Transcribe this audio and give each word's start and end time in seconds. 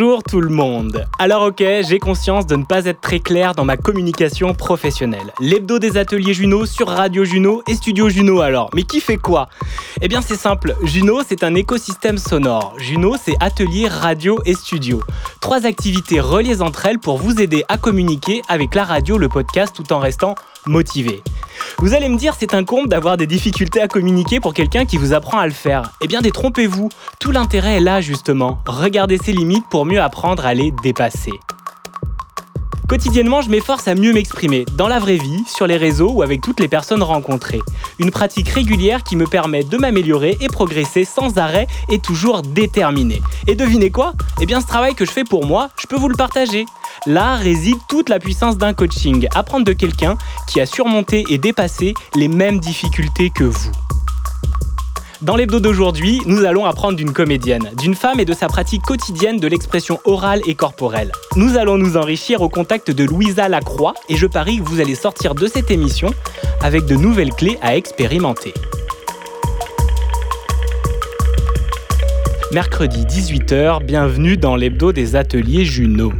Bonjour 0.00 0.22
tout 0.22 0.40
le 0.40 0.48
monde. 0.48 1.06
Alors 1.18 1.42
ok, 1.42 1.62
j'ai 1.86 1.98
conscience 1.98 2.46
de 2.46 2.56
ne 2.56 2.64
pas 2.64 2.86
être 2.86 3.02
très 3.02 3.20
clair 3.20 3.54
dans 3.54 3.66
ma 3.66 3.76
communication 3.76 4.54
professionnelle. 4.54 5.34
L'hebdo 5.40 5.78
des 5.78 5.98
ateliers 5.98 6.32
Juno 6.32 6.64
sur 6.64 6.88
Radio 6.88 7.22
Juno 7.24 7.62
et 7.68 7.74
Studio 7.74 8.08
Juno 8.08 8.40
alors. 8.40 8.70
Mais 8.74 8.84
qui 8.84 9.02
fait 9.02 9.18
quoi? 9.18 9.50
Eh 10.00 10.08
bien 10.08 10.22
c'est 10.22 10.38
simple, 10.38 10.74
Juno 10.84 11.20
c'est 11.28 11.44
un 11.44 11.54
écosystème 11.54 12.16
sonore. 12.16 12.72
Juno 12.78 13.16
c'est 13.22 13.36
atelier, 13.40 13.88
radio 13.88 14.40
et 14.46 14.54
studio. 14.54 15.02
Trois 15.42 15.66
activités 15.66 16.18
reliées 16.18 16.62
entre 16.62 16.86
elles 16.86 16.98
pour 16.98 17.18
vous 17.18 17.38
aider 17.38 17.66
à 17.68 17.76
communiquer 17.76 18.40
avec 18.48 18.74
la 18.74 18.84
radio, 18.84 19.18
le 19.18 19.28
podcast 19.28 19.76
tout 19.76 19.92
en 19.92 19.98
restant 19.98 20.34
motivé. 20.66 21.22
Vous 21.78 21.94
allez 21.94 22.08
me 22.08 22.16
dire, 22.16 22.34
c'est 22.38 22.54
un 22.54 22.64
comble 22.64 22.88
d'avoir 22.88 23.16
des 23.16 23.26
difficultés 23.26 23.80
à 23.80 23.88
communiquer 23.88 24.40
pour 24.40 24.54
quelqu'un 24.54 24.84
qui 24.84 24.96
vous 24.96 25.12
apprend 25.12 25.38
à 25.38 25.46
le 25.46 25.52
faire. 25.52 25.92
Eh 26.00 26.06
bien, 26.06 26.20
détrompez-vous. 26.20 26.88
Tout 27.18 27.30
l'intérêt 27.30 27.76
est 27.76 27.80
là, 27.80 28.00
justement. 28.00 28.58
Regardez 28.66 29.18
ses 29.18 29.32
limites 29.32 29.64
pour 29.70 29.86
mieux 29.86 30.00
apprendre 30.00 30.46
à 30.46 30.54
les 30.54 30.72
dépasser. 30.82 31.32
Quotidiennement, 32.90 33.40
je 33.40 33.50
m'efforce 33.50 33.86
à 33.86 33.94
mieux 33.94 34.12
m'exprimer, 34.12 34.64
dans 34.74 34.88
la 34.88 34.98
vraie 34.98 35.16
vie, 35.16 35.44
sur 35.46 35.68
les 35.68 35.76
réseaux 35.76 36.10
ou 36.10 36.22
avec 36.22 36.40
toutes 36.40 36.58
les 36.58 36.66
personnes 36.66 37.04
rencontrées. 37.04 37.60
Une 38.00 38.10
pratique 38.10 38.48
régulière 38.48 39.04
qui 39.04 39.14
me 39.14 39.28
permet 39.28 39.62
de 39.62 39.76
m'améliorer 39.78 40.36
et 40.40 40.48
progresser 40.48 41.04
sans 41.04 41.38
arrêt 41.38 41.68
et 41.88 42.00
toujours 42.00 42.42
déterminé. 42.42 43.22
Et 43.46 43.54
devinez 43.54 43.90
quoi? 43.90 44.14
Eh 44.40 44.46
bien, 44.46 44.60
ce 44.60 44.66
travail 44.66 44.96
que 44.96 45.04
je 45.04 45.12
fais 45.12 45.22
pour 45.22 45.46
moi, 45.46 45.68
je 45.80 45.86
peux 45.86 45.94
vous 45.94 46.08
le 46.08 46.16
partager. 46.16 46.66
Là 47.06 47.36
réside 47.36 47.78
toute 47.88 48.08
la 48.08 48.18
puissance 48.18 48.58
d'un 48.58 48.74
coaching, 48.74 49.28
apprendre 49.36 49.64
de 49.64 49.72
quelqu'un 49.72 50.18
qui 50.48 50.60
a 50.60 50.66
surmonté 50.66 51.24
et 51.28 51.38
dépassé 51.38 51.94
les 52.16 52.26
mêmes 52.26 52.58
difficultés 52.58 53.30
que 53.30 53.44
vous. 53.44 53.70
Dans 55.22 55.36
l'hebdo 55.36 55.60
d'aujourd'hui, 55.60 56.22
nous 56.24 56.46
allons 56.46 56.64
apprendre 56.64 56.96
d'une 56.96 57.12
comédienne, 57.12 57.68
d'une 57.76 57.94
femme 57.94 58.20
et 58.20 58.24
de 58.24 58.32
sa 58.32 58.46
pratique 58.46 58.80
quotidienne 58.80 59.36
de 59.36 59.46
l'expression 59.48 60.00
orale 60.06 60.40
et 60.46 60.54
corporelle. 60.54 61.12
Nous 61.36 61.58
allons 61.58 61.76
nous 61.76 61.98
enrichir 61.98 62.40
au 62.40 62.48
contact 62.48 62.90
de 62.90 63.04
Louisa 63.04 63.46
Lacroix 63.46 63.92
et 64.08 64.16
je 64.16 64.26
parie 64.26 64.56
que 64.56 64.62
vous 64.62 64.80
allez 64.80 64.94
sortir 64.94 65.34
de 65.34 65.46
cette 65.46 65.70
émission 65.70 66.14
avec 66.62 66.86
de 66.86 66.96
nouvelles 66.96 67.34
clés 67.34 67.58
à 67.60 67.76
expérimenter. 67.76 68.54
Mercredi 72.52 73.04
18h, 73.04 73.84
bienvenue 73.84 74.38
dans 74.38 74.56
l'hebdo 74.56 74.90
des 74.90 75.16
ateliers 75.16 75.66
Juno. 75.66 76.14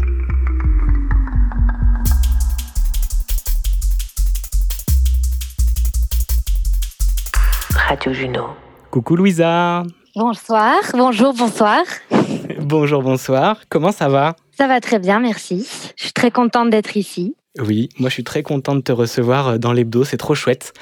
Radio 7.88 8.12
Juno. 8.12 8.59
Coucou 8.90 9.14
Louisa 9.14 9.84
Bonsoir, 10.16 10.80
bonjour, 10.94 11.32
bonsoir. 11.32 11.84
Bonjour, 12.60 13.02
bonsoir, 13.02 13.60
comment 13.68 13.92
ça 13.92 14.08
va? 14.08 14.34
Ça 14.50 14.66
va 14.66 14.80
très 14.80 14.98
bien, 14.98 15.20
merci. 15.20 15.64
Je 15.96 16.02
suis 16.04 16.12
très 16.12 16.32
contente 16.32 16.70
d'être 16.70 16.96
ici. 16.96 17.36
Oui, 17.60 17.88
moi 17.98 18.08
je 18.08 18.14
suis 18.14 18.24
très 18.24 18.42
content 18.42 18.74
de 18.74 18.80
te 18.80 18.90
recevoir 18.90 19.48
euh, 19.48 19.58
dans 19.58 19.72
l'hebdo, 19.72 20.02
c'est 20.02 20.16
trop 20.16 20.34
chouette. 20.34 20.72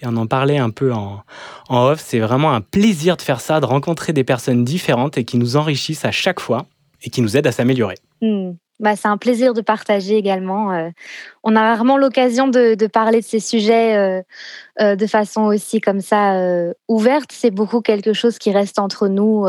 Et 0.00 0.06
on 0.06 0.16
en 0.16 0.26
parlait 0.26 0.56
un 0.56 0.70
peu 0.70 0.92
en, 0.94 1.22
en 1.68 1.86
off, 1.88 2.00
c'est 2.00 2.20
vraiment 2.20 2.52
un 2.54 2.62
plaisir 2.62 3.18
de 3.18 3.22
faire 3.22 3.40
ça, 3.40 3.60
de 3.60 3.66
rencontrer 3.66 4.14
des 4.14 4.24
personnes 4.24 4.64
différentes 4.64 5.18
et 5.18 5.24
qui 5.24 5.36
nous 5.36 5.56
enrichissent 5.56 6.06
à 6.06 6.10
chaque 6.10 6.40
fois 6.40 6.64
et 7.02 7.10
qui 7.10 7.20
nous 7.20 7.36
aident 7.36 7.48
à 7.48 7.52
s'améliorer. 7.52 7.96
Hmm. 8.22 8.52
Bah, 8.80 8.94
c'est 8.94 9.08
un 9.08 9.16
plaisir 9.16 9.54
de 9.54 9.60
partager 9.60 10.16
également. 10.16 10.72
euh. 10.72 10.90
on 11.42 11.56
a 11.56 11.62
rarement 11.62 11.96
l'occasion 11.96 12.46
de, 12.46 12.86
parler 12.86 13.20
de 13.20 13.24
ces 13.24 13.40
sujets 13.40 13.96
euh, 13.96 14.22
euh, 14.80 14.94
de 14.96 15.06
façon 15.06 15.42
aussi 15.42 15.80
comme 15.80 16.00
ça 16.00 16.40
ouverte. 16.88 17.30
C'est 17.32 17.50
beaucoup 17.50 17.80
quelque 17.80 18.12
chose 18.12 18.38
qui 18.38 18.52
reste 18.52 18.78
entre 18.78 19.08
nous 19.08 19.46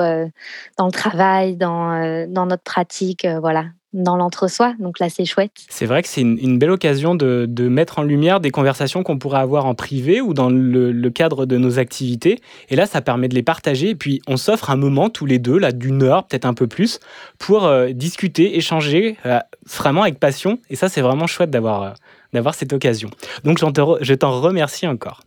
dans 0.78 0.86
le 0.86 0.92
travail, 0.92 1.56
dans, 1.58 2.26
dans 2.28 2.46
notre 2.46 2.64
pratique, 2.64 3.28
voilà, 3.40 3.66
dans 3.94 4.16
l'entre-soi. 4.16 4.74
Donc 4.80 5.00
là, 5.00 5.10
c'est 5.10 5.26
chouette. 5.26 5.52
C'est 5.70 5.86
vrai 5.86 6.02
que 6.04 6.08
c'est 6.08 6.22
une, 6.22 6.60
belle 6.60 6.72
occasion 6.72 7.16
de, 7.16 7.48
mettre 7.68 8.00
en 8.00 8.04
lumière 8.04 8.40
des 8.40 8.52
conversations 8.52 9.04
qu'on 9.04 9.18
pourrait 9.18 9.40
avoir 9.40 9.66
en 9.66 9.76
privé 9.76 10.22
ou 10.22 10.34
dans 10.34 10.50
le, 10.50 11.10
cadre 11.10 11.46
de 11.46 11.58
nos 11.58 11.80
activités. 11.80 12.40
Et 12.70 12.76
là, 12.76 12.86
ça 12.86 13.02
permet 13.02 13.28
de 13.28 13.36
les 13.36 13.44
partager. 13.44 13.90
Et 13.90 13.96
puis, 13.96 14.22
on 14.28 14.38
s'offre 14.38 14.70
un 14.70 14.76
moment 14.76 15.10
tous 15.10 15.26
les 15.26 15.40
deux, 15.40 15.58
là, 15.58 15.72
d'une 15.72 16.04
heure, 16.04 16.26
peut-être 16.28 16.46
un 16.46 16.54
peu 16.54 16.68
plus, 16.68 17.00
pour 17.40 17.66
euh, 17.66 17.90
discuter, 17.90 18.58
échanger, 18.58 19.18
euh, 19.26 19.40
vraiment 19.66 20.04
avec 20.04 20.20
passion. 20.20 20.60
Et 20.70 20.76
ça, 20.76 20.88
c'est 20.88 21.02
vraiment 21.02 21.28
chouette 21.28 21.50
d'avoir 21.50 21.84
euh, 21.84 21.92
d'avoir 22.32 22.54
cette 22.54 22.74
occasion. 22.74 23.10
Donc, 23.44 23.58
je 23.58 24.14
t'en 24.14 24.40
remercie 24.40 24.86
encore. 24.86 25.22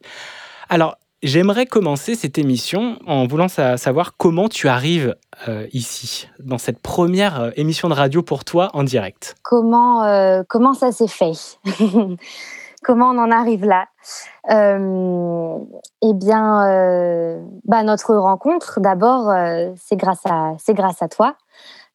Alors, 0.69 0.97
j'aimerais 1.23 1.67
commencer 1.67 2.15
cette 2.15 2.39
émission 2.39 2.99
en 3.07 3.27
voulant 3.27 3.49
sa- 3.49 3.77
savoir 3.77 4.17
comment 4.17 4.49
tu 4.49 4.69
arrives 4.69 5.17
euh, 5.49 5.67
ici, 5.73 6.29
dans 6.41 6.59
cette 6.59 6.81
première 6.81 7.41
euh, 7.41 7.51
émission 7.57 7.89
de 7.89 7.95
radio 7.95 8.23
pour 8.23 8.45
toi 8.45 8.71
en 8.75 8.83
direct. 8.83 9.35
comment, 9.43 10.05
euh, 10.05 10.43
comment 10.49 10.75
ça 10.75 10.93
s'est 10.93 11.09
fait? 11.09 11.33
Comment 12.85 13.11
on 13.11 13.19
en 13.19 13.31
arrive 13.31 13.65
là? 13.65 13.87
Eh 14.51 16.15
bien, 16.15 17.47
bah, 17.65 17.83
notre 17.85 18.17
rencontre, 18.17 18.81
d'abord, 18.81 19.33
c'est 19.77 19.95
grâce, 19.95 20.27
à, 20.27 20.57
grâce 20.71 21.01
à 21.01 21.07
toi. 21.07 21.37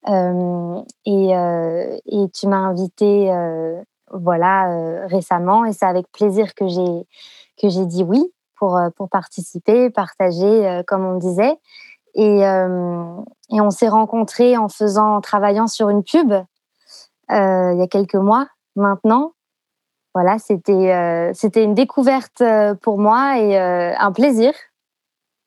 Et, 0.07 1.31
et 1.35 2.29
tu 2.33 2.47
m'as 2.47 2.55
invité 2.55 3.29
voilà, 4.13 5.07
récemment, 5.07 5.65
et 5.65 5.73
c'est 5.73 5.85
avec 5.85 6.09
plaisir 6.13 6.55
que 6.55 6.67
j'ai 6.69 7.85
dit 7.85 8.03
oui 8.05 8.31
pour, 8.57 8.77
euh, 8.77 8.89
pour 8.95 9.09
participer, 9.09 9.89
partager, 9.89 10.67
euh, 10.67 10.83
comme 10.85 11.05
on 11.05 11.17
disait. 11.17 11.57
Et, 12.15 12.45
euh, 12.45 13.15
et 13.51 13.61
on 13.61 13.69
s'est 13.69 13.87
rencontrés 13.87 14.57
en 14.57 14.69
faisant, 14.69 15.21
travaillant 15.21 15.67
sur 15.67 15.89
une 15.89 16.03
pub 16.03 16.33
il 17.29 17.77
y 17.77 17.81
a 17.81 17.87
quelques 17.87 18.15
mois 18.15 18.47
maintenant. 18.77 19.33
Voilà, 20.13 20.37
c'était 20.39 21.63
une 21.63 21.75
découverte 21.75 22.41
pour 22.81 22.97
moi 22.97 23.37
et 23.37 23.57
un 23.57 24.11
plaisir. 24.13 24.53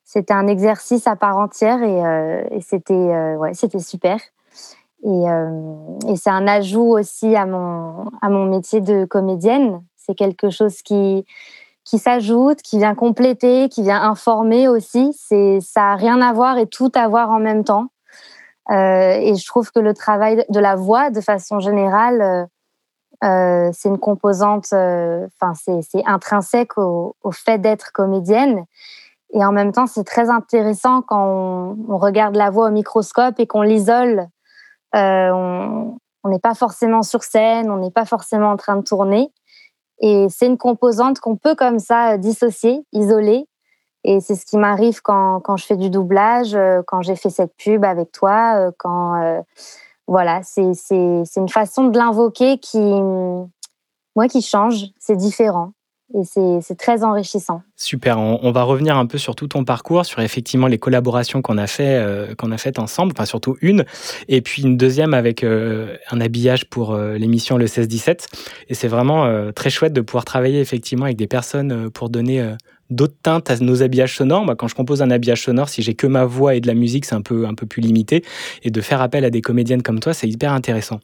C'était 0.04 0.34
un 0.34 0.46
exercice 0.46 1.06
à 1.06 1.16
part 1.16 1.38
entière 1.38 1.82
et, 1.82 2.60
c'était 2.60 3.34
ouais, 3.36 3.54
super. 3.54 4.20
Et, 5.02 5.24
et 6.06 6.16
c'est 6.16 6.30
un 6.30 6.46
ajout 6.46 6.98
aussi 6.98 7.34
à 7.34 7.46
mon 7.46 8.10
à 8.20 8.28
mon 8.28 8.44
métier 8.44 8.82
de 8.82 9.06
comédienne. 9.06 9.82
C'est 9.96 10.14
quelque 10.14 10.50
chose 10.50 10.82
qui 10.82 11.24
qui 11.90 11.98
s'ajoute, 11.98 12.62
qui 12.62 12.78
vient 12.78 12.94
compléter, 12.94 13.68
qui 13.68 13.82
vient 13.82 14.00
informer 14.00 14.68
aussi. 14.68 15.12
C'est 15.18 15.58
ça 15.60 15.90
a 15.90 15.96
rien 15.96 16.20
à 16.22 16.32
voir 16.32 16.56
et 16.56 16.68
tout 16.68 16.92
à 16.94 17.08
voir 17.08 17.30
en 17.30 17.40
même 17.40 17.64
temps. 17.64 17.88
Euh, 18.70 19.14
et 19.14 19.34
je 19.34 19.44
trouve 19.44 19.72
que 19.72 19.80
le 19.80 19.92
travail 19.92 20.44
de 20.48 20.60
la 20.60 20.76
voix, 20.76 21.10
de 21.10 21.20
façon 21.20 21.58
générale, 21.58 22.22
euh, 22.22 22.46
euh, 23.24 23.70
c'est 23.74 23.88
une 23.88 23.98
composante, 23.98 24.72
enfin 24.72 25.52
c'est 25.54 26.06
intrinsèque 26.06 26.78
au, 26.78 27.16
fait 27.32 27.58
d'être 27.58 27.90
comédienne. 27.92 28.64
Et 29.32 29.44
en 29.44 29.50
même 29.50 29.72
temps, 29.72 29.88
c'est 29.88 30.04
très 30.04 30.30
intéressant 30.30 31.02
quand 31.02 31.74
on, 31.88 31.96
regarde 31.96 32.36
la 32.36 32.50
voix 32.50 32.68
au 32.68 32.70
microscope 32.70 33.40
et 33.40 33.48
qu'on 33.48 33.62
l'isole. 33.62 34.28
On 34.94 36.28
n'est 36.28 36.38
pas 36.38 36.54
forcément 36.54 37.02
sur 37.02 37.24
scène, 37.24 37.68
on 37.68 37.78
n'est 37.78 37.90
pas 37.90 38.04
forcément 38.04 38.50
en 38.50 38.56
train 38.56 38.76
de 38.76 38.82
tourner. 38.82 39.32
Et 40.00 40.26
c'est 40.30 40.46
une 40.46 40.58
composante 40.58 41.20
qu'on 41.20 41.36
peut 41.36 41.54
comme 41.54 41.78
ça 41.78 42.14
euh, 42.14 42.16
dissocier, 42.16 42.84
isoler. 42.92 43.46
Et 44.02 44.20
c'est 44.20 44.34
ce 44.34 44.46
qui 44.46 44.56
m'arrive 44.56 45.02
quand, 45.02 45.40
quand 45.40 45.56
je 45.58 45.66
fais 45.66 45.76
du 45.76 45.90
doublage, 45.90 46.54
euh, 46.54 46.82
quand 46.86 47.02
j'ai 47.02 47.16
fait 47.16 47.28
cette 47.28 47.54
pub 47.56 47.84
avec 47.84 48.12
toi, 48.12 48.54
euh, 48.56 48.70
quand 48.78 49.42
voilà, 50.06 50.40
c'est 50.42 50.72
une 50.90 51.48
façon 51.48 51.84
de 51.84 51.96
l'invoquer 51.96 52.58
qui 52.58 52.80
moi 54.16 54.26
qui 54.28 54.42
change, 54.42 54.86
c'est 54.98 55.16
différent. 55.16 55.72
Et 56.12 56.24
c'est 56.24 56.76
très 56.76 57.04
enrichissant. 57.04 57.62
Super. 57.76 58.18
On, 58.18 58.50
va 58.50 58.64
revenir 58.64 58.96
un 58.96 59.06
peu 59.06 59.16
sur 59.16 59.36
tout 59.36 59.46
ton 59.46 59.64
parcours, 59.64 60.04
sur 60.04 60.20
effectivement 60.20 60.66
les 60.66 60.78
collaborations 60.78 61.40
qu'on 61.40 61.56
a 61.56 61.68
fait, 61.68 61.94
euh, 61.94 62.34
qu'on 62.34 62.50
a 62.50 62.58
faites 62.58 62.80
ensemble, 62.80 63.12
enfin 63.16 63.26
surtout 63.26 63.56
une, 63.60 63.84
et 64.28 64.40
puis 64.40 64.62
une 64.62 64.76
deuxième 64.76 65.14
avec 65.14 65.44
euh, 65.44 65.96
un 66.10 66.20
habillage 66.20 66.68
pour 66.68 66.94
euh, 66.94 67.16
l'émission 67.16 67.56
le 67.56 67.66
16-17. 67.66 68.26
Et 68.68 68.74
c'est 68.74 68.88
vraiment 68.88 69.50
très 69.52 69.70
chouette 69.70 69.92
de 69.92 70.00
pouvoir 70.00 70.24
travailler 70.24 70.60
effectivement 70.60 71.04
avec 71.04 71.16
des 71.16 71.26
personnes 71.28 71.90
pour 71.90 72.08
donner 72.10 72.54
d'autres 72.90 73.16
teintes 73.22 73.50
à 73.50 73.56
nos 73.56 73.82
habillages 73.82 74.16
sonores. 74.16 74.44
Moi, 74.44 74.56
quand 74.56 74.68
je 74.68 74.74
compose 74.74 75.02
un 75.02 75.10
habillage 75.10 75.42
sonore, 75.42 75.68
si 75.68 75.82
j'ai 75.82 75.94
que 75.94 76.06
ma 76.06 76.24
voix 76.24 76.54
et 76.54 76.60
de 76.60 76.66
la 76.66 76.74
musique, 76.74 77.04
c'est 77.04 77.14
un 77.14 77.22
peu, 77.22 77.46
un 77.46 77.54
peu 77.54 77.66
plus 77.66 77.80
limité. 77.80 78.24
Et 78.62 78.70
de 78.70 78.80
faire 78.80 79.00
appel 79.00 79.24
à 79.24 79.30
des 79.30 79.40
comédiennes 79.40 79.82
comme 79.82 80.00
toi, 80.00 80.12
c'est 80.12 80.28
hyper 80.28 80.52
intéressant. 80.52 81.00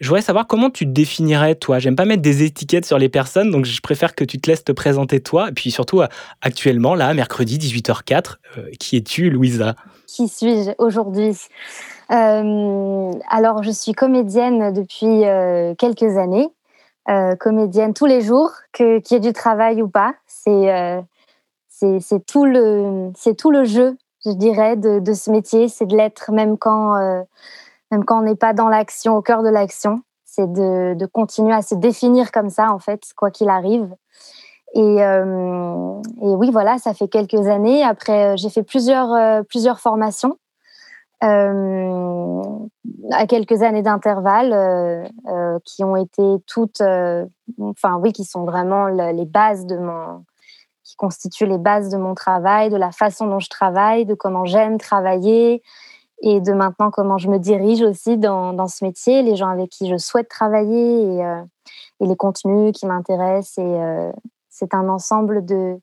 Je 0.00 0.08
voudrais 0.08 0.22
savoir 0.22 0.46
comment 0.46 0.70
tu 0.70 0.86
te 0.86 0.90
définirais, 0.90 1.54
toi. 1.54 1.78
J'aime 1.78 1.96
pas 1.96 2.04
mettre 2.04 2.22
des 2.22 2.42
étiquettes 2.42 2.86
sur 2.86 2.98
les 2.98 3.08
personnes, 3.08 3.50
donc 3.50 3.64
je 3.64 3.80
préfère 3.80 4.14
que 4.14 4.24
tu 4.24 4.40
te 4.40 4.50
laisses 4.50 4.64
te 4.64 4.72
présenter 4.72 5.20
toi. 5.20 5.48
Et 5.48 5.52
puis 5.52 5.70
surtout, 5.70 6.00
euh, 6.00 6.06
actuellement, 6.40 6.94
là, 6.94 7.12
mercredi 7.14 7.58
18h04, 7.58 8.38
euh, 8.58 8.68
qui 8.78 8.96
es-tu, 8.96 9.30
Louisa? 9.30 9.74
Qui 10.06 10.28
suis-je 10.28 10.70
aujourd'hui? 10.78 11.36
Euh, 12.10 13.12
Alors, 13.30 13.62
je 13.62 13.70
suis 13.70 13.92
comédienne 13.92 14.72
depuis 14.72 15.24
quelques 15.78 16.16
années. 16.16 16.48
comédienne 17.40 17.94
tous 17.94 18.06
les 18.06 18.20
jours, 18.20 18.50
que 18.72 18.98
qu'il 19.00 19.16
y 19.16 19.18
ait 19.18 19.20
du 19.20 19.32
travail 19.32 19.82
ou 19.82 19.88
pas. 19.88 20.14
C'est 20.26 21.02
c'est 22.00 22.24
tout 22.26 22.44
le 22.44 23.10
c'est 23.16 23.34
tout 23.34 23.50
le 23.50 23.64
jeu, 23.64 23.96
je 24.24 24.30
dirais, 24.30 24.76
de, 24.76 25.12
ce 25.12 25.30
métier, 25.30 25.68
c'est 25.68 25.86
de 25.86 25.96
l'être 25.96 26.30
même 26.32 26.56
quand 26.56 26.96
euh, 26.96 27.22
même 27.90 28.04
quand 28.04 28.20
on 28.20 28.22
n'est 28.22 28.36
pas 28.36 28.52
dans 28.52 28.68
l'action, 28.68 29.16
au 29.16 29.22
cœur 29.22 29.42
de 29.42 29.48
l'action, 29.48 30.00
c'est 30.24 30.50
de, 30.52 31.06
continuer 31.06 31.52
à 31.52 31.62
se 31.62 31.74
définir 31.74 32.32
comme 32.32 32.50
ça 32.50 32.72
en 32.72 32.78
fait, 32.78 33.02
quoi 33.16 33.30
qu'il 33.30 33.48
arrive. 33.48 33.94
Et, 34.74 35.04
euh, 35.04 36.00
et, 36.20 36.34
oui, 36.34 36.50
voilà, 36.50 36.78
ça 36.78 36.94
fait 36.94 37.06
quelques 37.06 37.46
années. 37.46 37.84
Après, 37.84 38.32
euh, 38.32 38.36
j'ai 38.36 38.50
fait 38.50 38.64
plusieurs 38.64 39.44
plusieurs 39.46 39.80
formations. 39.80 40.36
à 41.20 43.26
quelques 43.28 43.62
années 43.62 43.82
d'intervalle, 43.82 45.10
qui 45.64 45.84
ont 45.84 45.96
été 45.96 46.22
toutes, 46.46 46.82
enfin 47.58 47.98
oui, 48.00 48.12
qui 48.12 48.24
sont 48.24 48.44
vraiment 48.44 48.88
les 48.88 49.24
bases 49.24 49.66
de 49.66 49.76
mon, 49.76 50.24
qui 50.84 50.96
constituent 50.96 51.46
les 51.46 51.58
bases 51.58 51.88
de 51.88 51.96
mon 51.96 52.14
travail, 52.14 52.70
de 52.70 52.76
la 52.76 52.92
façon 52.92 53.26
dont 53.26 53.40
je 53.40 53.48
travaille, 53.48 54.04
de 54.04 54.14
comment 54.14 54.44
j'aime 54.44 54.78
travailler 54.78 55.62
et 56.22 56.40
de 56.40 56.52
maintenant 56.52 56.90
comment 56.90 57.18
je 57.18 57.28
me 57.28 57.38
dirige 57.38 57.82
aussi 57.82 58.16
dans, 58.16 58.52
dans, 58.52 58.68
ce 58.68 58.84
métier, 58.84 59.22
les 59.22 59.36
gens 59.36 59.48
avec 59.48 59.70
qui 59.70 59.88
je 59.88 59.96
souhaite 59.96 60.28
travailler 60.28 61.02
et, 61.02 61.24
euh, 61.24 61.42
et 62.00 62.06
les 62.06 62.16
contenus 62.16 62.72
qui 62.72 62.86
m'intéressent. 62.86 63.58
Et 63.58 63.62
euh, 63.62 64.12
c'est 64.48 64.74
un 64.74 64.88
ensemble 64.88 65.44
de, 65.44 65.78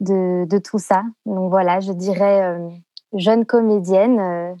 de, 0.00 0.58
tout 0.58 0.78
ça. 0.78 1.02
Donc 1.26 1.50
voilà, 1.50 1.80
je 1.80 1.92
dirais 1.92 2.44
euh, 2.44 2.68
jeune 3.14 3.46
comédienne, 3.46 4.56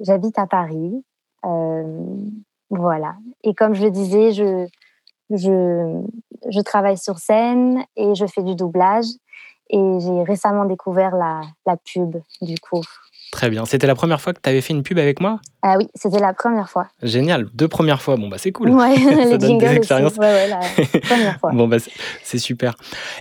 j'habite 0.00 0.38
à 0.38 0.46
Paris. 0.46 1.04
voilà. 2.70 3.16
Et 3.42 3.54
comme 3.54 3.74
je 3.74 3.84
le 3.84 3.90
disais, 3.90 4.32
je, 4.32 4.66
je, 5.30 6.02
je 6.48 6.60
travaille 6.60 6.98
sur 6.98 7.18
scène 7.18 7.84
et 7.96 8.14
je 8.14 8.26
fais 8.26 8.42
du 8.42 8.54
doublage. 8.54 9.06
Et 9.70 9.98
j'ai 10.00 10.22
récemment 10.22 10.64
découvert 10.64 11.14
la, 11.14 11.42
la, 11.66 11.76
pub, 11.76 12.16
du 12.40 12.58
coup. 12.58 12.82
Très 13.30 13.50
bien. 13.50 13.66
C'était 13.66 13.86
la 13.86 13.94
première 13.94 14.18
fois 14.18 14.32
que 14.32 14.40
tu 14.40 14.48
avais 14.48 14.62
fait 14.62 14.72
une 14.72 14.82
pub 14.82 14.98
avec 14.98 15.20
moi? 15.20 15.40
Ah 15.60 15.74
oui, 15.76 15.88
c'était 15.94 16.20
la 16.20 16.32
première 16.32 16.70
fois. 16.70 16.86
Génial. 17.02 17.48
Deux 17.52 17.68
premières 17.68 18.00
fois. 18.00 18.16
Bon, 18.16 18.28
bah, 18.28 18.38
c'est 18.38 18.50
cool. 18.50 18.70
Ouais, 18.70 18.96
les 18.96 19.38
jingles 19.38 19.80
Aussi. 19.80 19.92
Ouais, 19.92 20.08
ouais, 20.18 20.48
la 20.48 20.60
première 21.00 21.38
fois. 21.38 21.50
bon, 21.52 21.68
bah, 21.68 21.76
c'est 22.22 22.38
super. 22.38 22.76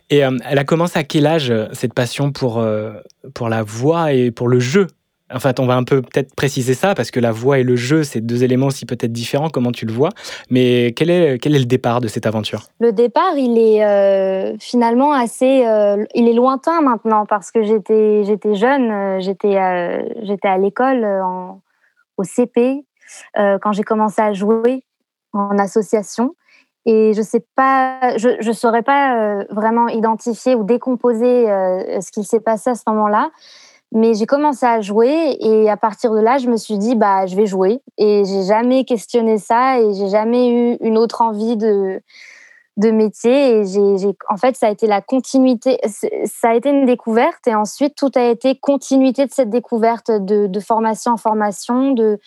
Et 0.09 0.23
euh, 0.23 0.37
elle 0.45 0.57
a 0.57 0.63
commencé 0.63 0.97
à 0.97 1.03
quel 1.03 1.27
âge, 1.27 1.53
cette 1.73 1.93
passion 1.93 2.31
pour, 2.31 2.59
euh, 2.59 2.93
pour 3.33 3.49
la 3.49 3.63
voix 3.63 4.13
et 4.13 4.31
pour 4.31 4.47
le 4.47 4.59
jeu? 4.59 4.87
En 5.33 5.39
fait, 5.39 5.59
on 5.59 5.65
va 5.65 5.75
un 5.75 5.83
peu 5.83 6.01
peut-être 6.01 6.33
préciser 6.35 6.73
ça 6.73 6.95
parce 6.95 7.11
que 7.11 7.19
la 7.19 7.31
voix 7.31 7.59
et 7.59 7.63
le 7.63 7.75
jeu, 7.75 8.03
c'est 8.03 8.21
deux 8.21 8.43
éléments 8.43 8.67
aussi 8.67 8.85
peut-être 8.85 9.11
différents, 9.11 9.49
comment 9.49 9.71
tu 9.71 9.85
le 9.85 9.91
vois. 9.91 10.09
Mais 10.49 10.93
quel 10.95 11.09
est, 11.09 11.37
quel 11.39 11.55
est 11.55 11.59
le 11.59 11.65
départ 11.65 11.99
de 11.99 12.07
cette 12.07 12.25
aventure? 12.25 12.63
Le 12.79 12.93
départ, 12.93 13.37
il 13.37 13.57
est 13.57 13.83
euh, 13.83 14.55
finalement 14.59 15.11
assez, 15.11 15.65
euh, 15.65 16.05
il 16.15 16.29
est 16.29 16.33
lointain 16.33 16.81
maintenant 16.81 17.25
parce 17.25 17.51
que 17.51 17.63
j'étais, 17.63 18.23
jeune, 18.55 18.91
euh, 18.91 19.19
j'étais, 19.19 19.57
à 19.57 20.57
l'école 20.57 21.05
au 22.17 22.23
CP 22.23 22.85
quand 23.35 23.71
j'ai 23.71 23.83
commencé 23.83 24.21
à 24.21 24.33
jouer 24.33 24.83
en 25.33 25.57
association. 25.57 26.35
Et 26.85 27.11
je 27.13 27.21
je, 27.21 28.37
je 28.39 28.51
saurais 28.53 28.81
pas 28.81 29.43
vraiment 29.49 29.89
identifier 29.89 30.55
ou 30.55 30.63
décomposer 30.63 31.45
ce 31.45 32.11
qui 32.11 32.23
s'est 32.23 32.39
passé 32.39 32.69
à 32.69 32.75
ce 32.75 32.83
moment-là. 32.87 33.29
Mais 33.93 34.13
j'ai 34.13 34.25
commencé 34.25 34.65
à 34.65 34.81
jouer 34.81 35.37
et 35.39 35.69
à 35.69 35.77
partir 35.77 36.11
de 36.11 36.19
là, 36.19 36.37
je 36.37 36.49
me 36.49 36.57
suis 36.57 36.77
dit 36.77 36.95
bah 36.95 37.25
je 37.25 37.35
vais 37.35 37.45
jouer. 37.45 37.81
Et 37.97 38.23
j'ai 38.25 38.43
jamais 38.43 38.83
questionné 38.83 39.37
ça 39.37 39.79
et 39.79 39.93
j'ai 39.93 40.09
jamais 40.09 40.49
eu 40.49 40.77
une 40.81 40.97
autre 40.97 41.21
envie 41.21 41.55
de 41.55 42.01
de 42.75 42.91
métier. 42.91 43.59
Et 43.59 43.65
j'ai 43.65 44.07
en 44.29 44.37
fait 44.37 44.57
ça 44.57 44.67
a 44.67 44.71
été 44.71 44.87
la 44.87 45.01
continuité 45.01 45.79
ça 45.85 46.49
a 46.49 46.55
été 46.55 46.69
une 46.69 46.85
découverte. 46.85 47.47
Et 47.47 47.55
ensuite 47.55 47.95
tout 47.95 48.11
a 48.15 48.23
été 48.23 48.57
continuité 48.57 49.25
de 49.25 49.31
cette 49.31 49.49
découverte 49.49 50.11
de, 50.11 50.59
formation 50.59 51.13
en 51.13 51.17
formation 51.17 51.91
de 51.91 52.19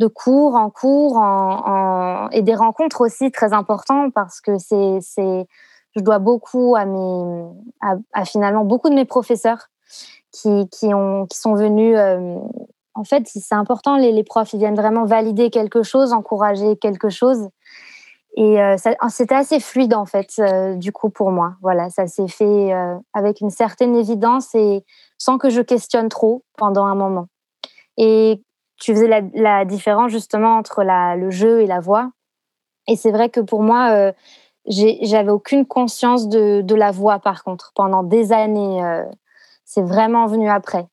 de 0.00 0.06
cours 0.06 0.54
en 0.54 0.70
cours 0.70 1.16
en, 1.16 2.28
et 2.30 2.42
des 2.42 2.54
rencontres 2.54 3.00
aussi 3.02 3.30
très 3.30 3.52
importantes 3.54 4.12
parce 4.14 4.40
que 4.42 4.58
c'est 4.58 4.98
c'est 5.00 5.46
je 5.96 6.02
dois 6.02 6.18
beaucoup 6.18 6.76
à 6.76 6.84
mes 6.84 7.44
à 8.12 8.24
finalement 8.26 8.64
beaucoup 8.64 8.90
de 8.90 8.94
mes 8.94 9.06
professeurs 9.06 9.70
qui, 10.32 10.68
qui, 10.68 10.94
ont, 10.94 11.26
qui 11.26 11.38
sont 11.38 11.54
venus. 11.54 11.96
Euh, 11.96 12.36
en 12.94 13.04
fait, 13.04 13.24
c'est 13.26 13.54
important, 13.54 13.96
les, 13.96 14.24
profs, 14.24 14.52
ils 14.52 14.58
viennent 14.58 14.74
vraiment 14.74 15.04
valider 15.04 15.50
quelque 15.50 15.82
chose, 15.82 16.12
encourager 16.12 16.76
quelque 16.76 17.08
chose. 17.08 17.48
Et 18.36 18.62
euh, 18.62 18.76
c'était 19.08 19.34
assez 19.34 19.58
fluide, 19.58 19.94
en 19.94 20.06
fait, 20.06 20.30
euh, 20.38 20.74
du 20.74 20.92
coup, 20.92 21.10
pour 21.10 21.30
moi. 21.30 21.54
Voilà, 21.62 21.90
ça 21.90 22.06
s'est 22.06 22.28
fait 22.28 22.72
avec 23.12 23.40
une 23.40 23.50
certaine 23.50 23.96
évidence 23.96 24.54
et 24.54 24.84
sans 25.18 25.38
que 25.38 25.50
je 25.50 25.60
questionne 25.60 26.08
trop 26.08 26.44
pendant 26.56 26.84
un 26.84 26.94
moment. 26.94 27.26
Et 27.96 28.42
tu 28.76 28.94
faisais 28.94 29.08
la, 29.08 29.20
la 29.34 29.64
différence, 29.64 30.10
justement, 30.10 30.56
entre 30.56 30.82
la, 30.82 31.16
le 31.16 31.30
jeu 31.30 31.60
et 31.62 31.66
la 31.66 31.80
voix. 31.80 32.10
Et 32.86 32.96
c'est 32.96 33.10
vrai 33.12 33.30
que 33.30 33.40
pour 33.40 33.62
moi, 33.62 34.12
j'avais 34.66 35.30
aucune 35.30 35.64
conscience 35.66 36.28
de, 36.28 36.60
de, 36.60 36.74
la 36.74 36.90
voix, 36.90 37.18
par 37.18 37.44
contre, 37.44 37.72
pendant 37.74 38.02
des 38.02 38.32
années 38.32 39.04
c'est 39.70 39.82
vraiment 39.82 40.26
venu 40.26 40.50
après. 40.50 40.88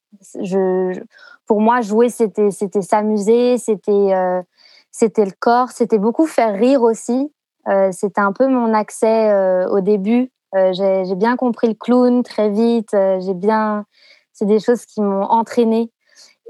Pour 1.47 1.61
moi, 1.61 1.81
jouer, 1.81 2.09
c'était, 2.09 2.51
s'amuser, 2.51 3.57
c'était, 3.57 3.91
euh, 3.91 4.43
c'était 4.91 5.25
le 5.25 5.31
corps, 5.39 5.71
c'était 5.71 5.97
beaucoup 5.97 6.27
faire 6.27 6.53
rire 6.53 6.83
aussi. 6.83 7.33
Euh, 7.67 7.89
c'était 7.91 8.21
un 8.21 8.31
peu 8.31 8.47
mon 8.47 8.75
accès 8.75 9.31
euh, 9.31 9.67
au 9.69 9.79
début. 9.81 10.31
J'ai, 10.53 11.15
bien 11.15 11.37
compris 11.37 11.67
le 11.67 11.73
clown 11.73 12.21
très 12.21 12.49
vite. 12.49 12.91
c'est 12.91 14.45
des 14.45 14.59
choses 14.59 14.85
qui 14.85 15.01
m'ont 15.01 15.23
entraînée. 15.23 15.91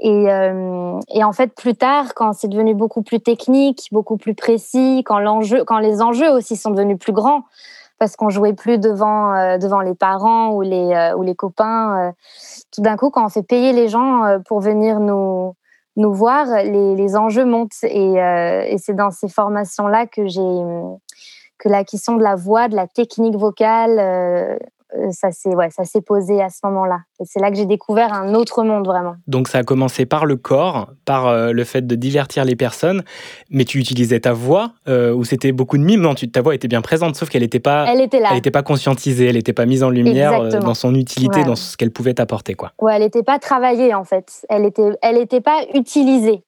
Et, 0.00 0.30
en 0.30 1.32
fait, 1.32 1.54
plus 1.54 1.74
tard, 1.74 2.14
quand 2.14 2.34
c'est 2.34 2.48
devenu 2.48 2.74
beaucoup 2.74 3.02
plus 3.02 3.20
technique, 3.20 3.88
beaucoup 3.90 4.18
plus 4.18 4.34
précis, 4.34 5.02
quand 5.04 5.78
les 5.78 6.02
enjeux 6.02 6.30
aussi 6.30 6.56
sont 6.56 6.70
devenus 6.70 6.98
plus 6.98 7.12
grands, 7.12 7.44
parce 7.98 8.16
qu'on 8.16 8.30
jouait 8.30 8.52
plus 8.52 8.78
devant 8.78 9.34
euh, 9.34 9.58
devant 9.58 9.80
les 9.80 9.94
parents 9.94 10.52
ou 10.52 10.62
les 10.62 10.92
euh, 10.92 11.16
ou 11.16 11.22
les 11.22 11.34
copains. 11.34 12.08
Euh. 12.08 12.12
tout 12.72 12.80
d'un 12.80 12.96
coup, 12.96 13.10
quand 13.10 13.24
on 13.24 13.28
fait 13.28 13.42
payer 13.42 13.72
les 13.72 13.88
gens 13.88 14.38
pour 14.46 14.60
venir 14.60 15.00
nous 15.00 15.54
nous 15.96 16.14
voir, 16.14 16.46
les, 16.62 16.94
les 16.94 17.16
enjeux 17.16 17.44
montent 17.44 17.82
et, 17.82 18.14
et 18.14 18.78
c'est 18.78 18.94
dans 18.94 19.10
ces 19.10 19.28
formations 19.28 19.88
là 19.88 20.06
que 20.06 20.28
j'ai 20.28 20.62
que 21.58 21.68
la 21.68 21.82
question 21.82 22.14
de 22.14 22.22
la 22.22 22.36
voix, 22.36 22.68
de 22.68 22.76
la 22.76 22.86
technique 22.86 23.34
vocale, 23.34 24.60
ça 25.10 25.30
s'est 25.30 25.54
ouais, 25.54 25.70
ça 25.70 25.84
s'est 25.84 26.00
posé 26.00 26.40
à 26.42 26.48
ce 26.48 26.60
moment-là. 26.64 27.00
Et 27.20 27.24
c'est 27.26 27.40
là 27.40 27.50
que 27.50 27.56
j'ai 27.56 27.66
découvert 27.66 28.12
un 28.12 28.34
autre 28.34 28.62
monde 28.62 28.86
vraiment. 28.86 29.16
Donc 29.26 29.48
ça 29.48 29.58
a 29.58 29.62
commencé 29.62 30.06
par 30.06 30.26
le 30.26 30.36
corps, 30.36 30.90
par 31.04 31.26
euh, 31.26 31.52
le 31.52 31.64
fait 31.64 31.86
de 31.86 31.94
divertir 31.94 32.44
les 32.44 32.56
personnes, 32.56 33.02
mais 33.50 33.64
tu 33.64 33.78
utilisais 33.78 34.20
ta 34.20 34.32
voix 34.32 34.72
euh, 34.88 35.12
ou 35.12 35.24
c'était 35.24 35.52
beaucoup 35.52 35.78
de 35.78 35.82
mime 35.82 36.00
Non, 36.00 36.14
tu, 36.14 36.30
ta 36.30 36.42
voix 36.42 36.54
était 36.54 36.68
bien 36.68 36.80
présente, 36.80 37.16
sauf 37.16 37.28
qu'elle 37.28 37.42
n'était 37.42 37.60
pas, 37.60 37.86
elle 37.92 38.00
était 38.00 38.20
là. 38.20 38.28
Elle 38.32 38.38
était 38.38 38.50
pas 38.50 38.62
conscientisée, 38.62 39.26
elle 39.26 39.36
n'était 39.36 39.52
pas 39.52 39.66
mise 39.66 39.82
en 39.82 39.90
lumière 39.90 40.60
dans 40.60 40.74
son 40.74 40.94
utilité, 40.94 41.44
dans 41.44 41.56
ce 41.56 41.76
qu'elle 41.76 41.90
pouvait 41.90 42.20
apporter 42.20 42.54
quoi. 42.54 42.72
Ouais, 42.80 42.94
elle 42.96 43.02
n'était 43.02 43.22
pas 43.22 43.38
travaillée 43.38 43.94
en 43.94 44.04
fait. 44.04 44.46
Elle 44.48 44.64
était, 44.64 44.90
elle 45.02 45.18
était 45.18 45.40
pas 45.40 45.60
utilisée 45.74 46.44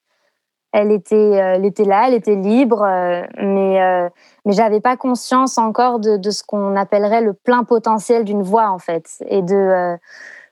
elle 0.73 0.93
était, 0.93 1.15
euh, 1.15 1.55
elle 1.57 1.65
était 1.65 1.85
là, 1.85 2.07
elle 2.09 2.15
était 2.15 2.37
libre, 2.37 2.83
euh, 2.83 3.23
mais 3.39 3.83
euh, 3.83 4.09
mais 4.45 4.53
j'avais 4.53 4.81
pas 4.81 4.97
conscience 4.97 5.59
encore 5.59 5.99
de, 5.99 6.17
de 6.17 6.31
ce 6.31 6.43
qu'on 6.45 6.77
appellerait 6.77 7.23
le 7.23 7.33
plein 7.33 7.65
potentiel 7.65 8.25
d'une 8.25 8.43
voix 8.43 8.71
en 8.71 8.79
fait, 8.79 9.07
et 9.29 9.43
de 9.43 9.97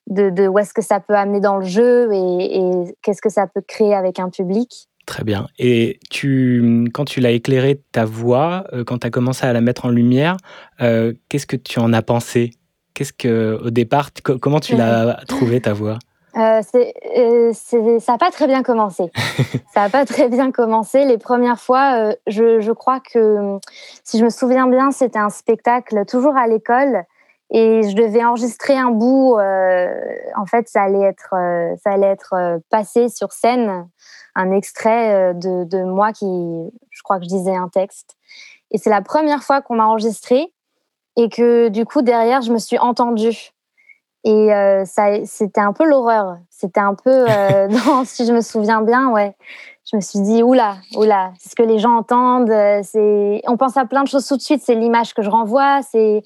de, 0.09 0.31
de 0.31 0.49
où 0.49 0.59
est-ce 0.59 0.73
que 0.73 0.83
ça 0.83 1.01
peut 1.01 1.15
amener 1.15 1.41
dans 1.41 1.59
le 1.59 1.67
jeu 1.67 2.13
et, 2.13 2.59
et 2.59 2.97
qu'est-ce 3.03 3.21
que 3.21 3.29
ça 3.29 3.47
peut 3.47 3.61
créer 3.61 3.95
avec 3.95 4.19
un 4.19 4.31
public. 4.31 4.89
Très 5.07 5.25
bien. 5.25 5.47
Et 5.59 6.01
tu, 6.11 6.85
quand 6.93 7.07
tu 7.07 7.21
l'as 7.21 7.31
éclairé 7.31 7.81
ta 7.93 8.05
voix, 8.05 8.65
quand 8.87 8.99
tu 8.99 9.07
as 9.07 9.11
commencé 9.11 9.47
à 9.47 9.55
la 9.55 9.63
mettre 9.63 9.87
en 9.87 9.89
lumière, 9.89 10.37
euh, 10.83 11.15
qu'est-ce 11.29 11.47
que 11.47 11.57
tu 11.57 11.79
en 11.79 11.95
as 11.95 12.03
pensé? 12.03 12.51
Qu'est-ce 12.93 13.15
que, 13.15 13.59
au 13.65 13.71
départ, 13.71 14.11
comment 14.41 14.61
tu 14.61 14.77
l'as 14.77 15.21
trouvé 15.27 15.61
ta 15.63 15.73
voix? 15.73 15.99
Euh, 16.37 16.63
ça 17.53 18.13
n'a 18.13 18.19
pas 18.19 18.31
très 18.31 18.47
bien 18.47 18.63
commencé. 18.63 19.11
ça 19.75 19.83
n'a 19.83 19.89
pas 19.91 20.05
très 20.05 20.29
bien 20.29 20.51
commencé. 20.53 21.05
Les 21.05 21.19
premières 21.19 21.61
fois, 21.61 22.13
je, 22.27 22.61
je, 22.61 22.73
crois 22.73 23.01
que, 23.01 23.59
si 24.05 24.19
je 24.19 24.25
me 24.25 24.31
souviens 24.31 24.67
bien, 24.67 24.91
c'était 24.91 25.19
un 25.19 25.31
spectacle 25.31 26.05
toujours 26.07 26.37
à 26.37 26.47
l'école 26.47 27.05
et 27.51 27.83
je 27.83 27.97
devais 27.97 28.25
enregistrer 28.25 28.77
un 28.77 28.91
bout. 28.91 29.37
en 29.39 30.47
fait, 30.47 30.69
ça 30.69 30.83
allait 30.83 31.03
être, 31.03 31.35
ça 31.83 31.91
allait 31.91 32.07
être 32.07 32.61
passé 32.71 33.09
sur 33.09 33.33
scène 33.33 33.89
un 34.39 34.53
extrait 34.53 35.15
euh, 35.15 35.33
de, 35.33 35.65
de, 35.65 35.83
moi 35.83 36.13
qui, 36.13 36.25
je 36.91 37.03
crois 37.03 37.19
que 37.19 37.25
je 37.25 37.29
disais 37.29 37.57
un 37.57 37.69
texte. 37.69 38.17
Et 38.71 38.79
c'est 38.79 38.91
la 38.91 39.03
première 39.03 39.43
fois 39.43 39.61
qu'on 39.61 39.75
m'a 39.75 39.87
enregistré 39.87 40.55
et 41.17 41.29
que 41.29 41.69
du 41.69 41.85
coup 41.85 42.03
derrière 42.03 42.43
je 42.43 42.53
me 42.53 42.59
suis 42.59 42.79
entendue. 42.79 43.51
Et 44.29 44.53
euh, 44.53 44.85
ça, 44.85 45.25
c'était 45.25 45.63
un 45.63 45.73
peu 45.73 45.89
l'horreur. 45.89 46.37
C'était 46.51 46.81
un 46.81 46.95
peu, 46.95 47.25
euh, 47.31 47.69
si 48.05 48.27
je 48.27 48.33
me 48.33 48.43
souviens 48.43 48.83
bien, 48.83 49.11
ouais. 49.11 49.35
Je 49.91 49.97
me 49.97 50.03
suis 50.03 50.21
dit, 50.21 50.43
oula, 50.43 50.77
oula, 50.97 51.33
c'est 51.39 51.49
ce 51.49 51.55
que 51.57 51.63
les 51.63 51.79
gens 51.79 51.97
entendent. 51.97 52.53
C'est, 52.83 53.41
on 53.47 53.57
pense 53.57 53.79
à 53.79 53.87
plein 53.87 54.03
de 54.03 54.09
choses 54.09 54.27
tout 54.27 54.37
de 54.37 54.43
suite. 54.43 54.61
C'est 54.63 54.75
l'image 54.75 55.15
que 55.15 55.23
je 55.23 55.31
renvoie. 55.31 55.81
C'est, 55.81 56.23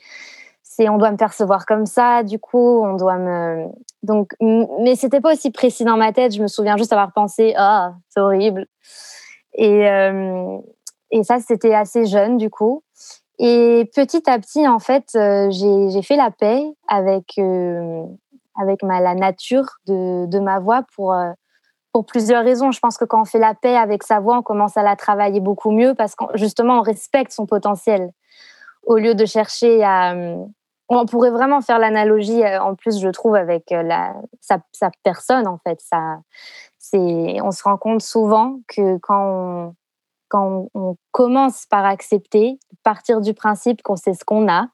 c'est, 0.64 0.88
on 0.88 0.99
doit 0.99 1.12
me 1.12 1.16
percevoir 1.16 1.64
comme 1.64 1.87
ça. 1.87 2.25
Du 2.25 2.40
coup, 2.40 2.82
on 2.85 2.94
doit 2.94 3.18
me, 3.18 3.68
donc, 4.02 4.32
mais 4.40 4.97
c'était 4.97 5.21
pas 5.21 5.32
aussi 5.35 5.52
précis 5.52 5.85
dans 5.85 5.97
ma 5.97 6.12
tête. 6.12 6.35
Je 6.35 6.42
me 6.42 6.49
souviens 6.49 6.76
juste 6.76 6.92
avoir 6.92 7.12
pensé, 7.12 7.54
ah, 7.56 7.94
c'est 8.09 8.18
horrible. 8.18 8.66
Et, 9.54 9.88
euh, 9.88 10.59
et 11.12 11.23
ça, 11.23 11.38
c'était 11.38 11.75
assez 11.75 12.06
jeune 12.06 12.37
du 12.37 12.50
coup. 12.50 12.82
Et 13.44 13.90
petit 13.94 14.30
à 14.30 14.38
petit, 14.38 14.68
en 14.68 14.78
fait, 14.78 15.04
euh, 15.16 15.50
j'ai 15.50 16.02
fait 16.02 16.16
la 16.16 16.30
paix 16.30 16.64
avec 16.87 17.38
euh, 17.38 18.04
avec 18.56 18.82
la 18.82 19.14
nature 19.14 19.66
de, 19.87 20.26
de 20.26 20.38
ma 20.38 20.61
voix 20.61 20.84
pour 20.94 21.14
pour 21.92 22.06
plusieurs 22.06 22.44
raisons. 22.44 22.70
Je 22.70 22.78
pense 22.78 22.96
que 22.96 23.04
quand 23.04 23.22
on 23.22 23.25
fait 23.25 23.40
la 23.40 23.54
paix 23.54 23.76
avec 23.76 24.04
sa 24.04 24.20
voix, 24.20 24.38
on 24.38 24.42
commence 24.42 24.76
à 24.76 24.82
la 24.82 24.94
travailler 24.94 25.40
beaucoup 25.40 25.72
mieux 25.72 25.94
parce 25.94 26.14
que 26.14 26.25
justement, 26.34 26.78
on 26.78 26.82
respecte 26.82 27.32
son 27.32 27.46
potentiel 27.46 28.12
au 28.84 28.96
lieu 28.96 29.14
de 29.14 29.26
chercher 29.26 29.82
à 29.82 30.14
on 30.96 31.06
pourrait 31.06 31.30
vraiment 31.30 31.61
faire 31.61 31.78
l'analogie, 31.78 32.42
euh, 32.42 32.61
en 32.61 32.75
plus, 32.75 33.00
je 33.00 33.08
trouve, 33.08 33.34
avec 33.34 33.72
euh, 33.72 33.82
la, 33.82 34.14
sa, 34.40 34.61
personne, 35.02 35.46
en 35.46 35.58
fait. 35.58 35.80
Ça, 35.80 36.20
on 36.94 37.50
se 37.50 37.62
rend 37.62 37.76
compte 37.76 38.02
souvent 38.02 38.58
que 38.68 38.99
quand 38.99 39.25
on, 39.25 39.75
quand 40.33 40.69
on 40.73 40.97
commence 41.11 41.67
par 41.67 41.85
accepter, 41.85 42.59
partir 42.83 43.21
du 43.21 43.35
principe 43.35 43.83
qu'on 43.83 43.97
sait 43.97 44.15
ce 44.15 44.25
qu'on 44.25 44.49
a, 44.49 44.69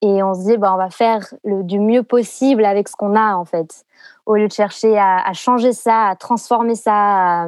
et 0.00 0.24
on 0.24 0.34
se 0.34 0.40
dit, 0.40 0.56
bah, 0.56 0.74
on 0.74 0.76
va 0.76 0.90
faire 0.90 1.32
le, 1.44 1.62
du 1.62 1.78
mieux 1.78 2.02
possible 2.02 2.64
avec 2.64 2.88
ce 2.88 2.96
qu'on 2.96 3.14
a, 3.14 3.36
en 3.36 3.44
fait, 3.44 3.84
au 4.26 4.34
lieu 4.34 4.48
de 4.48 4.52
chercher 4.52 4.98
à, 4.98 5.32
changer 5.34 5.72
ça, 5.72 6.08
à 6.08 6.16
transformer 6.16 6.74
ça. 6.74 7.46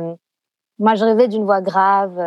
Moi, 0.78 0.94
je 0.94 1.04
rêvais 1.04 1.26
d'une 1.26 1.44
voix 1.44 1.60
grave. 1.60 2.20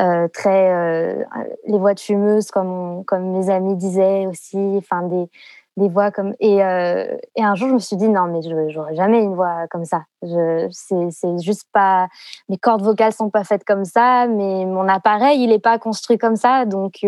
Euh, 0.00 0.28
très 0.28 0.72
euh, 0.72 1.22
les 1.66 1.78
voix 1.78 1.92
de 1.92 2.00
fumeuses 2.00 2.50
comme 2.50 3.04
comme 3.04 3.30
mes 3.30 3.50
amis 3.50 3.76
disaient 3.76 4.26
aussi 4.26 4.56
enfin 4.78 5.02
des 5.02 5.28
des 5.76 5.88
voix 5.88 6.10
comme 6.10 6.34
et, 6.38 6.62
euh, 6.62 7.16
et 7.36 7.42
un 7.42 7.54
jour 7.54 7.68
je 7.68 7.74
me 7.74 7.78
suis 7.78 7.96
dit 7.96 8.08
non 8.08 8.26
mais 8.26 8.42
je 8.42 8.68
j'aurais 8.68 8.94
jamais 8.94 9.22
une 9.22 9.34
voix 9.34 9.66
comme 9.70 9.84
ça. 9.84 10.02
C'est 10.22 11.38
juste 11.42 11.66
pas 11.72 12.08
mes 12.48 12.58
cordes 12.58 12.82
vocales 12.82 13.12
sont 13.12 13.30
pas 13.30 13.44
faites 13.44 13.64
comme 13.64 13.84
ça 13.84 14.26
mais 14.26 14.66
mon 14.66 14.88
appareil 14.88 15.42
il 15.42 15.50
est 15.50 15.58
pas 15.58 15.78
construit 15.78 16.18
comme 16.18 16.36
ça. 16.36 16.66
Donc 16.66 17.06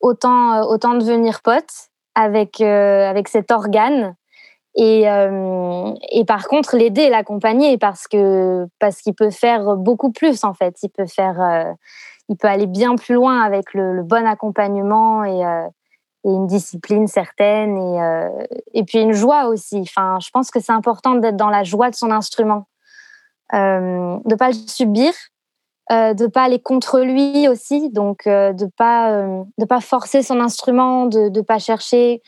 autant 0.00 0.62
autant 0.68 0.94
devenir 0.94 1.40
pote 1.42 1.70
avec 2.14 2.60
avec 2.60 3.28
cet 3.28 3.50
organe. 3.50 4.14
Et, 4.76 5.10
euh, 5.10 5.92
et 6.12 6.24
par 6.24 6.46
contre 6.46 6.76
l'aider 6.76 7.08
l'accompagner 7.08 7.76
parce 7.76 8.06
que 8.06 8.68
parce 8.78 9.00
qu'il 9.00 9.14
peut 9.14 9.30
faire 9.30 9.76
beaucoup 9.76 10.12
plus 10.12 10.44
en 10.44 10.54
fait. 10.54 10.76
Il 10.82 10.90
peut 10.90 11.06
faire 11.06 11.40
euh, 11.40 11.72
il 12.28 12.36
peut 12.36 12.46
aller 12.46 12.66
bien 12.68 12.94
plus 12.94 13.14
loin 13.14 13.40
avec 13.40 13.74
le, 13.74 13.92
le 13.94 14.02
bon 14.04 14.26
accompagnement 14.26 15.24
et, 15.24 15.44
euh, 15.44 15.66
et, 16.24 16.30
une 16.30 16.46
discipline 16.46 17.06
certaine 17.06 17.76
et, 17.76 18.02
euh, 18.02 18.28
et 18.74 18.84
puis 18.84 19.00
une 19.00 19.12
joie 19.12 19.46
aussi. 19.46 19.78
Enfin 19.80 20.18
je 20.20 20.30
pense 20.30 20.50
que 20.50 20.60
c'est 20.60 20.72
important 20.72 21.14
d'être 21.14 21.36
dans 21.36 21.50
la 21.50 21.64
joie 21.64 21.90
de 21.90 21.94
son 21.96 22.10
instrument. 22.10 22.66
Euh, 23.52 24.16
de 24.24 24.34
pas 24.36 24.48
le 24.48 24.54
subir 24.54 25.12
de 25.90 26.28
pas 26.28 26.44
aller 26.44 26.60
contre 26.60 27.00
lui 27.00 27.48
aussi 27.48 27.90
donc 27.90 28.28
de 28.28 28.66
pas 28.76 29.10
de 29.58 29.64
pas 29.64 29.80
forcer 29.80 30.22
son 30.22 30.38
instrument 30.38 31.06
de 31.06 31.30
de 31.30 31.40
pas 31.40 31.58
chercher 31.58 32.22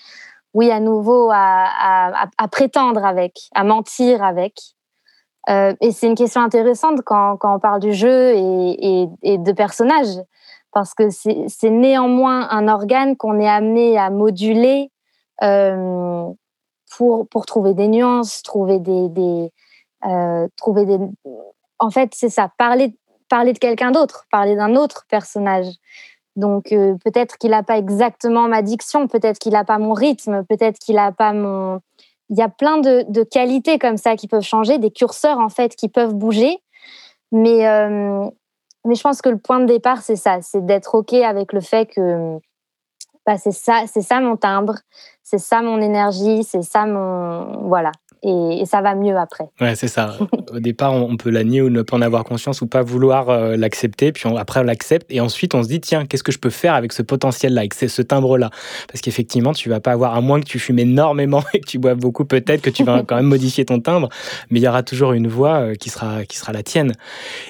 oui, 0.54 0.70
à 0.70 0.80
nouveau, 0.80 1.30
à, 1.32 2.28
prétendre 2.50 3.04
avec, 3.04 3.48
à 3.54 3.64
mentir 3.64 4.22
avec. 4.22 4.60
Euh, 5.48 5.74
et 5.80 5.90
c'est 5.92 6.06
une 6.06 6.14
question 6.14 6.40
intéressante 6.40 7.00
quand, 7.04 7.38
on 7.42 7.58
parle 7.58 7.80
du 7.80 7.92
jeu 7.92 8.32
et, 8.34 9.38
de 9.38 9.52
personnages, 9.52 10.20
parce 10.72 10.94
que 10.94 11.10
c'est 11.10 11.70
néanmoins 11.70 12.48
un 12.50 12.66
organe 12.68 13.16
qu'on 13.16 13.38
est 13.38 13.48
amené 13.48 13.98
à 13.98 14.10
moduler 14.10 14.90
euh, 15.42 16.30
pour, 16.96 17.28
pour 17.28 17.46
trouver 17.46 17.74
des 17.74 17.88
nuances, 17.88 18.42
trouver 18.42 18.78
des, 18.78 19.50
euh, 20.06 20.48
trouver 20.56 20.86
des... 20.86 20.98
En 21.78 21.90
fait, 21.90 22.12
c'est 22.14 22.30
ça, 22.30 22.50
parler, 22.56 22.96
parler 23.28 23.52
de 23.52 23.58
quelqu'un 23.58 23.90
d'autre, 23.90 24.26
parler 24.30 24.56
d'un 24.56 24.76
autre 24.76 25.04
personnage. 25.08 25.66
Donc 26.36 26.72
euh, 26.72 26.94
peut-être 27.04 27.36
qu'il 27.36 27.50
n'a 27.50 27.62
pas 27.62 27.76
exactement 27.76 28.48
ma 28.48 28.62
diction, 28.62 29.06
peut-être 29.06 29.38
qu'il 29.38 29.52
n'a 29.52 29.64
pas 29.64 29.78
mon 29.78 29.92
rythme, 29.92 30.44
peut-être 30.44 30.78
qu'il 30.78 30.96
n'a 30.96 31.12
pas 31.12 31.32
mon... 31.32 31.80
Il 32.30 32.38
y 32.38 32.42
a 32.42 32.48
plein 32.48 32.78
de, 32.78 33.22
qualités 33.24 33.78
comme 33.78 33.98
ça 33.98 34.16
qui 34.16 34.26
peuvent 34.26 34.42
changer, 34.42 34.78
des 34.78 34.90
curseurs 34.90 35.38
en 35.38 35.50
fait 35.50 35.76
qui 35.76 35.90
peuvent 35.90 36.14
bouger. 36.14 36.62
Mais, 37.30 37.66
mais 38.84 38.94
je 38.94 39.02
pense 39.02 39.22
que 39.22 39.28
le 39.28 39.38
point 39.38 39.60
de 39.60 39.66
départ, 39.66 40.02
c'est 40.02 40.16
ça, 40.16 40.40
c'est 40.42 40.64
d'être 40.64 40.94
OK 40.94 41.12
avec 41.12 41.52
le 41.52 41.60
fait 41.60 41.86
que 41.86 42.38
bah, 43.26 43.38
c'est 43.38 43.52
ça, 43.52 43.84
c'est 43.86 44.02
ça 44.02 44.20
mon 44.20 44.36
timbre, 44.36 44.78
c'est 45.22 45.38
ça 45.38 45.62
mon 45.62 45.80
énergie, 45.80 46.42
c'est 46.44 46.62
ça 46.62 46.86
mon... 46.86 47.68
Voilà 47.68 47.92
et, 48.22 48.64
ça 48.66 48.80
va 48.80 48.94
mieux 48.94 49.16
après. 49.16 49.44
Ouais, 49.60 49.74
c'est 49.74 49.88
ça. 49.88 50.16
Au 50.52 50.60
départ, 50.60 50.92
on, 50.94 51.16
peut 51.16 51.30
la 51.30 51.42
nier 51.42 51.60
ou 51.60 51.70
ne 51.70 51.82
pas 51.82 51.96
en 51.96 52.02
avoir 52.02 52.24
conscience 52.24 52.60
ou 52.60 52.66
pas 52.66 52.82
vouloir 52.82 53.30
euh, 53.30 53.56
l'accepter, 53.56 54.12
puis 54.12 54.28
après 54.36 54.60
on 54.60 54.62
l'accepte 54.62 55.06
et 55.10 55.20
ensuite 55.20 55.54
on 55.54 55.62
se 55.62 55.68
dit 55.68 55.80
tiens, 55.80 56.06
qu'est-ce 56.06 56.22
que 56.22 56.32
je 56.32 56.38
peux 56.38 56.50
faire 56.50 56.74
avec 56.74 56.92
ce 56.92 57.02
potentiel-là, 57.02 57.62
avec 57.62 57.74
ce 57.74 58.02
timbre-là? 58.02 58.50
Parce 58.88 59.00
qu'effectivement, 59.00 59.52
tu 59.52 59.68
vas 59.68 59.80
pas 59.80 59.92
avoir, 59.92 60.14
à 60.14 60.20
moins 60.20 60.40
que 60.40 60.46
tu 60.46 60.58
fumes 60.58 60.78
énormément 60.78 61.42
et 61.54 61.60
que 61.60 61.66
tu 61.66 61.78
boives 61.78 61.98
beaucoup, 61.98 62.24
peut-être 62.24 62.62
que 62.62 62.70
tu 62.70 62.84
vas 62.84 63.02
quand 63.02 63.16
même 63.16 63.26
modifier 63.26 63.64
ton 63.64 63.80
timbre, 63.80 64.08
mais 64.50 64.60
il 64.60 64.62
y 64.62 64.68
aura 64.68 64.82
toujours 64.82 65.12
une 65.12 65.26
voix 65.26 65.56
euh, 65.56 65.74
qui 65.74 65.90
sera 65.90 66.24
qui 66.24 66.36
sera 66.36 66.52
la 66.52 66.62
tienne. 66.62 66.92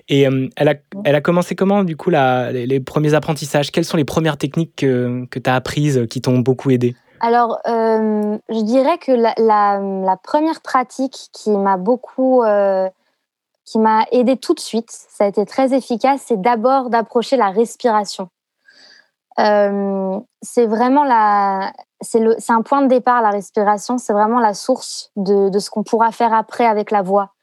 Et 0.08 0.26
euh, 0.26 0.48
elle 0.56 0.68
a 0.68 0.74
elle 1.04 1.14
a 1.14 1.20
commencé 1.20 1.54
comment 1.54 1.84
du 1.84 1.96
coup 1.96 2.10
la, 2.10 2.50
les, 2.50 2.80
premiers 2.80 3.14
apprentissages? 3.14 3.70
Quelles 3.70 3.84
sont 3.84 3.96
les 3.96 4.04
premières 4.04 4.38
techniques 4.38 4.76
que, 4.76 5.26
que 5.30 5.38
tu 5.38 5.50
as 5.50 5.54
apprises 5.54 6.06
qui 6.08 6.20
t'ont 6.20 6.38
beaucoup 6.38 6.70
aidé? 6.70 6.94
Alors, 7.24 7.60
euh, 7.68 8.36
je 8.48 8.60
dirais 8.62 8.98
que 8.98 9.12
la, 9.12 10.16
première 10.24 10.60
pratique 10.60 11.28
qui 11.32 11.50
m'a 11.50 11.76
beaucoup, 11.76 12.42
euh, 12.42 12.90
qui 13.64 13.78
m'a 13.78 14.06
aidé 14.10 14.36
tout 14.36 14.54
de 14.54 14.60
suite, 14.60 14.90
ça 14.90 15.24
a 15.24 15.28
été 15.28 15.46
très 15.46 15.72
efficace, 15.72 16.24
c'est 16.26 16.40
d'abord 16.40 16.90
d'approcher 16.90 17.36
la 17.36 17.50
respiration. 17.50 18.28
Euh, 19.38 20.18
c'est 20.42 20.66
vraiment 20.66 21.04
la, 21.04 21.72
c'est 22.00 22.50
un 22.50 22.62
point 22.62 22.82
de 22.82 22.88
départ 22.88 23.22
la 23.22 23.30
respiration, 23.30 23.98
c'est 23.98 24.12
vraiment 24.12 24.40
la 24.40 24.52
source 24.52 25.12
de, 25.14 25.56
ce 25.60 25.70
qu'on 25.70 25.84
pourra 25.84 26.10
faire 26.10 26.34
après 26.34 26.66
avec 26.66 26.90
la 26.90 27.02
voix. 27.02 27.34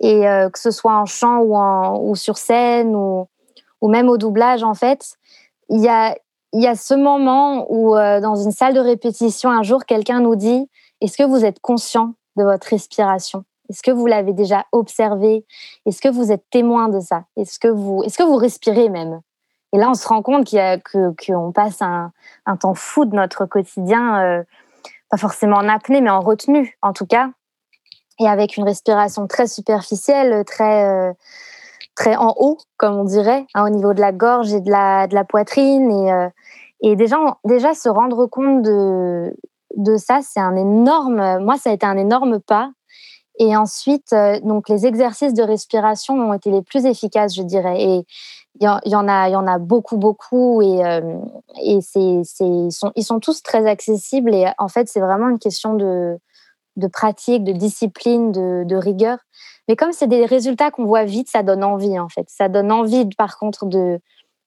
Et 0.00 0.22
que 0.22 0.58
ce 0.58 0.70
soit 0.70 0.96
en 0.96 1.04
chant 1.04 1.40
ou, 1.40 1.54
en, 1.54 2.14
sur 2.14 2.38
scène 2.38 2.96
ou, 2.96 3.28
ou 3.82 3.88
même 3.88 4.08
au 4.08 4.16
doublage, 4.16 4.64
en 4.64 4.74
fait, 4.74 5.16
il 5.68 5.80
y 5.80 5.88
a, 5.88 6.16
il 6.52 6.62
y 6.62 6.66
a 6.66 6.74
ce 6.74 6.94
moment 6.94 7.66
où, 7.70 7.96
euh, 7.96 8.20
dans 8.20 8.36
une 8.36 8.50
salle 8.50 8.74
de 8.74 8.80
répétition, 8.80 9.50
un 9.50 9.62
jour, 9.62 9.84
quelqu'un 9.84 10.20
nous 10.20 10.36
dit 10.36 10.68
Est-ce 11.00 11.16
que 11.16 11.22
vous 11.22 11.44
êtes 11.44 11.60
conscient 11.60 12.14
de 12.36 12.44
votre 12.44 12.68
respiration? 12.68 13.44
Est-ce 13.70 13.82
que 13.82 13.90
vous 13.90 14.06
l'avez 14.06 14.32
déjà 14.32 14.66
observé? 14.72 15.46
Est-ce 15.86 16.02
que 16.02 16.08
vous 16.08 16.30
êtes 16.30 16.44
témoin 16.50 16.88
de 16.88 17.00
ça? 17.00 17.24
Est-ce 17.36 17.58
que, 17.58 17.68
vous, 17.68 18.02
est 18.02 18.14
que 18.14 18.22
vous 18.22 18.36
respirez 18.36 18.90
même? 18.90 19.20
Et 19.72 19.78
là, 19.78 19.88
on 19.88 19.94
se 19.94 20.06
rend 20.06 20.20
compte 20.20 20.50
qu'on 20.50 21.14
que, 21.14 21.52
passe 21.52 21.80
un, 21.80 22.12
temps 22.60 22.74
fou 22.74 23.06
de 23.06 23.16
notre 23.16 23.46
quotidien, 23.46 24.22
euh, 24.22 24.42
pas 25.08 25.16
forcément 25.16 25.56
en 25.56 25.68
apnée, 25.68 26.02
mais 26.02 26.10
en 26.10 26.20
retenue, 26.20 26.76
en 26.82 26.92
tout 26.92 27.06
cas, 27.06 27.30
et 28.18 28.28
avec 28.28 28.58
une 28.58 28.64
respiration 28.64 29.26
très 29.26 29.46
superficielle, 29.46 30.44
très. 30.44 30.84
Euh, 30.84 31.12
très 31.94 32.16
en 32.16 32.34
haut, 32.38 32.58
comme 32.76 32.96
on 32.96 33.04
dirait, 33.04 33.46
hein, 33.54 33.66
au 33.66 33.68
niveau 33.68 33.94
de 33.94 34.00
la 34.00 34.12
gorge 34.12 34.52
et 34.52 34.60
de 34.60 34.70
la, 34.70 35.24
poitrine. 35.24 35.90
Et, 35.90 36.92
euh, 36.92 36.96
déjà, 37.44 37.74
se 37.74 37.88
rendre 37.88 38.26
compte 38.26 38.62
de, 38.62 39.96
ça, 39.96 40.20
c'est 40.22 40.40
un 40.40 40.56
énorme. 40.56 41.38
Moi, 41.40 41.56
ça 41.56 41.70
a 41.70 41.72
été 41.72 41.86
un 41.86 41.96
énorme 41.96 42.40
pas. 42.40 42.70
Et 43.38 43.56
ensuite, 43.56 44.14
donc 44.42 44.68
les 44.68 44.84
exercices 44.84 45.32
de 45.32 45.42
respiration 45.42 46.14
ont 46.14 46.34
été 46.34 46.50
les 46.50 46.60
plus 46.60 46.84
efficaces, 46.84 47.34
je 47.34 47.42
dirais. 47.42 47.82
Et 47.82 48.06
il 48.60 48.90
y, 48.90 48.94
en 48.94 49.08
a, 49.08 49.58
beaucoup, 49.58 49.96
beaucoup, 49.96 50.60
et, 50.60 51.80
c'est, 51.80 52.22
ils, 52.40 52.70
sont, 52.70 53.20
tous 53.20 53.42
très 53.42 53.66
accessibles. 53.66 54.34
Et 54.34 54.46
en 54.58 54.68
fait, 54.68 54.88
c'est 54.88 55.00
vraiment 55.00 55.30
une 55.30 55.38
question 55.38 55.74
de, 55.74 56.18
pratique, 56.92 57.44
de 57.44 57.52
discipline, 57.52 58.32
de 58.32 58.76
rigueur. 58.76 59.18
Mais 59.72 59.76
comme 59.76 59.92
c'est 59.92 60.06
des 60.06 60.26
résultats 60.26 60.70
qu'on 60.70 60.84
voit 60.84 61.04
vite, 61.04 61.30
ça 61.30 61.42
donne 61.42 61.64
envie 61.64 61.98
en 61.98 62.10
fait. 62.10 62.28
Ça 62.28 62.50
donne 62.50 62.70
envie, 62.70 63.08
par 63.16 63.38
contre, 63.38 63.64
de, 63.64 64.00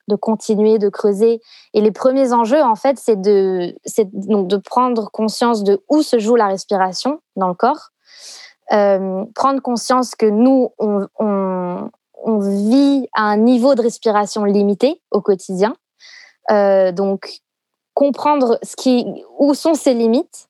de 0.07 0.15
continuer, 0.15 0.77
de 0.77 0.87
creuser. 0.87 1.41
Et 1.73 1.81
les 1.81 1.89
premiers 1.89 2.31
enjeux, 2.31 2.61
en 2.61 2.75
fait, 2.75 2.99
c'est 2.99 3.19
de, 3.19 3.73
de 3.97 4.57
prendre 4.57 5.09
conscience 5.09 5.63
de 5.63 5.81
où 5.89 6.03
se 6.03 6.19
joue 6.19 6.35
la 6.35 6.45
respiration 6.45 7.21
dans 7.37 7.47
le 7.47 7.55
corps, 7.55 7.89
euh, 8.71 9.25
prendre 9.33 9.63
conscience 9.63 10.13
que 10.13 10.27
nous, 10.27 10.69
on, 10.77 11.07
on, 11.17 11.89
on, 12.23 12.37
vit 12.37 13.07
à 13.15 13.23
un 13.23 13.37
niveau 13.37 13.73
de 13.73 13.81
respiration 13.81 14.43
limité 14.43 15.01
au 15.09 15.21
quotidien. 15.21 15.75
Euh, 16.51 16.91
donc, 16.91 17.41
comprendre 17.95 18.59
ce 18.61 18.75
qui, 18.75 19.07
où 19.39 19.55
sont 19.55 19.73
ses 19.73 19.95
limites, 19.95 20.49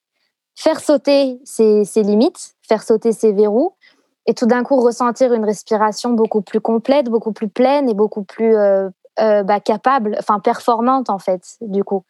faire 0.53 0.82
sauter 0.82 1.39
ses, 1.46 1.86
ses 1.86 2.03
limites, 2.03 2.55
faire 2.67 2.84
sauter 2.84 3.13
ses 3.13 3.32
verrous, 3.32 3.77
et 4.25 4.34
tout 4.34 4.46
d'un 4.46 4.63
coup 4.63 4.79
ressentir 4.79 5.34
une 5.34 5.46
respiration 5.46 6.12
beaucoup 6.12 6.41
plus 6.41 6.62
complète, 6.62 7.10
beaucoup 7.10 7.32
plus 7.32 7.50
pleine 7.50 7.89
et 7.89 7.94
beaucoup 7.94 8.24
plus 8.24 8.55
euh, 8.55 8.89
euh, 9.20 9.44
bah, 9.44 9.60
capable, 9.60 10.15
enfin 10.20 10.39
performante 10.39 11.10
en 11.10 11.20
fait, 11.20 11.58
du 11.62 11.84
coup. 11.84 12.03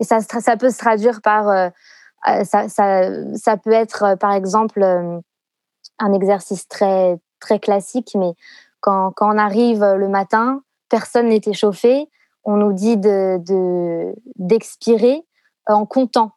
Et 0.00 0.04
ça, 0.04 0.20
peut 0.56 0.70
se 0.70 0.78
traduire 0.78 1.20
par, 1.22 1.48
euh, 1.48 1.68
ça, 2.44 3.56
peut 3.62 3.72
être 3.72 4.16
par 4.16 4.32
exemple 4.32 4.82
un 5.98 6.12
exercice 6.12 6.68
très, 6.68 7.18
très 7.40 7.58
classique, 7.58 8.12
mais 8.14 8.32
quand, 8.80 9.12
quand 9.16 9.34
on 9.34 9.38
arrive 9.38 9.84
le 9.84 10.08
matin, 10.08 10.62
personne 10.88 11.28
n'est 11.28 11.40
échauffé, 11.44 12.08
on 12.44 12.56
nous 12.56 12.72
dit 12.72 12.96
de 12.96 14.14
d'expirer 14.36 15.24
en 15.66 15.84
comptant. 15.84 16.30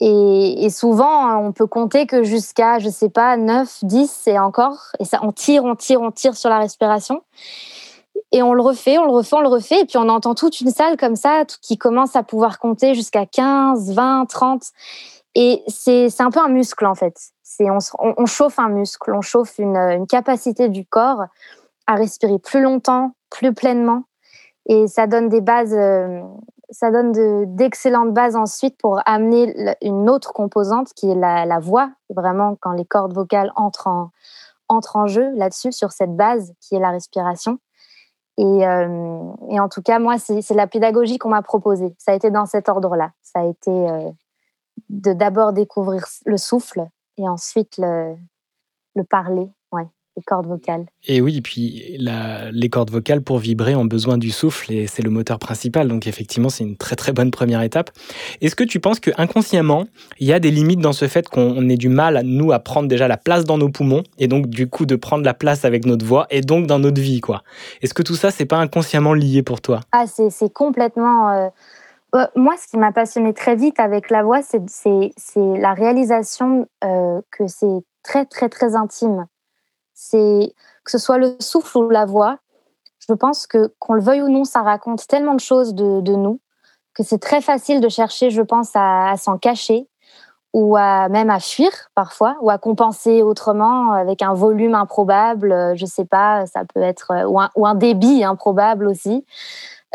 Et, 0.00 0.70
souvent, 0.70 1.36
on 1.38 1.52
peut 1.52 1.66
compter 1.66 2.06
que 2.06 2.22
jusqu'à, 2.22 2.78
je 2.78 2.88
sais 2.88 3.08
pas, 3.08 3.36
9, 3.36 3.80
10 3.82 4.28
et 4.28 4.38
encore. 4.38 4.92
Et 5.00 5.04
ça, 5.04 5.18
on 5.22 5.32
tire, 5.32 5.64
on 5.64 5.74
tire, 5.74 6.00
on 6.00 6.12
tire 6.12 6.36
sur 6.36 6.50
la 6.50 6.58
respiration. 6.58 7.22
Et 8.30 8.42
on 8.42 8.52
le 8.52 8.62
refait, 8.62 8.98
on 8.98 9.04
le 9.04 9.10
refait, 9.10 9.36
on 9.36 9.40
le 9.40 9.48
refait. 9.48 9.80
Et 9.80 9.84
puis 9.86 9.98
on 9.98 10.08
entend 10.08 10.34
toute 10.34 10.60
une 10.60 10.70
salle 10.70 10.96
comme 10.96 11.16
ça 11.16 11.44
qui 11.62 11.78
commence 11.78 12.14
à 12.14 12.22
pouvoir 12.22 12.58
compter 12.58 12.94
jusqu'à 12.94 13.26
15, 13.26 13.92
20, 13.92 14.26
30. 14.26 14.62
Et 15.34 15.62
c'est 15.66 16.20
un 16.20 16.30
peu 16.30 16.40
un 16.40 16.48
muscle 16.48 16.86
en 16.86 16.94
fait. 16.94 17.16
On, 17.60 17.78
on, 17.98 18.26
chauffe 18.26 18.58
un 18.58 18.68
muscle, 18.68 19.12
on 19.12 19.20
chauffe 19.20 19.58
une, 19.58 19.76
une, 19.76 20.06
capacité 20.06 20.68
du 20.68 20.84
corps 20.84 21.24
à 21.86 21.94
respirer 21.94 22.38
plus 22.38 22.60
longtemps, 22.60 23.12
plus 23.30 23.52
pleinement. 23.52 24.04
Et 24.66 24.86
ça 24.86 25.06
donne 25.06 25.28
des 25.28 25.40
bases, 25.40 25.74
euh, 25.74 26.20
ça 26.70 26.90
donne 26.90 27.12
d'excellentes 27.56 28.12
bases 28.12 28.36
ensuite 28.36 28.76
pour 28.78 29.00
amener 29.06 29.74
une 29.82 30.10
autre 30.10 30.32
composante 30.32 30.92
qui 30.94 31.10
est 31.10 31.14
la, 31.14 31.58
voix. 31.60 31.90
Vraiment, 32.10 32.56
quand 32.60 32.72
les 32.72 32.84
cordes 32.84 33.14
vocales 33.14 33.52
entrent 33.56 34.10
en, 34.68 35.06
jeu 35.06 35.30
là-dessus, 35.34 35.72
sur 35.72 35.92
cette 35.92 36.14
base 36.14 36.52
qui 36.60 36.74
est 36.74 36.80
la 36.80 36.90
respiration. 36.90 37.58
Et, 38.36 38.66
euh, 38.66 38.86
en 39.50 39.68
tout 39.68 39.82
cas, 39.82 39.98
moi, 39.98 40.18
c'est 40.18 40.50
la 40.50 40.66
pédagogie 40.66 41.18
qu'on 41.18 41.30
m'a 41.30 41.42
proposée. 41.42 41.94
Ça 41.98 42.12
a 42.12 42.14
été 42.14 42.30
dans 42.30 42.46
cet 42.46 42.68
ordre-là. 42.68 43.12
Ça 43.22 43.40
a 43.40 43.44
été 43.44 43.70
euh, 43.70 44.10
de 44.90 45.12
d'abord 45.12 45.52
découvrir 45.52 46.04
le 46.26 46.36
souffle 46.36 46.86
et 47.16 47.28
ensuite 47.28 47.78
le, 47.78 48.16
le 48.94 49.04
parler 49.04 49.50
les 50.18 50.22
cordes 50.24 50.46
vocales. 50.46 50.86
Et 51.06 51.20
oui, 51.20 51.40
puis 51.40 51.96
la, 51.98 52.50
les 52.50 52.68
cordes 52.68 52.90
vocales, 52.90 53.22
pour 53.22 53.38
vibrer, 53.38 53.76
ont 53.76 53.84
besoin 53.84 54.18
du 54.18 54.30
souffle 54.30 54.72
et 54.72 54.86
c'est 54.88 55.02
le 55.02 55.10
moteur 55.10 55.38
principal. 55.38 55.86
Donc 55.86 56.06
effectivement, 56.06 56.48
c'est 56.48 56.64
une 56.64 56.76
très 56.76 56.96
très 56.96 57.12
bonne 57.12 57.30
première 57.30 57.62
étape. 57.62 57.90
Est-ce 58.40 58.56
que 58.56 58.64
tu 58.64 58.80
penses 58.80 58.98
que 58.98 59.12
inconsciemment, 59.16 59.86
il 60.18 60.26
y 60.26 60.32
a 60.32 60.40
des 60.40 60.50
limites 60.50 60.80
dans 60.80 60.92
ce 60.92 61.06
fait 61.06 61.28
qu'on 61.28 61.68
ait 61.68 61.76
du 61.76 61.88
mal, 61.88 62.22
nous, 62.24 62.50
à 62.50 62.58
prendre 62.58 62.88
déjà 62.88 63.06
la 63.06 63.16
place 63.16 63.44
dans 63.44 63.58
nos 63.58 63.68
poumons 63.68 64.02
et 64.18 64.26
donc 64.26 64.48
du 64.48 64.68
coup 64.68 64.86
de 64.86 64.96
prendre 64.96 65.24
la 65.24 65.34
place 65.34 65.64
avec 65.64 65.86
notre 65.86 66.04
voix 66.04 66.26
et 66.30 66.40
donc 66.40 66.66
dans 66.66 66.80
notre 66.80 67.00
vie, 67.00 67.20
quoi? 67.20 67.44
Est-ce 67.80 67.94
que 67.94 68.02
tout 68.02 68.16
ça, 68.16 68.32
c'est 68.32 68.46
pas 68.46 68.58
inconsciemment 68.58 69.14
lié 69.14 69.42
pour 69.42 69.60
toi? 69.60 69.80
Ah, 69.92 70.06
c'est 70.06 70.52
complètement... 70.52 71.30
Euh, 71.30 71.48
euh, 72.14 72.26
moi, 72.34 72.54
ce 72.56 72.66
qui 72.66 72.78
m'a 72.78 72.90
passionné 72.90 73.34
très 73.34 73.54
vite 73.54 73.78
avec 73.78 74.10
la 74.10 74.22
voix, 74.22 74.40
c'est 74.42 74.58
la 75.36 75.74
réalisation 75.74 76.66
euh, 76.82 77.20
que 77.30 77.46
c'est 77.46 77.84
très, 78.02 78.24
très, 78.24 78.48
très 78.48 78.74
intime 78.74 79.26
c'est 80.00 80.54
que 80.84 80.92
ce 80.92 80.98
soit 80.98 81.18
le 81.18 81.36
souffle 81.40 81.76
ou 81.78 81.90
la 81.90 82.06
voix. 82.06 82.38
Je 83.00 83.12
pense 83.14 83.48
que 83.48 83.74
qu'on 83.80 83.94
le 83.94 84.00
veuille 84.00 84.22
ou 84.22 84.28
non, 84.28 84.44
ça 84.44 84.62
raconte 84.62 85.04
tellement 85.08 85.34
de 85.34 85.40
choses 85.40 85.74
de, 85.74 86.14
nous 86.14 86.40
que 86.94 87.02
c'est 87.02 87.18
très 87.18 87.40
facile 87.40 87.80
de 87.80 87.88
chercher, 87.88 88.30
je 88.30 88.42
pense, 88.42 88.70
à, 88.74 89.14
s'en 89.16 89.38
cacher 89.38 89.88
ou 90.54 90.76
à 90.76 91.08
même 91.08 91.30
à 91.30 91.40
fuir 91.40 91.70
parfois 91.96 92.36
ou 92.40 92.48
à 92.48 92.58
compenser 92.58 93.22
autrement 93.22 93.92
avec 93.92 94.22
un 94.22 94.34
volume 94.34 94.76
improbable. 94.76 95.72
Je 95.74 95.84
sais 95.84 96.04
pas, 96.04 96.46
ça 96.46 96.62
peut 96.72 96.80
être 96.80 97.26
ou 97.26 97.66
un, 97.66 97.74
débit 97.74 98.22
improbable 98.22 98.86
aussi. 98.86 99.26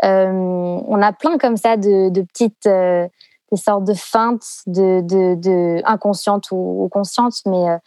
Euh, 0.04 0.30
on 0.30 1.00
a 1.00 1.12
plein 1.12 1.38
comme 1.38 1.56
ça 1.56 1.78
de, 1.78 2.20
petites 2.20 2.66
euh, 2.66 3.08
des 3.54 3.60
sortes 3.60 3.84
de 3.84 3.94
feintes 3.94 4.62
de, 4.66 5.00
de, 5.00 5.80
inconscientes 5.84 6.50
ou, 6.50 6.88
conscientes 6.90 7.40
mais 7.46 7.70
euh, 7.70 7.78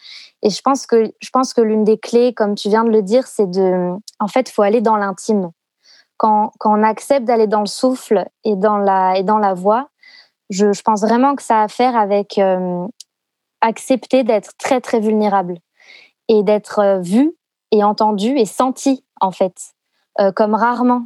et 0.41 0.49
je 0.49 0.61
pense 0.61 0.85
que 0.85 1.11
je 1.19 1.29
pense 1.29 1.53
que 1.53 1.61
l'une 1.61 1.83
des 1.83 1.97
clés 1.97 2.33
comme 2.33 2.55
tu 2.55 2.69
viens 2.69 2.83
de 2.83 2.89
le 2.89 3.01
dire 3.01 3.27
c'est 3.27 3.49
de 3.49 3.91
en 4.19 4.27
fait 4.27 4.49
faut 4.49 4.61
aller 4.61 4.81
dans 4.81 4.95
l'intime. 4.95 5.51
Quand, 6.15 6.51
quand 6.57 6.75
on 6.75 6.81
accepte 6.81 7.25
d'aller 7.25 7.45
dans 7.45 7.59
le 7.59 7.67
souffle 7.67 8.25
et 8.43 8.55
dans 8.55 8.77
la 8.77 9.17
et 9.17 9.23
dans 9.23 9.37
la 9.37 9.53
voix 9.53 9.89
je, 10.49 10.71
je 10.71 10.81
pense 10.81 11.01
vraiment 11.01 11.35
que 11.35 11.43
ça 11.43 11.61
a 11.61 11.63
à 11.63 11.67
faire 11.67 11.95
avec 11.95 12.37
euh, 12.37 12.87
accepter 13.61 14.23
d'être 14.23 14.51
très 14.57 14.81
très 14.81 14.99
vulnérable 14.99 15.59
et 16.27 16.43
d'être 16.43 16.79
euh, 16.79 16.99
vu 16.99 17.33
et 17.71 17.83
entendu 17.83 18.37
et 18.37 18.45
senti 18.45 19.03
en 19.19 19.31
fait 19.31 19.73
comme 20.35 20.55
rarement 20.55 21.05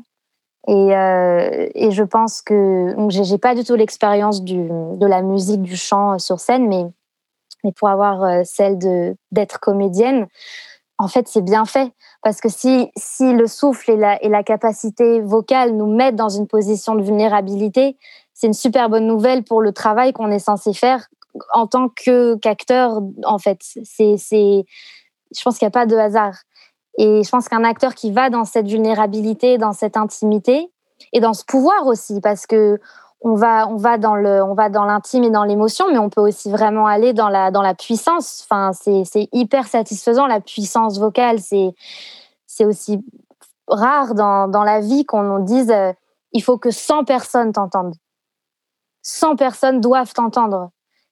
et, 0.68 0.96
euh, 0.96 1.70
et, 1.74 1.92
je 1.92 2.04
pense 2.04 2.42
que 2.42 2.96
j'ai 3.10 3.38
pas 3.40 3.56
du 3.56 3.64
tout 3.64 3.76
l'expérience 3.76 4.44
de 4.44 5.06
la 5.06 5.22
musique, 5.24 5.62
du 5.64 5.76
chant 5.76 6.14
euh, 6.14 6.18
sur 6.20 6.40
scène, 6.40 6.68
mais, 6.68 6.86
pour 7.74 7.90
avoir 7.90 8.24
euh, 8.24 8.42
celle 8.44 8.78
d'être 9.32 9.60
comédienne, 9.60 10.28
en 10.98 11.08
fait, 11.08 11.28
c'est 11.28 11.42
bien 11.42 11.66
fait. 11.66 11.92
Parce 12.22 12.40
que 12.42 12.50
si, 12.50 12.92
le 13.22 13.48
souffle 13.48 13.92
et 13.92 14.30
la, 14.30 14.44
capacité 14.44 15.20
vocale 15.22 15.72
nous 15.72 15.88
mettent 15.88 16.16
dans 16.16 16.30
une 16.30 16.48
position 16.48 16.94
de 16.94 17.02
vulnérabilité, 17.02 17.98
c'est 18.34 18.48
une 18.48 18.54
super 18.54 18.90
bonne 18.90 19.08
nouvelle 19.08 19.44
pour 19.44 19.62
le 19.62 19.72
travail 19.72 20.14
qu'on 20.14 20.30
est 20.30 20.40
censé 20.40 20.74
faire 20.74 21.08
en 21.54 21.66
tant 21.66 21.90
qu'acteur, 21.90 23.02
en 23.26 23.40
fait. 23.40 23.60
C'est, 23.84 24.18
je 25.36 25.44
pense 25.44 25.58
qu'il 25.58 25.66
n'y 25.66 25.70
a 25.70 25.72
pas 25.72 25.88
de 25.88 25.96
hasard. 25.96 26.36
Et 26.98 27.24
je 27.24 27.30
pense 27.30 27.48
qu'un 27.48 27.64
acteur 27.64 27.96
qui 27.96 28.12
va 28.12 28.30
dans 28.30 28.46
cette 28.46 28.68
vulnérabilité, 28.68 29.58
dans 29.58 29.74
cette 29.74 29.98
intimité 29.98 30.72
et 31.14 31.20
dans 31.20 31.34
ce 31.34 31.44
pouvoir 31.46 31.88
aussi, 31.88 32.22
parce 32.22 32.46
que 32.46 32.80
on 33.24 33.36
va, 33.36 33.68
on 33.68 33.78
va 33.78 33.98
dans 33.98 34.16
le, 34.16 34.44
on 34.44 34.56
va 34.56 34.70
dans 34.70 34.84
l'intime 34.84 35.24
et 35.24 35.30
dans 35.30 35.44
l'émotion, 35.44 35.86
mais 35.92 36.00
on 36.00 36.10
peut 36.10 36.22
aussi 36.22 36.50
vraiment 36.50 36.88
aller 36.88 37.14
dans 37.14 37.30
la, 37.30 37.52
dans 37.52 37.62
la 37.62 37.76
puissance. 37.76 38.46
Enfin, 38.50 38.72
c'est, 38.74 39.30
hyper 39.32 39.68
satisfaisant 39.68 40.26
la 40.26 40.42
puissance 40.42 40.98
vocale. 40.98 41.40
C'est, 41.40 41.70
c'est 42.48 42.66
aussi 42.66 43.06
rare 43.68 44.16
dans, 44.16 44.48
dans 44.48 44.64
la 44.64 44.80
vie 44.80 45.06
qu'on 45.06 45.40
dise, 45.40 45.70
euh, 45.70 45.94
il 46.32 46.42
faut 46.42 46.58
que 46.58 46.72
100 46.72 47.04
personnes 47.04 47.52
t'entendent. 47.52 47.96
100 49.04 49.36
personnes 49.36 49.82
doivent 49.82 50.14
t'entendre 50.14 50.72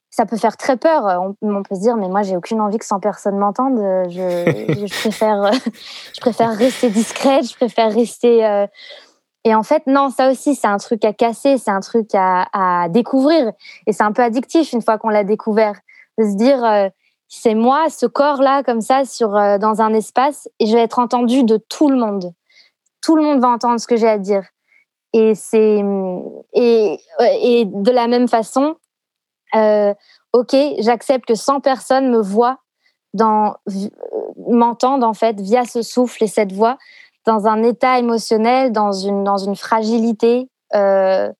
ça 0.10 0.26
peut 0.26 0.38
faire 0.38 0.58
très 0.58 0.78
peur. 0.78 1.34
On, 1.42 1.64
peut 1.64 1.76
se 1.76 1.82
dire, 1.82 1.96
mais 1.96 2.08
moi, 2.08 2.24
j'ai 2.24 2.36
aucune 2.36 2.62
envie 2.62 2.78
que 2.78 2.86
100 2.86 3.00
personnes 3.00 3.38
m'entendent. 3.38 3.80
Je, 4.10 4.10
je, 4.88 5.00
préfère, 5.00 5.52
je 6.16 6.20
préfère 6.20 6.52
rester 6.56 6.90
discrète, 6.90 7.50
je 7.50 7.56
préfère 7.56 7.94
rester. 7.94 8.46
Euh, 8.46 8.66
et 9.46 9.56
en 9.56 9.64
fait, 9.64 9.84
non, 9.88 10.10
ça 10.10 10.30
aussi, 10.32 10.56
c'est 10.56 10.68
un 10.68 10.78
truc 10.78 11.06
à 11.06 11.14
casser, 11.14 11.58
c'est 11.58 11.72
un 11.72 11.80
truc 11.80 12.10
à, 12.14 12.48
à, 12.54 12.90
découvrir. 12.90 13.52
Et 13.88 13.94
c'est 13.94 14.04
un 14.04 14.12
peu 14.12 14.24
addictif 14.24 14.74
une 14.74 14.82
fois 14.82 14.98
qu'on 14.98 15.10
l'a 15.10 15.24
découvert, 15.24 15.76
de 16.18 16.26
se 16.26 16.36
dire, 16.36 16.64
euh, 16.64 16.90
c'est 17.28 17.56
moi, 17.56 17.90
ce 17.90 18.06
corps-là, 18.06 18.64
comme 18.64 18.82
ça, 18.82 19.06
sur, 19.06 19.36
euh, 19.36 19.58
dans 19.58 19.82
un 19.82 19.94
espace, 19.94 20.50
et 20.60 20.66
je 20.66 20.74
vais 20.76 20.82
être 20.82 21.00
entendue 21.00 21.44
de 21.44 21.58
tout 21.58 21.90
le 21.90 21.98
monde. 21.98 22.34
Tout 23.02 23.16
le 23.16 23.24
monde 23.24 23.40
va 23.40 23.50
entendre 23.50 23.80
ce 23.80 23.88
que 23.88 23.96
j'ai 23.96 24.10
à 24.10 24.18
dire. 24.18 24.44
Et 25.14 25.34
c'est 25.36 25.84
et, 26.54 27.00
et 27.42 27.66
de 27.66 27.92
la 27.92 28.08
même 28.08 28.28
façon, 28.28 28.76
euh, 29.56 29.94
ok, 30.34 30.56
j'accepte 30.80 31.26
que 31.26 31.36
100 31.36 31.62
personnes 31.62 32.10
me 32.10 32.22
voient, 32.22 32.60
dans, 33.14 33.56
m'entendent 34.48 35.04
en 35.04 35.14
fait 35.14 35.40
via 35.40 35.66
ce 35.66 35.82
souffle 35.82 36.24
et 36.24 36.28
cette 36.28 36.52
voix, 36.52 36.78
dans 37.26 37.48
un 37.48 37.64
état 37.64 38.00
émotionnel, 38.00 38.72
dans 38.72 38.92
une, 38.92 39.56
fragilité, 39.56 40.50
euh, 40.76 41.32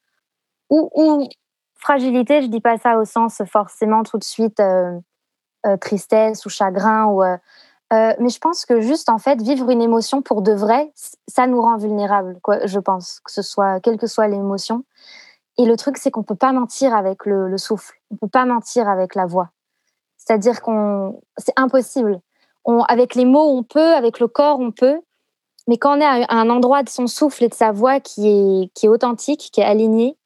ou, 0.70 1.28
fragilité, 1.76 2.42
je 2.42 2.48
dis 2.48 2.62
pas 2.62 2.78
ça 2.78 2.98
au 2.98 3.06
sens 3.06 3.42
forcément 3.52 4.04
tout 4.04 4.18
de 4.18 4.24
suite 4.24 4.60
euh, 4.60 5.00
tristesse 5.82 6.46
ou 6.46 6.50
chagrin. 6.50 7.40
Mais 7.92 8.30
je 8.30 8.40
pense 8.40 8.66
que 8.66 8.82
juste, 8.82 9.10
en 9.10 9.18
fait, 9.18 9.42
vivre 9.42 9.70
une 9.70 9.82
émotion 9.82 10.22
pour 10.22 10.42
de 10.42 10.52
vrai, 10.52 10.92
ça 11.28 11.48
nous 11.48 11.62
rend 11.62 11.78
vulnérables, 11.78 12.40
je 12.66 12.80
pense, 12.80 13.20
que 13.22 13.32
ce 13.32 13.42
soit, 13.42 13.80
quelle 13.80 13.98
que 13.98 14.08
soit 14.08 14.28
l'émotion. 14.28 14.84
Et 15.60 15.66
le 15.66 15.76
truc, 15.76 15.98
c'est 15.98 16.10
qu'on 16.10 16.24
peut 16.24 16.36
pas 16.36 16.54
mentir 16.54 16.96
avec 16.96 17.26
le, 17.26 17.58
souffle. 17.58 17.94
On 18.12 18.16
peut 18.16 18.30
pas 18.30 18.46
mentir 18.46 18.88
avec 18.88 19.14
la 19.14 19.26
voix. 19.26 19.50
C'est-à-dire 20.16 20.62
qu'on, 20.62 21.22
c'est 21.38 21.54
impossible. 21.58 22.22
Avec 22.88 23.14
les 23.14 23.26
mots, 23.26 23.58
on 23.58 23.64
peut, 23.64 23.94
avec 23.94 24.22
le 24.22 24.30
corps, 24.30 24.62
on 24.62 24.72
peut. 24.72 25.02
Mais 25.68 25.78
quand 25.78 25.98
on 25.98 26.00
est 26.00 26.06
à 26.06 26.34
un 26.34 26.50
endroit 26.50 26.82
de 26.82 26.90
son 26.90 27.08
souffle 27.08 27.44
et 27.44 27.50
de 27.50 27.54
sa 27.54 27.74
voix 27.74 28.00
qui 28.00 28.30
est, 28.30 28.74
qui 28.74 28.86
est 28.86 28.90
authentique, 28.90 29.50
qui 29.52 29.60
est 29.60 29.66
aligné, 29.66 30.18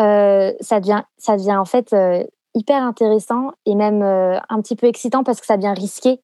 euh, 0.00 0.52
ça, 0.60 0.80
devient, 0.80 1.02
ça 1.16 1.38
devient 1.38 1.56
en 1.56 1.64
fait 1.64 1.94
euh, 1.94 2.22
hyper 2.54 2.82
intéressant 2.82 3.52
et 3.64 3.74
même 3.74 4.02
euh, 4.02 4.38
un 4.50 4.60
petit 4.60 4.76
peu 4.76 4.86
excitant 4.86 5.24
parce 5.24 5.40
que 5.40 5.46
ça 5.46 5.56
devient 5.56 5.74
risqué. 5.74 6.20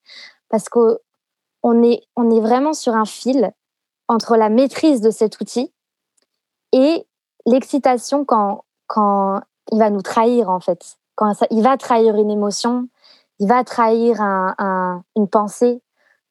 Parce 0.50 0.68
qu'on 0.68 1.82
est, 1.82 2.02
on 2.14 2.30
est 2.30 2.40
vraiment 2.40 2.74
sur 2.74 2.94
un 2.94 3.06
fil 3.06 3.52
entre 4.06 4.36
la 4.36 4.50
maîtrise 4.50 5.00
de 5.00 5.10
cet 5.10 5.40
outil 5.40 5.72
et 6.72 7.06
l'excitation 7.46 8.24
quand, 8.24 8.64
quand 8.86 9.40
il 9.72 9.78
va 9.78 9.90
nous 9.90 10.02
trahir, 10.02 10.50
en 10.50 10.60
fait. 10.60 10.96
Quand 11.14 11.32
il 11.50 11.62
va 11.62 11.76
trahir 11.76 12.16
une 12.16 12.30
émotion, 12.30 12.88
il 13.38 13.48
va 13.48 13.64
trahir 13.64 14.20
un, 14.20 15.02
une 15.16 15.28
pensée, 15.28 15.80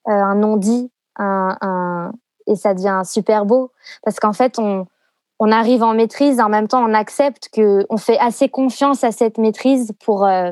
un 0.05 0.35
non-dit, 0.35 0.91
un, 1.17 2.11
et 2.47 2.55
ça 2.55 2.73
devient 2.73 3.01
super 3.05 3.45
beau 3.45 3.71
parce 4.03 4.19
qu'en 4.19 4.33
fait, 4.33 4.59
on, 4.59 4.85
on 5.39 5.51
arrive 5.51 5.83
en 5.83 5.93
maîtrise, 5.93 6.39
en 6.39 6.49
même 6.49 6.67
temps, 6.67 6.83
on 6.83 6.93
accepte 6.93 7.49
que 7.53 7.85
on 7.89 7.97
fait 7.97 8.19
assez 8.19 8.49
confiance 8.49 9.03
à 9.03 9.11
cette 9.11 9.37
maîtrise 9.37 9.93
pour, 10.03 10.25
euh, 10.25 10.51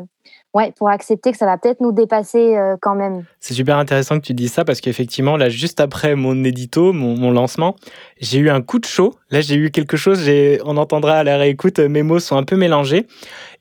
ouais, 0.54 0.74
pour 0.78 0.90
accepter 0.90 1.32
que 1.32 1.38
ça 1.38 1.46
va 1.46 1.58
peut-être 1.58 1.82
nous 1.82 1.92
dépasser 1.92 2.56
euh, 2.56 2.76
quand 2.82 2.96
même. 2.96 3.24
C'est 3.40 3.54
super 3.54 3.78
intéressant 3.78 4.20
que 4.20 4.26
tu 4.26 4.34
dises 4.34 4.52
ça 4.52 4.66
parce 4.66 4.82
qu'effectivement, 4.82 5.38
là, 5.38 5.50
juste 5.50 5.80
après 5.80 6.16
mon 6.16 6.44
édito, 6.44 6.94
mon, 6.94 7.32
lancement, 7.32 7.76
j'ai 8.20 8.40
eu 8.40 8.50
un 8.50 8.62
coup 8.62 8.80
de 8.80 8.86
chaud. 8.86 9.16
Là, 9.30 9.42
j'ai 9.42 9.56
eu 9.56 9.72
quelque 9.72 9.98
chose, 9.98 10.30
on 10.66 10.78
entendra 10.78 11.20
à 11.20 11.24
la 11.24 11.38
réécoute, 11.38 11.80
mes 11.80 12.04
mots 12.04 12.20
sont 12.20 12.36
un 12.36 12.44
peu 12.44 12.58
mélangés. 12.58 13.08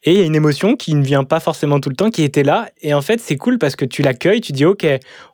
Et 0.02 0.12
il 0.12 0.18
y 0.18 0.22
a 0.22 0.24
une 0.24 0.34
émotion 0.34 0.76
qui 0.76 0.94
ne 0.94 1.02
vient 1.02 1.24
pas 1.24 1.40
forcément 1.40 1.78
tout 1.78 1.90
le 1.90 1.96
temps, 1.96 2.10
qui 2.10 2.22
était 2.22 2.42
là. 2.42 2.70
Et 2.80 2.94
en 2.94 3.02
fait, 3.02 3.20
c'est 3.20 3.36
cool 3.36 3.58
parce 3.58 3.76
que 3.76 3.84
tu 3.84 4.02
l'accueilles, 4.02 4.40
tu 4.40 4.52
dis, 4.52 4.64
OK, 4.64 4.86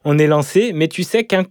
on 0.05 0.19
est 0.19 0.27
lancé, 0.27 0.73
mais 0.75 0.89
tu 0.89 1.05
sais 1.05 1.25
qu'un 1.25 1.45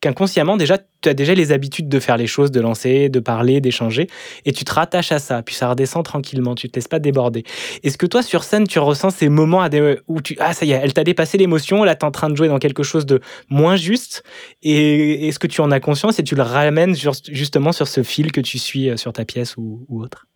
qu'inconsciemment, 0.00 0.56
déjà, 0.56 0.78
tu 0.78 1.08
as 1.08 1.14
déjà 1.14 1.34
les 1.34 1.52
habitudes 1.52 1.88
de 1.88 2.00
faire 2.00 2.16
les 2.16 2.26
choses, 2.26 2.50
de 2.50 2.60
lancer, 2.60 3.08
de 3.08 3.20
parler, 3.20 3.60
d'échanger, 3.60 4.08
et 4.44 4.52
tu 4.52 4.64
te 4.64 4.72
rattaches 4.72 5.12
à 5.12 5.18
ça, 5.18 5.42
puis 5.42 5.54
ça 5.54 5.68
redescend 5.68 6.04
tranquillement, 6.04 6.54
tu 6.54 6.70
te 6.70 6.76
laisses 6.76 6.88
pas 6.88 6.98
déborder. 6.98 7.44
Est-ce 7.82 7.98
que 7.98 8.06
toi, 8.06 8.22
sur 8.22 8.42
scène, 8.42 8.66
tu 8.66 8.78
ressens 8.78 9.10
ces 9.10 9.28
moments 9.28 9.66
où 10.08 10.20
tu, 10.22 10.36
ah, 10.40 10.54
ça 10.54 10.64
y 10.64 10.72
est, 10.72 10.80
elle 10.82 10.94
t'a 10.94 11.04
dépassé 11.04 11.36
l'émotion, 11.36 11.84
là, 11.84 11.94
tu 11.94 12.00
es 12.00 12.08
en 12.08 12.10
train 12.10 12.30
de 12.30 12.36
jouer 12.36 12.48
dans 12.48 12.58
quelque 12.58 12.82
chose 12.82 13.04
de 13.04 13.20
moins 13.50 13.76
juste, 13.76 14.22
et 14.62 15.28
est-ce 15.28 15.38
que 15.38 15.46
tu 15.46 15.60
en 15.60 15.70
as 15.70 15.80
conscience 15.80 16.18
et 16.18 16.24
tu 16.24 16.34
le 16.34 16.42
ramènes 16.42 16.94
justement 17.30 17.72
sur 17.72 17.86
ce 17.86 18.02
fil 18.02 18.32
que 18.32 18.40
tu 18.40 18.58
suis 18.58 18.88
euh, 18.88 18.96
sur 18.96 19.12
ta 19.12 19.24
pièce 19.24 19.56
ou, 19.56 19.86
autre? 19.90 20.26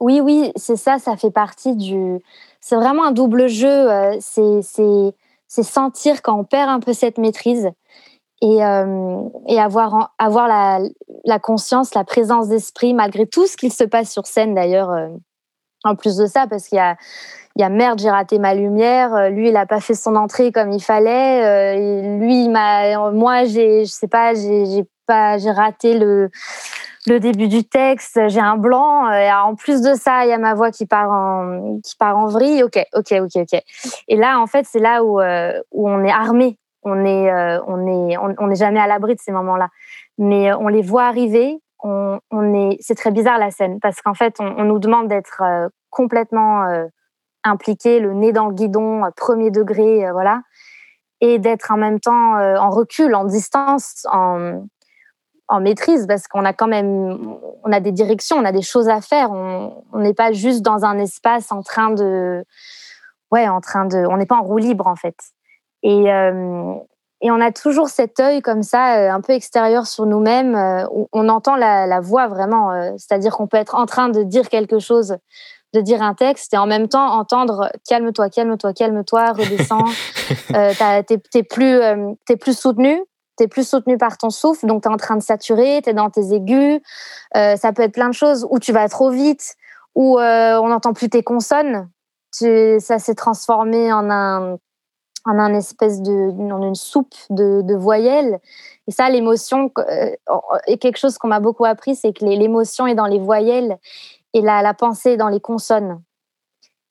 Oui, 0.00 0.20
oui, 0.20 0.52
c'est 0.54 0.76
ça, 0.76 0.98
ça 0.98 1.16
fait 1.16 1.32
partie 1.32 1.74
du... 1.74 2.18
C'est 2.60 2.76
vraiment 2.76 3.04
un 3.06 3.12
double 3.12 3.48
jeu, 3.48 3.68
euh, 3.68 4.16
c'est 4.20 5.62
sentir 5.62 6.22
quand 6.22 6.38
on 6.38 6.44
perd 6.44 6.68
un 6.68 6.78
peu 6.78 6.92
cette 6.92 7.18
maîtrise 7.18 7.68
et, 8.40 8.64
euh, 8.64 9.20
et 9.48 9.58
avoir, 9.58 10.14
avoir 10.18 10.48
la, 10.48 11.38
conscience, 11.38 11.94
la 11.94 12.04
présence 12.04 12.48
d'esprit, 12.48 12.94
malgré 12.94 13.26
tout 13.26 13.46
ce 13.46 13.56
qu'il 13.56 13.72
se 13.72 13.84
passe 13.84 14.10
sur 14.10 14.26
scène 14.26 14.54
d'ailleurs, 14.54 14.90
euh, 14.90 15.08
en 15.84 15.96
plus 15.96 16.16
de 16.16 16.26
ça, 16.26 16.46
parce 16.46 16.68
qu'il 16.68 16.78
y 16.78 17.62
a, 17.62 17.68
merde, 17.68 18.00
j'ai 18.00 18.10
raté 18.10 18.38
ma 18.38 18.54
lumière, 18.54 19.14
euh, 19.14 19.28
lui, 19.28 19.48
il 19.48 19.54
n'a 19.54 19.66
pas 19.66 19.80
fait 19.80 19.94
son 19.94 20.14
entrée 20.14 20.52
comme 20.52 20.70
il 20.70 20.82
fallait, 20.82 21.76
lui, 22.18 22.48
moi, 22.48 23.44
j'ai, 23.44 23.84
je 23.84 23.90
sais 23.90 24.08
pas, 24.08 24.34
j'ai 24.34 24.84
pas, 25.06 25.38
j'ai 25.38 25.50
raté 25.50 25.98
le, 25.98 26.30
le 27.06 27.18
début 27.18 27.48
du 27.48 27.64
texte, 27.64 28.20
j'ai 28.28 28.40
un 28.40 28.56
blanc, 28.56 29.08
en 29.08 29.54
plus 29.56 29.80
de 29.80 29.94
ça, 29.94 30.26
il 30.26 30.28
y 30.28 30.32
a 30.32 30.38
ma 30.38 30.54
voix 30.54 30.70
qui 30.70 30.86
part 30.86 31.10
en, 31.10 31.80
qui 31.82 31.96
part 31.96 32.16
en 32.16 32.26
vrille, 32.26 32.62
ok, 32.62 32.84
ok, 32.94 33.14
ok, 33.22 33.36
ok. 33.36 33.62
Et 34.06 34.16
là, 34.16 34.38
en 34.38 34.46
fait, 34.46 34.64
c'est 34.68 34.80
là 34.80 35.02
où, 35.02 35.20
où 35.72 35.88
on 35.88 36.04
est 36.04 36.12
armé 36.12 36.56
on 36.82 37.04
euh, 37.04 37.60
on 37.66 37.86
est, 37.86 38.16
on 38.18 38.46
n'est 38.46 38.56
jamais 38.56 38.80
à 38.80 38.86
l'abri 38.86 39.14
de 39.14 39.20
ces 39.20 39.32
moments-là. 39.32 39.68
Mais 40.18 40.50
euh, 40.50 40.56
on 40.58 40.68
les 40.68 40.82
voit 40.82 41.04
arriver. 41.04 41.60
On, 41.80 42.20
est, 42.32 42.76
c'est 42.80 42.96
très 42.96 43.12
bizarre 43.12 43.38
la 43.38 43.52
scène 43.52 43.78
parce 43.80 44.00
qu'en 44.00 44.14
fait, 44.14 44.40
on, 44.40 44.64
nous 44.64 44.80
demande 44.80 45.06
d'être 45.06 45.42
euh, 45.42 45.68
complètement 45.90 46.64
impliqué, 47.44 48.00
le 48.00 48.14
nez 48.14 48.32
dans 48.32 48.48
le 48.48 48.54
guidon, 48.54 49.02
premier 49.16 49.52
degré, 49.52 50.10
voilà, 50.10 50.42
et 51.20 51.38
d'être 51.38 51.70
en 51.70 51.76
même 51.76 52.00
temps 52.00 52.34
en 52.34 52.70
recul, 52.70 53.14
en 53.14 53.24
distance, 53.24 54.04
en, 54.10 54.64
en 55.46 55.60
maîtrise 55.60 56.06
parce 56.06 56.26
qu'on 56.26 56.44
a 56.44 56.52
quand 56.52 56.66
même 56.66 57.38
on 57.64 57.72
a 57.72 57.80
des 57.80 57.92
directions, 57.92 58.36
on 58.36 58.44
a 58.44 58.52
des 58.52 58.62
choses 58.62 58.88
à 58.88 59.00
faire. 59.00 59.30
On 59.30 59.84
n'est 59.94 60.14
pas 60.14 60.32
juste 60.32 60.62
dans 60.62 60.84
un 60.84 60.98
espace 60.98 61.52
en 61.52 61.62
train 61.62 61.90
de 61.90 62.44
ouais, 63.30 63.48
en 63.48 63.60
train 63.60 63.86
de 63.86 63.98
on 63.98 64.16
n'est 64.16 64.26
pas 64.26 64.36
en 64.36 64.42
roue 64.42 64.58
libre 64.58 64.88
en 64.88 64.96
fait. 64.96 65.16
Et, 65.82 66.12
euh, 66.12 66.74
et 67.20 67.30
on 67.30 67.40
a 67.40 67.50
toujours 67.50 67.88
cet 67.88 68.20
œil 68.20 68.42
comme 68.42 68.62
ça, 68.62 68.96
euh, 68.96 69.10
un 69.10 69.20
peu 69.20 69.32
extérieur 69.32 69.86
sur 69.86 70.06
nous-mêmes, 70.06 70.54
euh, 70.54 70.86
où 70.92 71.08
on 71.12 71.28
entend 71.28 71.56
la, 71.56 71.86
la 71.86 72.00
voix 72.00 72.28
vraiment. 72.28 72.70
C'est-à-dire 72.96 73.36
qu'on 73.36 73.46
peut 73.46 73.56
être 73.56 73.74
en 73.74 73.86
train 73.86 74.08
de 74.08 74.22
dire 74.22 74.48
quelque 74.48 74.78
chose, 74.78 75.16
de 75.74 75.80
dire 75.80 76.02
un 76.02 76.14
texte, 76.14 76.54
et 76.54 76.58
en 76.58 76.66
même 76.66 76.88
temps 76.88 77.12
entendre 77.12 77.70
calme-toi, 77.88 78.30
calme-toi, 78.30 78.72
calme-toi, 78.72 79.32
redescends. 79.32 79.84
euh, 80.54 81.02
t'es, 81.02 81.42
plus, 81.42 81.80
t'es 82.26 82.36
plus 82.36 82.58
soutenu. 82.58 83.02
T'es 83.36 83.46
plus 83.46 83.68
soutenu 83.68 83.96
par 83.98 84.18
ton 84.18 84.30
souffle, 84.30 84.66
donc 84.66 84.82
tu 84.82 84.88
es 84.88 84.92
en 84.92 84.96
train 84.96 85.14
de 85.14 85.22
saturer, 85.22 85.80
tu 85.84 85.90
es 85.90 85.94
dans 85.94 86.10
tes 86.10 86.34
aigus. 86.34 86.80
ça 87.32 87.72
peut 87.72 87.82
être 87.82 87.92
plein 87.92 88.08
de 88.08 88.14
choses, 88.14 88.44
où 88.50 88.58
tu 88.58 88.72
vas 88.72 88.88
trop 88.88 89.10
vite, 89.10 89.54
où 89.94 90.18
on 90.18 90.68
n'entend 90.68 90.92
plus 90.92 91.08
tes 91.08 91.22
consonnes. 91.22 91.88
Tu, 92.36 92.78
ça 92.80 92.98
s'est 92.98 93.14
transformé 93.14 93.92
en 93.92 94.10
un 94.10 94.58
en 95.24 95.38
un 95.38 95.54
espèce 95.54 96.00
de 96.00 96.30
dans 96.48 96.62
une 96.62 96.74
soupe 96.74 97.14
de, 97.30 97.62
de 97.62 97.74
voyelles. 97.74 98.38
Et 98.86 98.92
ça, 98.92 99.08
l'émotion 99.10 99.70
euh, 99.78 100.10
est 100.66 100.78
quelque 100.78 100.98
chose 100.98 101.18
qu'on 101.18 101.28
m'a 101.28 101.40
beaucoup 101.40 101.64
appris, 101.64 101.94
c'est 101.94 102.12
que 102.12 102.24
l'émotion 102.24 102.86
est 102.86 102.94
dans 102.94 103.06
les 103.06 103.18
voyelles 103.18 103.78
et 104.34 104.40
la, 104.40 104.62
la 104.62 104.74
pensée 104.74 105.12
est 105.12 105.16
dans 105.16 105.28
les 105.28 105.40
consonnes. 105.40 106.00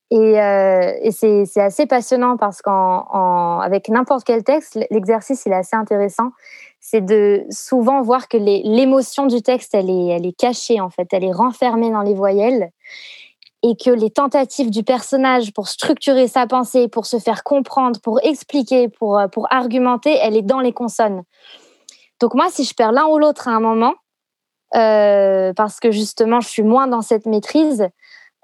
Et, 0.10 0.40
euh, 0.40 1.12
c'est 1.12 1.60
assez 1.60 1.86
passionnant 1.86 2.38
parce 2.38 2.62
qu'avec 2.62 3.90
n'importe 3.90 4.24
quel 4.24 4.44
texte, 4.44 4.80
l'exercice 4.90 5.46
est 5.48 5.54
assez 5.54 5.76
intéressant. 5.76 6.32
C'est 6.80 7.02
de 7.02 7.46
souvent 7.50 8.02
voir 8.02 8.30
que 8.30 8.38
l'émotion 8.38 9.26
du 9.26 9.42
texte, 9.42 9.76
elle 9.76 9.90
est, 9.90 10.08
elle 10.08 10.26
est 10.26 10.38
cachée 10.38 10.80
en 10.80 10.90
fait, 10.90 11.08
elle 11.12 11.26
est 11.26 11.34
renfermée 11.34 11.92
dans 11.92 12.04
les 12.04 12.14
voyelles 12.14 12.72
et 13.70 13.76
que 13.76 13.90
les 13.90 14.10
tentatives 14.10 14.70
du 14.70 14.84
personnage 14.84 15.52
pour 15.52 15.68
structurer 15.68 16.28
sa 16.28 16.48
pensée, 16.48 16.88
pour 16.88 17.06
se 17.06 17.20
faire 17.20 17.44
comprendre, 17.44 18.00
pour 18.00 18.20
expliquer, 18.24 18.88
pour, 18.88 19.20
euh, 19.20 19.28
pour 19.28 19.52
argumenter, 19.52 20.18
elle 20.22 20.38
est 20.38 20.42
dans 20.42 20.62
les 20.62 20.72
consonnes. 20.72 21.24
Donc 22.22 22.34
moi, 22.34 22.48
si 22.50 22.64
je 22.64 22.74
perds 22.74 22.94
l'un 22.94 23.06
ou 23.08 23.18
l'autre 23.18 23.50
à 23.50 23.52
un 23.52 23.60
moment, 23.60 23.94
euh, 24.76 25.54
parce 25.54 25.80
que 25.82 25.92
justement, 25.92 26.40
je 26.40 26.48
suis 26.48 26.64
moins 26.64 26.88
dans 26.88 27.02
cette 27.02 27.26
maîtrise, 27.26 27.88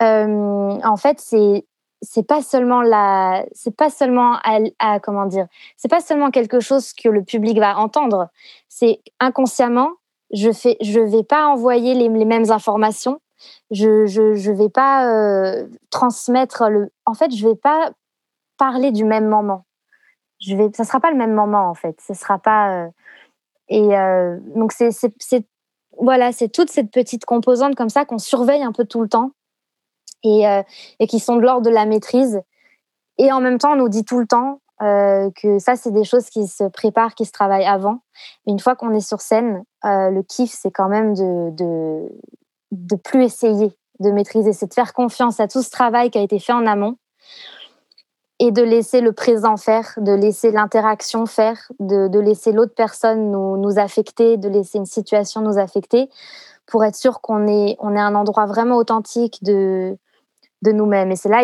euh, 0.01 0.79
en 0.83 0.97
fait, 0.97 1.19
c'est 1.19 1.65
c'est 2.05 2.27
pas 2.27 2.41
seulement 2.41 2.81
la 2.81 3.45
c'est 3.53 3.73
pas 3.73 3.89
seulement 3.89 4.37
à, 4.79 4.99
comment 4.99 5.25
dire 5.25 5.47
c'est 5.77 5.87
pas 5.87 6.01
seulement 6.01 6.31
quelque 6.31 6.59
chose 6.59 6.91
que 6.91 7.07
le 7.07 7.23
public 7.23 7.57
va 7.57 7.77
entendre 7.77 8.27
c'est 8.67 8.99
inconsciemment 9.21 9.89
je 10.33 10.51
fais 10.51 10.75
je 10.81 10.99
vais 10.99 11.23
pas 11.23 11.47
envoyer 11.47 11.93
les, 11.93 12.09
les 12.09 12.25
mêmes 12.25 12.51
informations 12.51 13.21
je 13.71 14.05
je 14.05 14.51
vais 14.51 14.69
pas 14.69 15.07
euh, 15.07 15.67
transmettre 15.89 16.69
le. 16.69 16.91
En 17.05 17.13
fait, 17.13 17.35
je 17.35 17.47
vais 17.47 17.55
pas 17.55 17.91
parler 18.57 18.91
du 18.91 19.03
même 19.03 19.27
moment. 19.27 19.65
Je 20.39 20.55
vais, 20.55 20.69
ça 20.75 20.83
sera 20.83 20.99
pas 20.99 21.11
le 21.11 21.17
même 21.17 21.33
moment 21.33 21.69
en 21.69 21.73
fait. 21.73 21.99
Ce 22.05 22.13
sera 22.13 22.39
pas. 22.39 22.85
Euh, 22.85 22.89
et 23.69 23.97
euh, 23.97 24.37
donc 24.55 24.73
c'est 24.73 24.89
voilà, 25.99 26.31
c'est 26.31 26.49
toute 26.49 26.69
cette 26.69 26.91
petite 26.91 27.25
composante 27.25 27.75
comme 27.75 27.89
ça 27.89 28.05
qu'on 28.05 28.17
surveille 28.17 28.63
un 28.63 28.71
peu 28.71 28.85
tout 28.85 29.01
le 29.01 29.09
temps 29.09 29.31
et 30.25 31.07
qui 31.07 31.19
sont 31.19 31.35
de 31.35 31.41
l'ordre 31.41 31.65
de 31.65 31.69
la 31.69 31.85
maîtrise. 31.85 32.41
Et 33.17 33.31
en 33.31 33.41
même 33.41 33.57
temps, 33.57 33.73
on 33.73 33.75
nous 33.75 33.89
dit 33.89 34.05
tout 34.05 34.19
le 34.19 34.25
temps 34.25 34.61
que 34.79 35.59
ça, 35.59 35.75
c'est 35.75 35.91
des 35.91 36.05
choses 36.05 36.29
qui 36.29 36.47
se 36.47 36.63
préparent, 36.63 37.13
qui 37.13 37.25
se 37.25 37.31
travaillent 37.31 37.65
avant. 37.65 37.99
Mais 38.45 38.53
une 38.53 38.59
fois 38.59 38.75
qu'on 38.75 38.93
est 38.93 39.05
sur 39.05 39.21
scène, 39.21 39.63
le 39.83 40.21
kiff, 40.21 40.51
c'est 40.51 40.71
quand 40.71 40.87
même 40.87 41.13
de, 41.13 42.09
de 42.73 42.95
plus 42.95 43.23
essayer 43.23 43.71
de 43.99 44.11
maîtriser, 44.11 44.53
c'est 44.53 44.67
de 44.67 44.73
faire 44.73 44.93
confiance 44.93 45.39
à 45.39 45.47
tout 45.47 45.61
ce 45.61 45.69
travail 45.69 46.09
qui 46.09 46.17
a 46.17 46.21
été 46.21 46.39
fait 46.39 46.53
en 46.53 46.65
amont 46.65 46.97
et 48.39 48.51
de 48.51 48.63
laisser 48.63 48.99
le 48.99 49.13
présent 49.13 49.57
faire, 49.57 49.93
de 49.97 50.11
laisser 50.11 50.51
l'interaction 50.51 51.25
faire, 51.25 51.71
de, 51.79 52.19
laisser 52.19 52.51
l'autre 52.51 52.73
personne 52.75 53.31
nous, 53.31 53.57
nous, 53.57 53.79
affecter, 53.79 54.37
de 54.37 54.49
laisser 54.49 54.79
une 54.79 54.85
situation 54.85 55.41
nous 55.41 55.57
affecter 55.57 56.09
pour 56.65 56.83
être 56.83 56.95
sûr 56.95 57.21
qu'on 57.21 57.47
est, 57.47 57.77
on 57.79 57.95
un 57.95 58.15
endroit 58.15 58.45
vraiment 58.45 58.77
authentique 58.77 59.43
de, 59.43 59.97
de 60.63 60.71
nous-mêmes. 60.71 61.11
Et 61.11 61.15
c'est 61.15 61.29
là, 61.29 61.43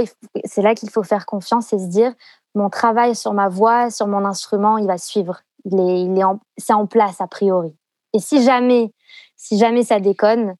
là 0.57 0.75
qu'il 0.75 0.89
faut 0.89 1.03
faire 1.03 1.25
confiance 1.25 1.71
et 1.73 1.79
se 1.79 1.87
dire, 1.87 2.13
mon 2.55 2.69
travail 2.69 3.15
sur 3.15 3.33
ma 3.33 3.49
voix, 3.49 3.91
sur 3.91 4.07
mon 4.07 4.25
instrument, 4.25 4.77
il 4.77 4.87
va 4.87 4.97
suivre. 4.97 5.41
Il 5.65 5.79
est, 5.79 6.01
il 6.01 6.17
est 6.17 6.23
c'est 6.57 6.73
en 6.73 6.87
place 6.87 7.21
a 7.21 7.27
priori. 7.27 7.75
Et 8.13 8.19
si 8.19 8.43
jamais, 8.43 8.91
si 9.35 9.57
jamais 9.57 9.83
ça 9.83 9.99
déconne, 9.99 10.55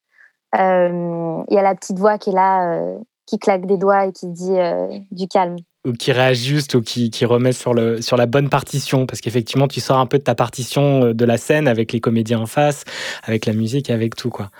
il 0.54 1.54
y 1.54 1.58
a 1.58 1.62
la 1.62 1.74
petite 1.74 1.98
voix 1.98 2.18
qui 2.18 2.30
est 2.30 2.34
là, 2.34 2.72
euh, 2.72 2.98
qui 3.26 3.38
claque 3.38 3.66
des 3.66 3.76
doigts 3.76 4.06
et 4.06 4.12
qui 4.12 4.26
dit 4.26 4.58
euh, 4.58 4.88
du 5.10 5.28
calme 5.28 5.56
ou 5.86 5.92
qui 5.92 6.12
réajuste 6.12 6.74
ou 6.74 6.82
qui, 6.82 7.10
qui 7.10 7.24
remet 7.24 7.52
sur, 7.52 7.72
le, 7.72 8.02
sur 8.02 8.18
la 8.18 8.26
bonne 8.26 8.50
partition. 8.50 9.06
Parce 9.06 9.22
qu'effectivement, 9.22 9.66
tu 9.66 9.80
sors 9.80 9.96
un 9.96 10.04
peu 10.04 10.18
de 10.18 10.22
ta 10.22 10.34
partition 10.34 11.14
de 11.14 11.24
la 11.24 11.38
scène 11.38 11.66
avec 11.66 11.92
les 11.92 12.00
comédiens 12.00 12.40
en 12.40 12.46
face, 12.46 12.84
avec 13.22 13.46
la 13.46 13.54
musique, 13.54 13.88
avec 13.88 14.14
tout. 14.14 14.28
quoi. 14.28 14.50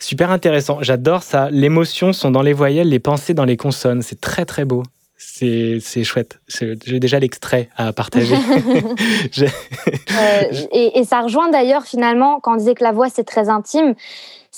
Super 0.00 0.32
intéressant. 0.32 0.78
J'adore 0.80 1.22
ça. 1.22 1.48
L'émotion 1.50 2.12
sont 2.12 2.32
dans 2.32 2.42
les 2.42 2.52
voyelles, 2.52 2.88
les 2.88 2.98
pensées 2.98 3.34
dans 3.34 3.44
les 3.44 3.56
consonnes. 3.56 4.02
C'est 4.02 4.20
très, 4.20 4.44
très 4.44 4.64
beau. 4.64 4.82
C'est, 5.16 5.78
c'est 5.80 6.04
chouette. 6.04 6.38
J'ai 6.46 7.00
déjà 7.00 7.18
l'extrait 7.18 7.68
à 7.76 7.92
partager. 7.92 8.36
euh, 9.38 10.42
et, 10.72 10.98
et, 10.98 11.04
ça 11.04 11.22
rejoint 11.22 11.50
d'ailleurs 11.50 11.84
finalement, 11.84 12.38
quand 12.38 12.54
on 12.54 12.56
disait 12.56 12.74
que 12.74 12.84
la 12.84 12.92
voix 12.92 13.08
c'est 13.08 13.24
très 13.24 13.48
intime, 13.48 13.94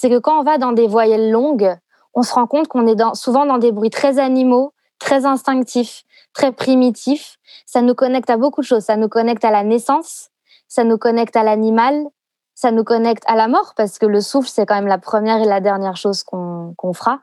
c'est 0.00 0.08
que 0.08 0.18
quand 0.18 0.40
on 0.40 0.42
va 0.42 0.56
dans 0.56 0.72
des 0.72 0.86
voyelles 0.86 1.30
longues, 1.30 1.76
on 2.14 2.22
se 2.22 2.32
rend 2.32 2.46
compte 2.46 2.68
qu'on 2.68 2.86
est 2.86 2.96
souvent 3.14 3.44
dans 3.44 3.58
des 3.58 3.70
bruits 3.70 3.90
très 3.90 4.18
animaux, 4.18 4.72
très 4.98 5.26
instinctifs, 5.26 6.04
très 6.32 6.52
primitifs. 6.52 7.36
Ça 7.66 7.82
nous 7.82 7.94
connecte 7.94 8.30
à 8.30 8.38
beaucoup 8.38 8.62
de 8.62 8.66
choses. 8.66 8.84
Ça 8.84 8.96
nous 8.96 9.10
connecte 9.10 9.44
à 9.44 9.50
la 9.50 9.62
naissance, 9.62 10.30
ça 10.68 10.84
nous 10.84 10.96
connecte 10.96 11.36
à 11.36 11.42
l'animal, 11.42 12.06
ça 12.54 12.70
nous 12.70 12.82
connecte 12.82 13.24
à 13.26 13.36
la 13.36 13.46
mort, 13.46 13.74
parce 13.76 13.98
que 13.98 14.06
le 14.06 14.22
souffle, 14.22 14.48
c'est 14.48 14.64
quand 14.64 14.76
même 14.76 14.86
la 14.86 14.96
première 14.96 15.36
et 15.42 15.44
la 15.44 15.60
dernière 15.60 15.98
chose 15.98 16.22
qu'on 16.22 16.72
qu'on 16.78 16.94
fera. 16.94 17.20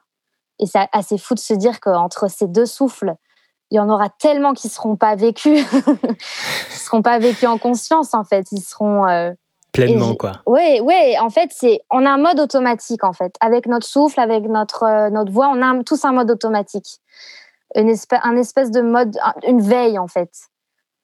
Et 0.60 0.68
c'est 0.68 0.88
assez 0.92 1.18
fou 1.18 1.34
de 1.34 1.40
se 1.40 1.56
dire 1.56 1.80
qu'entre 1.80 2.30
ces 2.30 2.48
deux 2.48 2.68
souffles, 2.68 3.16
il 3.72 3.78
y 3.78 3.80
en 3.80 3.90
aura 3.90 4.10
tellement 4.10 4.54
qui 4.54 4.70
seront 4.70 4.98
pas 4.98 5.16
vécus, 5.16 5.66
qui 6.70 6.78
seront 6.78 7.02
pas 7.02 7.18
vécus 7.18 7.50
en 7.50 7.58
conscience 7.58 8.14
en 8.14 8.24
fait. 8.24 8.46
Ils 8.52 8.62
seront 8.62 9.08
euh... 9.08 9.32
pleinement 9.72 10.16
quoi. 10.16 10.42
Oui, 10.46 10.80
oui. 10.82 11.18
En 11.20 11.30
fait, 11.30 11.52
c'est 11.54 11.82
on 11.92 12.06
a 12.06 12.10
un 12.10 12.18
mode 12.18 12.40
automatique 12.40 13.04
en 13.04 13.14
fait, 13.14 13.36
avec 13.40 13.68
notre 13.68 13.86
souffle, 13.86 14.20
avec 14.20 14.46
notre 14.46 14.84
euh, 14.84 15.10
notre 15.10 15.32
voix, 15.32 15.50
on 15.54 15.62
a 15.62 15.84
tous 15.84 16.04
un 16.06 16.14
mode 16.14 16.32
automatique, 16.32 17.00
une 17.76 17.90
espèce, 17.90 18.20
un 18.24 18.36
espèce 18.36 18.72
de 18.72 18.82
mode, 18.82 19.18
une 19.48 19.62
veille 19.62 20.00
en 20.00 20.08
fait. 20.08 20.32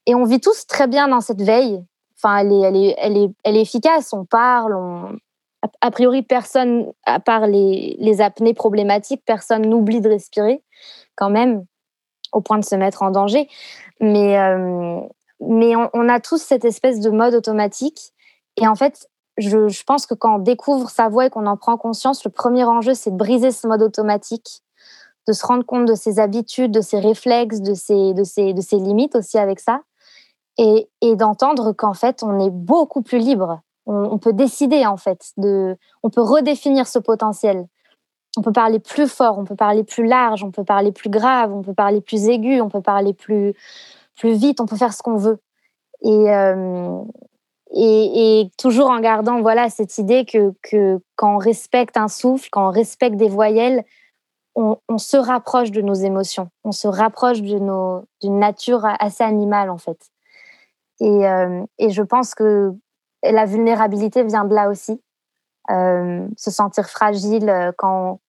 Et 0.06 0.15
on 0.15 0.26
vit 0.26 0.41
tous 0.41 0.67
très 0.67 0.88
bien 0.88 1.08
dans 1.08 1.21
cette 1.21 1.41
veille. 1.41 1.84
Enfin, 2.17 2.38
elle 2.38 2.52
est, 2.52 2.62
elle 2.62 2.76
est, 2.76 2.95
elle 2.97 3.17
est, 3.17 3.32
elle 3.43 3.58
est 3.58 3.62
efficace. 3.62 4.13
On 4.13 4.26
parle, 4.26 4.73
on, 4.76 5.17
a 5.82 5.91
priori, 5.91 6.23
personne, 6.23 6.91
à 7.06 7.19
part 7.19 7.47
les, 7.47 7.95
les 7.99 8.21
apnées 8.21 8.54
problématiques, 8.54 9.23
personne 9.26 9.63
n'oublie 9.63 10.02
de 10.02 10.10
respirer 10.10 10.62
quand 11.15 11.30
même 11.30 11.65
au 12.32 12.41
point 12.41 12.58
de 12.58 12.65
se 12.65 12.76
mettre 12.76 13.04
en 13.04 13.12
danger. 13.12 13.47
Mais, 13.99 14.38
euh, 14.39 14.99
mais 15.39 15.76
on, 15.76 15.89
on, 15.93 16.10
a 16.10 16.19
tous 16.19 16.41
cette 16.41 16.65
espèce 16.65 16.99
de 16.99 17.10
mode 17.10 17.34
automatique. 17.36 18.12
Et 18.58 18.68
en 18.68 18.76
fait, 18.76 19.10
je, 19.38 19.84
pense 19.84 20.06
que 20.06 20.13
quand 20.13 20.36
on 20.36 20.39
découvre 20.39 20.89
sa 20.89 21.10
voix 21.10 21.26
et 21.26 21.30
qu'on 21.30 21.48
en 21.48 21.58
prend 21.58 21.78
conscience, 21.78 22.24
le 22.24 22.32
premier 22.32 22.63
enjeu, 22.63 22.94
c'est 22.94 23.12
de 23.12 23.16
briser 23.16 23.52
ce 23.52 23.68
mode 23.68 23.82
automatique, 23.82 24.62
de 25.28 25.34
se 25.34 25.46
rendre 25.46 25.66
compte 25.66 25.86
de 25.86 25.96
ses 25.96 26.20
habitudes, 26.20 26.72
de 26.72 26.82
ses 26.82 27.00
réflexes, 27.00 27.62
de 27.62 27.74
ses, 27.74 28.13
de 28.13 28.24
ses, 28.24 28.54
de 28.54 28.62
ses 28.62 28.78
limites 28.78 29.16
aussi 29.16 29.38
avec 29.38 29.60
ça. 29.60 29.82
Et, 30.60 30.88
et 31.02 31.16
d'entendre 31.16 31.72
qu'en 31.72 31.96
fait, 31.96 32.22
on 32.22 32.39
est 32.39 32.52
beaucoup 32.52 33.02
plus 33.02 33.18
libre. 33.18 33.62
On, 33.88 33.96
on 33.96 34.18
peut 34.20 34.34
décider, 34.34 34.86
en 34.86 34.98
fait, 34.98 35.32
de, 35.38 35.76
on 36.04 36.10
peut 36.10 36.22
redéfinir 36.22 36.88
ce 36.88 37.00
potentiel 37.00 37.68
on 38.38 38.42
peut 38.42 38.52
parler 38.52 38.80
plus 38.80 39.08
fort, 39.08 39.38
on 39.38 39.46
peut 39.46 39.56
parler 39.56 39.84
plus 39.84 40.06
large, 40.06 40.44
on 40.44 40.52
peut 40.52 40.63
parler 40.63 40.92
plus 40.92 41.10
grave, 41.10 41.54
on 41.54 41.62
peut 41.62 41.74
parler 41.74 42.02
plus 42.02 42.28
aigu, 42.28 42.62
on 42.62 42.70
peut 42.70 42.82
parler 42.82 43.13
plus, 43.13 43.54
plus 44.16 44.34
vite, 44.34 44.60
on 44.60 44.66
peut 44.66 44.76
faire 44.76 44.94
ce 44.94 45.04
qu'on 45.04 45.18
veut. 45.18 45.39
Et, 46.02 46.34
euh, 46.34 47.00
et, 47.73 48.49
toujours 48.57 48.89
en 48.89 48.99
gardant 48.99 49.41
voilà, 49.41 49.69
cette 49.69 49.97
idée 49.97 50.25
que, 50.25 50.99
quand 51.15 51.36
on 51.36 51.38
respecte 51.38 51.97
un 51.97 52.07
souffle, 52.07 52.49
quand 52.51 52.67
on 52.67 52.71
respecte 52.71 53.15
des 53.15 53.29
voyelles, 53.29 53.83
on, 54.55 54.77
se 54.99 55.17
rapproche 55.17 55.71
de 55.71 55.81
nos 55.81 55.95
émotions, 55.95 56.49
on 56.63 56.71
se 56.71 56.88
rapproche 56.88 57.41
d'une 57.41 58.05
nature 58.21 58.86
assez 58.99 59.23
animale 59.23 59.71
en 59.71 59.79
fait. 59.79 59.97
Et, 60.99 61.27
euh, 61.27 61.63
et 61.79 61.89
je 61.89 62.03
pense 62.03 62.36
que 62.36 62.71
la 63.23 63.45
vulnérabilité 63.45 64.23
vient 64.23 64.45
de 64.45 64.53
là 64.53 64.69
aussi. 64.69 65.01
Euh, 65.71 66.27
se 66.38 66.51
sentir 66.51 66.89
fragile 66.89 67.73
quand, 67.77 68.19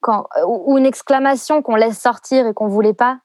quand, 0.00 0.26
ou 0.46 0.76
une 0.76 0.84
exclamation 0.84 1.62
qu'on 1.62 1.76
laisse 1.76 1.98
sortir 1.98 2.46
et 2.48 2.52
qu'on 2.52 2.66
voulait 2.66 2.92
pas, 2.92 3.20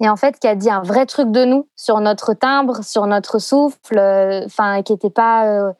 et 0.00 0.08
en 0.08 0.16
fait 0.16 0.38
qui 0.38 0.46
a 0.46 0.54
dit 0.54 0.70
un 0.70 0.82
vrai 0.82 1.06
truc 1.06 1.30
de 1.30 1.44
nous 1.44 1.68
sur 1.76 2.00
notre 2.00 2.34
timbre, 2.34 2.84
sur 2.84 3.06
notre 3.06 3.38
souffle, 3.38 3.98
enfin 4.46 4.78
euh, 4.78 4.82
qui 4.82 4.92
n'était 4.92 5.10
pas 5.10 5.46
euh, 5.46 5.72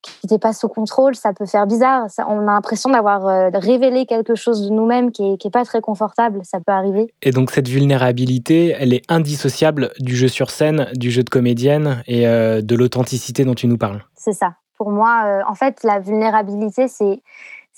qui 0.00 0.12
n'était 0.26 0.38
pas 0.38 0.52
sous 0.52 0.68
contrôle, 0.68 1.16
ça 1.16 1.32
peut 1.32 1.44
faire 1.44 1.66
bizarre. 1.66 2.08
Ça, 2.08 2.24
on 2.28 2.42
a 2.42 2.52
l'impression 2.52 2.88
d'avoir 2.88 3.26
euh, 3.26 3.50
révélé 3.52 4.06
quelque 4.06 4.36
chose 4.36 4.68
de 4.68 4.72
nous-mêmes 4.72 5.10
qui 5.10 5.22
n'est 5.22 5.50
pas 5.50 5.64
très 5.64 5.80
confortable, 5.80 6.40
ça 6.44 6.58
peut 6.58 6.72
arriver. 6.72 7.12
Et 7.22 7.32
donc 7.32 7.50
cette 7.50 7.68
vulnérabilité, 7.68 8.76
elle 8.78 8.94
est 8.94 9.02
indissociable 9.10 9.90
du 9.98 10.16
jeu 10.16 10.28
sur 10.28 10.50
scène, 10.50 10.88
du 10.94 11.10
jeu 11.10 11.24
de 11.24 11.30
comédienne 11.30 12.02
et 12.06 12.24
de 12.26 12.74
l'authenticité 12.76 13.44
dont 13.44 13.54
tu 13.54 13.66
nous 13.66 13.76
parles. 13.76 14.04
C'est 14.14 14.32
ça. 14.32 14.54
Pour 14.76 14.92
moi, 14.92 15.42
en 15.48 15.54
fait, 15.56 15.82
la 15.82 15.98
vulnérabilité, 15.98 16.86
c'est 16.86 17.20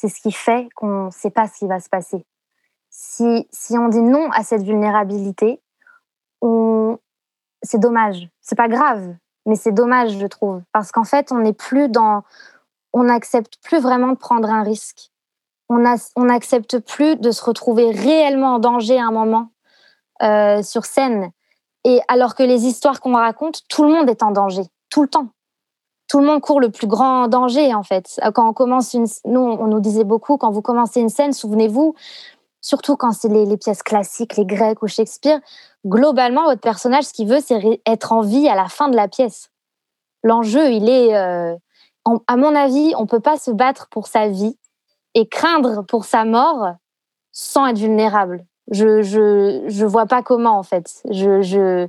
c'est 0.01 0.09
ce 0.09 0.21
qui 0.21 0.33
fait 0.33 0.69
qu'on 0.75 1.07
ne 1.07 1.11
sait 1.11 1.31
pas 1.31 1.47
ce 1.47 1.59
qui 1.59 1.67
va 1.67 1.79
se 1.79 1.91
passer. 1.91 2.25
Si, 2.89 3.47
si 3.51 3.77
on 3.77 3.89
dit 3.89 4.01
non 4.01 4.31
à 4.33 4.43
cette 4.43 4.63
vulnérabilité, 4.63 5.61
c'est 7.63 7.79
dommage. 7.79 8.29
C'est 8.41 8.57
pas 8.57 8.69
grave, 8.69 9.15
mais 9.47 9.57
c'est 9.57 9.73
dommage, 9.73 10.19
je 10.19 10.27
trouve, 10.27 10.63
parce 10.73 10.93
qu'en 10.93 11.05
fait, 11.05 11.33
on 11.33 11.39
n'est 11.39 11.53
plus 11.53 11.89
dans, 11.89 12.23
on 12.93 13.05
n'accepte 13.05 13.59
plus 13.63 13.81
vraiment 13.81 14.09
de 14.09 14.19
prendre 14.19 14.49
un 14.49 14.63
risque. 14.63 15.11
On 15.69 15.79
n'accepte 16.25 16.81
plus 16.81 17.15
de 17.17 17.31
se 17.31 17.45
retrouver 17.45 17.93
réellement 17.93 18.55
en 18.55 18.59
danger 18.59 18.99
à 18.99 19.05
un 19.05 19.13
moment 19.13 19.51
euh, 20.23 20.63
sur 20.63 20.85
scène. 20.85 21.31
Et 21.85 22.01
alors 22.09 22.35
que 22.35 22.43
les 22.43 22.67
histoires 22.67 23.01
qu'on 23.01 23.15
raconte, 23.15 23.63
tout 23.69 23.85
le 23.85 23.91
monde 23.91 24.11
est 24.11 24.25
en 24.25 24.33
danger, 24.33 24.63
tout 24.89 25.03
le 25.03 25.09
temps 25.09 25.29
tout 26.11 26.19
le 26.19 26.27
monde 26.27 26.41
court 26.41 26.61
le 26.61 26.71
plus 26.71 26.89
grand 26.89 27.29
danger 27.29 27.73
en 27.73 27.85
fait. 27.85 28.21
Quand 28.35 28.49
on 28.49 28.53
commence 28.53 28.95
une, 28.95 29.07
nous 29.27 29.41
on 29.41 29.69
nous 29.69 29.79
disait 29.79 30.03
beaucoup 30.03 30.39
quand 30.39 30.51
vous 30.51 30.61
commencez 30.61 31.01
une 31.01 31.09
scène, 31.09 31.33
souvenez-vous, 31.33 31.95
surtout 32.61 32.97
quand 32.97 33.13
c'est 33.13 33.29
les, 33.29 33.57
pièces 33.57 33.85
classiques, 33.85 34.37
les 34.37 34.45
Grecs 34.45 34.83
ou 34.83 34.89
Shakespeare, 34.89 35.39
globalement 35.87 36.45
votre 36.45 36.61
personnage 36.61 37.05
ce 37.05 37.13
qu'il 37.13 37.29
veut 37.29 37.41
c'est 37.41 37.81
être 37.87 38.13
en 38.13 38.21
vie 38.21 38.49
à 38.49 38.55
la 38.55 38.69
fin 38.69 38.89
de 38.89 38.97
la 38.97 39.09
pièce. 39.09 39.51
L'enjeu 40.23 40.71
il 40.71 40.89
est, 40.89 41.17
euh, 41.17 41.55
à 42.27 42.37
mon 42.37 42.55
avis, 42.55 42.95
on 42.97 43.07
peut 43.07 43.21
pas 43.21 43.37
se 43.37 43.51
battre 43.51 43.89
pour 43.91 44.07
sa 44.07 44.29
vie 44.29 44.57
et 45.15 45.29
craindre 45.29 45.83
pour 45.83 46.05
sa 46.05 46.25
mort 46.25 46.75
sans 47.33 47.67
être 47.67 47.79
vulnérable. 47.79 48.45
Je 48.71 49.03
je 49.03 49.65
je 49.67 49.87
vois 49.87 50.07
pas 50.07 50.23
comment 50.23 50.59
en 50.59 50.63
fait. 50.63 51.03
Je 51.11 51.43
je 51.43 51.89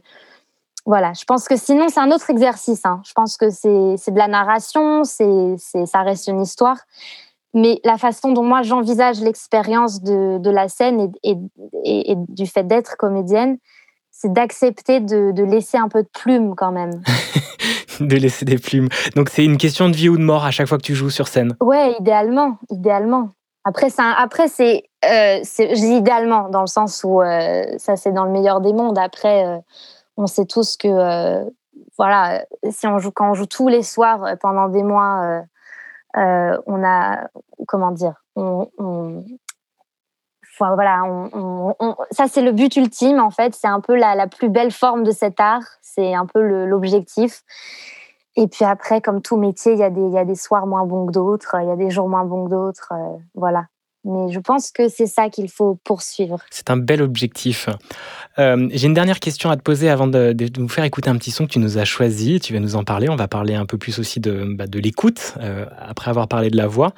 voilà, 0.85 1.13
je 1.13 1.25
pense 1.25 1.47
que 1.47 1.55
sinon 1.55 1.89
c'est 1.89 1.99
un 1.99 2.11
autre 2.11 2.29
exercice. 2.29 2.85
Hein. 2.85 3.01
Je 3.05 3.13
pense 3.13 3.37
que 3.37 3.49
c'est 3.49 4.11
de 4.11 4.17
la 4.17 4.27
narration, 4.27 5.03
c'est 5.03 5.55
ça 5.57 6.01
reste 6.01 6.27
une 6.27 6.41
histoire. 6.41 6.77
Mais 7.53 7.81
la 7.83 7.97
façon 7.97 8.31
dont 8.31 8.43
moi 8.43 8.61
j'envisage 8.61 9.19
l'expérience 9.19 10.01
de, 10.01 10.37
de, 10.37 10.49
la 10.49 10.69
scène 10.69 11.11
et, 11.21 11.35
et, 11.83 12.11
et 12.11 12.15
du 12.29 12.47
fait 12.47 12.63
d'être 12.63 12.95
comédienne, 12.95 13.57
c'est 14.21 14.31
d'accepter 14.31 14.99
de, 14.99 15.31
de, 15.31 15.43
laisser 15.43 15.77
un 15.77 15.87
peu 15.87 16.03
de 16.03 16.09
plume 16.13 16.53
quand 16.55 16.71
même. 16.71 17.01
de 17.99 18.15
laisser 18.15 18.45
des 18.45 18.59
plumes. 18.59 18.87
Donc 19.15 19.29
c'est 19.29 19.43
une 19.43 19.57
question 19.57 19.89
de 19.89 19.95
vie 19.95 20.09
ou 20.09 20.17
de 20.17 20.21
mort 20.21 20.45
à 20.45 20.51
chaque 20.51 20.67
fois 20.67 20.77
que 20.77 20.83
tu 20.83 20.93
joues 20.93 21.09
sur 21.09 21.27
scène. 21.27 21.55
Ouais, 21.59 21.95
idéalement, 21.99 22.57
idéalement. 22.69 23.29
Après 23.63 23.89
c'est 23.89 24.03
après 24.03 24.47
c'est 24.47 24.83
euh, 25.05 25.39
je 25.43 25.73
dis 25.73 25.95
idéalement 25.95 26.49
dans 26.49 26.61
le 26.61 26.67
sens 26.67 27.03
où 27.03 27.21
euh, 27.21 27.63
ça 27.77 27.95
c'est 27.95 28.11
dans 28.11 28.25
le 28.25 28.31
meilleur 28.31 28.61
des 28.61 28.73
mondes. 28.73 28.99
Après 28.99 29.47
euh, 29.47 29.57
on 30.17 30.27
sait 30.27 30.45
tous 30.45 30.77
que 30.77 31.43
voilà, 31.97 32.45
si 32.69 32.85
on 32.85 32.99
joue 32.99 33.11
quand 33.11 33.31
on 33.31 33.33
joue 33.33 33.47
tous 33.47 33.69
les 33.69 33.81
soirs 33.81 34.35
pendant 34.39 34.69
des 34.69 34.83
mois, 34.83 35.43
on 36.15 36.83
a 36.83 37.27
comment 37.67 37.91
dire, 37.91 38.23
on, 38.35 38.67
on 38.77 39.23
voilà, 40.69 41.03
ça 42.11 42.27
c'est 42.27 42.41
le 42.41 42.51
but 42.51 42.75
ultime 42.75 43.19
en 43.19 43.31
fait, 43.31 43.55
c'est 43.55 43.67
un 43.67 43.79
peu 43.79 43.95
la, 43.95 44.15
la, 44.15 44.27
plus 44.27 44.49
belle 44.49 44.71
forme 44.71 45.03
de 45.03 45.11
cet 45.11 45.39
art, 45.39 45.63
c'est 45.81 46.13
un 46.13 46.25
peu 46.25 46.41
l'objectif. 46.65 47.43
Et 48.37 48.47
puis 48.47 48.63
après, 48.63 49.01
comme 49.01 49.21
tout 49.21 49.35
métier, 49.35 49.73
il 49.73 49.79
y, 49.79 49.83
a 49.83 49.89
des, 49.89 50.07
y 50.09 50.17
a 50.17 50.23
des 50.23 50.35
soirs 50.35 50.65
moins 50.65 50.85
bons 50.85 51.07
que 51.07 51.11
d'autres, 51.11 51.57
il 51.61 51.67
y 51.67 51.71
a 51.71 51.75
des 51.75 51.89
jours 51.89 52.07
moins 52.07 52.23
bons 52.23 52.45
que 52.45 52.51
d'autres, 52.51 52.93
euh, 52.93 53.17
voilà. 53.35 53.65
Mais 54.03 54.31
je 54.31 54.39
pense 54.39 54.71
que 54.71 54.89
c'est 54.89 55.05
ça 55.05 55.29
qu'il 55.29 55.49
faut 55.49 55.75
poursuivre. 55.83 56.39
C'est 56.49 56.71
un 56.71 56.77
bel 56.77 57.01
objectif. 57.01 57.69
Euh, 58.39 58.67
J'ai 58.71 58.87
une 58.87 58.95
dernière 58.95 59.19
question 59.19 59.51
à 59.51 59.57
te 59.57 59.61
poser 59.61 59.89
avant 59.89 60.07
de, 60.07 60.33
de, 60.33 60.49
nous 60.59 60.69
faire 60.69 60.83
écouter 60.83 61.09
un 61.09 61.17
petit 61.17 61.29
son 61.29 61.45
que 61.45 61.51
tu 61.51 61.59
nous 61.59 61.77
as 61.77 61.85
choisi. 61.85 62.39
Tu 62.39 62.53
vas 62.53 62.59
nous 62.59 62.75
en 62.75 62.83
parler. 62.83 63.09
On 63.09 63.15
va 63.15 63.27
parler 63.27 63.53
un 63.53 63.65
peu 63.65 63.77
plus 63.77 63.99
aussi 63.99 64.19
de, 64.19 64.55
bah, 64.55 64.65
de 64.65 64.79
l'écoute, 64.79 65.35
euh, 65.39 65.65
après 65.77 66.09
avoir 66.09 66.27
parlé 66.27 66.49
de 66.49 66.57
la 66.57 66.67
voix. 66.67 66.93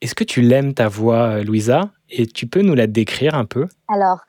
Est-ce 0.00 0.14
que 0.14 0.24
tu 0.24 0.40
l'aimes 0.40 0.74
ta 0.74 0.88
voix, 0.88 1.38
euh, 1.38 1.44
Louisa? 1.44 1.90
Et 2.10 2.26
tu 2.26 2.46
peux 2.46 2.62
nous 2.62 2.74
la 2.74 2.86
décrire 2.86 3.34
un 3.34 3.44
peu? 3.44 3.68
Alors, 3.86 4.20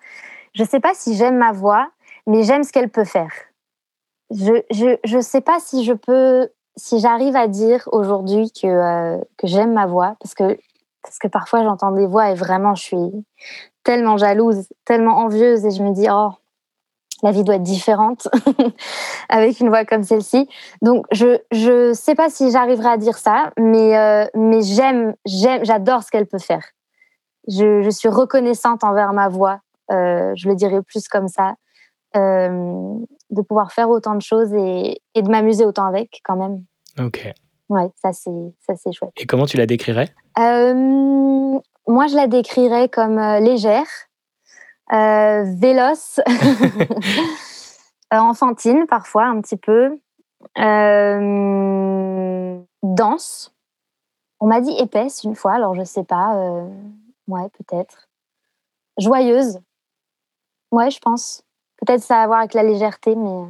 je 0.54 0.64
ne 0.64 0.68
sais 0.68 0.80
pas 0.80 0.94
si 0.94 1.16
j'aime 1.16 1.38
ma 1.38 1.52
voix, 1.52 1.90
mais 2.28 2.44
j'aime 2.44 2.64
ce 2.64 2.72
qu'elle 2.72 2.90
peut 2.90 3.06
faire. 3.06 3.32
Je 4.32 4.62
je 4.70 4.98
je 5.04 5.20
sais 5.20 5.42
pas 5.42 5.60
si 5.60 5.84
je 5.84 5.94
peux 5.94 6.50
si 6.76 7.00
j'arrive 7.00 7.36
à 7.36 7.48
dire 7.48 7.90
aujourd'hui 7.92 8.52
que 8.52 8.68
euh, 8.68 9.18
que 9.38 9.48
j'aime 9.48 9.74
ma 9.74 9.88
voix 9.88 10.16
parce 10.20 10.36
que 10.36 10.58
parce 11.04 11.18
que 11.20 11.28
parfois 11.28 11.64
j'entends 11.64 11.92
des 11.92 12.06
voix 12.06 12.32
et 12.32 12.36
vraiment 12.36 12.76
je 12.76 12.84
suis 12.84 13.26
tellement 13.84 14.18
jalouse, 14.18 14.68
tellement 14.86 15.18
envieuse 15.18 15.66
et 15.66 15.72
je 15.72 15.84
me 15.84 15.94
dis 15.94 16.08
oh 16.10 16.32
la 17.24 17.32
vie 17.32 17.44
doit 17.44 17.56
être 17.56 17.64
différente 17.64 18.28
avec 19.30 19.60
une 19.60 19.70
voix 19.70 19.86
comme 19.86 20.04
celle-ci. 20.04 20.48
Donc 20.82 21.06
je 21.12 21.40
je 21.52 21.94
sais 21.94 22.16
pas 22.16 22.30
si 22.30 22.52
j'arriverai 22.52 22.90
à 22.90 22.98
dire 22.98 23.18
ça, 23.18 23.52
mais 23.58 23.98
euh, 23.98 24.26
mais 24.36 24.62
j'aime 24.62 25.16
j'aime 25.26 25.66
j'adore 25.66 26.04
ce 26.04 26.12
qu'elle 26.12 26.28
peut 26.28 26.40
faire. 26.40 26.64
Je, 27.48 27.82
je 27.82 27.90
suis 27.90 28.10
reconnaissante 28.10 28.84
envers 28.84 29.14
ma 29.14 29.28
voix. 29.28 29.60
Euh, 29.92 30.34
je 30.36 30.48
le 30.48 30.56
dirais 30.56 30.82
plus 30.82 31.08
comme 31.08 31.28
ça. 31.28 31.56
Euh, 32.16 32.96
de 33.30 33.42
pouvoir 33.44 33.72
faire 33.72 33.90
autant 33.90 34.16
de 34.16 34.22
choses 34.22 34.52
et, 34.54 35.00
et 35.14 35.22
de 35.22 35.30
m'amuser 35.30 35.64
autant 35.64 35.86
avec 35.86 36.22
quand 36.24 36.36
même. 36.36 36.64
Ok. 37.00 37.32
Ouais, 37.70 37.88
ça 38.02 38.14
c'est 38.14 38.32
ça 38.66 38.74
c'est 38.76 38.92
chouette. 38.92 39.12
Et 39.18 39.26
comment 39.26 39.46
tu 39.46 39.58
la 39.58 39.68
décrirais? 39.68 40.10
Euh, 40.40 40.74
moi, 41.88 42.08
je 42.08 42.16
la 42.16 42.28
décrirais 42.28 42.88
comme 42.88 43.18
euh, 43.18 43.40
légère, 43.40 43.88
euh, 44.94 45.44
véloce, 45.58 46.22
enfantine 48.12 48.86
parfois 48.88 49.26
un 49.26 49.42
petit 49.42 49.58
peu, 49.58 50.00
dense. 52.84 53.54
On 54.40 54.48
m'a 54.48 54.62
dit 54.62 54.72
épaisse 54.80 55.26
une 55.26 55.36
fois, 55.36 55.54
alors 55.54 55.76
je 55.76 55.84
sais 55.84 56.06
pas. 56.06 56.34
ouais, 57.28 57.50
peut-être. 57.50 58.08
Joyeuse. 58.98 59.60
Ouais, 60.72 60.90
je 60.90 61.00
pense. 61.00 61.44
Peut-être 61.78 62.02
ça 62.02 62.20
a 62.20 62.24
à 62.24 62.28
voir 62.28 62.40
avec 62.40 62.54
la 62.54 62.64
légèreté, 62.64 63.16
mais 63.16 63.46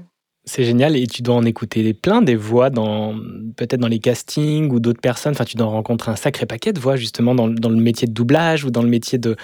C'est 0.50 0.64
génial 0.64 0.96
et 0.98 1.06
tu 1.06 1.22
dois 1.22 1.36
en 1.36 1.46
écouter 1.46 1.94
plein 1.94 2.24
des 2.24 2.36
voix 2.36 2.72
dans 2.72 3.14
peut-être 3.56 3.80
dans 3.80 3.88
les 3.88 4.00
castings 4.00 4.72
ou 4.72 4.80
d'autres 4.80 5.00
personnes. 5.00 5.34
Enfin, 5.34 5.46
tu 5.46 5.58
dois 5.58 5.68
rencontrer 5.68 6.10
un 6.10 6.16
sacré 6.16 6.48
paquet 6.48 6.74
de 6.74 6.80
voix 6.80 6.96
justement 6.96 7.36
dans, 7.36 7.48
dans 7.48 7.70
le 7.70 7.76
métier 7.76 8.08
de 8.08 8.14
doublage 8.14 8.66
ou 8.66 8.72
dans 8.72 8.82
le 8.82 8.90
métier 8.90 9.20
de. 9.20 9.36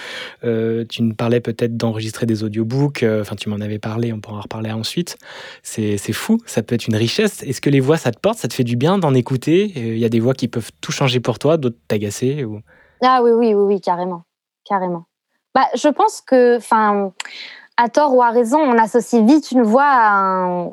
euh, 0.44 0.84
tu 0.90 1.04
nous 1.04 1.14
parlais 1.14 1.42
peut-être 1.42 1.78
d'enregistrer 1.78 2.26
des 2.26 2.44
audiobooks. 2.44 3.04
euh, 3.04 3.22
Enfin, 3.22 3.36
tu 3.36 3.50
m'en 3.50 3.58
avais 3.58 3.78
parlé. 3.78 4.12
On 4.14 4.20
pourra 4.20 4.38
en 4.38 4.42
reparler 4.42 4.72
ensuite. 4.72 5.18
C'est 5.62 5.98
c'est 5.98 6.14
fou. 6.14 6.40
Ça 6.48 6.64
peut 6.64 6.74
être 6.74 6.88
une 6.88 6.96
richesse. 6.96 7.44
Est-ce 7.44 7.62
que 7.62 7.70
les 7.70 7.80
voix 7.80 7.98
ça 7.98 8.12
te 8.12 8.20
porte 8.20 8.40
Ça 8.40 8.48
te 8.48 8.54
fait 8.56 8.64
du 8.64 8.76
bien 8.76 8.98
d'en 8.98 9.14
écouter? 9.14 9.74
Euh, 9.78 9.94
Il 9.94 10.00
y 10.00 10.06
a 10.06 10.10
des 10.10 10.20
voix 10.20 10.34
qui 10.34 10.48
peuvent 10.48 10.72
tout 10.82 10.92
changer 10.92 11.20
pour 11.20 11.38
toi, 11.38 11.58
d'autres 11.58 11.78
t'agacer. 11.88 12.44
Ou... 12.46 12.62
Ah 13.04 13.22
oui, 13.24 13.30
oui, 13.32 13.54
oui, 13.54 13.76
oui, 13.76 13.80
carrément. 13.80 14.24
Carrément. 14.68 15.06
Bah, 15.54 15.68
je 15.76 15.88
pense 15.88 16.22
que, 16.22 16.58
enfin, 16.58 17.14
à 17.78 17.90
tort 17.90 18.14
ou 18.16 18.22
à 18.22 18.30
raison, 18.30 18.60
on 18.60 18.78
associe 18.78 19.24
vite 19.24 19.52
une 19.52 19.64
voix 19.64 19.84
à 19.86 20.68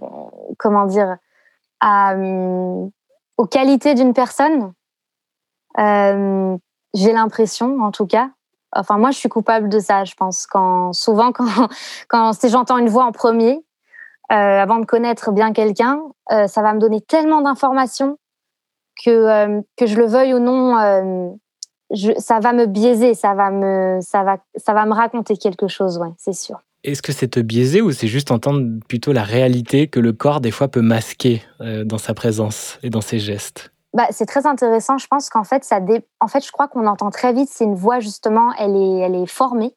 comment 0.58 0.86
dire, 0.86 1.16
à, 1.80 2.14
hum, 2.14 2.90
aux 3.36 3.46
qualités 3.46 3.94
d'une 3.94 4.12
personne. 4.14 4.72
Euh, 5.78 6.56
J'ai 6.94 7.12
l'impression, 7.12 7.80
en 7.80 7.90
tout 7.90 8.06
cas. 8.06 8.30
Enfin, 8.74 8.98
moi, 8.98 9.10
je 9.10 9.18
suis 9.18 9.28
coupable 9.28 9.68
de 9.68 9.78
ça, 9.80 10.04
je 10.04 10.14
pense. 10.14 10.46
Quand, 10.46 10.92
souvent, 10.92 11.32
quand, 11.32 11.68
quand 12.08 12.32
j'entends 12.48 12.78
une 12.78 12.88
voix 12.88 13.04
en 13.04 13.12
premier, 13.12 13.64
euh, 14.30 14.34
avant 14.34 14.78
de 14.78 14.86
connaître 14.86 15.32
bien 15.32 15.52
quelqu'un, 15.52 16.00
euh, 16.30 16.46
ça 16.46 16.62
va 16.62 16.72
me 16.72 16.78
donner 16.78 17.00
tellement 17.00 17.42
d'informations 17.42 18.18
que, 19.04 19.10
euh, 19.10 19.60
que 19.76 19.86
je 19.86 19.96
le 19.96 20.06
veuille 20.06 20.34
ou 20.34 20.38
non, 20.38 20.78
euh, 20.78 21.30
je, 21.90 22.12
ça 22.18 22.40
va 22.40 22.52
me 22.52 22.66
biaiser, 22.66 23.14
ça 23.14 23.34
va 23.34 23.50
me, 23.50 23.98
ça 24.00 24.22
va, 24.22 24.38
ça 24.56 24.72
va 24.72 24.86
me 24.86 24.94
raconter 24.94 25.36
quelque 25.36 25.68
chose, 25.68 25.98
ouais, 25.98 26.12
c'est 26.16 26.32
sûr. 26.32 26.60
Est-ce 26.84 27.02
que 27.02 27.12
c'est 27.12 27.28
te 27.28 27.40
biaiser 27.40 27.80
ou 27.80 27.92
c'est 27.92 28.08
juste 28.08 28.30
entendre 28.30 28.80
plutôt 28.88 29.12
la 29.12 29.22
réalité 29.22 29.86
que 29.86 30.00
le 30.00 30.12
corps 30.12 30.40
des 30.40 30.50
fois 30.50 30.68
peut 30.68 30.80
masquer 30.80 31.42
euh, 31.60 31.84
dans 31.84 31.98
sa 31.98 32.12
présence 32.12 32.78
et 32.82 32.90
dans 32.90 33.00
ses 33.00 33.20
gestes? 33.20 33.72
Bah, 33.94 34.06
c'est 34.10 34.26
très 34.26 34.46
intéressant. 34.46 34.98
Je 34.98 35.06
pense 35.06 35.28
qu'en 35.28 35.44
fait, 35.44 35.64
ça 35.64 35.78
en 36.20 36.26
fait, 36.26 36.44
je 36.44 36.50
crois 36.50 36.66
qu'on 36.66 36.86
entend 36.86 37.10
très 37.10 37.32
vite 37.32 37.48
si 37.50 37.62
une 37.62 37.74
voix 37.74 38.00
justement, 38.00 38.52
elle 38.58 38.74
est, 38.74 38.98
elle 38.98 39.14
est 39.14 39.26
formée. 39.26 39.76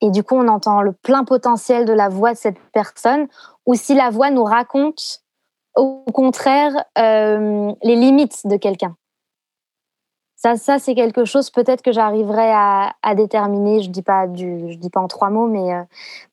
Et 0.00 0.10
du 0.10 0.22
coup, 0.22 0.34
on 0.34 0.48
entend 0.48 0.82
le 0.82 0.92
plein 0.92 1.24
potentiel 1.24 1.84
de 1.84 1.92
la 1.92 2.08
voix 2.08 2.32
de 2.32 2.38
cette 2.38 2.58
personne, 2.72 3.28
ou 3.64 3.74
si 3.74 3.94
la 3.94 4.10
voix 4.10 4.30
nous 4.30 4.44
raconte, 4.44 5.22
au 5.74 6.04
contraire, 6.12 6.72
euh, 6.98 7.72
les 7.82 7.96
limites 7.96 8.46
de 8.46 8.56
quelqu'un. 8.56 8.96
Ça, 10.46 10.54
ça 10.56 10.78
c'est 10.78 10.94
quelque 10.94 11.24
chose 11.24 11.50
peut-être 11.50 11.82
que 11.82 11.90
j'arriverai 11.90 12.52
à, 12.52 13.14
déterminer. 13.16 13.82
Je 13.82 13.90
dis 13.90 14.04
dis 14.78 14.90
pas 14.90 15.00
en 15.00 15.08
trois 15.08 15.28
mots, 15.28 15.48
mais 15.48 15.74
euh, 15.74 15.82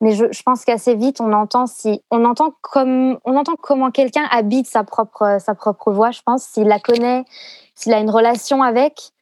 mais 0.02 0.12
je, 0.12 0.26
je 0.32 0.44
pense 0.44 0.66
qu'assez 0.66 0.94
vite 0.94 1.20
on 1.20 1.34
entend 1.34 1.66
si 1.66 2.04
on 2.12 2.24
entend 2.24 2.54
comme 2.62 3.18
on 3.26 3.36
entend 3.36 3.56
comment 3.60 3.90
quelqu'un 3.90 4.26
habite 4.30 4.68
sa 4.68 4.84
propre 4.84 5.38
sa 5.40 5.56
propre 5.56 5.92
voix. 5.92 6.12
Je 6.12 6.22
pense 6.24 6.44
s'il 6.44 6.68
la 6.68 6.80
connaît, 6.80 7.26
s'il 7.74 7.92
a 7.92 7.98
une 7.98 8.12
relation 8.12 8.62
avec, 8.62 9.14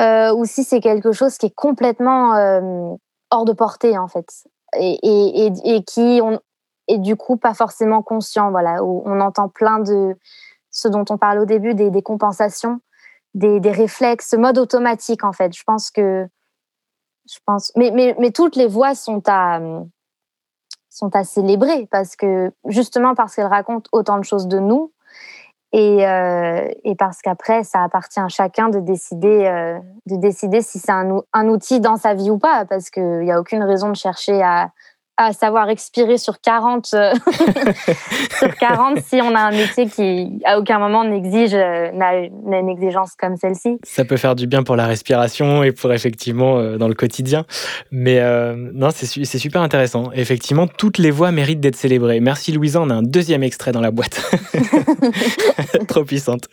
euh, 0.00 0.34
ou 0.34 0.44
si 0.46 0.64
c'est 0.64 0.80
quelque 0.80 1.12
chose 1.12 1.38
qui 1.38 1.46
est 1.46 1.54
complètement 1.54 2.34
euh, 2.34 2.92
hors 3.30 3.44
de 3.44 3.52
portée 3.52 3.96
en 3.98 4.08
fait, 4.08 4.26
et, 4.76 4.98
et, 5.04 5.52
et, 5.64 5.84
qui 5.84 6.20
et 6.88 6.98
du 6.98 7.14
coup 7.14 7.36
pas 7.36 7.54
forcément 7.54 8.02
conscient. 8.02 8.50
Voilà, 8.50 8.82
on 8.82 9.20
entend 9.20 9.48
plein 9.48 9.78
de 9.78 10.16
ce 10.72 10.88
dont 10.88 11.04
on 11.08 11.18
parle 11.18 11.38
au 11.38 11.44
début 11.44 11.74
des, 11.74 11.90
des 11.90 12.02
compensations 12.02 12.80
des, 13.34 13.60
des 13.60 13.70
réflexes, 13.70 14.34
mode 14.34 14.58
automatique 14.58 15.24
en 15.24 15.32
fait. 15.32 15.54
Je 15.56 15.62
pense 15.64 15.90
que, 15.90 16.26
je 17.30 17.38
pense, 17.44 17.72
mais, 17.76 17.90
mais, 17.90 18.14
mais 18.18 18.30
toutes 18.30 18.56
les 18.56 18.66
voix 18.66 18.94
sont 18.94 19.22
à, 19.26 19.60
sont 20.90 21.14
à 21.14 21.24
célébrer 21.24 21.86
parce 21.90 22.16
que 22.16 22.52
justement 22.66 23.14
parce 23.14 23.34
qu'elles 23.34 23.46
racontent 23.46 23.88
autant 23.92 24.18
de 24.18 24.24
choses 24.24 24.46
de 24.46 24.58
nous 24.58 24.92
et, 25.72 26.06
euh, 26.06 26.68
et 26.84 26.94
parce 26.94 27.20
qu'après 27.20 27.64
ça 27.64 27.82
appartient 27.82 28.20
à 28.20 28.28
chacun 28.28 28.68
de 28.68 28.78
décider, 28.78 29.46
euh, 29.46 29.78
de 30.06 30.16
décider 30.16 30.62
si 30.62 30.78
c'est 30.78 30.92
un, 30.92 31.20
un 31.32 31.48
outil 31.48 31.80
dans 31.80 31.96
sa 31.96 32.14
vie 32.14 32.30
ou 32.30 32.38
pas 32.38 32.64
parce 32.64 32.90
qu'il 32.90 33.20
n'y 33.20 33.32
a 33.32 33.40
aucune 33.40 33.64
raison 33.64 33.88
de 33.88 33.96
chercher 33.96 34.40
à, 34.42 34.70
à 35.16 35.32
savoir 35.32 35.70
expirer 35.70 36.18
sur 36.18 36.40
40, 36.40 36.90
euh, 36.94 37.12
sur 38.38 38.54
40 38.56 38.98
si 39.06 39.20
on 39.22 39.34
a 39.34 39.40
un 39.40 39.50
métier 39.52 39.86
qui 39.88 40.40
à 40.44 40.58
aucun 40.58 40.78
moment 40.78 41.04
n'exige 41.04 41.54
euh, 41.54 41.90
n'a 41.92 42.16
une 42.16 42.68
exigence 42.68 43.12
comme 43.18 43.36
celle-ci. 43.36 43.78
Ça 43.84 44.04
peut 44.04 44.16
faire 44.16 44.34
du 44.34 44.46
bien 44.46 44.62
pour 44.62 44.76
la 44.76 44.86
respiration 44.86 45.62
et 45.62 45.72
pour 45.72 45.92
effectivement 45.92 46.58
euh, 46.58 46.78
dans 46.78 46.88
le 46.88 46.94
quotidien. 46.94 47.44
Mais 47.90 48.20
non, 48.72 48.88
c'est 48.94 49.06
su- 49.06 49.24
c'est 49.24 49.38
super 49.38 49.62
intéressant. 49.62 50.10
Effectivement, 50.14 50.66
toutes 50.66 50.98
les 50.98 51.10
voix 51.10 51.30
méritent 51.30 51.60
d'être 51.60 51.76
célébrées. 51.76 52.20
Merci 52.20 52.52
Louisa, 52.52 52.80
on 52.80 52.90
a 52.90 52.94
un 52.94 53.02
deuxième 53.02 53.42
extrait 53.42 53.72
dans 53.72 53.80
la 53.80 53.90
boîte. 53.90 54.20
Trop 55.88 56.04
puissante. 56.04 56.48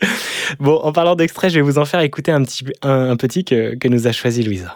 Bon, 0.60 0.76
en 0.84 0.91
parlant 0.91 1.15
d'extrait, 1.15 1.50
je 1.50 1.56
vais 1.56 1.62
vous 1.62 1.78
en 1.78 1.86
faire 1.86 2.02
écouter 2.02 2.32
un 2.32 2.43
petit, 2.43 2.65
un 2.84 3.15
petit 3.15 3.43
que, 3.43 3.76
que 3.76 3.88
nous 3.88 4.08
a 4.08 4.12
choisi 4.12 4.43
Louisa. 4.43 4.76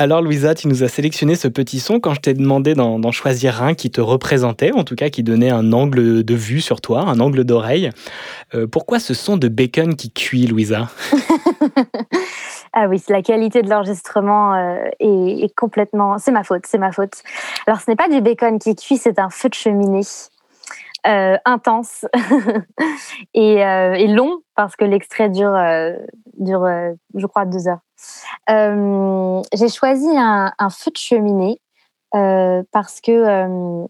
Alors 0.00 0.22
Louisa, 0.22 0.54
tu 0.54 0.66
nous 0.66 0.82
as 0.82 0.88
sélectionné 0.88 1.34
ce 1.34 1.46
petit 1.46 1.78
son 1.78 2.00
quand 2.00 2.14
je 2.14 2.20
t'ai 2.20 2.32
demandé 2.32 2.72
d'en 2.72 3.12
choisir 3.12 3.62
un 3.62 3.74
qui 3.74 3.90
te 3.90 4.00
représentait, 4.00 4.72
en 4.72 4.82
tout 4.82 4.94
cas 4.94 5.10
qui 5.10 5.22
donnait 5.22 5.50
un 5.50 5.74
angle 5.74 6.24
de 6.24 6.34
vue 6.34 6.62
sur 6.62 6.80
toi, 6.80 7.02
un 7.02 7.20
angle 7.20 7.44
d'oreille. 7.44 7.90
Euh, 8.54 8.66
pourquoi 8.66 8.98
ce 8.98 9.12
son 9.12 9.36
de 9.36 9.48
bacon 9.48 9.96
qui 9.96 10.10
cuit, 10.10 10.46
Louisa? 10.46 10.88
Ah 12.72 12.86
oui, 12.88 13.02
la 13.08 13.20
qualité 13.20 13.62
de 13.62 13.68
l'enregistrement 13.68 14.54
euh, 14.54 14.76
est 15.00 15.52
complètement. 15.56 16.18
C'est 16.18 16.30
ma 16.30 16.44
faute, 16.44 16.62
c'est 16.66 16.78
ma 16.78 16.92
faute. 16.92 17.24
Alors, 17.66 17.80
ce 17.80 17.90
n'est 17.90 17.96
pas 17.96 18.08
du 18.08 18.20
bacon 18.20 18.60
qui 18.60 18.76
cuit, 18.76 18.96
c'est 18.96 19.18
un 19.18 19.28
feu 19.28 19.48
de 19.48 19.54
cheminée 19.54 20.02
euh, 21.06 21.38
intense 21.46 22.04
et, 23.34 23.64
euh, 23.64 23.94
et 23.94 24.06
long 24.06 24.40
parce 24.54 24.76
que 24.76 24.84
l'extrait 24.84 25.30
dure, 25.30 25.54
euh, 25.54 25.96
dure 26.38 26.68
je 27.14 27.26
crois, 27.26 27.46
deux 27.46 27.68
heures. 27.68 27.80
J'ai 29.54 29.68
choisi 29.68 30.08
un, 30.14 30.52
feu 30.70 30.90
de 30.90 30.98
cheminée 30.98 31.60
parce 32.12 33.00
que 33.00 33.88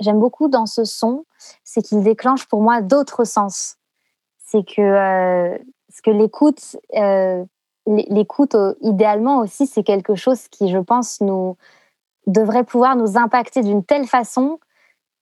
j'aime 0.00 0.18
beaucoup 0.18 0.48
dans 0.48 0.64
ce 0.64 0.84
son, 0.84 1.26
c'est 1.64 1.82
qu'il 1.82 2.02
déclenche 2.02 2.46
pour 2.46 2.62
moi 2.62 2.80
d'autres 2.80 3.24
sens. 3.24 3.76
C'est 4.38 4.64
que, 4.64 5.58
ce 5.90 6.02
que 6.02 6.10
l'écoute 6.10 6.76
l'écoute, 7.86 8.54
idéalement 8.82 9.38
aussi, 9.38 9.66
c'est 9.66 9.82
quelque 9.82 10.14
chose 10.14 10.48
qui, 10.48 10.70
je 10.70 10.78
pense, 10.78 11.20
nous 11.20 11.56
devrait 12.26 12.64
pouvoir 12.64 12.96
nous 12.96 13.16
impacter 13.16 13.62
d'une 13.62 13.82
telle 13.82 14.06
façon 14.06 14.60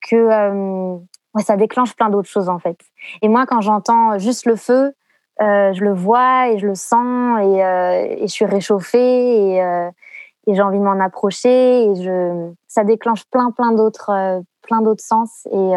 que 0.08 0.98
ça 1.42 1.56
déclenche 1.56 1.94
plein 1.94 2.08
d'autres 2.08 2.28
choses 2.28 2.48
en 2.48 2.58
fait. 2.58 2.78
Et 3.22 3.28
moi, 3.28 3.46
quand 3.46 3.60
j'entends 3.60 4.18
juste 4.18 4.46
le 4.46 4.56
feu, 4.56 4.94
euh, 5.42 5.74
je 5.74 5.84
le 5.84 5.92
vois 5.92 6.48
et 6.48 6.58
je 6.58 6.66
le 6.66 6.74
sens 6.74 7.38
et, 7.40 7.62
euh, 7.62 8.16
je 8.22 8.26
suis 8.26 8.46
réchauffée 8.46 9.52
et, 9.52 9.62
euh, 9.62 9.90
et 10.46 10.54
j'ai 10.54 10.62
envie 10.62 10.78
de 10.78 10.84
m'en 10.84 10.98
approcher 10.98 11.84
et 11.84 11.92
ça 12.66 12.84
déclenche 12.84 13.24
plein 13.26 13.50
plein 13.50 13.72
d'autres 13.72 14.42
plein 14.62 14.80
d'autres 14.80 15.04
sens 15.04 15.46
et, 15.52 15.72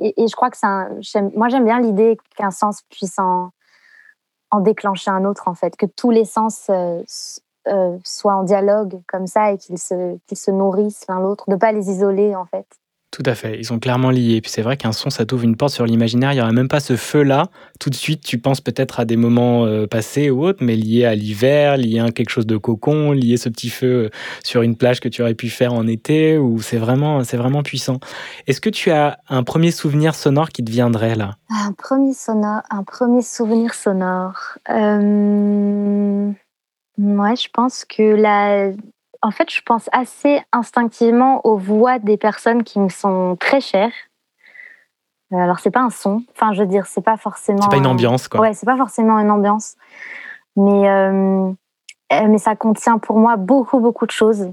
je 0.00 0.34
crois 0.34 0.50
que 0.50 0.56
c'est 0.56 1.36
moi 1.36 1.48
j'aime 1.48 1.64
bien 1.64 1.78
l'idée 1.78 2.18
qu'un 2.36 2.50
sens 2.50 2.82
puisse 2.90 3.16
en, 3.20 3.50
en 4.50 4.60
déclencher 4.60 5.12
un 5.12 5.24
autre 5.24 5.46
en 5.46 5.54
fait, 5.54 5.76
que 5.76 5.86
tous 5.86 6.10
les 6.10 6.24
sens 6.24 6.68
soient 8.04 8.34
en 8.34 8.42
dialogue 8.42 9.00
comme 9.06 9.28
ça 9.28 9.52
et 9.52 9.58
qu'ils 9.58 9.78
se, 9.78 10.18
qu'ils 10.26 10.38
se 10.38 10.50
nourrissent 10.50 11.06
l'un 11.08 11.20
l'autre, 11.20 11.48
de 11.48 11.54
pas 11.54 11.70
les 11.70 11.90
isoler 11.90 12.34
en 12.34 12.46
fait. 12.46 12.66
Tout 13.12 13.22
à 13.26 13.34
fait, 13.34 13.58
ils 13.58 13.66
sont 13.66 13.78
clairement 13.78 14.10
liés. 14.10 14.40
Puis 14.40 14.50
c'est 14.50 14.62
vrai 14.62 14.78
qu'un 14.78 14.92
son, 14.92 15.10
ça 15.10 15.26
t'ouvre 15.26 15.44
une 15.44 15.54
porte 15.54 15.74
sur 15.74 15.84
l'imaginaire. 15.84 16.32
Il 16.32 16.36
n'y 16.36 16.40
aurait 16.40 16.54
même 16.54 16.68
pas 16.68 16.80
ce 16.80 16.96
feu-là. 16.96 17.48
Tout 17.78 17.90
de 17.90 17.94
suite, 17.94 18.24
tu 18.24 18.38
penses 18.38 18.62
peut-être 18.62 19.00
à 19.00 19.04
des 19.04 19.18
moments 19.18 19.66
euh, 19.66 19.86
passés 19.86 20.30
ou 20.30 20.42
autres, 20.42 20.64
mais 20.64 20.76
liés 20.76 21.04
à 21.04 21.14
l'hiver, 21.14 21.76
liés 21.76 22.00
à 22.00 22.10
quelque 22.10 22.30
chose 22.30 22.46
de 22.46 22.56
cocon, 22.56 23.12
liés 23.12 23.34
à 23.34 23.36
ce 23.36 23.50
petit 23.50 23.68
feu 23.68 24.04
euh, 24.04 24.10
sur 24.42 24.62
une 24.62 24.76
plage 24.76 25.00
que 25.00 25.10
tu 25.10 25.20
aurais 25.20 25.34
pu 25.34 25.50
faire 25.50 25.74
en 25.74 25.86
été, 25.86 26.38
ou 26.38 26.62
c'est 26.62 26.78
vraiment, 26.78 27.22
c'est 27.22 27.36
vraiment 27.36 27.62
puissant. 27.62 28.00
Est-ce 28.46 28.62
que 28.62 28.70
tu 28.70 28.90
as 28.90 29.18
un 29.28 29.42
premier 29.42 29.72
souvenir 29.72 30.14
sonore 30.14 30.48
qui 30.48 30.64
te 30.64 30.70
viendrait 30.70 31.14
là? 31.14 31.36
Un 31.50 31.72
premier 31.72 32.14
sonore, 32.14 32.62
un 32.70 32.82
premier 32.82 33.20
souvenir 33.20 33.74
sonore. 33.74 34.56
Euh... 34.70 36.30
Ouais, 36.96 37.36
je 37.36 37.48
pense 37.52 37.84
que 37.84 38.02
la 38.02 38.70
en 39.22 39.30
fait, 39.30 39.50
je 39.50 39.62
pense 39.62 39.88
assez 39.92 40.42
instinctivement 40.52 41.40
aux 41.46 41.56
voix 41.56 41.98
des 41.98 42.16
personnes 42.16 42.64
qui 42.64 42.80
me 42.80 42.88
sont 42.88 43.36
très 43.38 43.60
chères. 43.60 43.92
Euh, 45.32 45.36
alors, 45.36 45.60
c'est 45.60 45.70
pas 45.70 45.80
un 45.80 45.90
son. 45.90 46.22
Enfin, 46.32 46.52
je 46.52 46.62
veux 46.62 46.68
dire, 46.68 46.86
c'est 46.86 47.02
pas 47.02 47.16
forcément. 47.16 47.62
C'est 47.62 47.70
pas 47.70 47.76
une 47.76 47.86
ambiance, 47.86 48.28
quoi. 48.28 48.40
Ouais, 48.40 48.52
c'est 48.52 48.66
pas 48.66 48.76
forcément 48.76 49.18
une 49.18 49.30
ambiance. 49.30 49.76
Mais, 50.56 50.90
euh, 50.90 51.50
euh, 52.12 52.28
mais 52.28 52.38
ça 52.38 52.56
contient 52.56 52.98
pour 52.98 53.16
moi 53.16 53.36
beaucoup, 53.36 53.80
beaucoup 53.80 54.06
de 54.06 54.10
choses. 54.10 54.52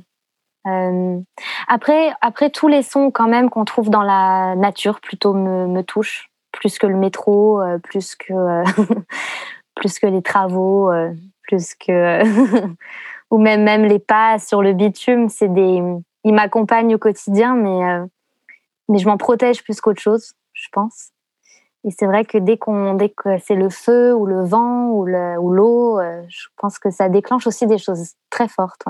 Euh, 0.67 1.19
après, 1.67 2.11
après, 2.21 2.51
tous 2.51 2.67
les 2.67 2.83
sons, 2.83 3.11
quand 3.11 3.27
même, 3.27 3.49
qu'on 3.49 3.65
trouve 3.65 3.89
dans 3.89 4.03
la 4.03 4.55
nature, 4.55 5.01
plutôt 5.01 5.33
me, 5.33 5.67
me 5.67 5.81
touchent. 5.81 6.29
Plus 6.51 6.77
que 6.77 6.87
le 6.87 6.95
métro, 6.95 7.61
euh, 7.61 7.79
plus 7.79 8.15
que, 8.15 8.63
plus 9.75 9.99
que 9.99 10.07
les 10.07 10.21
travaux, 10.21 10.91
plus 11.43 11.73
que. 11.75 12.23
ou 13.31 13.37
même, 13.37 13.63
même 13.63 13.85
les 13.85 13.99
pas 13.99 14.39
sur 14.39 14.61
le 14.61 14.73
bitume, 14.73 15.29
c'est 15.29 15.53
des, 15.53 15.81
ils 16.23 16.33
m'accompagnent 16.33 16.95
au 16.95 16.97
quotidien, 16.97 17.55
mais, 17.55 17.85
euh, 17.85 18.05
mais 18.87 18.97
je 18.97 19.07
m'en 19.07 19.17
protège 19.17 19.63
plus 19.63 19.79
qu'autre 19.81 20.01
chose, 20.01 20.33
je 20.53 20.67
pense. 20.71 21.09
Et 21.85 21.91
c'est 21.97 22.07
vrai 22.07 22.25
que 22.25 22.37
dès, 22.37 22.57
qu'on, 22.57 22.95
dès 22.95 23.09
que 23.09 23.37
c'est 23.45 23.55
le 23.55 23.69
feu 23.69 24.13
ou 24.13 24.25
le 24.25 24.43
vent 24.43 24.89
ou, 24.89 25.05
le, 25.05 25.39
ou 25.39 25.51
l'eau, 25.51 25.99
euh, 25.99 26.21
je 26.27 26.47
pense 26.57 26.77
que 26.77 26.89
ça 26.89 27.07
déclenche 27.07 27.47
aussi 27.47 27.67
des 27.67 27.77
choses 27.77 28.15
très 28.29 28.49
fortes. 28.49 28.83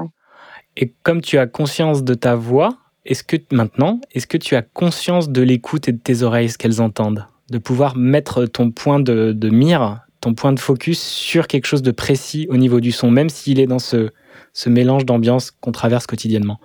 Et 0.76 0.94
comme 1.04 1.22
tu 1.22 1.38
as 1.38 1.46
conscience 1.46 2.04
de 2.04 2.14
ta 2.16 2.36
voix, 2.36 2.70
est-ce 3.06 3.24
que 3.24 3.38
maintenant, 3.52 4.00
est-ce 4.12 4.26
que 4.26 4.38
tu 4.38 4.56
as 4.56 4.62
conscience 4.62 5.30
de 5.30 5.42
l'écoute 5.42 5.88
et 5.88 5.92
de 5.92 6.00
tes 6.00 6.24
oreilles, 6.24 6.50
ce 6.50 6.58
qu'elles 6.58 6.82
entendent? 6.82 7.28
De 7.52 7.58
pouvoir 7.58 7.96
mettre 7.96 8.46
ton 8.46 8.72
point 8.72 9.00
de, 9.00 9.34
de 9.34 9.50
mire, 9.50 10.02
ton 10.22 10.34
point 10.34 10.54
de 10.54 10.60
focus 10.60 11.00
sur 11.00 11.48
quelque 11.48 11.66
chose 11.66 11.82
de 11.82 11.92
précis 11.92 12.48
au 12.50 12.58
niveau 12.58 12.80
du 12.80 12.92
son, 12.92 13.12
même 13.12 13.30
s'il 13.30 13.60
est 13.60 13.68
dans 13.68 13.80
ce, 13.80 14.10
ce 14.54 14.70
mélange 14.70 15.06
d'ambiance 15.06 15.52
qu'on 15.52 15.72
traverse 15.72 16.08
quotidiennement. 16.08 16.60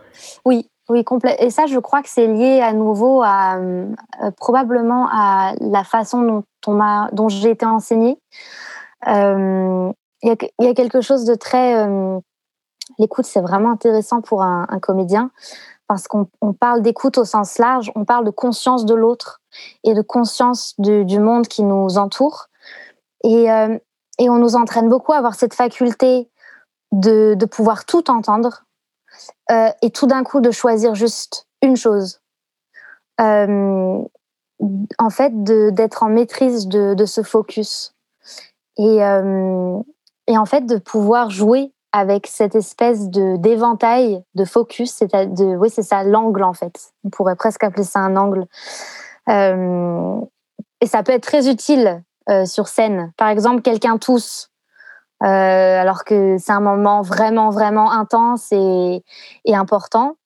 Oui, 0.45 0.69
oui, 0.89 1.03
complet. 1.03 1.37
Et 1.39 1.51
ça, 1.51 1.67
je 1.67 1.79
crois 1.79 2.03
que 2.03 2.11
c'est 2.11 2.27
lié 2.27 2.61
à 2.61 2.75
nouveau 2.75 3.23
à 3.23 3.57
euh, 3.57 3.87
probablement 4.37 5.09
à 5.11 5.55
la 5.61 5.83
façon 5.83 6.23
dont, 6.23 6.45
on 6.67 6.73
m'a, 6.75 7.09
dont 7.13 7.29
j'ai 7.29 7.51
été 7.51 7.65
enseignée. 7.65 8.19
Euh, 9.09 9.91
il 10.23 10.37
y, 10.61 10.67
a 10.67 10.75
quelque 10.75 11.01
chose 11.01 11.25
de 11.25 11.35
très. 11.35 11.87
Euh, 11.87 12.19
l'écoute, 12.99 13.25
c'est 13.25 13.41
vraiment 13.41 13.71
intéressant 13.71 14.21
pour 14.21 14.43
un, 14.43 14.67
comédien 14.81 15.31
parce 15.87 16.09
qu'on 16.09 16.27
parle 16.59 16.81
d'écoute 16.81 17.19
au 17.19 17.27
sens 17.27 17.59
large, 17.59 17.93
on 17.95 18.07
parle 18.07 18.25
de 18.25 18.31
conscience 18.31 18.87
de 18.87 18.95
l'autre 18.95 19.43
et 19.85 19.93
de 19.93 20.01
conscience 20.01 20.75
du, 20.79 21.19
monde 21.19 21.47
qui 21.47 21.63
nous 21.63 21.99
entoure. 21.99 22.47
Et, 23.23 23.49
et 24.19 24.31
on 24.31 24.39
nous 24.39 24.57
entraîne 24.57 24.89
beaucoup 24.89 25.13
à 25.13 25.19
avoir 25.19 25.35
cette 25.35 25.53
faculté 25.53 26.31
de, 26.95 27.45
pouvoir 27.47 27.85
tout 27.85 28.11
entendre 28.11 28.65
euh, 29.51 29.69
et 29.83 29.91
tout 29.91 30.07
d'un 30.07 30.25
coup 30.25 30.41
de 30.41 30.51
choisir 30.51 30.95
juste 30.95 31.47
une 31.63 31.77
chose. 31.77 32.21
Euh, 33.21 34.03
en 34.99 35.11
fait, 35.11 35.33
d'être 35.43 36.03
en 36.03 36.09
maîtrise 36.09 36.69
de, 36.69 36.95
de, 36.95 37.05
ce 37.05 37.23
focus. 37.23 37.95
Et, 38.77 39.05
euh, 39.05 39.79
et 40.27 40.39
en 40.39 40.47
fait, 40.47 40.63
de 40.63 40.79
pouvoir 40.79 41.31
jouer 41.31 41.73
avec 41.93 42.27
cette 42.27 42.55
espèce 42.57 43.09
d'éventail 43.09 44.25
de 44.35 44.45
focus, 44.45 44.93
c'est 44.93 45.15
de 45.15 45.57
oui 45.57 45.71
c'est 45.71 45.85
ça 45.85 46.03
l'angle 46.03 46.43
en 46.43 46.53
fait. 46.53 46.93
On 47.05 47.11
pourrait 47.11 47.37
presque 47.37 47.63
appeler 47.63 47.85
ça 47.85 48.01
un 48.01 48.17
angle. 48.17 48.47
Et 49.29 50.87
ça 50.87 51.03
peut 51.05 51.13
être 51.13 51.23
très 51.23 51.49
utile 51.49 52.03
sur 52.47 52.67
scène. 52.67 53.13
Par 53.17 53.29
exemple, 53.29 53.63
quelqu'un 53.63 53.97
tousse 53.99 54.51
alors 55.21 56.05
que 56.05 56.37
c'est 56.39 56.53
un 56.53 56.61
moment 56.61 57.03
vraiment, 57.03 57.51
vraiment 57.51 57.91
intense 57.93 58.53
et, 58.53 59.03
important. 59.49 60.17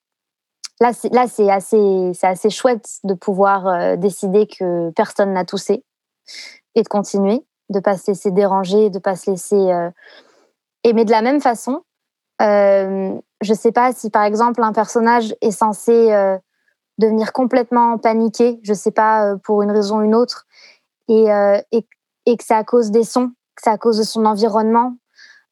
Là, 0.81 0.93
c'est, 0.93 1.49
assez, 1.49 2.11
c'est 2.13 2.27
assez 2.27 2.49
chouette 2.49 2.99
de 3.03 3.13
pouvoir 3.13 3.67
euh, 3.67 3.95
décider 3.97 4.47
que 4.47 4.91
personne 4.91 5.33
n'a 5.33 5.43
toussé 5.43 5.83
et 6.75 6.83
de 6.83 6.87
continuer, 6.87 7.45
de 7.69 7.81
pas 7.81 7.97
se 7.97 8.11
laisser 8.11 8.31
déranger, 8.31 8.89
de 8.89 8.99
pas 8.99 9.15
se 9.15 9.31
laisser. 9.31 9.55
Euh... 9.55 9.89
Mais 10.85 11.03
de 11.03 11.11
la 11.11 11.21
même 11.21 11.41
façon, 11.41 11.83
euh, 12.41 13.13
je 13.41 13.53
sais 13.53 13.73
pas 13.73 13.91
si 13.91 14.09
par 14.09 14.23
exemple 14.23 14.63
un 14.63 14.71
personnage 14.71 15.35
est 15.41 15.51
censé 15.51 16.13
euh, 16.13 16.37
devenir 16.97 17.33
complètement 17.33 17.97
paniqué, 17.97 18.61
je 18.63 18.73
sais 18.73 18.91
pas 18.91 19.35
pour 19.43 19.61
une 19.61 19.71
raison 19.71 19.97
ou 19.97 20.03
une 20.03 20.15
autre, 20.15 20.45
et, 21.09 21.25
et, 21.71 21.87
et 22.25 22.37
que 22.37 22.43
c'est 22.43 22.53
à 22.53 22.63
cause 22.63 22.91
des 22.91 23.03
sons 23.03 23.31
c'est 23.61 23.69
à 23.69 23.77
cause 23.77 23.97
de 23.97 24.03
son 24.03 24.25
environnement. 24.25 24.95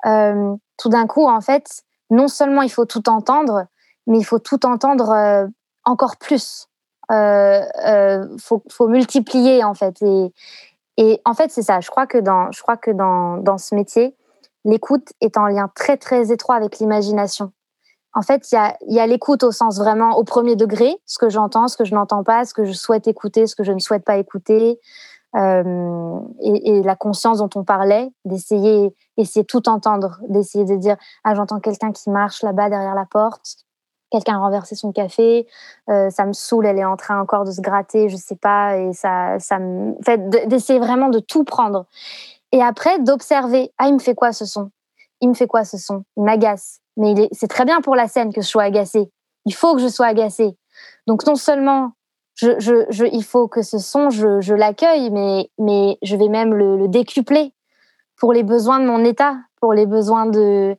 Euh, 0.05 0.55
tout 0.78 0.89
d'un 0.89 1.08
coup, 1.08 1.28
en 1.28 1.41
fait, 1.41 1.84
non 2.10 2.28
seulement 2.28 2.62
il 2.62 2.70
faut 2.70 2.86
tout 2.86 3.10
entendre, 3.10 3.66
mais 4.05 4.20
il 4.20 4.24
faut 4.24 4.39
tout 4.39 4.66
entendre 4.66 5.10
euh, 5.10 5.47
encore 5.84 6.18
plus. 6.18 6.68
Il 7.10 7.16
euh, 7.16 8.38
faut, 8.38 8.88
multiplier, 8.88 9.64
en 9.64 9.74
fait. 9.74 10.01
Et, 10.01 10.34
et 10.97 11.22
en 11.26 11.34
fait, 11.34 11.51
c'est 11.51 11.62
ça. 11.62 11.80
Je 11.80 11.89
crois 11.89 12.05
que 12.05 12.18
dans, 12.18 12.51
je 12.51 12.62
crois 12.62 12.78
que 12.78 12.91
dans, 12.91 13.38
dans 13.38 13.58
ce 13.58 13.76
métier, 13.76 14.16
l'écoute 14.66 15.14
est 15.22 15.38
en 15.38 15.47
lien 15.47 15.70
très, 15.74 15.97
très 15.97 16.32
étroit 16.32 16.55
avec 16.55 16.80
l'imagination. 16.80 17.51
En 18.14 18.22
fait, 18.22 18.51
il 18.51 18.55
y 18.55 18.58
a, 18.58 18.78
y 18.88 18.99
a 18.99 19.08
l'écoute 19.08 19.43
au 19.43 19.51
sens 19.51 19.78
vraiment 19.78 20.18
au 20.18 20.24
premier 20.24 20.55
degré, 20.55 20.97
ce 21.05 21.18
que 21.18 21.30
j'entends, 21.30 21.68
ce 21.68 21.78
que 21.78 21.86
je 21.86 21.93
n'entends 21.93 22.24
pas, 22.24 22.45
ce 22.45 22.53
que 22.53 22.66
je 22.66 22.74
souhaite 22.74 23.08
écouter, 23.08 23.47
ce 23.47 23.55
que 23.55 23.64
je 23.64 23.72
ne 23.72 23.80
souhaite 23.80 24.03
pas 24.03 24.18
écouter, 24.18 24.80
euh, 25.38 26.20
et, 26.42 26.82
la 26.82 26.96
conscience 26.96 27.40
dont 27.40 27.50
on 27.56 27.64
parlait, 27.64 28.10
d'essayer 28.26 28.94
essayer 29.18 29.46
tout 29.46 29.70
entendre, 29.70 30.20
d'essayer 30.30 30.66
de 30.66 30.76
dire 30.76 30.98
ah 31.24 31.36
j'entends 31.36 31.60
quelqu'un 31.60 31.92
qui 31.92 32.10
marche 32.10 32.42
là-bas 32.44 32.70
derrière 32.70 32.96
la 32.96 33.06
porte, 33.06 33.58
quelqu'un 34.10 34.36
a 34.36 34.40
renversé 34.40 34.76
son 34.76 34.92
café, 34.92 35.48
euh, 35.90 36.10
ça 36.10 36.26
me 36.26 36.34
saoule, 36.34 36.66
elle 36.66 36.80
est 36.80 36.86
en 36.86 36.98
train 36.98 37.22
encore 37.22 37.44
de 37.44 37.52
se 37.52 37.62
gratter, 37.62 38.10
je 38.10 38.16
sais 38.16 38.36
pas, 38.36 38.78
et 38.78 38.94
ça 38.94 39.38
ça 39.40 39.60
me 39.60 39.96
fait 40.04 40.48
d'essayer 40.48 40.80
vraiment 40.80 41.10
de 41.10 41.20
tout 41.20 41.44
prendre. 41.44 41.86
Et 42.52 42.62
après 42.64 43.00
d'observer 43.00 43.72
ah 43.78 43.88
il 43.88 43.94
me 43.94 44.00
fait 44.00 44.16
quoi 44.16 44.32
ce 44.32 44.46
son, 44.46 44.72
il 45.22 45.30
me 45.30 45.34
fait 45.34 45.48
quoi 45.48 45.66
ce 45.66 45.78
son, 45.78 46.04
il 46.16 46.24
m'agace, 46.24 46.80
mais 46.96 47.30
c'est 47.32 47.50
très 47.50 47.66
bien 47.66 47.82
pour 47.82 47.96
la 47.96 48.08
scène 48.08 48.34
que 48.34 48.42
je 48.42 48.48
sois 48.48 48.64
agacée, 48.64 49.12
il 49.46 49.54
faut 49.54 49.76
que 49.76 49.82
je 49.82 49.88
sois 49.88 50.08
agacée. 50.08 50.58
Donc 51.06 51.26
non 51.26 51.36
seulement 51.36 51.92
je, 52.38 53.06
il 53.12 53.24
faut 53.24 53.48
que 53.48 53.62
ce 53.62 53.80
son, 53.80 54.10
je, 54.10 54.54
l'accueille, 54.54 55.10
mais, 55.10 55.98
je 56.02 56.16
vais 56.16 56.30
même 56.30 56.54
le, 56.54 56.78
le, 56.78 56.88
décupler 56.88 57.54
pour 58.18 58.34
les 58.34 58.44
besoins 58.44 58.80
de 58.80 58.86
mon 58.86 59.04
état, 59.04 59.38
pour 59.60 59.74
les 59.74 59.86
besoins 59.86 60.28
de. 60.28 60.76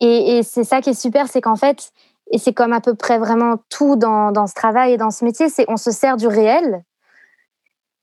Et, 0.00 0.42
c'est 0.42 0.64
ça 0.64 0.80
qui 0.80 0.90
est 0.90 1.00
super, 1.00 1.28
c'est 1.28 1.40
qu'en 1.40 1.56
fait, 1.56 1.90
et 2.30 2.38
c'est 2.38 2.52
comme 2.52 2.72
à 2.72 2.80
peu 2.80 2.94
près 2.94 3.18
vraiment 3.18 3.56
tout 3.70 3.96
dans, 3.96 4.46
ce 4.46 4.54
travail 4.54 4.92
et 4.92 4.96
dans 4.96 5.10
ce 5.10 5.24
métier, 5.24 5.48
c'est 5.48 5.64
on 5.68 5.76
se 5.76 5.90
sert 5.90 6.16
du 6.16 6.26
réel 6.26 6.84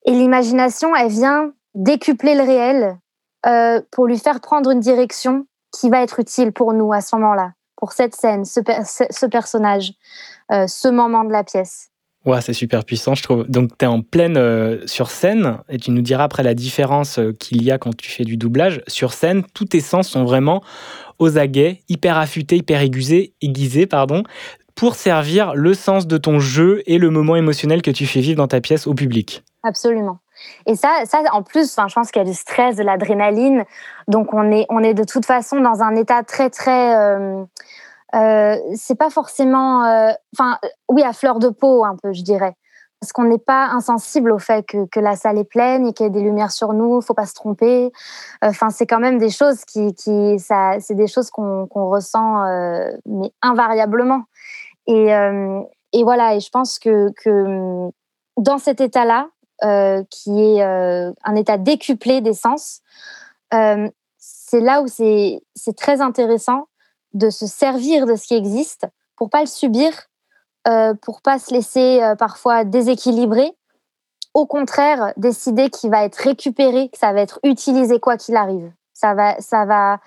et 0.05 0.11
l'imagination, 0.11 0.95
elle 0.95 1.09
vient 1.09 1.53
décupler 1.75 2.35
le 2.35 2.43
réel 2.43 2.97
euh, 3.45 3.81
pour 3.91 4.07
lui 4.07 4.17
faire 4.17 4.41
prendre 4.41 4.71
une 4.71 4.79
direction 4.79 5.45
qui 5.71 5.89
va 5.89 6.01
être 6.01 6.19
utile 6.19 6.51
pour 6.51 6.73
nous 6.73 6.91
à 6.93 7.01
ce 7.01 7.15
moment-là, 7.15 7.53
pour 7.75 7.93
cette 7.93 8.15
scène, 8.15 8.45
ce, 8.45 8.59
ce 9.09 9.25
personnage, 9.25 9.93
euh, 10.51 10.67
ce 10.67 10.87
moment 10.87 11.23
de 11.23 11.31
la 11.31 11.43
pièce. 11.43 11.92
Ouais, 12.25 12.39
c'est 12.39 12.53
super 12.53 12.85
puissant, 12.85 13.15
je 13.15 13.23
trouve. 13.23 13.43
Donc, 13.49 13.77
tu 13.77 13.83
es 13.83 13.87
en 13.87 14.01
pleine 14.01 14.37
euh, 14.37 14.79
sur 14.85 15.09
scène, 15.09 15.57
et 15.67 15.77
tu 15.77 15.91
nous 15.91 16.01
diras 16.01 16.23
après 16.23 16.43
la 16.43 16.53
différence 16.53 17.19
euh, 17.19 17.33
qu'il 17.33 17.63
y 17.63 17.71
a 17.71 17.77
quand 17.77 17.95
tu 17.95 18.09
fais 18.09 18.23
du 18.23 18.37
doublage. 18.37 18.81
Sur 18.87 19.11
scène, 19.11 19.43
tous 19.53 19.65
tes 19.65 19.81
sens 19.81 20.07
sont 20.07 20.23
vraiment 20.23 20.63
aux 21.19 21.37
aguets, 21.37 21.81
hyper 21.89 22.17
affûtés, 22.17 22.57
hyper 22.57 22.81
aiguisés, 22.81 23.33
aiguisés, 23.41 23.87
pardon, 23.87 24.23
pour 24.73 24.95
servir 24.95 25.53
le 25.53 25.73
sens 25.73 26.07
de 26.07 26.17
ton 26.17 26.39
jeu 26.39 26.81
et 26.85 26.97
le 26.97 27.09
moment 27.09 27.35
émotionnel 27.35 27.81
que 27.81 27.91
tu 27.91 28.05
fais 28.05 28.21
vivre 28.21 28.37
dans 28.37 28.47
ta 28.47 28.61
pièce 28.61 28.87
au 28.87 28.93
public. 28.93 29.43
Absolument. 29.63 30.19
Et 30.65 30.75
ça, 30.75 31.03
ça 31.05 31.21
en 31.33 31.43
plus, 31.43 31.75
je 31.75 31.93
pense 31.93 32.11
qu'il 32.11 32.21
y 32.21 32.25
a 32.25 32.27
du 32.27 32.33
stress, 32.33 32.77
de 32.77 32.83
l'adrénaline. 32.83 33.65
Donc, 34.07 34.33
on 34.33 34.51
est, 34.51 34.65
on 34.69 34.79
est 34.79 34.93
de 34.93 35.03
toute 35.03 35.25
façon 35.25 35.59
dans 35.59 35.81
un 35.81 35.95
état 35.95 36.23
très, 36.23 36.49
très. 36.49 36.95
Euh, 36.97 37.43
euh, 38.15 38.57
c'est 38.75 38.97
pas 38.97 39.09
forcément. 39.09 39.85
euh, 39.85 40.11
Enfin, 40.37 40.59
oui, 40.89 41.03
à 41.03 41.13
fleur 41.13 41.39
de 41.39 41.49
peau, 41.49 41.83
un 41.85 41.95
peu, 42.01 42.13
je 42.13 42.23
dirais. 42.23 42.55
Parce 42.99 43.11
qu'on 43.11 43.25
n'est 43.25 43.37
pas 43.37 43.65
insensible 43.67 44.31
au 44.31 44.39
fait 44.39 44.65
que, 44.65 44.99
la 44.99 45.15
salle 45.15 45.37
est 45.37 45.43
pleine 45.43 45.87
et 45.87 45.93
qu'il 45.93 46.05
y 46.05 46.07
ait 46.07 46.11
des 46.11 46.21
lumières 46.21 46.51
sur 46.51 46.73
nous, 46.73 47.01
faut 47.01 47.13
pas 47.13 47.25
se 47.25 47.33
tromper. 47.33 47.91
Enfin, 48.41 48.69
c'est 48.69 48.87
quand 48.87 48.99
même 48.99 49.17
des 49.17 49.29
choses 49.29 49.65
qui. 49.65 49.93
c'est 49.97 50.95
des 50.95 51.07
choses 51.07 51.29
qu'on 51.29 51.67
ressent, 51.89 52.45
euh, 52.45 52.91
mais 53.05 53.31
invariablement. 53.41 54.23
Et, 54.87 55.13
voilà, 56.03 56.35
et 56.35 56.39
je 56.39 56.49
pense 56.49 56.79
que, 56.79 57.11
que 57.23 57.89
dans 58.37 58.57
cet 58.57 58.79
état-là, 58.81 59.27
qui 60.09 60.41
est 60.41 60.61
un 60.61 61.35
état 61.35 61.57
décuplé 61.57 62.21
des 62.21 62.33
sens, 62.33 62.81
c'est 63.51 64.61
là 64.61 64.81
où 64.81 64.87
c'est 64.87 65.41
très 65.75 65.99
intéressant 65.99 66.67
de 67.13 67.29
se 67.29 67.47
servir 67.47 68.05
de 68.05 68.15
ce 68.15 68.27
qui 68.27 68.35
existe 68.35 68.85
pour 69.15 69.29
pas 69.29 69.41
le 69.41 69.47
subir, 69.47 69.91
euh, 70.67 70.93
pour 70.93 71.21
pas 71.21 71.39
se 71.39 71.53
laisser 71.53 72.01
euh, 72.01 72.15
parfois 72.15 72.63
déséquilibrer. 72.63 73.51
Au 74.33 74.45
contraire, 74.45 75.13
décider 75.17 75.69
qu'il 75.69 75.91
va 75.91 76.03
être 76.03 76.15
récupéré, 76.15 76.89
que 76.89 76.97
ça 76.97 77.13
va 77.13 77.21
être 77.21 77.39
utilisé 77.43 77.99
quoi 77.99 78.17
qu'il 78.17 78.35
arrive. 78.35 78.71
Ça 78.93 79.13
va, 79.13 79.39
ça 79.39 79.65
va. 79.65 79.99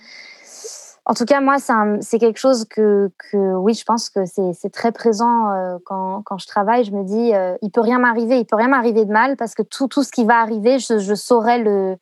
En 1.09 1.15
tout 1.15 1.25
cas, 1.25 1.41
moi, 1.41 1.59
c'est 2.01 2.19
quelque 2.19 2.39
chose 2.39 2.65
que, 2.65 3.13
que, 3.31 3.37
oui, 3.37 3.75
je 3.75 3.85
pense 3.85 4.11
que 4.11 4.25
c'est 4.25 4.73
très 4.73 4.91
présent 4.91 5.53
euh, 5.53 5.79
quand, 5.85 6.23
quand 6.25 6.39
je 6.39 6.49
travaille. 6.49 6.83
Je 6.83 6.91
me 6.91 7.05
dis, 7.05 7.33
euh, 7.33 7.57
il 7.63 7.71
peut 7.71 7.81
rien 7.81 8.01
m'arriver, 8.01 8.41
il 8.41 8.45
peut 8.45 8.57
rien 8.57 8.67
m'arriver 8.67 9.05
de 9.05 9.13
mal 9.13 9.37
parce 9.37 9.55
que 9.55 9.63
tout, 9.63 9.87
tout 9.87 10.03
ce 10.03 10.11
qui 10.11 10.25
va 10.25 10.41
arriver, 10.41 10.81
je 10.81 11.15
saurais 11.15 11.59
le. 11.59 11.97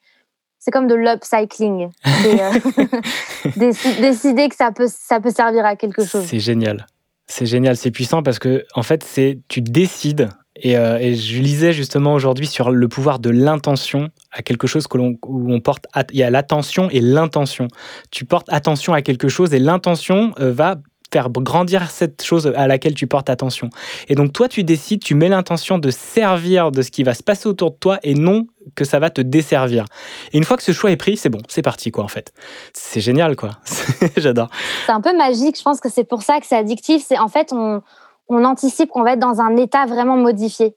C'est 0.64 0.70
comme 0.70 0.86
de 0.86 0.94
l'upcycling. 0.94 1.90
Euh, 2.24 2.52
déci- 3.56 4.00
décider 4.00 4.48
que 4.48 4.56
ça 4.56 4.72
peut, 4.72 4.86
ça 4.88 5.20
peut 5.20 5.30
servir 5.30 5.66
à 5.66 5.76
quelque 5.76 6.02
chose. 6.06 6.24
C'est 6.24 6.40
génial. 6.40 6.86
C'est 7.26 7.44
génial, 7.44 7.76
c'est 7.76 7.90
puissant 7.90 8.22
parce 8.22 8.38
que 8.38 8.64
en 8.74 8.82
fait, 8.82 9.02
c'est 9.04 9.40
tu 9.48 9.60
décides. 9.60 10.30
Et, 10.56 10.78
euh, 10.78 10.98
et 10.98 11.16
je 11.16 11.40
lisais 11.40 11.72
justement 11.72 12.14
aujourd'hui 12.14 12.46
sur 12.46 12.70
le 12.70 12.88
pouvoir 12.88 13.18
de 13.18 13.28
l'intention 13.28 14.08
à 14.32 14.40
quelque 14.42 14.66
chose 14.66 14.86
que 14.86 14.96
l'on 14.96 15.18
où 15.26 15.52
on 15.52 15.60
porte. 15.60 15.86
Il 16.12 16.18
y 16.18 16.22
a 16.22 16.30
l'attention 16.30 16.88
et 16.90 17.00
l'intention. 17.00 17.68
Tu 18.10 18.24
portes 18.24 18.46
attention 18.50 18.94
à 18.94 19.02
quelque 19.02 19.28
chose 19.28 19.52
et 19.52 19.58
l'intention 19.58 20.32
euh, 20.40 20.50
va 20.52 20.76
faire 21.14 21.30
grandir 21.30 21.92
cette 21.92 22.24
chose 22.24 22.52
à 22.56 22.66
laquelle 22.66 22.94
tu 22.94 23.06
portes 23.06 23.30
attention. 23.30 23.70
Et 24.08 24.16
donc 24.16 24.32
toi, 24.32 24.48
tu 24.48 24.64
décides, 24.64 25.00
tu 25.00 25.14
mets 25.14 25.28
l'intention 25.28 25.78
de 25.78 25.90
servir 25.90 26.72
de 26.72 26.82
ce 26.82 26.90
qui 26.90 27.04
va 27.04 27.14
se 27.14 27.22
passer 27.22 27.48
autour 27.48 27.70
de 27.70 27.76
toi 27.76 28.00
et 28.02 28.14
non 28.14 28.46
que 28.74 28.84
ça 28.84 28.98
va 28.98 29.10
te 29.10 29.20
desservir. 29.20 29.84
Et 30.32 30.38
une 30.38 30.42
fois 30.42 30.56
que 30.56 30.64
ce 30.64 30.72
choix 30.72 30.90
est 30.90 30.96
pris, 30.96 31.16
c'est 31.16 31.28
bon, 31.28 31.38
c'est 31.46 31.62
parti 31.62 31.92
quoi 31.92 32.02
en 32.02 32.08
fait. 32.08 32.32
C'est 32.72 33.00
génial 33.00 33.36
quoi. 33.36 33.50
J'adore. 34.16 34.48
C'est 34.86 34.92
un 34.92 35.00
peu 35.00 35.16
magique. 35.16 35.56
Je 35.56 35.62
pense 35.62 35.80
que 35.80 35.88
c'est 35.88 36.02
pour 36.02 36.22
ça 36.22 36.40
que 36.40 36.46
c'est 36.46 36.56
addictif. 36.56 37.04
C'est 37.06 37.18
en 37.18 37.28
fait, 37.28 37.52
on, 37.52 37.80
on 38.28 38.44
anticipe 38.44 38.90
qu'on 38.90 39.04
va 39.04 39.12
être 39.12 39.20
dans 39.20 39.40
un 39.40 39.56
état 39.56 39.86
vraiment 39.86 40.16
modifié. 40.16 40.74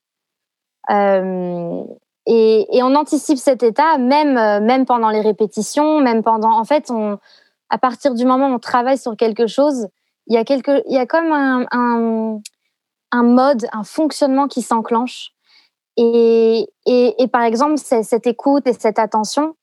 Euh, 0.92 1.82
et, 2.28 2.78
et 2.78 2.84
on 2.84 2.94
anticipe 2.94 3.40
cet 3.40 3.64
état 3.64 3.98
même, 3.98 4.38
euh, 4.38 4.60
même 4.60 4.86
pendant 4.86 5.10
les 5.10 5.22
répétitions, 5.22 6.00
même 6.00 6.22
pendant. 6.22 6.52
En 6.60 6.64
fait, 6.64 6.92
on, 6.92 7.18
à 7.72 7.80
partir 7.80 8.14
du 8.14 8.24
moment 8.26 8.50
où 8.50 8.54
on 8.54 8.60
travaille 8.60 9.00
sur 9.00 9.16
quelque 9.18 9.48
chose, 9.48 9.88
il 10.28 10.36
y 10.36 10.38
a, 10.38 10.44
quelque, 10.44 10.84
il 10.88 10.94
y 10.94 10.98
a 10.98 11.06
comme 11.06 11.32
un, 11.32 11.66
un, 13.12 13.24
mode, 13.24 13.68
un 13.72 13.84
fonctionnement 13.84 14.48
qui 14.48 14.62
s'enclenche. 14.62 15.32
Et, 15.96 16.68
et, 16.86 17.24
et 17.24 17.28
par 17.28 17.44
exemple, 17.44 17.78
cette 17.78 18.28
écoute 18.28 18.68
et 18.68 18.74
cette 18.74 19.00
attention, 19.00 19.56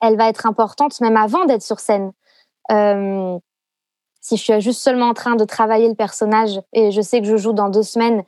elle 0.00 0.16
va 0.16 0.28
être 0.28 0.46
importante 0.46 1.00
même 1.00 1.16
avant 1.16 1.44
d'être 1.44 1.62
sur 1.62 1.80
scène. 1.80 2.12
Euh, 2.72 3.38
si 4.20 4.36
je 4.36 4.42
suis 4.42 4.60
juste 4.60 4.82
seulement 4.82 5.08
en 5.08 5.14
train 5.14 5.36
de 5.36 5.44
travailler 5.44 5.88
le 5.88 5.94
personnage 5.94 6.60
et 6.72 6.90
je 6.90 7.00
sais 7.00 7.20
que 7.20 7.26
je 7.26 7.36
joue 7.36 7.52
dans 7.52 7.68
deux 7.68 7.82
semaines, 7.82 8.22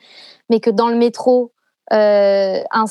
mais 0.49 0.61
que 0.61 0.71
dans 0.71 0.89
le 0.89 0.97
métro, 0.97 1.53
euh, 1.93 2.63
un 2.71 2.85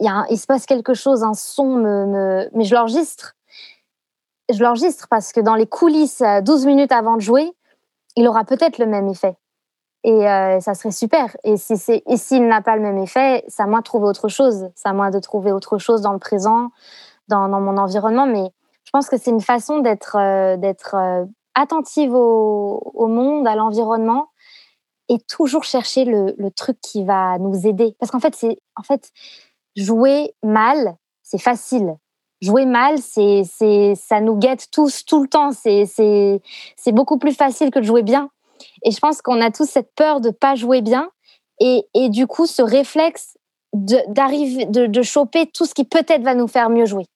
y 0.00 0.08
a 0.08 0.24
il 0.30 0.38
se 0.38 0.46
passe 0.46 0.66
quelque 0.66 0.94
chose, 0.94 1.22
un 1.22 1.34
son 1.34 1.76
me, 1.76 2.06
me- 2.06 2.50
mais 2.54 2.64
je 2.64 2.74
l'enregistre. 2.74 3.34
Je 4.52 4.60
l'enregistre 4.62 5.06
parce 5.08 5.32
que 5.32 5.40
dans 5.40 5.54
les 5.54 5.66
coulisses, 5.66 6.22
euh, 6.22 6.40
12 6.40 6.66
minutes 6.66 6.90
avant 6.90 7.16
de 7.16 7.20
jouer, 7.20 7.52
il 8.16 8.26
aura 8.28 8.44
peut-être 8.44 8.78
le 8.78 8.86
même 8.86 9.08
effet. 9.08 9.36
Et 10.02 10.28
euh, 10.28 10.60
ça 10.60 10.74
serait 10.74 10.92
super. 10.92 11.36
Et 11.44 11.56
si 11.56 11.76
s'il 11.76 12.46
n'a 12.46 12.62
pas 12.62 12.76
le 12.76 12.82
même 12.82 12.98
effet, 12.98 13.44
c'est 13.48 13.62
à 13.62 13.66
moi 13.66 13.80
de 13.80 13.84
trouver 13.84 14.06
autre 14.06 14.28
chose. 14.28 14.68
C'est 14.74 14.88
à 14.88 14.92
moi 14.92 15.10
de 15.10 15.18
trouver 15.18 15.52
autre 15.52 15.78
chose 15.78 16.00
dans 16.00 16.12
le 16.12 16.18
présent, 16.18 16.70
dans, 17.28 17.48
mon 17.48 17.76
environnement. 17.76 18.26
Mais 18.26 18.50
je 18.84 18.90
pense 18.92 19.08
que 19.08 19.18
c'est 19.18 19.30
une 19.30 19.42
façon 19.42 19.80
d'être, 19.80 20.16
euh, 20.16 20.56
euh, 20.94 21.26
attentive 21.54 22.14
au, 22.14 23.06
monde, 23.06 23.46
à 23.46 23.56
l'environnement, 23.56 24.28
et 25.08 25.18
toujours 25.28 25.64
chercher 25.64 26.04
le, 26.04 26.34
le 26.38 26.50
truc 26.50 26.80
qui 26.80 27.04
va 27.04 27.38
nous 27.38 27.66
aider. 27.66 27.94
Parce 27.98 28.10
qu'en 28.10 28.20
fait, 28.20 28.34
en 28.76 28.82
fait, 28.82 29.10
jouer 29.76 30.34
mal, 30.42 30.96
c'est 31.22 31.38
facile. 31.38 31.96
Jouer 32.42 32.64
mal, 32.64 32.98
c'est, 32.98 33.42
c'est, 33.44 33.94
ça 33.94 34.20
nous 34.20 34.36
guette 34.36 34.70
tous 34.70 35.04
tout 35.04 35.22
le 35.22 35.28
temps. 35.28 35.52
C'est, 35.52 35.86
c'est, 35.86 36.40
c'est 36.76 36.92
beaucoup 36.92 37.18
plus 37.18 37.34
facile 37.34 37.70
que 37.70 37.78
de 37.78 37.84
jouer 37.84 38.02
bien. 38.02 38.30
Et 38.82 38.90
je 38.90 38.98
pense 38.98 39.22
qu'on 39.22 39.40
a 39.40 39.50
tous 39.50 39.68
cette 39.68 39.94
peur 39.94 40.20
de 40.20 40.30
pas 40.30 40.54
jouer 40.54 40.82
bien, 40.82 41.10
et, 41.60 41.86
et 41.94 42.08
du 42.08 42.26
coup, 42.26 42.46
ce 42.46 42.62
réflexe 42.62 43.36
de, 43.72 43.98
d'arriver, 44.08 44.66
de, 44.66 44.86
de 44.86 45.02
choper 45.02 45.46
tout 45.46 45.66
ce 45.66 45.74
qui 45.74 45.84
peut-être 45.84 46.22
va 46.22 46.34
nous 46.34 46.48
faire 46.48 46.70
mieux 46.70 46.86
jouer, 46.86 47.06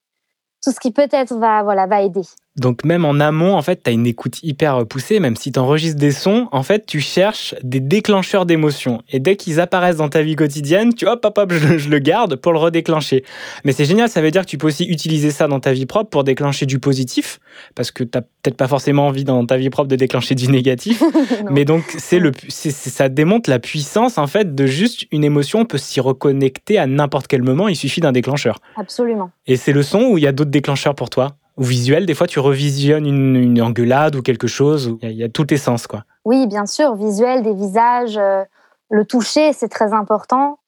tout 0.63 0.71
ce 0.71 0.81
qui 0.81 0.91
peut-être 0.91 1.35
va, 1.35 1.63
voilà, 1.63 1.87
va 1.87 2.03
aider. 2.03 2.23
Donc 2.57 2.85
même 2.85 3.05
en 3.05 3.19
amont, 3.19 3.57
en 3.57 3.63
fait, 3.63 3.83
tu 3.83 3.91
as 3.91 3.93
une 3.93 4.07
écoute 4.07 4.39
hyper 4.45 4.87
poussée, 4.87 5.19
même 5.19 5.35
si 5.35 5.51
tu 5.51 5.59
enregistres 5.59 5.99
des 5.99 6.13
sons, 6.13 6.49
en 6.53 6.63
fait, 6.63 6.87
tu 6.87 7.01
cherches 7.01 7.55
des 7.65 7.81
déclencheurs 7.81 8.47
d'émotions. 8.47 9.03
Et 9.11 9.19
dès 9.19 9.35
qu'ils 9.35 9.59
apparaissent 9.59 9.97
dans 9.97 10.09
ta 10.09 10.23
vie 10.23 10.37
quotidienne, 10.37 10.95
tu 10.95 11.07
hop, 11.09 11.25
hop, 11.25 11.37
hop, 11.37 11.53
je, 11.53 11.79
je 11.79 11.89
le 11.89 11.99
garde 11.99 12.37
pour 12.37 12.53
le 12.53 12.59
redéclencher. 12.61 13.25
Mais 13.65 13.73
c'est 13.73 13.85
génial, 13.85 14.09
ça 14.09 14.23
veut 14.23 14.31
dire 14.31 14.43
que 14.43 14.51
tu 14.51 14.57
peux 14.59 14.69
aussi 14.69 14.85
utiliser 14.85 15.33
ça 15.33 15.49
dans 15.49 15.59
ta 15.59 15.73
vie 15.73 15.87
propre 15.87 16.11
pour 16.11 16.23
déclencher 16.23 16.65
du 16.65 16.79
positif, 16.79 17.41
parce 17.75 17.91
que 17.91 18.05
tu 18.05 18.11
peut-être 18.43 18.57
pas 18.57 18.69
forcément 18.69 19.09
envie 19.09 19.25
dans 19.25 19.45
ta 19.47 19.57
vie 19.57 19.71
propre 19.71 19.89
de 19.89 19.97
déclencher 19.97 20.35
du 20.37 20.47
négatif. 20.49 21.03
Mais 21.51 21.65
donc, 21.65 21.83
c'est 21.99 22.19
le, 22.21 22.31
c'est- 22.49 22.71
ça 22.71 23.09
démontre 23.09 23.51
la 23.51 23.59
puissance, 23.59 24.17
en 24.17 24.27
fait, 24.29 24.55
de 24.55 24.67
juste 24.67 25.07
une 25.11 25.25
émotion, 25.25 25.61
on 25.61 25.65
peut 25.65 25.79
s'y 25.79 25.99
reconnecter 26.01 26.79
à 26.79 26.87
n'importe 26.87 27.27
quel 27.27 27.43
moment, 27.43 27.67
il 27.67 27.75
suffit 27.77 28.01
d'un 28.01 28.13
déclencheur. 28.13 28.61
Absolument. 28.77 29.31
Et 29.49 29.57
c'est 29.57 29.73
le 29.73 29.83
son 29.83 30.03
ou 30.03 30.19
il 30.19 30.25
y 30.25 30.27
a 30.29 30.33
d'autres 30.33 30.51
déclencheurs 30.53 30.95
pour 30.95 31.11
toi 31.11 31.37
Ou 31.57 31.63
visuel, 31.63 32.07
des 32.07 32.15
fois 32.15 32.27
tu 32.27 32.41
revisionnes 32.41 33.07
une, 33.07 33.37
une 33.37 33.63
engueulade 33.63 34.17
ou 34.17 34.23
quelque 34.23 34.47
chose, 34.47 34.97
il 35.03 35.13
y, 35.13 35.25
a- 35.25 35.29
tous 35.29 35.47
tes 35.47 35.57
sens, 35.57 35.87
quoi. 35.87 36.05
Oui, 36.25 36.47
bien 36.47 36.67
sûr, 36.67 36.95
visuel, 36.95 37.43
des 37.43 37.55
visages, 37.55 38.17
euh, 38.17 38.43
le 38.91 39.05
toucher, 39.05 39.53
c'est 39.53 39.69
très 39.69 39.93
important. 39.93 40.59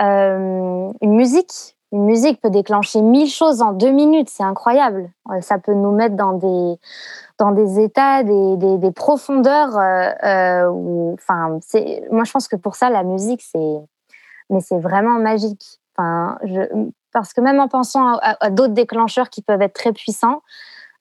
Euh, 0.00 0.90
une 1.00 1.14
musique, 1.14 1.76
une 1.92 2.04
musique 2.04 2.40
peut 2.40 2.50
déclencher 2.50 3.00
mille 3.00 3.30
choses 3.30 3.62
en 3.62 3.72
deux 3.72 3.90
minutes, 3.90 4.28
c'est 4.30 4.44
incroyable. 4.44 5.10
Euh, 5.30 5.40
Ça 5.40 5.58
peut 5.58 5.74
nous 5.74 5.92
mettre 5.92 6.14
dans 6.14 6.34
des 6.34 6.78
dans 7.38 7.52
des 7.52 7.80
états, 7.80 8.24
des, 8.24 8.56
des, 8.56 8.90
profondeurs. 8.90 9.70
moi, 9.70 12.24
je 12.24 12.32
pense 12.32 12.48
que 12.48 12.56
pour 12.56 12.74
ça, 12.74 12.90
la 12.90 13.04
musique, 13.04 13.42
c'est, 13.42 13.76
mais 14.50 14.60
c'est 14.60 14.78
vraiment 14.78 15.20
magique. 15.20 15.78
Enfin, 15.96 16.36
je, 16.44 16.62
parce 17.12 17.32
que 17.32 17.40
même 17.40 17.60
en 17.60 17.68
pensant 17.68 18.06
à, 18.06 18.18
à- 18.32 18.46
à 18.46 18.50
d'autres 18.50 18.74
déclencheurs 18.74 19.30
qui 19.30 19.42
peuvent 19.42 19.62
être 19.62 19.74
très 19.74 19.92
puissants, 19.92 20.42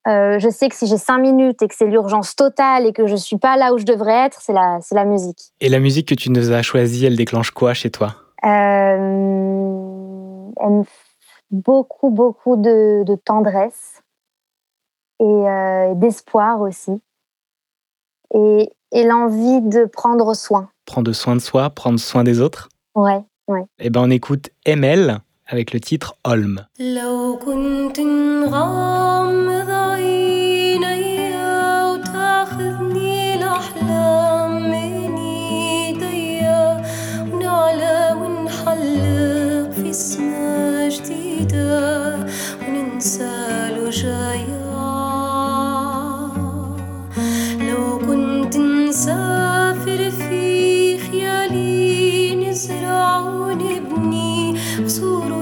euh, 0.08 0.40
je 0.40 0.50
sais 0.50 0.70
que 0.70 0.76
si 0.76 0.88
j'ai 0.88 0.98
cinq 0.98 1.18
minutes 1.20 1.62
et 1.62 1.68
que 1.68 1.76
c'est 1.76 1.86
l'urgence 1.88 2.36
totale 2.36 2.86
et 2.86 2.94
que 2.94 3.08
je 3.08 3.16
suis 3.16 3.38
pas 3.38 3.58
là 3.58 3.74
où 3.74 3.78
je 3.78 3.84
devrais 3.86 4.26
être, 4.28 4.40
c'est 4.42 4.54
la, 4.54 4.80
c'est 4.82 4.96
la 4.96 5.04
musique. 5.04 5.52
Et 5.60 5.68
la 5.70 5.80
musique 5.80 6.08
que 6.08 6.16
tu 6.16 6.30
nous 6.32 6.52
as 6.52 6.62
choisie, 6.62 7.06
elle 7.06 7.18
déclenche 7.18 7.52
quoi 7.52 7.74
chez 7.74 7.92
toi? 7.92 8.16
Euh, 8.46 8.48
elle 10.60 10.70
me 10.72 10.84
beaucoup, 11.52 12.10
beaucoup 12.10 12.56
de, 12.56 13.04
de 13.06 13.16
tendresse 13.16 14.02
et 15.20 15.24
euh, 15.26 15.94
d'espoir 15.96 16.62
aussi. 16.62 17.02
Et, 18.34 18.70
et 18.92 19.04
l'envie 19.04 19.62
de 19.62 19.86
prendre 19.86 20.34
soin. 20.34 20.70
Prendre 20.86 21.12
soin 21.14 21.36
de 21.36 21.42
soi, 21.42 21.70
prendre 21.70 22.00
soin 22.00 22.24
des 22.24 22.40
autres? 22.42 22.70
Ouais. 22.96 23.22
Eh 23.80 23.90
ben 23.90 24.02
on 24.02 24.10
écoute 24.10 24.50
ML 24.66 25.20
avec 25.48 25.74
le 25.74 25.80
titre 25.80 26.16
Holm. 26.24 26.66
سرور 54.88 55.37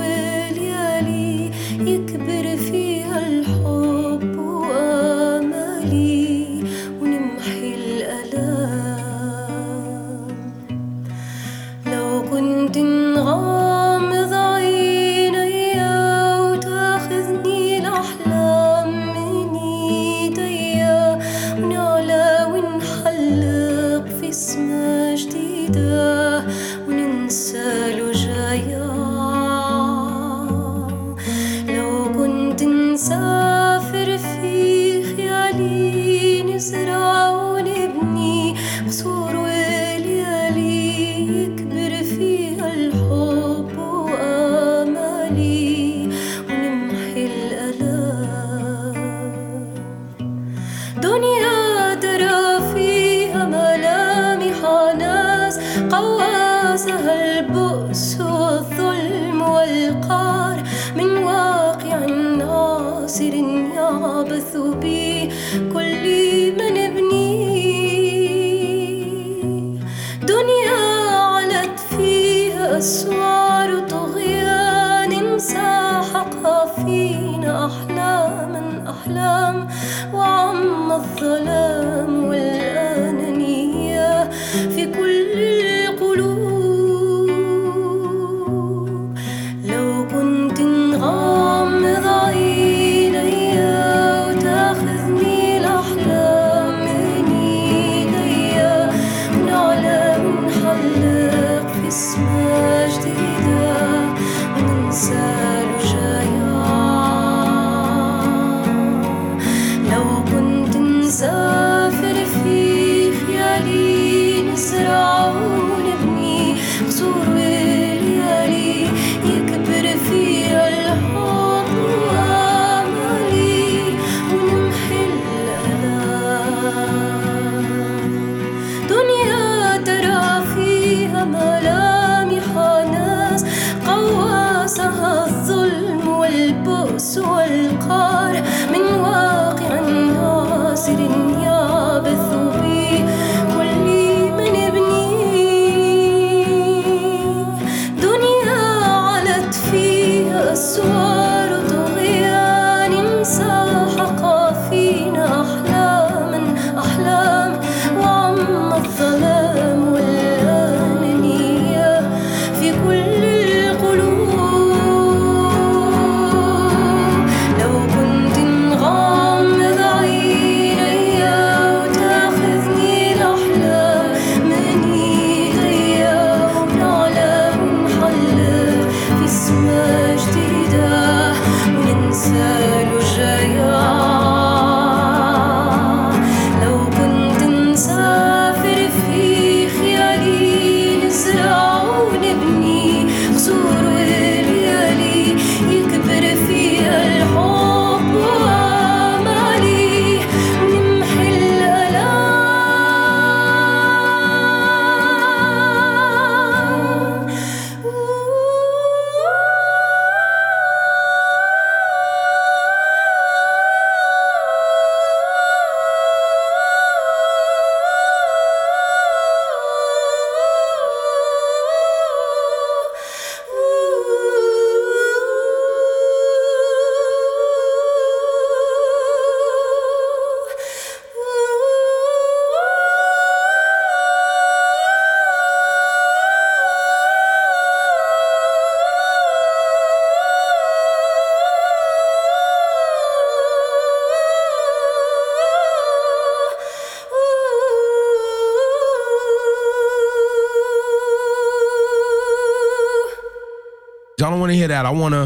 want 254.45 254.53
to 254.53 254.57
hear 254.57 254.67
that. 254.67 254.85
I 254.85 254.91
want 254.91 255.13
to. 255.13 255.25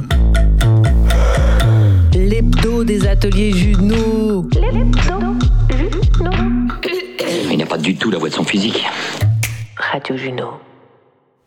L'hebdo 2.18 2.84
des 2.86 3.06
ateliers 3.06 3.52
Juno. 3.52 4.48
L'hebdo 4.54 5.00
Juno. 5.02 6.30
Il 7.52 7.58
n'a 7.58 7.66
pas 7.66 7.78
du 7.78 7.98
tout 7.98 8.12
la 8.12 8.18
voix 8.18 8.30
de 8.30 8.34
son 8.36 8.46
physique. 8.46 8.86
Radio 9.76 10.16
Juno. 10.16 10.62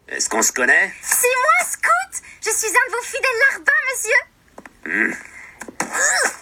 Est-ce 0.08 0.28
qu'on 0.28 0.42
se 0.42 0.52
connaît? 0.52 0.92
C'est 1.00 1.26
moi, 1.26 1.66
Scout 1.66 2.22
Je 2.44 2.50
suis 2.50 2.68
un 2.68 2.86
de 2.88 2.92
vos 2.92 3.02
fidèles 3.04 3.40
larbins, 3.50 3.82
monsieur. 3.94 4.20
Hmm. 4.84 5.14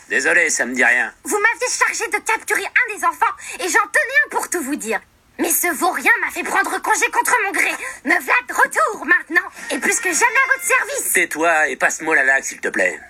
Désolé, 0.09 0.51
ça 0.51 0.67
me 0.67 0.75
dit 0.75 0.85
rien. 0.85 1.13
Vous 1.23 1.39
m'aviez 1.39 1.69
chargé 1.69 2.07
de 2.09 2.25
capturer 2.25 2.65
un 2.65 2.97
des 2.97 3.05
enfants 3.05 3.35
et 3.55 3.69
j'en 3.69 3.87
tenais 3.93 4.19
un 4.27 4.31
pour 4.31 4.51
tout 4.51 4.63
vous 4.63 4.77
dire. 4.77 5.01
Mais 5.41 5.51
ce 5.51 5.73
vaurien 5.75 6.11
m'a 6.23 6.31
fait 6.31 6.43
prendre 6.43 6.81
congé 6.83 7.11
contre 7.11 7.35
mon 7.45 7.53
gré. 7.53 7.71
Me 8.05 8.13
voilà 8.13 8.41
de 8.49 8.53
retour 8.55 9.07
maintenant, 9.07 9.49
et 9.71 9.79
plus 9.79 9.99
que 10.01 10.13
jamais 10.13 10.23
à 10.23 10.53
votre 10.55 10.65
service. 10.65 11.13
Tais-toi 11.13 11.69
et 11.69 11.77
passe-moi 11.77 12.15
la 12.15 12.25
lague, 12.25 12.45
s'il 12.45 12.61
te 12.61 12.69
plaît. 12.69 13.01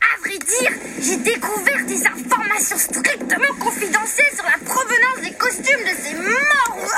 À 0.00 0.18
vrai 0.20 0.38
dire, 0.38 0.70
j'ai 1.00 1.16
découvert 1.16 1.84
des 1.86 2.06
informations 2.06 2.78
strictement 2.78 3.54
confidentielles 3.58 4.34
sur 4.34 4.44
la 4.44 4.58
provenance 4.64 5.20
des 5.22 5.32
costumes 5.34 5.82
de 5.84 5.94
ces 6.02 6.14
morts. 6.14 6.90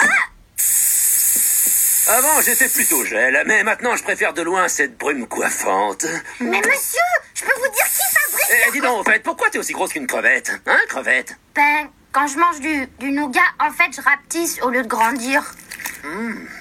Ah 2.08 2.18
Avant, 2.18 2.40
j'étais 2.42 2.68
plutôt 2.68 3.04
gel, 3.04 3.42
mais 3.46 3.62
maintenant, 3.64 3.96
je 3.96 4.02
préfère 4.02 4.32
de 4.34 4.42
loin 4.42 4.68
cette 4.68 4.96
brume 4.98 5.26
coiffante. 5.26 6.04
Mais 6.40 6.58
monsieur, 6.60 7.00
je 7.34 7.42
peux 7.44 7.52
vous 7.54 7.68
dire 7.68 7.84
qui 7.84 8.14
fabrique 8.14 8.46
Eh, 8.68 8.72
dis 8.72 8.80
donc, 8.80 9.00
en 9.06 9.10
fait, 9.10 9.22
pourquoi 9.22 9.50
t'es 9.50 9.58
aussi 9.58 9.72
grosse 9.72 9.92
qu'une 9.92 10.06
crevette 10.06 10.52
Hein, 10.66 10.78
crevette? 10.88 11.36
Ben, 11.54 11.88
quand 12.16 12.26
je 12.28 12.38
mange 12.38 12.60
du, 12.60 13.12
nougat, 13.12 13.40
en 13.60 13.70
fait, 13.70 13.94
je 13.94 14.00
rapetisse 14.00 14.58
au 14.62 14.70
lieu 14.70 14.82
de 14.82 14.88
grandir. 14.88 15.54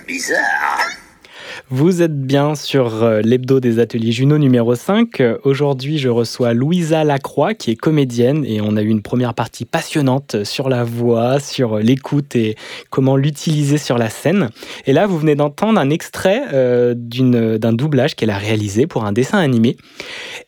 Bizarre. 0.06 0.82
Vous 1.72 2.03
êtes 2.03 2.22
bien 2.22 2.53
sur 2.53 3.01
euh, 3.01 3.22
l'hebdo 3.22 3.59
des 3.59 3.80
ateliers 3.80 4.11
Juno 4.11 4.38
numéro 4.38 4.76
5. 4.76 5.20
Euh, 5.20 5.38
Aujourd'hui, 5.43 5.97
je 5.97 6.09
reçois 6.09 6.53
Louisa 6.53 7.03
Lacroix, 7.03 7.55
qui 7.55 7.72
est 7.72 7.76
comédienne, 7.76 8.45
et 8.45 8.61
on 8.61 8.78
a 8.78 8.84
eu 8.84 8.88
une 8.88 9.01
première 9.01 9.34
partie 9.34 9.66
passionnante 9.66 10.43
sur 10.43 10.70
la 10.70 10.84
voix, 10.84 11.39
sur 11.39 11.80
l'écoute 11.80 12.36
et 12.36 12.55
comment 12.91 13.18
l'utiliser 13.18 13.80
sur 13.80 13.97
la 13.97 14.11
scène. 14.11 14.51
Et 14.86 14.93
là, 14.93 15.07
vous 15.07 15.18
venez 15.18 15.34
d'entendre 15.34 15.80
un 15.80 15.89
extrait 15.89 16.43
euh, 16.53 16.93
d'un 16.93 17.74
doublage 17.74 18.16
qu'elle 18.16 18.30
a 18.30 18.38
réalisé 18.38 18.86
pour 18.86 19.03
un 19.03 19.11
dessin 19.11 19.39
animé. 19.39 19.76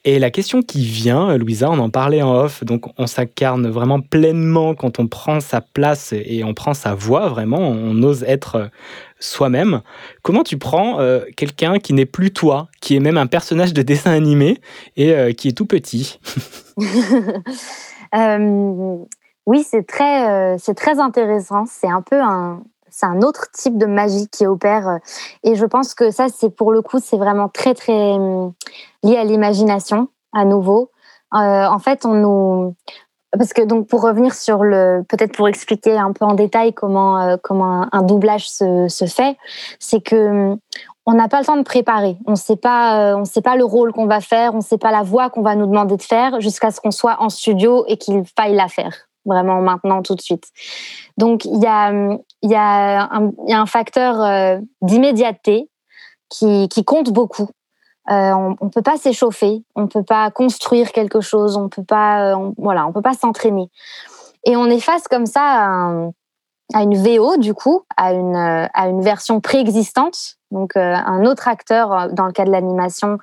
Et 0.03 0.19
la 0.19 0.31
question 0.31 0.61
qui 0.61 0.85
vient, 0.85 1.31
euh, 1.31 1.37
Louisa, 1.37 1.69
on 1.69 1.79
en 1.79 1.89
parlait 1.89 2.21
en 2.21 2.33
off, 2.33 2.63
donc 2.63 2.85
on 2.97 3.07
s'incarne 3.07 3.67
vraiment 3.67 3.99
pleinement 3.99 4.75
quand 4.75 4.99
on 4.99 5.07
prend 5.07 5.39
sa 5.39 5.61
place 5.61 6.13
et 6.13 6.43
on 6.43 6.53
prend 6.53 6.73
sa 6.73 6.93
voix, 6.93 7.27
vraiment, 7.27 7.59
on 7.59 8.01
ose 8.03 8.23
être 8.23 8.55
euh, 8.55 8.67
soi-même. 9.19 9.81
Comment 10.21 10.43
tu 10.43 10.57
prends 10.57 10.99
euh, 10.99 11.21
quelqu'un 11.35 11.79
qui 11.79 11.93
n'est 11.93 12.05
plus 12.05 12.31
toi, 12.31 12.67
qui 12.81 12.95
est 12.95 12.99
même 12.99 13.17
un 13.17 13.27
personnage 13.27 13.73
de 13.73 13.81
dessin 13.81 14.11
animé 14.11 14.59
et 14.95 15.13
euh, 15.13 15.31
qui 15.33 15.47
est 15.49 15.53
tout 15.53 15.65
petit? 15.65 16.19
Euh, 18.15 18.95
oui, 19.45 19.65
c'est 19.69 19.85
très, 19.85 20.57
très 20.77 20.97
intéressant. 20.97 21.65
C'est 21.69 21.89
un 21.89 22.01
peu 22.01 22.21
un, 22.21 22.63
c'est 22.89 23.05
un 23.05 23.21
autre 23.21 23.51
type 23.51 23.77
de 23.77 23.85
magie 23.85 24.29
qui 24.29 24.47
opère. 24.47 24.99
Et 25.43 25.55
je 25.55 25.65
pense 25.65 25.93
que 25.93 26.09
ça, 26.09 26.27
c'est 26.29 26.49
pour 26.49 26.71
le 26.71 26.81
coup, 26.81 26.99
c'est 27.03 27.17
vraiment 27.17 27.49
très, 27.49 27.73
très 27.73 28.13
hum, 28.13 28.53
lié 29.03 29.17
à 29.17 29.25
l'imagination, 29.25 30.07
à 30.31 30.45
nouveau. 30.45 30.89
En 31.31 31.79
fait, 31.79 32.05
on 32.05 32.13
nous, 32.13 32.75
parce 33.31 33.53
que 33.53 33.61
donc 33.61 33.87
pour 33.87 34.01
revenir 34.01 34.33
sur 34.33 34.63
le, 34.63 35.03
peut-être 35.07 35.35
pour 35.35 35.47
expliquer 35.47 35.97
un 35.97 36.13
peu 36.13 36.25
en 36.25 36.33
détail 36.33 36.73
comment 36.73 37.19
euh, 37.19 37.37
comment 37.41 37.87
un, 37.91 38.01
doublage 38.01 38.49
se, 38.49 38.87
se 38.87 39.05
fait, 39.05 39.37
c'est 39.79 40.01
que 40.01 40.55
on 41.05 41.13
n'a 41.13 41.29
pas 41.29 41.39
le 41.39 41.45
temps 41.45 41.55
de 41.55 41.63
préparer. 41.63 42.17
On 42.25 42.35
sait 42.35 42.57
pas, 42.57 43.11
euh, 43.11 43.17
on 43.17 43.25
sait 43.25 43.41
pas 43.41 43.55
le 43.55 43.63
rôle 43.63 43.93
qu'on 43.93 44.07
va 44.07 44.19
faire, 44.19 44.53
on 44.53 44.61
sait 44.61 44.77
pas 44.77 44.91
la 44.91 45.03
voix 45.03 45.29
qu'on 45.29 45.41
va 45.41 45.55
nous 45.55 45.65
demander 45.65 45.95
de 45.95 46.01
faire 46.01 46.41
jusqu'à 46.41 46.69
ce 46.69 46.81
qu'on 46.81 46.91
soit 46.91 47.17
en 47.21 47.29
studio 47.29 47.85
et 47.87 47.97
qu'il 47.97 48.23
faille 48.35 48.55
la 48.55 48.67
faire 48.67 48.93
vraiment 49.25 49.61
maintenant 49.61 50.01
tout 50.01 50.15
de 50.15 50.21
suite. 50.21 50.45
Donc 51.17 51.45
il 51.45 51.61
y 51.61 51.67
a 51.67 51.91
il 52.41 52.51
y 52.51 52.55
a 52.55 53.03
un, 53.11 53.31
y 53.45 53.53
a 53.53 53.59
un 53.59 53.65
facteur 53.65 54.21
euh, 54.21 54.59
d'immédiateté 54.81 55.69
qui, 56.29 56.67
qui 56.69 56.83
compte 56.83 57.11
beaucoup. 57.11 57.49
Euh, 58.09 58.31
on, 58.33 58.55
on 58.61 58.69
peut 58.69 58.81
pas 58.81 58.97
s'échauffer, 58.97 59.63
on 59.75 59.87
peut 59.87 60.03
pas 60.03 60.31
construire 60.31 60.91
quelque 60.93 61.19
chose, 61.19 61.57
on 61.57 61.67
peut 61.67 61.83
pas, 61.83 62.33
euh, 62.35 62.51
voilà, 62.57 62.87
on 62.87 62.93
peut 62.93 63.01
pas 63.01 63.13
s'entraîner. 63.13 63.69
Et 64.45 64.55
on 64.55 64.65
est 64.67 64.79
face 64.79 65.07
comme 65.09 65.25
ça 65.25 65.41
à, 65.41 65.65
un- 65.67 66.11
à 66.73 66.83
une 66.83 66.95
VO 66.95 67.37
du 67.37 67.53
coup, 67.53 67.83
à 67.97 68.13
une 68.13 68.35
euh, 68.35 68.65
à 68.73 68.87
une 68.87 69.01
version 69.01 69.41
préexistante. 69.41 70.37
Donc 70.51 70.77
un 70.77 71.25
autre 71.25 71.49
acteur 71.49 72.13
dans 72.13 72.25
le 72.25 72.31
cas 72.31 72.45
de 72.45 72.51
l'animation 72.51 73.17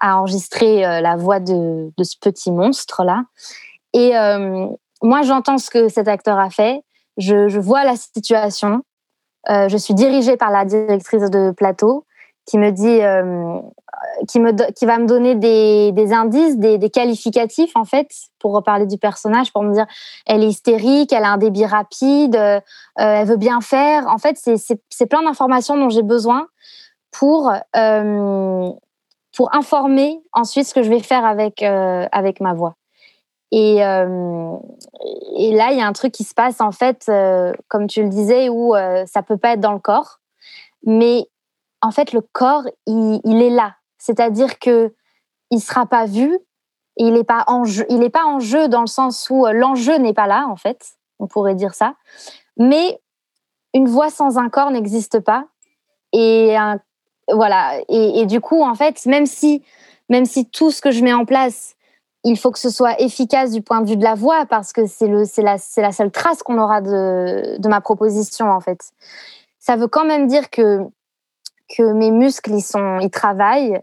a 0.00 0.18
enregistré 0.18 0.82
la 0.82 1.16
voix 1.16 1.40
de, 1.40 1.90
de 1.96 2.04
ce 2.04 2.14
petit 2.20 2.52
monstre 2.52 3.02
là. 3.02 3.24
Et 3.92 4.12
moi 5.02 5.22
j'entends 5.22 5.58
ce 5.58 5.68
que 5.68 5.88
cet 5.88 6.06
acteur 6.06 6.38
a 6.38 6.48
fait, 6.48 6.84
je, 7.16 7.48
je 7.48 7.58
vois 7.58 7.82
la 7.82 7.96
situation, 7.96 8.82
je 9.48 9.76
suis 9.76 9.94
dirigée 9.94 10.36
par 10.36 10.52
la 10.52 10.64
directrice 10.64 11.28
de 11.28 11.50
plateau 11.50 12.04
qui 12.50 12.58
me 12.58 12.72
dit, 12.72 13.00
euh, 13.00 13.60
qui 14.26 14.40
me, 14.40 14.50
qui 14.72 14.84
va 14.86 14.98
me 14.98 15.06
donner 15.06 15.36
des, 15.36 15.92
des 15.92 16.12
indices, 16.12 16.56
des, 16.58 16.78
des 16.78 16.90
qualificatifs 16.90 17.76
en 17.76 17.84
fait 17.84 18.08
pour 18.40 18.52
reparler 18.52 18.86
du 18.86 18.98
personnage, 18.98 19.52
pour 19.52 19.62
me 19.62 19.72
dire, 19.72 19.86
elle 20.26 20.42
est 20.42 20.48
hystérique, 20.48 21.12
elle 21.12 21.22
a 21.22 21.30
un 21.30 21.36
débit 21.38 21.64
rapide, 21.64 22.34
euh, 22.34 22.60
elle 22.96 23.28
veut 23.28 23.36
bien 23.36 23.60
faire. 23.60 24.08
En 24.08 24.18
fait, 24.18 24.36
c'est- 24.36 25.06
plein 25.06 25.22
d'informations 25.22 25.76
dont 25.76 25.90
j'ai 25.90 26.02
besoin 26.02 26.48
pour 27.12 27.52
euh, 27.76 28.70
pour 29.36 29.54
informer 29.54 30.20
ensuite 30.32 30.66
ce 30.66 30.74
que 30.74 30.82
je 30.82 30.90
vais 30.90 30.98
faire 31.00 31.24
avec 31.24 31.62
avec 31.62 32.40
ma 32.40 32.52
voix. 32.52 32.74
Et, 33.52 33.76
et 33.76 35.52
là, 35.52 35.72
il 35.72 35.78
y 35.78 35.80
a 35.80 35.86
un 35.86 35.92
truc 35.92 36.12
qui 36.12 36.24
se 36.24 36.34
passe 36.34 36.60
en 36.60 36.72
fait, 36.72 37.10
comme 37.68 37.86
tu 37.86 38.02
le 38.02 38.08
disais, 38.08 38.48
où 38.48 38.74
ça 39.06 39.22
peut 39.22 39.36
pas 39.36 39.52
être 39.54 39.60
dans 39.60 39.72
le 39.72 39.78
corps, 39.80 40.20
mais 40.84 41.26
en 41.82 41.90
fait, 41.90 42.12
le 42.12 42.20
corps, 42.20 42.64
il, 42.86 43.20
il 43.24 43.42
est 43.42 43.50
là. 43.50 43.74
C'est-à-dire 43.98 44.58
que 44.58 44.94
il 45.50 45.60
sera 45.60 45.86
pas 45.86 46.06
vu, 46.06 46.38
et 46.96 47.04
il 47.04 47.16
est 47.16 47.24
pas 47.24 47.44
en 47.46 47.64
jeu. 47.64 47.86
Pas 48.12 48.24
en 48.24 48.40
jeu 48.40 48.68
dans 48.68 48.82
le 48.82 48.86
sens 48.86 49.28
où 49.30 49.46
euh, 49.46 49.52
l'enjeu 49.52 49.96
n'est 49.96 50.14
pas 50.14 50.26
là, 50.26 50.46
en 50.48 50.56
fait. 50.56 50.92
On 51.18 51.26
pourrait 51.26 51.54
dire 51.54 51.74
ça. 51.74 51.94
Mais 52.56 53.00
une 53.74 53.88
voix 53.88 54.10
sans 54.10 54.38
un 54.38 54.48
corps 54.48 54.70
n'existe 54.70 55.20
pas. 55.20 55.46
Et 56.12 56.56
voilà. 57.32 57.78
Et, 57.88 58.20
et 58.20 58.26
du 58.26 58.40
coup, 58.40 58.62
en 58.62 58.74
fait, 58.74 59.06
même 59.06 59.26
si, 59.26 59.62
même 60.08 60.24
si 60.24 60.46
tout 60.46 60.70
ce 60.70 60.80
que 60.80 60.90
je 60.90 61.02
mets 61.02 61.12
en 61.12 61.24
place, 61.24 61.76
il 62.24 62.38
faut 62.38 62.50
que 62.50 62.58
ce 62.58 62.70
soit 62.70 63.00
efficace 63.00 63.50
du 63.50 63.62
point 63.62 63.80
de 63.80 63.88
vue 63.88 63.96
de 63.96 64.04
la 64.04 64.14
voix, 64.14 64.44
parce 64.46 64.72
que 64.72 64.86
c'est 64.86 65.08
la, 65.42 65.56
la 65.76 65.92
seule 65.92 66.10
trace 66.10 66.42
qu'on 66.42 66.58
aura 66.58 66.80
de, 66.80 67.56
de 67.58 67.68
ma 67.68 67.80
proposition, 67.80 68.50
en 68.50 68.60
fait. 68.60 68.80
Ça 69.58 69.76
veut 69.76 69.88
quand 69.88 70.04
même 70.04 70.26
dire 70.26 70.50
que 70.50 70.80
que 71.76 71.92
mes 71.92 72.10
muscles 72.10 72.52
ils 72.52 72.62
sont 72.62 72.98
ils 73.00 73.10
travaillent 73.10 73.80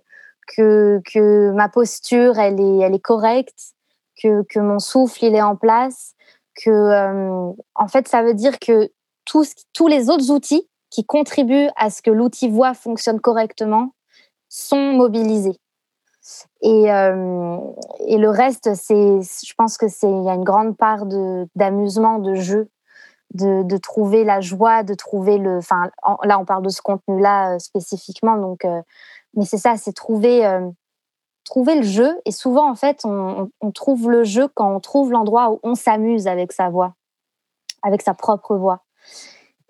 que 0.55 1.01
que 1.11 1.51
ma 1.51 1.69
posture 1.69 2.37
elle 2.39 2.59
est 2.59 2.77
elle 2.79 2.95
est 2.95 2.99
correcte 2.99 3.73
que 4.21 4.43
que 4.43 4.59
mon 4.59 4.79
souffle 4.79 5.25
il 5.25 5.35
est 5.35 5.41
en 5.41 5.55
place 5.55 6.13
que 6.55 6.69
euh, 6.69 7.51
en 7.75 7.87
fait 7.87 8.07
ça 8.07 8.23
veut 8.23 8.33
dire 8.33 8.59
que 8.59 8.89
tous 9.25 9.53
tous 9.73 9.87
les 9.87 10.09
autres 10.09 10.31
outils 10.31 10.67
qui 10.89 11.05
contribuent 11.05 11.69
à 11.75 11.89
ce 11.89 12.01
que 12.01 12.11
l'outil 12.11 12.49
voix 12.49 12.73
fonctionne 12.73 13.19
correctement 13.19 13.93
sont 14.49 14.93
mobilisés. 14.93 15.59
Et 16.61 16.91
euh, 16.91 17.57
et 18.07 18.17
le 18.17 18.29
reste 18.29 18.73
c'est 18.75 19.21
je 19.21 19.53
pense 19.57 19.77
que 19.77 19.87
c'est 19.87 20.09
il 20.09 20.23
y 20.23 20.29
a 20.29 20.33
une 20.33 20.43
grande 20.43 20.75
part 20.75 21.05
de 21.05 21.47
d'amusement 21.55 22.19
de 22.19 22.35
jeu 22.35 22.69
de, 23.33 23.77
trouver 23.77 24.23
la 24.23 24.41
joie, 24.41 24.83
de 24.83 24.93
trouver 24.93 25.37
le. 25.37 25.57
Enfin, 25.57 25.89
en- 26.03 26.17
là, 26.23 26.39
on 26.39 26.45
parle 26.45 26.63
de 26.63 26.69
ce 26.69 26.81
contenu-là 26.81 27.55
euh, 27.55 27.59
spécifiquement, 27.59 28.37
donc. 28.37 28.65
euh, 28.65 28.81
mais 29.35 29.45
c'est 29.45 29.57
ça, 29.57 29.75
c'est 29.77 29.93
trouver, 29.93 30.45
euh, 30.45 30.67
trouver 31.45 31.75
le 31.75 31.83
jeu. 31.83 32.19
Et 32.25 32.31
souvent, 32.31 32.69
en 32.69 32.75
fait, 32.75 33.01
on, 33.05 33.49
on- 33.61 33.71
trouve 33.71 34.09
le 34.09 34.23
jeu 34.23 34.47
quand 34.55 34.73
on 34.75 34.79
trouve 34.79 35.11
l'endroit 35.11 35.51
où 35.51 35.59
on 35.63 35.75
s'amuse 35.75 36.27
avec 36.27 36.51
sa 36.53 36.69
voix, 36.69 36.93
avec 37.83 38.01
sa 38.01 38.13
propre 38.13 38.55
voix. 38.55 38.81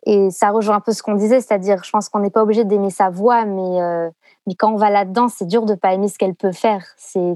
Et 0.05 0.29
ça 0.31 0.51
rejoint 0.51 0.77
un 0.77 0.79
peu 0.79 0.93
ce 0.93 1.03
qu'on 1.03 1.15
disait, 1.15 1.41
c'est-à-dire, 1.41 1.83
je 1.83 1.91
pense 1.91 2.07
qu'on 2.07 2.19
n'est 2.19 2.29
pas 2.29 2.43
obligé 2.43 2.63
d'aimer 2.63 2.91
sa 2.91 3.09
voix, 3.09 3.43
mais, 3.43 4.09
mais 4.45 4.55
quand 4.55 4.71
on 4.71 4.77
va 4.77 4.89
là-dedans, 4.89 5.27
c'est 5.27 5.45
dur 5.47 5.65
de 5.65 5.75
pas 5.75 5.93
aimer 5.93 6.07
ce 6.07 6.17
qu'elle 6.17 6.35
peut 6.35 6.53
faire. 6.53 6.85
C'est 6.95 7.33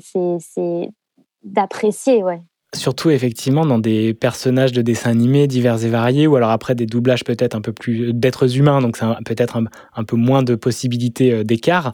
d'apprécier, 1.44 2.24
ouais. 2.24 2.42
Surtout 2.74 3.10
effectivement 3.10 3.66
dans 3.66 3.80
des 3.80 4.14
personnages 4.14 4.72
de 4.72 4.82
dessins 4.82 5.10
animés 5.10 5.46
divers 5.46 5.84
et 5.84 5.90
variés, 5.90 6.26
ou 6.26 6.38
alors 6.38 6.52
après 6.52 6.74
des 6.74 6.86
doublages 6.86 7.26
peut-être 7.26 7.54
un 7.54 7.60
peu 7.60 7.74
plus 7.74 8.14
d'êtres 8.14 8.58
humains, 8.58 8.80
donc 8.80 8.96
c'est 8.96 9.06
peut-être 9.26 9.60
un, 9.94 10.04
peu 10.06 10.16
moins 10.16 10.42
de 10.42 10.56
possibilités 10.56 11.34
euh, 11.34 11.44
d'écart. 11.44 11.92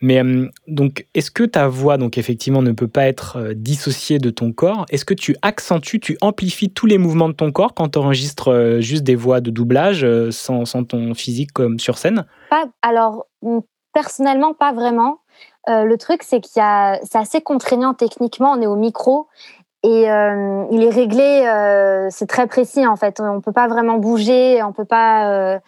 Mais 0.00 0.22
euh, 0.22 0.46
donc, 0.68 1.08
est-ce 1.14 1.32
que 1.32 1.42
ta 1.42 1.66
voix, 1.66 1.96
donc 1.96 2.16
effectivement, 2.16 2.62
ne 2.62 2.70
peut 2.70 2.86
pas 2.86 3.08
être 3.08 3.38
euh, 3.38 3.54
dissociée 3.56 4.20
de 4.20 4.30
ton 4.30 4.52
corps? 4.52 4.86
Est-ce 4.90 5.04
que 5.04 5.14
tu 5.14 5.34
accentues, 5.42 5.98
tu 5.98 6.16
amplifies 6.20 6.70
tous 6.70 6.86
les 6.86 6.98
mouvements 6.98 7.28
de 7.28 7.34
ton 7.34 7.50
corps 7.50 7.74
quand 7.74 7.88
tu 7.88 7.98
enregistres 7.98 8.78
juste 8.78 9.02
des 9.02 9.16
voix 9.16 9.40
de 9.40 9.50
doublage 9.50 10.06
sans, 10.30 10.64
ton 10.84 11.12
physique 11.14 11.50
comme 11.52 11.80
sur 11.80 11.98
scène? 11.98 12.24
Alors, 12.82 13.26
mm, 13.42 13.58
personnellement, 13.92 14.54
pas 14.54 14.72
vraiment. 14.72 15.18
Le 15.68 15.96
truc, 15.96 16.22
c'est 16.22 16.40
qu'il 16.40 16.58
y 16.60 16.64
a, 16.64 16.98
c'est 17.02 17.18
assez 17.18 17.40
contraignant 17.40 17.94
techniquement. 17.94 18.52
On 18.52 18.62
est 18.62 18.66
au 18.66 18.76
micro 18.76 19.28
et 19.82 20.10
euh, 20.10 20.64
il 20.70 20.82
est 20.84 20.90
réglé. 20.90 21.44
euh, 21.46 22.08
c'est 22.10 22.26
très 22.26 22.46
précis 22.46 22.86
en 22.86 22.96
fait. 22.96 23.20
On 23.20 23.40
peut 23.40 23.52
pas 23.52 23.68
vraiment 23.68 23.96
bouger. 23.98 24.62
On 24.62 24.72
peut 24.72 24.84
pas. 24.84 25.30
euh, 25.32 25.58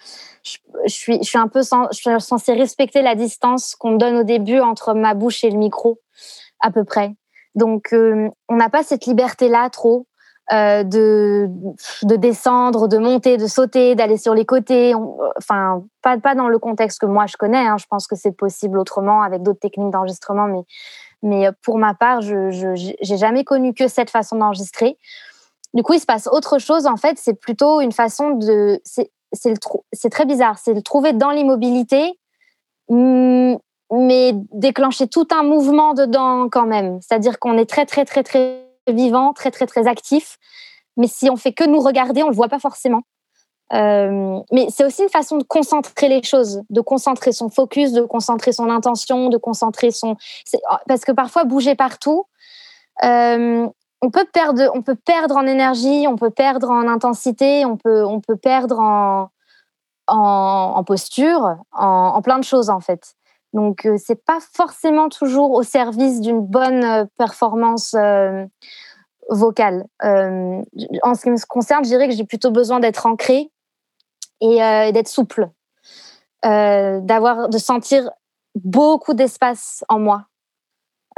je, 0.44 0.58
suis, 0.92 1.18
je 1.22 1.28
suis 1.28 1.38
un 1.38 1.48
peu, 1.48 1.62
sen- 1.62 1.88
je 1.92 1.96
suis 1.96 2.20
censée 2.20 2.52
respecter 2.54 3.02
la 3.02 3.14
distance 3.14 3.74
qu'on 3.74 3.92
me 3.92 3.98
donne 3.98 4.16
au 4.16 4.24
début 4.24 4.60
entre 4.60 4.94
ma 4.94 5.14
bouche 5.14 5.44
et 5.44 5.50
le 5.50 5.58
micro, 5.58 6.00
à 6.60 6.70
peu 6.70 6.84
près. 6.84 7.14
Donc, 7.54 7.92
euh, 7.92 8.28
on 8.48 8.56
n'a 8.56 8.68
pas 8.68 8.82
cette 8.82 9.06
liberté-là 9.06 9.70
trop. 9.70 10.06
euh, 10.52 10.82
de, 10.82 11.48
de 12.02 12.16
descendre, 12.16 12.88
de 12.88 12.98
monter, 12.98 13.36
de 13.36 13.46
sauter, 13.46 13.94
d'aller 13.94 14.16
sur 14.18 14.34
les 14.34 14.44
côtés. 14.44 14.92
Enfin, 15.38 15.82
pas, 16.02 16.18
pas 16.18 16.34
dans 16.34 16.48
le 16.48 16.58
contexte 16.58 17.00
que 17.00 17.06
moi 17.06 17.26
je 17.26 17.36
connais. 17.36 17.64
hein. 17.66 17.76
Je 17.78 17.86
pense 17.88 18.06
que 18.06 18.16
c'est 18.16 18.32
possible 18.36 18.76
autrement 18.78 19.22
avec 19.22 19.42
d'autres 19.42 19.60
techniques 19.60 19.90
d'enregistrement, 19.90 20.46
mais, 20.48 20.62
mais 21.22 21.48
pour 21.62 21.78
ma 21.78 21.94
part, 21.94 22.20
je 22.20 22.50
j'ai 22.74 23.16
jamais 23.16 23.44
connu 23.44 23.74
que 23.74 23.88
cette 23.88 24.10
façon 24.10 24.36
d'enregistrer. 24.36 24.98
Du 25.74 25.82
coup, 25.82 25.94
il 25.94 26.00
se 26.00 26.06
passe 26.06 26.26
autre 26.26 26.58
chose. 26.58 26.86
En 26.86 26.96
fait, 26.96 27.18
c'est 27.18 27.34
plutôt 27.34 27.80
une 27.80 27.92
façon 27.92 28.30
de. 28.30 28.80
C'est 29.32 30.10
très 30.10 30.26
bizarre. 30.26 30.58
C'est 30.58 30.74
le 30.74 30.82
trouver 30.82 31.12
dans 31.12 31.30
l'immobilité, 31.30 32.18
mm, 32.88 33.54
mais 33.92 34.32
déclencher 34.52 35.06
tout 35.06 35.28
un 35.30 35.42
mouvement 35.42 35.94
dedans 35.94 36.48
quand 36.50 36.66
même. 36.66 36.98
C'est-à-dire 37.00 37.38
qu'on 37.38 37.56
est 37.56 37.68
très, 37.68 37.86
très, 37.86 38.04
très, 38.04 38.22
très 38.22 38.66
vivant, 38.88 39.32
très, 39.32 39.50
très, 39.50 39.66
très 39.66 39.86
actif. 39.86 40.38
Mais 40.96 41.06
si 41.06 41.30
on 41.30 41.36
fait 41.36 41.52
que 41.52 41.64
nous 41.64 41.80
regarder, 41.80 42.22
on 42.22 42.28
le 42.28 42.34
voit 42.34 42.48
pas 42.48 42.58
forcément. 42.58 43.02
Euh, 43.74 44.40
mais 44.52 44.66
c'est 44.70 44.84
aussi 44.84 45.02
une 45.02 45.08
façon 45.08 45.38
de 45.38 45.44
concentrer 45.44 46.08
les 46.08 46.22
choses, 46.22 46.62
de 46.68 46.80
concentrer 46.80 47.32
son 47.32 47.48
focus, 47.48 47.92
de 47.92 48.02
concentrer 48.02 48.52
son 48.52 48.68
intention, 48.68 49.28
de 49.28 49.38
concentrer 49.38 49.90
son. 49.90 50.16
c'est- 50.44 50.60
Parce 50.86 51.04
que 51.04 51.12
parfois 51.12 51.44
bouger 51.44 51.74
partout, 51.74 52.26
euh, 53.04 53.66
on 54.02 54.10
peut 54.10 54.26
perdre, 54.30 54.70
on 54.74 54.82
peut 54.82 54.96
perdre 54.96 55.36
en 55.36 55.46
énergie, 55.46 56.06
on 56.08 56.16
peut 56.16 56.30
perdre 56.30 56.70
en 56.70 56.86
intensité, 56.88 57.64
on 57.64 57.76
peut, 57.76 58.04
on 58.04 58.20
peut 58.20 58.36
perdre 58.36 58.78
en, 58.78 59.28
en, 60.08 60.84
posture, 60.84 61.56
en, 61.72 62.20
plein 62.20 62.38
de 62.38 62.44
choses 62.44 62.68
en 62.68 62.80
fait. 62.80 63.14
Donc 63.54 63.86
euh, 63.86 63.96
c'est 63.96 64.22
pas 64.24 64.38
forcément 64.54 65.08
toujours 65.08 65.52
au 65.52 65.62
service 65.62 66.20
d'une 66.20 66.40
bonne 66.40 66.84
euh, 66.84 67.04
performance 67.16 67.94
vocale. 69.30 69.86
En 70.02 71.14
ce 71.14 71.22
qui 71.22 71.30
me 71.30 71.46
concerne, 71.46 71.84
je 71.84 71.88
dirais 71.88 72.08
que 72.08 72.14
j'ai 72.14 72.24
plutôt 72.24 72.50
besoin 72.50 72.80
d'être 72.80 73.06
ancrée 73.06 73.50
et 74.42 74.62
euh, 74.62 74.92
d'être 74.92 75.08
souple, 75.08 75.48
euh, 76.44 77.00
d'avoir, 77.00 77.48
de 77.48 77.58
sentir 77.58 78.10
beaucoup 78.56 79.14
d'espace 79.14 79.84
en 79.88 79.98
moi. 79.98 80.26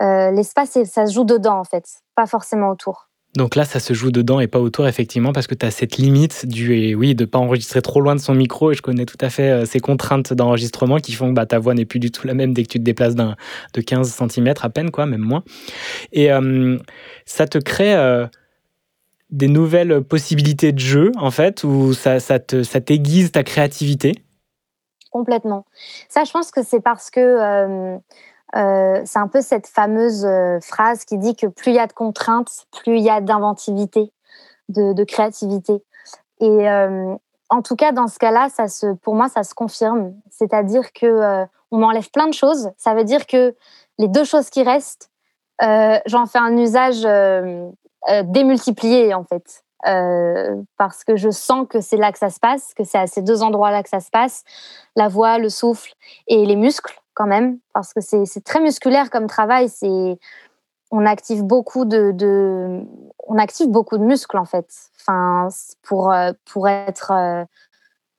Euh, 0.01 0.31
L'espace, 0.31 0.79
ça 0.85 1.07
se 1.07 1.13
joue 1.13 1.25
dedans 1.25 1.59
en 1.59 1.65
fait, 1.65 1.85
pas 2.15 2.27
forcément 2.27 2.69
autour. 2.69 3.09
Donc 3.37 3.57
là, 3.57 3.65
ça 3.65 3.81
se 3.81 3.95
joue 3.95 4.13
dedans 4.13 4.39
et 4.39 4.47
pas 4.47 4.61
autour, 4.61 4.87
effectivement, 4.87 5.33
parce 5.33 5.49
que 5.49 5.57
tu 5.57 5.67
as 5.67 5.73
cette 5.73 5.97
limite 5.97 6.47
du, 6.47 6.73
et 6.77 6.95
oui, 6.95 7.17
de 7.17 7.25
pas 7.25 7.41
enregistrer 7.41 7.83
trop 7.83 8.01
loin 8.01 8.15
de 8.15 8.21
son 8.21 8.33
micro. 8.33 8.71
Et 8.71 8.75
je 8.75 8.83
connais 8.83 9.07
tout 9.07 9.19
à 9.21 9.29
fait 9.29 9.67
ces 9.67 9.81
contraintes 9.81 10.33
d'enregistrement 10.33 10.99
qui 10.99 11.15
font 11.15 11.31
que 11.31 11.35
bah, 11.35 11.45
ta 11.45 11.59
voix 11.59 11.75
n'est 11.75 11.85
plus 11.85 11.99
du 11.99 12.13
tout 12.13 12.29
la 12.29 12.35
même 12.35 12.55
dès 12.55 12.63
que 12.63 12.69
tu 12.69 12.79
te 12.79 12.85
déplaces 12.85 13.17
d'un, 13.17 13.35
de 13.73 13.81
15 13.81 14.09
cm 14.09 14.55
à 14.61 14.69
peine, 14.69 14.93
quoi, 14.93 15.07
même 15.07 15.21
moins. 15.21 15.43
Et 16.13 16.29
ça 17.27 17.49
te 17.49 17.59
crée 17.59 17.97
des 19.35 19.49
nouvelles 19.49 20.01
possibilités 20.03 20.71
de 20.71 20.79
jeu, 20.79 21.11
en 21.19 21.33
fait, 21.33 21.65
où 21.65 21.93
ça, 21.93 22.21
ça, 22.21 22.39
t'aiguise 22.39 23.33
ta 23.33 23.43
créativité? 23.43 24.15
Complètement. 25.11 25.65
Ça, 26.09 26.23
je 26.23 26.31
pense 26.31 26.53
que 26.53 26.63
c'est 26.63 26.81
parce 26.81 27.11
que 27.11 27.21
euh, 27.21 27.99
euh, 28.55 29.03
c'est 29.05 29.19
un 29.19 29.27
peu 29.27 29.41
cette 29.41 29.67
fameuse 29.67 30.25
euh, 30.25 30.61
phrase 30.61 31.05
qui 31.05 31.19
dit 31.19 31.35
que 31.35 31.49
plus 31.49 31.73
il 31.73 31.75
y 31.75 31.81
a 31.81 31.89
de 31.89 31.93
contraintes, 31.93 32.67
plus 32.81 32.99
il 32.99 33.03
y 33.03 33.11
a 33.11 33.21
d'inventivité, 33.21 34.13
de, 34.69 35.05
créativité. 35.05 35.83
Et 36.41 36.69
en 37.49 37.63
tout 37.63 37.77
cas, 37.77 37.93
dans 37.93 38.09
ce 38.09 38.19
cas-là, 38.19 38.49
ça 38.51 38.69
se, 38.69 38.95
pour 38.95 39.15
moi, 39.15 39.29
ça 39.29 39.43
se 39.43 39.55
confirme. 39.55 40.15
C'est-à-dire 40.31 40.93
que 40.93 41.45
on 41.71 41.79
m'enlève 41.79 42.11
plein 42.11 42.29
de 42.29 42.35
choses. 42.35 42.71
Ça 42.77 42.95
veut 42.95 43.05
dire 43.05 43.27
que 43.27 43.55
les 43.99 44.09
deux 44.09 44.25
choses 44.25 44.51
qui 44.51 44.63
restent, 44.63 45.11
j'en 45.61 46.27
fais 46.27 46.39
un 46.39 46.57
usage 46.57 47.07
euh, 48.11 48.23
démultiplié 48.25 49.15
en 49.15 49.25
fait. 49.25 49.65
Euh, 49.87 50.63
parce 50.79 51.05
que 51.05 51.15
je 51.17 51.29
sens 51.29 51.67
que 51.69 51.81
c'est 51.83 51.99
là 51.99 52.11
que 52.11 52.19
ça 52.19 52.31
se 52.31 52.41
passe, 52.41 52.73
que 52.73 52.85
c'est 52.85 52.97
à 52.97 53.07
ces 53.07 53.21
deux 53.21 53.43
endroits-là 53.43 53.83
que 53.83 53.91
ça 53.91 54.01
se 54.01 54.09
passe, 54.09 54.43
la 54.97 55.09
voix, 55.09 55.37
le 55.37 55.51
souffle 55.51 55.93
et 56.27 56.47
les 56.47 56.57
muscles 56.57 56.99
quand 57.13 57.27
même, 57.27 57.59
parce 57.75 57.93
que 57.93 58.01
c'est 58.01 58.45
très 58.45 58.61
musculaire 58.61 59.11
comme 59.11 59.27
travail. 59.27 59.69
C'est 59.69 60.19
on 60.91 61.05
active 61.05 61.43
beaucoup 61.43 61.85
de, 61.85 62.13
de- 62.13 62.83
on 63.27 63.37
active 63.37 63.69
beaucoup 63.69 63.99
de 63.99 64.05
muscles 64.05 64.39
en 64.39 64.47
fait. 64.47 64.69
Enfin, 65.01 65.49
pour 65.83 66.13
euh, 66.13 66.33
pour 66.47 66.67
être 66.67 67.13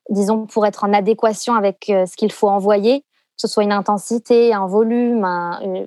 disons 0.09 0.45
pour 0.45 0.67
être 0.67 0.83
en 0.83 0.93
adéquation 0.93 1.55
avec 1.55 1.85
ce 1.87 2.15
qu'il 2.15 2.31
faut 2.31 2.49
envoyer, 2.49 3.01
que 3.01 3.07
ce 3.37 3.47
soit 3.47 3.63
une 3.63 3.73
intensité, 3.73 4.53
un 4.53 4.67
volume, 4.67 5.25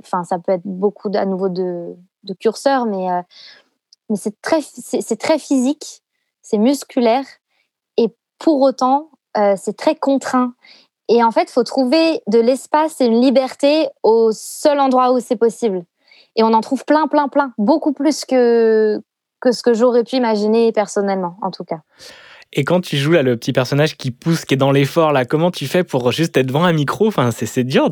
enfin 0.00 0.24
ça 0.24 0.40
peut 0.40 0.52
être 0.52 0.66
beaucoup 0.66 1.10
à 1.14 1.24
nouveau 1.24 1.48
de, 1.48 1.94
de 2.24 2.34
curseurs, 2.34 2.84
mais 2.84 3.08
mais 4.08 4.16
c'est 4.16 4.40
très 4.40 4.60
c'est 4.62 5.20
très 5.20 5.38
physique, 5.38 6.02
c'est 6.42 6.58
musculaire 6.58 7.24
et 7.96 8.08
pour 8.38 8.60
autant 8.60 9.10
euh, 9.36 9.54
c'est 9.56 9.76
très 9.76 9.94
contraint. 9.94 10.54
Et 11.10 11.24
en 11.24 11.30
fait, 11.30 11.44
il 11.44 11.52
faut 11.52 11.64
trouver 11.64 12.20
de 12.26 12.38
l'espace 12.38 13.00
et 13.00 13.06
une 13.06 13.20
liberté 13.20 13.88
au 14.02 14.30
seul 14.32 14.78
endroit 14.78 15.12
où 15.12 15.20
c'est 15.20 15.36
possible. 15.36 15.84
Et 16.36 16.42
on 16.42 16.52
en 16.52 16.60
trouve 16.60 16.84
plein, 16.84 17.06
plein, 17.06 17.28
plein, 17.28 17.52
beaucoup 17.56 17.92
plus 17.92 18.24
que 18.24 19.00
que 19.40 19.52
ce 19.52 19.62
que 19.62 19.72
j'aurais 19.72 20.04
pu 20.04 20.16
imaginer 20.16 20.72
personnellement, 20.72 21.36
en 21.42 21.50
tout 21.50 21.64
cas. 21.64 21.80
Et 22.52 22.64
quand 22.64 22.80
tu 22.80 22.96
joues 22.96 23.12
là, 23.12 23.22
le 23.22 23.36
petit 23.36 23.52
personnage 23.52 23.96
qui 23.96 24.10
pousse, 24.10 24.44
qui 24.44 24.54
est 24.54 24.58
dans 24.58 24.72
l'effort, 24.72 25.12
là, 25.12 25.26
comment 25.26 25.50
tu 25.50 25.66
fais 25.66 25.84
pour 25.84 26.12
juste 26.12 26.36
être 26.36 26.46
devant 26.46 26.64
un 26.64 26.72
micro? 26.72 27.08
Enfin, 27.08 27.30
c'est, 27.30 27.64
dur. 27.64 27.90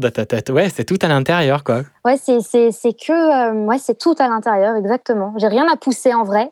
ouais, 0.50 0.70
c'est 0.70 0.84
tout 0.84 0.98
à 1.02 1.08
l'intérieur, 1.08 1.62
quoi. 1.62 1.82
Ouais, 2.04 2.16
c'est 2.16 2.38
que 2.40 3.12
euh, 3.12 3.66
ouais, 3.66 3.78
c'est 3.78 3.98
tout 3.98 4.14
à 4.18 4.28
l'intérieur, 4.28 4.76
exactement. 4.76 5.34
J'ai 5.36 5.48
rien 5.48 5.66
à 5.70 5.76
pousser 5.76 6.14
en 6.14 6.24
vrai. 6.24 6.50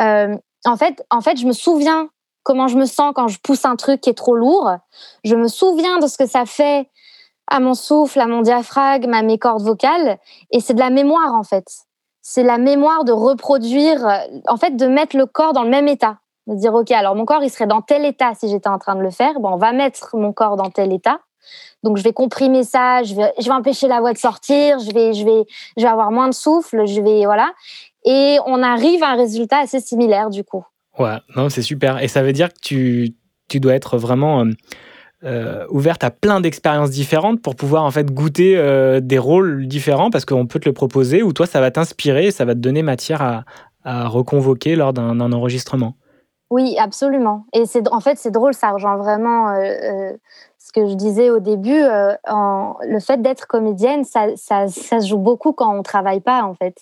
Euh, 0.00 0.36
en 0.66 0.76
fait, 0.76 1.04
en 1.10 1.22
fait, 1.22 1.38
je 1.38 1.46
me 1.46 1.52
souviens 1.52 2.08
comment 2.42 2.68
je 2.68 2.76
me 2.76 2.84
sens 2.84 3.12
quand 3.14 3.28
je 3.28 3.38
pousse 3.40 3.64
un 3.64 3.76
truc 3.76 4.02
qui 4.02 4.10
est 4.10 4.14
trop 4.14 4.36
lourd. 4.36 4.70
Je 5.24 5.34
me 5.34 5.48
souviens 5.48 5.98
de 5.98 6.06
ce 6.06 6.18
que 6.18 6.26
ça 6.26 6.44
fait 6.44 6.90
à 7.48 7.58
mon 7.60 7.74
souffle, 7.74 8.20
à 8.20 8.26
mon 8.26 8.42
diaphragme, 8.42 9.12
à 9.12 9.22
mes 9.22 9.38
cordes 9.38 9.62
vocales, 9.62 10.18
et 10.50 10.60
c'est 10.60 10.74
de 10.74 10.80
la 10.80 10.90
mémoire 10.90 11.34
en 11.34 11.42
fait. 11.42 11.66
C'est 12.22 12.42
la 12.42 12.58
mémoire 12.58 13.04
de 13.04 13.12
reproduire, 13.12 14.06
euh, 14.06 14.18
en 14.48 14.56
fait, 14.56 14.76
de 14.76 14.86
mettre 14.86 15.16
le 15.16 15.26
corps 15.26 15.52
dans 15.52 15.62
le 15.62 15.70
même 15.70 15.88
état. 15.88 16.18
De 16.46 16.54
dire, 16.56 16.74
OK, 16.74 16.90
alors 16.90 17.14
mon 17.14 17.24
corps, 17.24 17.42
il 17.42 17.50
serait 17.50 17.66
dans 17.66 17.80
tel 17.80 18.04
état 18.04 18.32
si 18.34 18.48
j'étais 18.48 18.68
en 18.68 18.78
train 18.78 18.94
de 18.96 19.00
le 19.00 19.10
faire. 19.10 19.40
Bon, 19.40 19.50
on 19.50 19.56
va 19.56 19.72
mettre 19.72 20.16
mon 20.16 20.32
corps 20.32 20.56
dans 20.56 20.70
tel 20.70 20.92
état. 20.92 21.20
Donc, 21.82 21.98
je 21.98 22.02
vais 22.02 22.12
comprimer 22.12 22.64
ça, 22.64 23.02
je 23.02 23.14
vais, 23.14 23.50
empêcher 23.50 23.88
la 23.88 24.00
voix 24.00 24.12
de 24.12 24.18
sortir, 24.18 24.78
je 24.78 24.92
vais, 24.92 25.12
je, 25.12 25.24
vais, 25.24 25.44
je 25.76 25.82
vais 25.82 25.88
avoir 25.88 26.10
moins 26.10 26.28
de 26.28 26.34
souffle, 26.34 26.86
je 26.86 27.00
vais. 27.00 27.24
Voilà. 27.24 27.52
Et 28.06 28.38
on 28.46 28.62
arrive 28.62 29.02
à 29.02 29.10
un 29.10 29.16
résultat 29.16 29.58
assez 29.58 29.80
similaire, 29.80 30.30
du 30.30 30.44
coup. 30.44 30.64
Ouais, 30.98 31.16
non, 31.36 31.48
c'est 31.48 31.62
super. 31.62 32.02
Et 32.02 32.08
ça 32.08 32.22
veut 32.22 32.32
dire 32.32 32.48
que 32.48 32.60
tu, 32.62 33.14
tu 33.48 33.60
dois 33.60 33.74
être 33.74 33.98
vraiment 33.98 34.44
euh, 34.44 34.50
euh, 35.24 35.66
ouverte 35.70 36.04
à 36.04 36.10
plein 36.10 36.40
d'expériences 36.40 36.90
différentes 36.90 37.42
pour 37.42 37.56
pouvoir 37.56 37.84
en 37.84 37.90
fait 37.90 38.12
goûter 38.12 38.56
euh, 38.56 39.00
des 39.00 39.18
rôles 39.18 39.66
différents 39.66 40.10
parce 40.10 40.24
qu'on 40.24 40.46
peut 40.46 40.60
te 40.60 40.68
le 40.68 40.74
proposer 40.74 41.22
ou 41.22 41.32
toi, 41.32 41.46
ça 41.46 41.60
va 41.60 41.70
t'inspirer 41.70 42.30
ça 42.30 42.44
va 42.44 42.54
te 42.54 42.60
donner 42.60 42.82
matière 42.82 43.22
à, 43.22 43.44
à 43.84 44.06
reconvoquer 44.06 44.76
lors 44.76 44.92
d'un 44.92 45.32
enregistrement. 45.32 45.96
Oui, 46.50 46.76
absolument. 46.78 47.46
Et 47.52 47.66
c'est 47.66 47.88
en 47.88 48.00
fait 48.00 48.18
c'est 48.18 48.30
drôle, 48.30 48.54
ça 48.54 48.70
rejoint 48.70 48.96
vraiment 48.96 49.48
euh, 49.48 49.62
euh, 49.62 50.12
ce 50.58 50.72
que 50.72 50.86
je 50.86 50.94
disais 50.94 51.30
au 51.30 51.40
début. 51.40 51.82
euh, 51.82 52.14
en, 52.28 52.74
le 52.82 53.00
fait 53.00 53.20
d'être 53.22 53.46
comédienne, 53.46 54.04
ça, 54.04 54.36
ça, 54.36 54.68
se 54.68 55.06
joue 55.06 55.18
beaucoup 55.18 55.52
quand 55.52 55.74
on 55.74 55.82
travaille 55.82 56.20
pas 56.20 56.42
en 56.44 56.54
fait. 56.54 56.76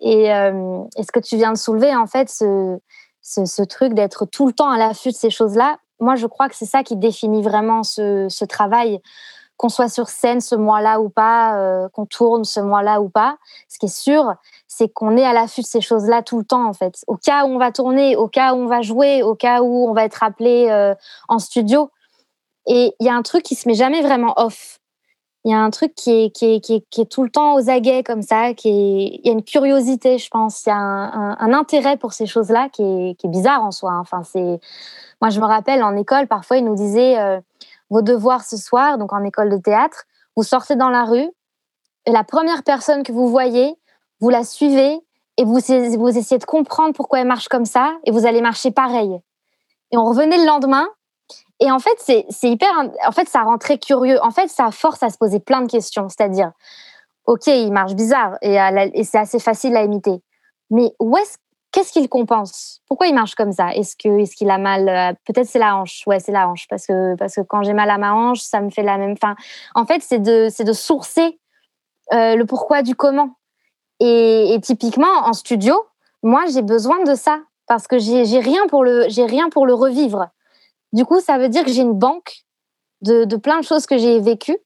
Et, 0.00 0.26
ce 0.26 1.12
que 1.12 1.20
tu 1.20 1.36
viens 1.36 1.52
de 1.52 1.58
soulever, 1.58 1.94
en 1.94 2.06
fait, 2.06 2.28
ce, 2.30 3.62
truc 3.64 3.94
d'être 3.94 4.26
tout 4.26 4.46
le 4.46 4.52
temps 4.52 4.70
à 4.70 4.78
l'affût 4.78 5.10
de 5.10 5.14
ces 5.14 5.30
choses-là, 5.30 5.76
moi 6.00 6.16
je 6.16 6.26
crois 6.26 6.48
que 6.48 6.56
c'est 6.56 6.66
ça 6.66 6.82
qui 6.82 6.96
définit 6.96 7.42
vraiment 7.42 7.82
ce 7.82 8.44
travail. 8.44 9.00
Qu'on 9.60 9.68
soit 9.68 9.90
sur 9.90 10.08
scène 10.08 10.40
ce 10.40 10.54
mois-là 10.54 11.02
ou 11.02 11.10
pas, 11.10 11.58
euh, 11.58 11.90
qu'on 11.90 12.06
tourne 12.06 12.46
ce 12.46 12.60
mois-là 12.60 13.02
ou 13.02 13.10
pas, 13.10 13.36
ce 13.68 13.78
qui 13.78 13.86
est 13.86 13.94
sûr, 13.94 14.32
c'est 14.66 14.88
qu'on 14.88 15.18
est 15.18 15.24
à 15.24 15.34
l'affût 15.34 15.60
de 15.60 15.66
ces 15.66 15.82
choses-là 15.82 16.22
tout 16.22 16.38
le 16.38 16.44
temps, 16.44 16.66
en 16.66 16.72
fait. 16.72 17.04
Au 17.06 17.16
cas 17.16 17.44
où 17.44 17.48
on 17.48 17.58
va 17.58 17.70
tourner, 17.70 18.16
au 18.16 18.26
cas 18.26 18.54
où 18.54 18.56
on 18.56 18.66
va 18.66 18.80
jouer, 18.80 19.22
au 19.22 19.34
cas 19.34 19.60
où 19.60 19.86
on 19.86 19.92
va 19.92 20.04
être 20.04 20.22
appelé 20.22 20.68
euh, 20.70 20.94
en 21.28 21.38
studio. 21.38 21.90
Et 22.66 22.94
il 23.00 23.06
y 23.06 23.10
a 23.10 23.14
un 23.14 23.20
truc 23.20 23.42
qui 23.42 23.54
se 23.54 23.68
met 23.68 23.74
jamais 23.74 24.00
vraiment 24.00 24.32
off. 24.38 24.78
Il 25.44 25.50
y 25.50 25.54
a 25.54 25.58
un 25.58 25.70
truc 25.70 25.94
qui 25.94 26.10
est, 26.10 26.30
qui, 26.30 26.54
est, 26.54 26.60
qui, 26.60 27.00
est, 27.00 27.10
tout 27.10 27.22
le 27.22 27.30
temps 27.30 27.54
aux 27.54 27.68
aguets 27.68 28.02
comme 28.02 28.22
ça. 28.22 28.50
Il 28.64 29.20
y 29.24 29.28
a 29.28 29.32
une 29.32 29.44
curiosité, 29.44 30.16
je 30.16 30.28
pense. 30.30 30.64
Il 30.64 30.70
y 30.70 30.72
a 30.72 30.76
un, 30.76 31.52
intérêt 31.52 31.98
pour 31.98 32.12
ces 32.12 32.26
choses-là 32.26 32.68
qui 32.70 32.82
est, 32.82 33.14
qui 33.18 33.26
est 33.26 33.30
bizarre 33.30 33.62
en 33.62 33.70
soi. 33.70 33.92
hein. 33.92 34.00
Enfin, 34.00 34.22
c'est... 34.24 34.60
Moi, 35.20 35.30
je 35.30 35.40
me 35.40 35.44
rappelle, 35.46 35.82
en 35.82 35.96
école, 35.96 36.26
parfois, 36.26 36.58
ils 36.58 36.64
nous 36.64 36.74
disaient 36.74 37.18
euh, 37.18 37.40
vos 37.90 38.02
devoirs 38.02 38.44
ce 38.44 38.56
soir, 38.56 38.98
donc 38.98 39.12
en 39.12 39.22
école 39.24 39.50
de 39.50 39.58
théâtre, 39.58 40.04
vous 40.36 40.42
sortez 40.42 40.76
dans 40.76 40.88
la 40.88 41.04
rue 41.04 41.28
et 42.06 42.12
la 42.12 42.24
première 42.24 42.62
personne 42.62 43.02
que 43.02 43.12
vous 43.12 43.28
voyez, 43.28 43.74
vous 44.20 44.30
la 44.30 44.44
suivez 44.44 44.98
et 45.36 45.44
vous, 45.44 45.58
vous 45.98 46.18
essayez 46.18 46.38
de 46.38 46.44
comprendre 46.44 46.94
pourquoi 46.94 47.20
elle 47.20 47.26
marche 47.26 47.48
comme 47.48 47.64
ça 47.64 47.92
et 48.04 48.10
vous 48.10 48.26
allez 48.26 48.40
marcher 48.40 48.70
pareil. 48.70 49.20
Et 49.92 49.98
on 49.98 50.04
revenait 50.04 50.38
le 50.38 50.46
lendemain 50.46 50.86
et 51.60 51.70
en 51.70 51.78
fait, 51.78 51.98
c'est, 51.98 52.48
hyper. 52.48 52.70
En 53.06 53.12
fait, 53.12 53.28
ça 53.28 53.42
rend 53.42 53.58
très 53.58 53.78
curieux. 53.78 54.18
En 54.22 54.30
fait, 54.30 54.48
ça 54.48 54.70
force 54.70 55.02
à 55.02 55.10
se 55.10 55.18
poser 55.18 55.40
plein 55.40 55.60
de 55.60 55.70
questions. 55.70 56.08
C'est-à-dire, 56.08 56.52
OK, 57.26 57.46
il 57.48 57.72
marche 57.72 57.94
bizarre 57.94 58.38
et 58.40 59.04
c'est 59.04 59.18
assez 59.18 59.38
facile 59.38 59.76
à 59.76 59.84
imiter. 59.84 60.22
Mais 60.70 60.92
où 60.98 61.16
est-ce, 61.18 61.36
qu'est-ce 61.72 61.92
qu'il 61.92 62.08
compense? 62.08 62.80
Pourquoi 62.86 63.06
il 63.06 63.14
marche 63.14 63.34
comme 63.34 63.52
ça? 63.52 63.74
Est-ce 63.74 63.96
que 63.96 64.20
est-ce 64.20 64.36
qu'il 64.36 64.50
a 64.50 64.58
mal 64.58 64.88
euh, 64.88 65.12
Peut-être 65.26 65.46
c'est 65.46 65.58
la 65.58 65.76
hanche. 65.76 66.02
Ouais, 66.06 66.20
c'est 66.20 66.32
la 66.32 66.48
hanche 66.48 66.66
parce 66.68 66.86
que 66.86 67.14
parce 67.16 67.34
que 67.34 67.40
quand 67.42 67.62
j'ai 67.62 67.72
mal 67.72 67.90
à 67.90 67.98
ma 67.98 68.14
hanche, 68.14 68.40
ça 68.40 68.60
me 68.60 68.70
fait 68.70 68.82
la 68.82 68.98
même. 68.98 69.12
Enfin, 69.12 69.36
en 69.74 69.86
fait, 69.86 70.02
c'est 70.02 70.18
de 70.18 70.48
c'est 70.50 70.64
de 70.64 70.72
sourcer 70.72 71.38
euh, 72.12 72.36
le 72.36 72.44
pourquoi 72.46 72.82
du 72.82 72.94
comment. 72.94 73.36
Et, 74.02 74.58
typiquement 74.62 75.26
en 75.26 75.34
studio, 75.34 75.74
moi 76.22 76.44
j'ai 76.50 76.62
besoin 76.62 77.04
de 77.04 77.14
ça 77.14 77.40
parce 77.66 77.86
que 77.86 77.98
j'ai 77.98 78.40
rien 78.40 78.66
pour 78.68 78.82
le 78.82 79.06
j'ai 79.08 79.26
rien 79.26 79.50
pour 79.50 79.66
le 79.66 79.74
revivre. 79.74 80.28
Du 80.92 81.04
coup, 81.04 81.20
ça 81.20 81.38
veut 81.38 81.48
dire 81.48 81.64
que 81.64 81.70
j'ai 81.70 81.82
une 81.82 81.98
banque 81.98 82.44
de, 83.02 83.24
de 83.24 83.36
plein 83.36 83.60
de 83.60 83.64
choses 83.64 83.86
que 83.86 83.98
j'ai 83.98 84.18
vécues 84.20 84.58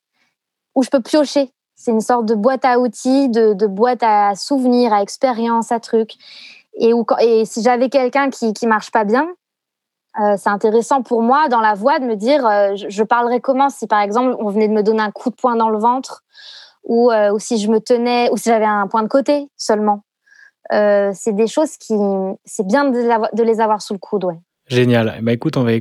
où 0.74 0.82
je 0.82 0.90
peux 0.90 1.00
piocher. 1.02 1.50
C'est 1.74 1.90
une 1.90 2.00
sorte 2.00 2.26
de 2.26 2.34
boîte 2.34 2.64
à 2.64 2.78
outils, 2.78 3.28
de, 3.28 3.52
de 3.52 3.66
boîte 3.66 4.02
à 4.02 4.34
souvenirs, 4.36 4.92
à 4.92 5.02
expériences, 5.02 5.72
à 5.72 5.80
trucs. 5.80 6.14
Et, 6.76 6.92
où, 6.92 7.06
et 7.20 7.44
si 7.44 7.62
j'avais 7.62 7.88
quelqu'un 7.88 8.30
qui 8.30 8.52
qui 8.52 8.66
marche 8.66 8.90
pas 8.90 9.04
bien, 9.04 9.28
euh, 10.20 10.36
c'est 10.36 10.50
intéressant 10.50 11.02
pour 11.02 11.22
moi 11.22 11.48
dans 11.48 11.60
la 11.60 11.74
voix 11.74 11.98
de 11.98 12.04
me 12.04 12.14
dire 12.14 12.46
euh, 12.46 12.76
je, 12.76 12.88
je 12.88 13.02
parlerais 13.02 13.40
comment 13.40 13.68
si 13.68 13.88
par 13.88 14.00
exemple 14.00 14.36
on 14.38 14.48
venait 14.48 14.68
de 14.68 14.72
me 14.72 14.84
donner 14.84 15.02
un 15.02 15.10
coup 15.10 15.28
de 15.28 15.34
poing 15.34 15.56
dans 15.56 15.70
le 15.70 15.78
ventre 15.78 16.22
ou, 16.84 17.10
euh, 17.10 17.32
ou 17.32 17.40
si 17.40 17.58
je 17.58 17.68
me 17.68 17.80
tenais 17.80 18.30
ou 18.30 18.36
si 18.36 18.48
j'avais 18.48 18.64
un 18.64 18.86
point 18.86 19.02
de 19.02 19.08
côté 19.08 19.48
seulement. 19.56 20.04
C'est 20.70 21.34
des 21.34 21.46
choses 21.46 21.76
qui 21.76 21.94
c'est 22.44 22.66
bien 22.66 22.84
de, 22.90 23.42
les 23.42 23.60
avoir 23.60 23.82
sous 23.82 23.92
le 23.92 23.98
coude, 23.98 24.24
ouais. 24.24 24.38
Génial. 24.66 25.20
Bah 25.22 25.32
écoute, 25.32 25.56
on 25.56 25.62
va 25.62 25.72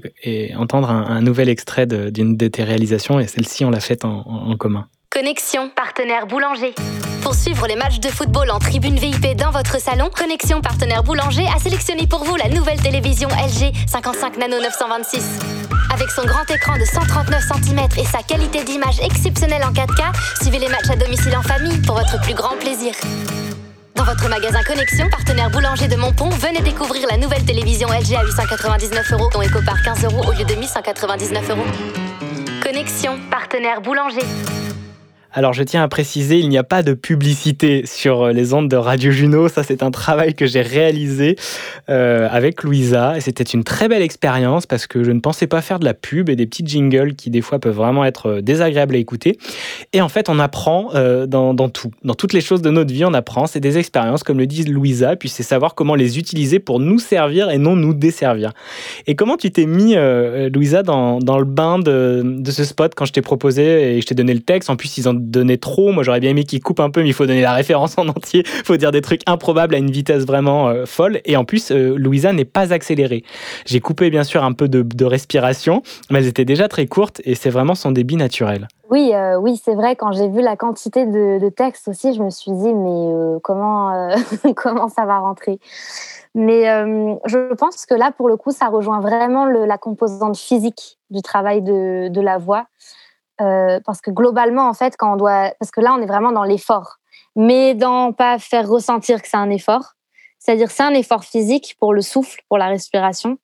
entendre 0.58 0.90
un, 0.90 1.22
nouvel 1.22 1.48
extrait 1.50 1.88
d'une 1.88 2.36
de 2.36 2.48
tes 2.48 2.64
réalisations 2.64 3.20
et 3.20 3.28
celle-ci, 3.28 3.66
on 3.66 3.72
l'a 3.72 3.80
faite 3.80 4.04
en 4.06 4.56
commun. 4.58 4.88
Connexion, 5.14 5.70
partenaire 5.70 6.26
boulanger. 6.26 6.74
Pour 7.22 7.36
suivre 7.36 7.68
les 7.68 7.76
matchs 7.76 8.00
de 8.00 8.10
football 8.10 8.50
en 8.50 8.58
tribune 8.58 8.96
VIP 8.96 9.36
dans 9.36 9.52
votre 9.52 9.80
salon, 9.80 10.10
Connexion, 10.10 10.60
partenaire 10.60 11.04
boulanger, 11.04 11.46
a 11.56 11.60
sélectionné 11.60 12.08
pour 12.08 12.24
vous 12.24 12.36
la 12.36 12.50
nouvelle 12.50 12.82
télévision 12.82 13.30
LG 13.30 13.74
55 13.88 14.38
Nano 14.38 14.60
926. 14.60 15.24
Avec 15.94 16.10
son 16.10 16.26
grand 16.26 16.50
écran 16.50 16.80
de 16.80 16.86
139 16.86 17.44
cm 17.44 17.80
et 18.00 18.06
sa 18.06 18.24
qualité 18.24 18.64
d'image 18.64 19.00
exceptionnelle 19.02 19.64
en 19.64 19.72
4K, 19.72 20.42
suivez 20.42 20.58
les 20.58 20.70
matchs 20.70 20.90
à 20.90 20.96
domicile 20.96 21.38
en 21.38 21.44
famille 21.44 21.78
pour 21.86 21.96
votre 21.96 22.20
plus 22.22 22.34
grand 22.34 22.58
plaisir. 22.58 22.96
Dans 23.94 24.06
votre 24.06 24.28
magasin 24.28 24.64
Connexion, 24.64 25.08
partenaire 25.12 25.52
boulanger 25.52 25.90
de 25.90 25.96
Montpont, 25.96 26.30
venez 26.30 26.62
découvrir 26.62 27.08
la 27.08 27.18
nouvelle 27.18 27.46
télévision 27.46 27.88
LG 27.90 28.16
à 28.16 28.24
899 28.24 29.14
euros, 29.14 29.30
dont 29.32 29.44
éco-par 29.44 29.80
15 29.84 30.06
euros 30.06 30.24
au 30.28 30.32
lieu 30.32 30.44
de 30.44 30.56
1199 30.56 31.52
euros. 31.52 31.68
Connexion, 32.64 33.20
partenaire 33.30 33.80
boulanger. 33.80 34.26
Alors, 35.36 35.54
je 35.54 35.64
tiens 35.64 35.82
à 35.82 35.88
préciser, 35.88 36.38
il 36.38 36.48
n'y 36.48 36.60
a 36.60 36.64
pas 36.64 36.84
de 36.84 36.94
publicité 36.94 37.88
sur 37.88 38.22
euh, 38.22 38.32
les 38.34 38.54
ondes 38.54 38.70
de 38.70 38.76
Radio 38.76 39.10
Juno. 39.10 39.50
Ça, 39.50 39.64
c'est 39.64 39.82
un 39.82 39.90
travail 39.90 40.36
que 40.36 40.46
j'ai 40.46 40.62
réalisé 40.62 41.38
euh, 41.90 42.28
avec 42.30 42.62
Louisa. 42.62 43.18
Et 43.18 43.20
c'était 43.20 43.44
une 43.44 43.64
très 43.64 43.88
belle 43.88 44.04
expérience 44.04 44.68
parce 44.68 44.86
que 44.86 45.04
je 45.04 45.10
ne 45.10 45.20
pensais 45.20 45.48
pas 45.48 45.62
faire 45.62 45.80
de 45.80 45.86
la 45.86 45.96
pub 45.96 46.30
et 46.30 46.36
des 46.36 46.46
petits 46.46 46.64
jingles 46.64 47.16
qui, 47.16 47.32
des 47.32 47.42
fois, 47.42 47.58
peuvent 47.58 47.76
vraiment 47.76 48.06
être 48.06 48.28
euh, 48.28 48.42
désagréables 48.42 48.94
à 48.94 49.00
écouter. 49.00 49.40
Et 49.92 50.02
en 50.02 50.10
fait, 50.10 50.30
on 50.30 50.38
apprend 50.38 50.92
dans, 50.94 51.70
tout. 51.70 51.92
Dans 52.04 52.14
toutes 52.14 52.34
les 52.34 52.42
choses 52.42 52.62
de 52.62 52.70
notre 52.70 52.94
vie, 52.94 53.06
on 53.06 53.14
apprend. 53.16 53.48
C'est 53.48 53.60
des 53.60 53.80
expériences, 53.80 54.22
comme 54.22 54.38
le 54.38 54.46
dit 54.46 54.64
Louisa. 54.66 55.16
Puis 55.16 55.30
c'est 55.30 55.42
savoir 55.42 55.74
comment 55.74 55.96
les 55.96 56.20
utiliser 56.20 56.60
pour 56.60 56.80
nous 56.80 57.00
servir 57.00 57.50
et 57.50 57.58
non 57.58 57.76
nous 57.76 57.96
desservir. 57.96 58.52
Et 59.08 59.16
comment 59.16 59.38
tu 59.38 59.52
t'es 59.52 59.66
mis, 59.66 59.96
Louisa, 60.54 60.84
dans, 60.84 61.20
le 61.20 61.46
bain 61.46 61.80
de, 61.80 62.22
de 62.24 62.52
ce 62.52 62.64
spot 62.64 62.94
quand 62.96 63.06
je 63.06 63.14
t'ai 63.14 63.22
proposé 63.22 63.98
et 63.98 64.02
je 64.02 64.06
t'ai 64.06 64.16
donné 64.16 64.34
le 64.34 64.42
texte? 64.42 64.70
En 64.70 64.76
plus, 64.76 64.98
ils 64.98 65.08
en 65.08 65.23
donnaient 65.30 65.58
trop. 65.58 65.92
Moi, 65.92 66.04
j'aurais 66.04 66.20
bien 66.20 66.32
aimé 66.32 66.44
qu'ils 66.44 66.62
coupent 66.62 66.80
un 66.80 66.90
peu, 66.90 67.02
mais 67.02 67.10
il 67.10 67.14
faut 67.14 67.26
donner 67.26 67.42
la 67.42 67.54
référence 67.64 67.98
en 67.98 68.08
entier. 68.08 68.44
Il 68.46 68.66
faut 68.66 68.78
dire 68.78 68.92
des 68.92 69.02
trucs 69.02 69.22
improbables 69.26 69.76
à 69.76 69.78
une 69.78 69.92
vitesse 69.92 70.26
vraiment 70.26 70.70
euh, 70.70 70.86
folle. 70.86 71.22
Et 71.26 71.38
en 71.38 71.46
plus, 71.46 71.72
euh, 71.72 71.96
Louisa 71.98 72.34
n'est 72.34 72.46
pas 72.46 72.74
accélérée. 72.74 73.24
J'ai 73.66 73.80
coupé, 73.80 74.10
bien 74.10 74.24
sûr, 74.24 74.44
un 74.44 74.54
peu 74.54 74.68
de, 74.68 75.06
respiration, 75.06 75.82
mais 76.10 76.20
elles 76.20 76.28
étaient 76.28 76.46
déjà 76.46 76.70
très 76.70 76.88
courtes 76.88 77.22
et 77.26 77.36
c'est 77.36 77.50
vraiment 77.50 77.76
son 77.76 77.92
débit 77.92 78.16
naturel. 78.16 78.70
Oui, 78.90 79.12
euh, 79.14 79.38
oui, 79.38 79.60
c'est 79.62 79.76
vrai. 79.76 79.98
Quand 79.98 80.14
j'ai 80.14 80.30
vu 80.30 80.42
la 80.42 80.56
quantité 80.56 81.06
de, 81.06 81.40
de 81.40 81.50
textes 81.50 81.90
aussi, 81.90 82.14
je 82.14 82.24
me 82.24 82.30
suis 82.30 82.52
dit, 82.52 82.74
mais 82.74 83.40
comment, 83.44 84.16
comment 84.56 84.88
ça 84.88 85.06
va 85.06 85.20
rentrer? 85.20 85.60
Mais 86.36 86.64
je 87.26 87.54
pense 87.56 87.86
que 87.86 87.96
là, 87.96 88.12
pour 88.16 88.30
le 88.30 88.38
coup, 88.38 88.52
ça 88.52 88.68
rejoint 88.68 89.02
vraiment 89.02 89.46
la 89.46 89.78
composante 89.78 90.38
physique 90.38 90.98
du 91.10 91.22
travail 91.22 91.62
de 91.62 92.22
la 92.22 92.38
voix. 92.38 92.66
Euh, 93.42 93.80
parce 93.86 94.02
que 94.02 94.12
globalement, 94.12 94.68
en 94.68 94.74
fait, 94.74 94.96
quand 94.98 95.14
on 95.14 95.16
doit. 95.16 95.54
Parce 95.60 95.72
que 95.72 95.82
là, 95.82 95.94
on 95.98 96.02
est 96.02 96.06
vraiment 96.06 96.32
dans 96.32 96.44
l'effort. 96.44 96.98
Mais 97.36 97.74
dans 97.74 98.14
pas 98.14 98.38
faire 98.38 98.68
ressentir 98.68 99.22
que 99.22 99.28
c'est 99.28 99.38
un 99.38 99.50
effort. 99.50 99.94
C'est-à-dire, 100.38 100.70
c'est 100.70 100.84
un 100.84 100.94
effort 100.94 101.24
physique 101.24 101.76
pour 101.80 101.94
le 101.94 102.02
souffle, 102.02 102.42
pour 102.48 102.58
la 102.58 102.68
respiration. 102.68 103.38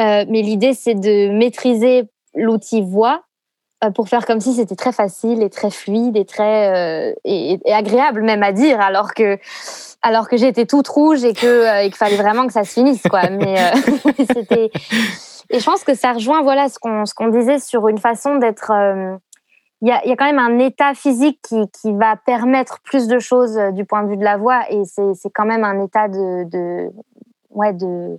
Euh, 0.00 0.24
mais 0.28 0.40
l'idée, 0.40 0.72
c'est 0.72 0.94
de 0.94 1.28
maîtriser 1.30 2.04
l'outil 2.34 2.80
voix 2.80 3.22
euh, 3.84 3.90
pour 3.90 4.08
faire 4.08 4.24
comme 4.24 4.40
si 4.40 4.54
c'était 4.54 4.76
très 4.76 4.92
facile 4.92 5.42
et 5.42 5.50
très 5.50 5.70
fluide 5.70 6.16
et 6.16 6.24
très 6.24 7.14
et, 7.24 7.60
agréable 7.70 8.22
même 8.22 8.42
à 8.42 8.52
dire 8.52 8.80
alors 8.80 9.12
que 9.12 9.38
alors 10.00 10.28
que 10.28 10.38
j'étais 10.38 10.64
toute 10.64 10.88
rouge 10.88 11.24
et 11.24 11.34
que 11.34 11.46
euh, 11.46 11.82
qu'il 11.82 11.96
fallait 11.96 12.16
vraiment 12.16 12.46
que 12.46 12.54
ça 12.54 12.64
se 12.64 12.72
finisse 12.72 13.02
quoi 13.10 13.28
mais 13.28 13.56
c'était 14.32 14.70
et 15.50 15.58
je 15.58 15.64
pense 15.64 15.84
que 15.84 15.94
ça 15.94 16.12
rejoint 16.12 16.42
voilà 16.42 16.68
ce 16.68 16.78
qu'on 16.78 17.04
ce 17.04 17.30
disait 17.30 17.58
sur 17.58 17.88
une 17.88 17.98
façon 17.98 18.36
d'être 18.36 18.70
euh, 18.70 19.16
il 19.80 19.88
y, 19.88 19.90
a, 19.90 20.06
y 20.06 20.12
a 20.12 20.16
quand 20.16 20.26
même 20.26 20.38
un 20.38 20.58
état 20.58 20.94
physique 20.94 21.40
qui, 21.42 21.68
qui 21.70 21.92
va 21.92 22.16
permettre 22.16 22.80
plus 22.82 23.08
de 23.08 23.18
choses 23.18 23.58
euh, 23.58 23.72
du 23.72 23.84
point 23.84 24.04
de 24.04 24.08
vue 24.08 24.16
de 24.16 24.24
la 24.24 24.36
voix 24.36 24.62
et 24.70 24.82
c'est 24.84 25.30
quand 25.34 25.46
même 25.46 25.64
un 25.64 25.82
état 25.82 26.08
de, 26.08 26.44
de 26.44 26.90
ouais 27.50 27.72
de 27.72 28.18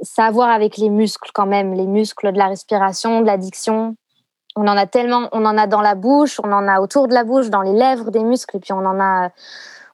ça 0.00 0.26
avec 0.26 0.76
les 0.76 0.90
muscles 0.90 1.30
quand 1.32 1.46
même, 1.46 1.74
les 1.74 1.86
muscles 1.86 2.32
de 2.32 2.38
la 2.38 2.48
respiration, 2.48 3.20
de 3.20 3.26
la 3.26 3.36
diction. 3.36 3.96
On 4.56 4.68
en 4.68 4.76
a 4.76 4.86
tellement, 4.86 5.28
on 5.32 5.44
en 5.44 5.58
a 5.58 5.66
dans 5.66 5.80
la 5.80 5.94
bouche, 5.94 6.38
on 6.42 6.52
en 6.52 6.68
a 6.68 6.80
autour 6.80 7.08
de 7.08 7.14
la 7.14 7.24
bouche, 7.24 7.50
dans 7.50 7.62
les 7.62 7.72
lèvres, 7.72 8.10
des 8.10 8.22
muscles, 8.22 8.56
et 8.56 8.60
puis 8.60 8.72
on 8.72 8.84
en 8.84 9.00
a, 9.00 9.30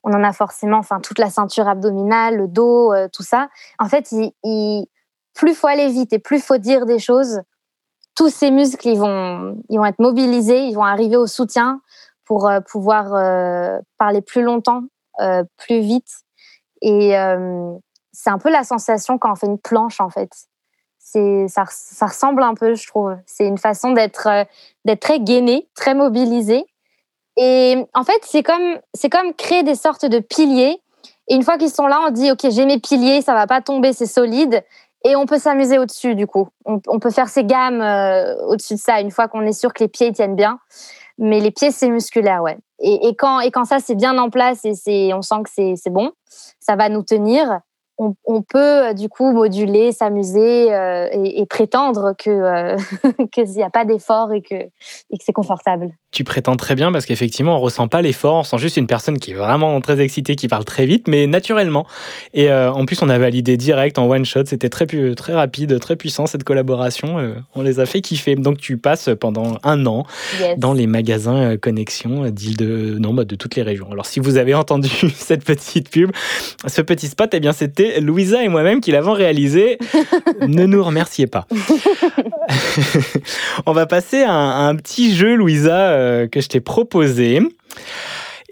on 0.03 0.13
en 0.13 0.23
a 0.23 0.33
forcément, 0.33 0.77
enfin 0.77 0.99
toute 0.99 1.19
la 1.19 1.29
ceinture 1.29 1.67
abdominale, 1.67 2.37
le 2.37 2.47
dos, 2.47 2.93
euh, 2.93 3.07
tout 3.11 3.23
ça. 3.23 3.49
En 3.79 3.87
fait, 3.87 4.11
il, 4.11 4.31
il- 4.43 4.87
plus 5.33 5.55
faut 5.55 5.67
aller 5.67 5.87
vite 5.87 6.11
et 6.13 6.19
plus 6.19 6.43
faut 6.43 6.57
dire 6.57 6.85
des 6.85 6.99
choses, 6.99 7.41
tous 8.15 8.29
ces 8.29 8.51
muscles, 8.51 8.87
ils 8.89 8.99
vont, 8.99 9.57
ils 9.69 9.77
vont 9.77 9.85
être 9.85 9.99
mobilisés, 9.99 10.65
ils 10.65 10.73
vont 10.75 10.83
arriver 10.83 11.15
au 11.17 11.27
soutien 11.27 11.81
pour 12.25 12.47
euh, 12.49 12.59
pouvoir 12.59 13.13
euh, 13.15 13.79
parler 13.97 14.21
plus 14.21 14.41
longtemps, 14.43 14.83
euh, 15.21 15.43
plus 15.57 15.79
vite. 15.79 16.09
Et 16.81 17.17
euh, 17.17 17.71
c'est 18.11 18.29
un 18.29 18.37
peu 18.39 18.51
la 18.51 18.63
sensation 18.63 19.17
quand 19.17 19.31
on 19.31 19.35
fait 19.35 19.47
une 19.47 19.59
planche, 19.59 20.01
en 20.01 20.09
fait. 20.09 20.29
C'est, 20.99 21.47
ça, 21.47 21.63
ça 21.69 22.07
ressemble 22.07 22.43
un 22.43 22.53
peu, 22.53 22.75
je 22.75 22.87
trouve. 22.87 23.15
C'est 23.25 23.47
une 23.47 23.57
façon 23.57 23.91
d'être, 23.91 24.27
d'être 24.85 25.01
très 25.01 25.19
gainé, 25.19 25.69
très 25.75 25.95
mobilisé. 25.95 26.65
Et 27.37 27.85
en 27.93 28.03
fait, 28.03 28.19
c'est 28.23 28.43
comme, 28.43 28.79
c'est 28.93 29.09
comme 29.09 29.33
créer 29.33 29.63
des 29.63 29.75
sortes 29.75 30.05
de 30.05 30.19
piliers. 30.19 30.81
Et 31.27 31.35
une 31.35 31.43
fois 31.43 31.57
qu'ils 31.57 31.69
sont 31.69 31.87
là, 31.87 32.01
on 32.07 32.11
dit, 32.11 32.31
OK, 32.31 32.45
j'ai 32.49 32.65
mes 32.65 32.79
piliers, 32.79 33.21
ça 33.21 33.33
va 33.33 33.47
pas 33.47 33.61
tomber, 33.61 33.93
c'est 33.93 34.05
solide. 34.05 34.63
Et 35.03 35.15
on 35.15 35.25
peut 35.25 35.39
s'amuser 35.39 35.79
au-dessus, 35.79 36.15
du 36.15 36.27
coup. 36.27 36.47
On, 36.65 36.99
peut 36.99 37.09
faire 37.09 37.29
ses 37.29 37.43
gammes 37.43 37.81
euh, 37.81 38.35
au-dessus 38.47 38.75
de 38.75 38.79
ça, 38.79 39.01
une 39.01 39.09
fois 39.09 39.27
qu'on 39.27 39.41
est 39.41 39.53
sûr 39.53 39.73
que 39.73 39.83
les 39.83 39.87
pieds 39.87 40.11
tiennent 40.11 40.35
bien. 40.35 40.59
Mais 41.17 41.39
les 41.39 41.51
pieds, 41.51 41.71
c'est 41.71 41.89
musculaire, 41.89 42.43
ouais. 42.43 42.57
Et, 42.79 43.07
et 43.07 43.15
quand, 43.15 43.39
et 43.39 43.49
quand 43.49 43.65
ça, 43.65 43.79
c'est 43.79 43.95
bien 43.95 44.17
en 44.17 44.29
place 44.29 44.65
et 44.65 45.13
on 45.13 45.21
sent 45.21 45.43
que 45.43 45.49
c'est 45.75 45.89
bon, 45.89 46.11
ça 46.59 46.75
va 46.75 46.89
nous 46.89 47.03
tenir. 47.03 47.61
On, 48.03 48.15
on 48.25 48.41
peut, 48.41 48.87
euh, 48.87 48.93
du 48.93 49.09
coup, 49.09 49.31
moduler, 49.31 49.91
s'amuser 49.91 50.73
euh, 50.73 51.07
et, 51.13 51.39
et 51.39 51.45
prétendre 51.45 52.15
que 52.17 52.31
euh, 52.31 52.75
qu'il 53.31 53.43
n'y 53.43 53.61
a 53.61 53.69
pas 53.69 53.85
d'effort 53.85 54.33
et 54.33 54.41
que, 54.41 54.55
et 54.55 55.17
que 55.19 55.23
c'est 55.23 55.33
confortable. 55.33 55.91
Tu 56.09 56.23
prétends 56.23 56.55
très 56.55 56.73
bien 56.73 56.91
parce 56.91 57.05
qu'effectivement, 57.05 57.57
on 57.57 57.59
ressent 57.59 57.87
pas 57.87 58.01
l'effort, 58.01 58.37
on 58.37 58.43
sent 58.43 58.57
juste 58.57 58.77
une 58.77 58.87
personne 58.87 59.19
qui 59.19 59.31
est 59.31 59.35
vraiment 59.35 59.79
très 59.81 59.99
excitée, 60.01 60.35
qui 60.35 60.47
parle 60.47 60.65
très 60.65 60.87
vite, 60.87 61.07
mais 61.07 61.27
naturellement. 61.27 61.85
Et 62.33 62.49
euh, 62.49 62.71
en 62.73 62.85
plus, 62.85 63.03
on 63.03 63.09
a 63.09 63.19
validé 63.19 63.55
direct 63.55 63.99
en 63.99 64.09
one 64.09 64.25
shot, 64.25 64.45
c'était 64.47 64.69
très, 64.69 64.87
très 64.87 65.33
rapide, 65.33 65.79
très 65.79 65.95
puissant 65.95 66.25
cette 66.25 66.43
collaboration. 66.43 67.35
on 67.53 67.61
les 67.61 67.79
a 67.79 67.85
fait 67.85 68.01
kiffer. 68.01 68.33
Donc, 68.33 68.57
tu 68.57 68.77
passes 68.79 69.09
pendant 69.19 69.57
un 69.63 69.85
an 69.85 70.05
Yes. 70.39 70.57
dans 70.57 70.73
les 70.73 70.87
magasins 70.87 71.55
Connexion 71.57 72.29
d'île 72.29 72.57
de, 72.57 72.97
non, 72.97 73.13
bah, 73.13 73.25
de 73.25 73.35
toutes 73.35 73.55
les 73.55 73.61
régions. 73.61 73.91
Alors, 73.91 74.05
si 74.07 74.19
vous 74.19 74.37
avez 74.37 74.55
entendu 74.55 74.89
cette 75.15 75.45
petite 75.45 75.89
pub, 75.91 76.11
ce 76.65 76.81
petit 76.81 77.07
spot, 77.07 77.29
eh 77.33 77.39
bien, 77.39 77.53
c'était 77.53 77.90
Louisa 77.99 78.43
et 78.43 78.47
moi-même 78.47 78.81
qui 78.81 78.91
l'avons 78.91 79.13
réalisé. 79.13 79.77
ne 80.47 80.65
nous 80.65 80.83
remerciez 80.83 81.27
pas. 81.27 81.45
On 83.65 83.73
va 83.73 83.85
passer 83.85 84.23
à 84.23 84.33
un, 84.33 84.49
à 84.49 84.69
un 84.69 84.75
petit 84.75 85.15
jeu, 85.15 85.35
Louisa, 85.35 85.91
euh, 85.91 86.27
que 86.27 86.41
je 86.41 86.47
t'ai 86.47 86.61
proposé. 86.61 87.39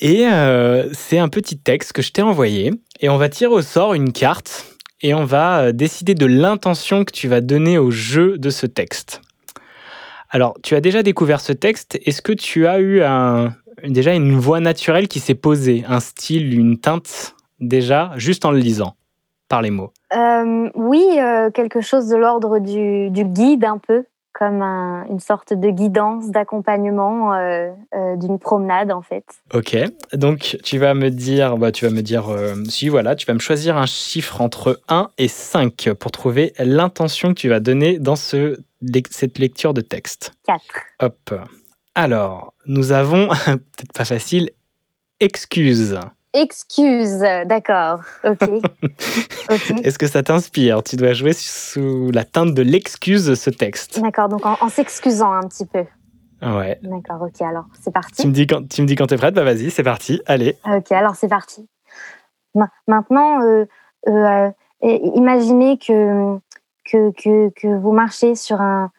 Et 0.01 0.27
euh, 0.27 0.89
c'est 0.93 1.19
un 1.19 1.29
petit 1.29 1.57
texte 1.57 1.93
que 1.93 2.01
je 2.01 2.11
t'ai 2.11 2.21
envoyé. 2.21 2.71
Et 3.01 3.09
on 3.09 3.17
va 3.17 3.29
tirer 3.29 3.53
au 3.53 3.61
sort 3.61 3.93
une 3.93 4.11
carte. 4.11 4.65
Et 5.01 5.13
on 5.13 5.25
va 5.25 5.61
euh, 5.61 5.71
décider 5.71 6.13
de 6.15 6.25
l'intention 6.25 7.05
que 7.05 7.11
tu 7.11 7.27
vas 7.27 7.41
donner 7.41 7.77
au 7.77 7.91
jeu 7.91 8.37
de 8.37 8.49
ce 8.49 8.65
texte. 8.65 9.21
Alors, 10.29 10.57
tu 10.61 10.75
as 10.75 10.81
déjà 10.81 11.03
découvert 11.03 11.41
ce 11.41 11.53
texte. 11.53 11.97
Est-ce 12.05 12.21
que 12.21 12.33
tu 12.33 12.67
as 12.67 12.79
eu 12.79 13.01
un- 13.01 13.53
déjà 13.87 14.13
une 14.13 14.37
voix 14.37 14.59
naturelle 14.59 15.07
qui 15.07 15.19
s'est 15.19 15.35
posée, 15.35 15.83
un 15.87 15.99
style, 15.99 16.53
une 16.53 16.77
teinte 16.77 17.35
déjà, 17.59 18.11
juste 18.15 18.45
en 18.45 18.51
le 18.51 18.59
lisant, 18.59 18.95
par 19.49 19.61
les 19.61 19.71
mots 19.71 19.91
Euh, 20.15 20.69
oui, 20.75 21.03
euh, 21.19 21.49
quelque 21.51 21.81
chose 21.81 22.07
de 22.07 22.15
l'ordre 22.15 22.59
du, 22.59 23.09
du 23.09 23.25
guide 23.25 23.65
un 23.65 23.77
peu, 23.79 24.05
comme 24.31 24.61
un- 24.61 25.05
une 25.09 25.19
sorte 25.19 25.53
de 25.53 25.69
guidance, 25.69 26.29
d'accompagnement 26.29 27.33
euh, 27.33 27.71
d'une 28.15 28.39
promenade 28.39 28.91
en 28.91 29.01
fait. 29.01 29.25
Ok, 29.53 29.75
donc 30.13 30.57
tu 30.63 30.77
vas 30.77 30.93
me 30.93 31.09
dire, 31.09 31.57
bah, 31.57 31.71
tu 31.73 31.85
vas 31.85 31.91
me 31.91 32.01
dire, 32.01 32.25
si 32.69 32.87
voilà, 32.89 33.15
tu 33.15 33.25
vas 33.25 33.33
me 33.33 33.39
choisir 33.39 33.75
un 33.77 33.85
chiffre 33.87 34.39
entre 34.41 34.79
1 34.87 35.09
et 35.17 35.27
5 35.27 35.89
pour 35.99 36.11
trouver 36.11 36.53
l'intention 36.59 37.29
que 37.29 37.39
tu 37.39 37.49
vas 37.49 37.59
donner 37.59 37.99
dans 37.99 38.15
ce, 38.15 38.57
cette 39.09 39.39
lecture 39.39 39.73
de 39.73 39.81
texte. 39.81 40.31
4. 40.45 40.61
Hop. 41.01 41.33
Alors, 41.95 42.53
nous 42.65 42.91
avons, 42.93 43.27
peut-être 43.45 43.93
pas 43.93 44.05
facile, 44.05 44.51
excuse. 45.19 45.99
Excuse, 46.33 47.19
d'accord, 47.45 48.01
ok. 48.23 48.41
ok. 49.49 49.73
Est-ce 49.83 49.97
que 49.97 50.05
ça 50.07 50.21
t'inspire? 50.21 50.83
Tu 50.83 50.95
dois 50.95 51.13
jouer 51.13 51.33
sous 51.33 52.11
la 52.11 52.23
teinte 52.23 52.53
de 52.53 52.61
l'excuse 52.61 53.33
ce 53.33 53.49
texte. 53.49 53.99
D'accord, 53.99 54.29
donc 54.29 54.45
en, 54.45 54.55
en 54.61 54.69
s'excusant 54.69 55.31
un 55.31 55.47
petit 55.47 55.65
peu. 55.65 55.85
Ouais. 56.41 56.79
D'accord, 56.83 57.23
ok, 57.23 57.41
alors 57.41 57.65
c'est 57.81 57.91
parti. 57.91 58.21
Tu 58.21 58.27
me 58.27 58.31
dis 58.33 58.45
quand 58.45 58.67
tu 58.69 58.81
me 58.83 58.87
dis 58.87 58.95
quand 58.95 59.07
t'es 59.07 59.17
prête, 59.17 59.33
bah 59.33 59.43
vas-y, 59.43 59.71
c'est 59.71 59.83
parti. 59.83 60.21
Allez. 60.27 60.57
Ok, 60.65 60.91
alors 60.91 61.15
c'est 61.15 61.27
parti. 61.27 61.67
Ma- 62.53 62.69
maintenant, 62.87 63.41
euh, 63.41 63.65
euh, 64.07 64.49
euh, 64.83 64.99
imaginez 65.15 65.77
que, 65.79 66.37
que, 66.85 67.11
que, 67.11 67.49
que 67.49 67.67
vous 67.67 67.91
marchez 67.91 68.35
sur 68.35 68.61
un, 68.61 68.91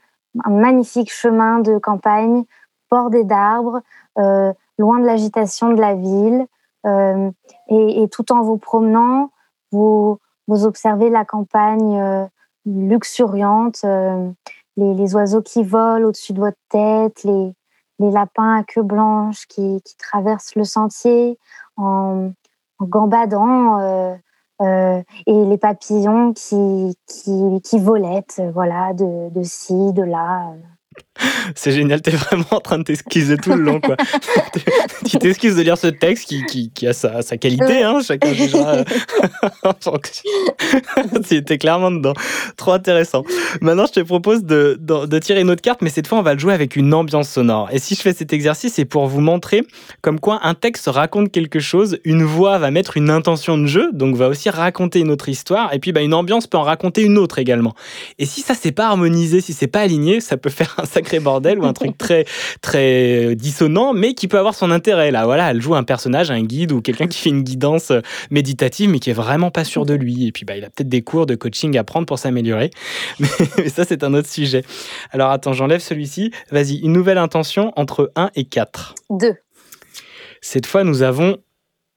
un 0.45 0.51
magnifique 0.51 1.12
chemin 1.12 1.61
de 1.61 1.78
campagne, 1.78 2.45
bordé 2.91 3.22
d'arbres, 3.24 3.81
loin 4.16 4.99
de 4.99 5.07
l'agitation 5.07 5.72
de 5.72 5.81
la 5.81 5.95
ville. 5.95 6.45
Euh, 6.87 7.31
et, 7.68 8.09
tout 8.11 8.33
en 8.33 8.43
vous 8.43 8.57
promenant, 8.57 9.31
vous, 9.72 10.18
observez 10.49 11.11
la 11.11 11.24
campagne 11.24 12.01
euh, 12.01 12.26
luxuriante, 12.66 13.81
euh, 13.85 14.31
les, 14.76 15.14
oiseaux 15.14 15.43
qui 15.43 15.62
volent 15.62 16.09
au-dessus 16.09 16.33
de 16.33 16.41
votre 16.41 16.59
tête, 16.68 17.22
les, 17.24 17.55
lapins 17.99 18.57
à 18.57 18.64
queue 18.64 18.83
blanche 18.83 19.47
qui, 19.47 19.81
traversent 19.99 20.55
le 20.57 20.64
sentier 20.64 21.39
en, 21.76 22.33
gambadant, 22.81 23.78
et 24.62 25.05
les 25.26 25.59
papillons 25.59 26.33
qui, 26.33 26.97
qui, 27.07 27.61
qui 27.62 27.78
voilà, 27.78 28.95
de 28.95 29.43
ci, 29.43 29.93
de 29.93 30.03
là. 30.03 30.55
C'est 31.55 31.73
génial, 31.73 32.01
t'es 32.03 32.11
vraiment 32.12 32.45
en 32.51 32.61
train 32.61 32.79
de 32.79 32.85
t'excuser 32.85 33.37
tout 33.37 33.53
le 33.53 33.62
long, 33.62 33.81
quoi. 33.81 33.97
tu 35.09 35.18
t'excuses 35.18 35.57
de 35.57 35.62
lire 35.62 35.79
ce 35.79 35.89
texte 35.89 36.29
qui, 36.29 36.45
qui, 36.47 36.71
qui 36.71 36.87
a 36.87 36.93
sa, 36.93 37.23
sa 37.23 37.37
qualité, 37.37 37.83
hein, 37.83 38.01
chacun 38.07 38.33
jugera 38.33 38.77
euh, 38.77 38.85
fonction. 39.81 40.31
C'était 41.25 41.59
clairement 41.59 41.91
dedans. 41.91 42.14
Trop 42.57 42.73
intéressant. 42.73 43.25
Maintenant, 43.61 43.87
je 43.87 43.93
te 43.93 44.01
propose 44.01 44.45
de, 44.45 44.77
de, 44.81 45.07
de 45.07 45.18
tirer 45.18 45.41
une 45.41 45.51
autre 45.51 45.62
carte, 45.62 45.83
mais 45.83 45.91
cette 45.91 46.07
fois, 46.07 46.18
on 46.18 46.23
va 46.23 46.35
le 46.35 46.41
jouer 46.41 46.55
avec 46.55 46.77
une 46.77 46.93
ambiance 46.95 47.29
sonore. 47.29 47.68
Et 47.73 47.79
si 47.79 47.95
je 47.95 48.01
fais 48.01 48.12
cet 48.12 48.33
exercice, 48.33 48.75
c'est 48.75 48.85
pour 48.85 49.07
vous 49.07 49.21
montrer 49.21 49.62
comme 50.01 50.21
quoi 50.21 50.41
un 50.43 50.55
texte 50.55 50.89
raconte 50.89 51.31
quelque 51.31 51.61
chose, 51.61 51.99
une 52.05 52.23
voix 52.23 52.59
va 52.59 52.71
mettre 52.71 52.97
une 52.97 53.11
intention 53.11 53.59
de 53.59 53.66
jeu, 53.66 53.91
donc 53.93 54.16
va 54.16 54.29
aussi 54.29 54.51
raconter 54.51 55.01
une 55.01 55.11
autre 55.11 55.29
histoire, 55.29 55.73
et 55.75 55.79
puis 55.79 55.93
bah, 55.93 56.03
une 56.03 56.14
ambiance 56.14 56.47
peut 56.47 56.59
en 56.59 56.62
raconter 56.62 57.03
une 57.03 57.18
autre 57.18 57.39
également. 57.39 57.75
Et 58.18 58.27
si 58.27 58.41
ça 58.41 58.55
c'est 58.55 58.73
pas 58.73 58.87
harmonisé, 58.87 59.41
si 59.41 59.53
c'est 59.53 59.66
pas 59.66 59.81
aligné, 59.81 60.21
ça 60.21 60.37
peut 60.37 60.51
faire 60.51 60.75
un 60.79 60.85
sacré 60.85 61.09
bordel 61.18 61.58
ou 61.58 61.64
un 61.64 61.72
truc 61.72 61.98
très 61.98 62.24
très 62.61 63.34
dissonant, 63.34 63.92
mais 63.92 64.14
qui 64.14 64.28
peut 64.28 64.38
avoir 64.38 64.54
son 64.54 64.70
intérêt. 64.70 65.11
Là, 65.11 65.24
voilà, 65.24 65.50
elle 65.50 65.61
joue 65.61 65.74
un 65.74 65.82
personnage, 65.82 66.30
un 66.30 66.42
guide 66.42 66.72
ou 66.72 66.80
quelqu'un 66.80 67.08
qui 67.08 67.18
fait 67.18 67.30
une 67.30 67.42
guidance 67.42 67.92
méditative, 68.30 68.90
mais 68.90 68.98
qui 68.98 69.11
est 69.11 69.14
vraiment 69.14 69.50
pas 69.50 69.64
sûr 69.64 69.86
de 69.86 69.94
lui. 69.94 70.26
Et 70.26 70.32
puis 70.32 70.44
bah, 70.44 70.56
il 70.56 70.64
a 70.64 70.70
peut-être 70.70 70.88
des 70.88 71.02
cours 71.02 71.26
de 71.26 71.34
coaching 71.34 71.76
à 71.76 71.84
prendre 71.84 72.06
pour 72.06 72.18
s'améliorer. 72.18 72.70
Mais, 73.18 73.28
mais 73.58 73.68
ça 73.68 73.84
c'est 73.84 74.04
un 74.04 74.14
autre 74.14 74.28
sujet. 74.28 74.62
Alors 75.11 75.30
attends, 75.30 75.52
j'enlève 75.52 75.80
celui-ci. 75.80 76.30
Vas-y, 76.50 76.76
une 76.76 76.92
nouvelle 76.92 77.18
intention 77.18 77.72
entre 77.76 78.12
1 78.16 78.30
et 78.34 78.44
4. 78.44 78.94
Deux. 79.11 79.34
Cette 80.40 80.66
fois, 80.66 80.84
nous 80.84 81.02
avons 81.02 81.38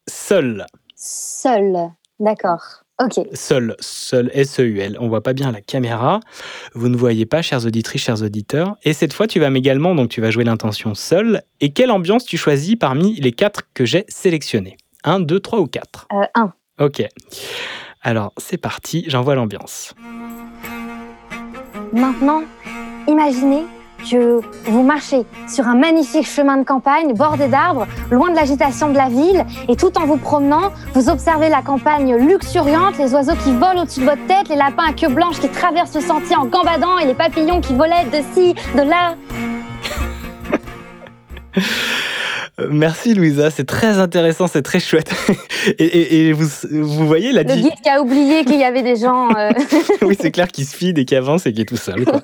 seul. 0.08 0.66
Seul, 0.96 1.90
d'accord. 2.20 2.83
Ok. 3.06 3.26
Seul, 3.34 3.76
seul, 3.80 4.30
S-E-U-L. 4.34 4.98
On 5.00 5.08
voit 5.08 5.22
pas 5.24 5.34
bien 5.34 5.52
la 5.52 5.62
caméra. 5.62 6.20
Vous 6.74 6.88
ne 6.90 6.96
voyez 6.98 7.26
pas, 7.26 7.42
chères 7.42 7.66
auditrices, 7.66 8.04
chers 8.04 8.22
auditeurs. 8.22 8.76
Et 8.84 8.94
cette 8.94 9.14
fois, 9.14 9.28
tu 9.28 9.40
vas 9.40 9.50
également, 9.50 9.96
donc 9.96 10.10
tu 10.10 10.22
vas 10.22 10.32
jouer 10.32 10.44
l'intention 10.44 10.96
seul. 10.96 11.42
Et 11.62 11.72
quelle 11.74 11.92
ambiance 11.92 12.26
tu 12.26 12.38
choisis 12.38 12.76
parmi 12.76 13.16
les 13.16 13.32
quatre 13.32 13.62
que 13.74 13.86
j'ai 13.86 14.06
sélectionnés? 14.08 14.78
1, 15.04 15.20
2, 15.22 15.40
3 15.40 15.60
ou 15.60 15.68
4 15.68 16.08
Euh, 16.14 16.24
un. 16.36 16.54
Ok. 16.80 17.04
Alors, 18.02 18.34
c'est 18.38 18.58
parti, 18.58 19.06
j'envoie 19.08 19.36
l'ambiance. 19.36 19.94
Maintenant, 21.94 22.44
imaginez 23.08 23.64
que 24.10 24.42
vous 24.66 24.84
marchez 24.84 25.26
sur 25.48 25.68
un 25.68 25.76
magnifique 25.76 26.28
chemin 26.28 26.58
de 26.58 26.64
campagne 26.64 27.14
bordé 27.14 27.48
d'arbres, 27.48 27.88
loin 28.12 28.30
de 28.30 28.36
l'agitation 28.36 28.90
de 28.90 28.98
la 28.98 29.10
ville, 29.10 29.46
et 29.68 29.76
tout 29.76 29.98
en 29.98 30.06
vous 30.06 30.18
promenant, 30.18 30.72
vous 30.94 31.10
observez 31.10 31.50
la 31.50 31.62
campagne 31.62 32.16
luxuriante, 32.16 32.98
les 32.98 33.14
oiseaux 33.14 33.36
qui 33.44 33.52
volent 33.52 33.82
au-dessus 33.84 34.02
de 34.02 34.06
votre 34.06 34.26
tête, 34.28 34.50
les 34.50 34.56
lapins 34.56 34.90
à 34.90 34.94
queue 34.94 35.10
blanche 35.10 35.40
qui 35.40 35.50
traversent 35.50 35.96
le 35.96 36.02
sentier 36.02 36.36
en 36.36 36.46
gambadant, 36.46 36.98
et 36.98 37.06
les 37.06 37.14
papillons 37.14 37.62
qui 37.62 37.74
volaient 37.74 38.06
de 38.12 38.24
ci, 38.34 38.54
de 38.76 38.82
là. 38.82 39.16
Euh, 42.60 42.68
Merci 42.70 43.16
Louisa, 43.16 43.50
c'est 43.50 43.64
très 43.66 43.98
intéressant, 43.98 44.48
c'est 44.48 44.62
très 44.62 44.80
chouette. 44.80 45.12
Et, 45.80 45.86
et- 45.86 46.28
et 46.28 46.34
vous, 46.34 46.46
vous 46.72 47.08
voyez 47.08 47.32
la 47.32 47.44
Le 47.44 47.54
guide 47.56 47.72
qui 47.82 47.88
a 47.90 48.02
oublié 48.02 48.44
qu'il 48.44 48.60
y 48.60 48.66
avait 48.66 48.84
des 48.84 48.98
gens. 48.98 49.30
euh, 49.34 49.50
oui, 50.02 50.18
c'est 50.20 50.30
clair 50.30 50.50
qu'il 50.50 50.66
se 50.66 50.76
fide 50.76 50.98
et 50.98 51.06
qu'il 51.06 51.16
avance 51.18 51.46
et 51.46 51.54
qu'il 51.54 51.62
est 51.62 51.66
tout 51.66 51.78
seul. 51.78 52.04
quoi. 52.04 52.20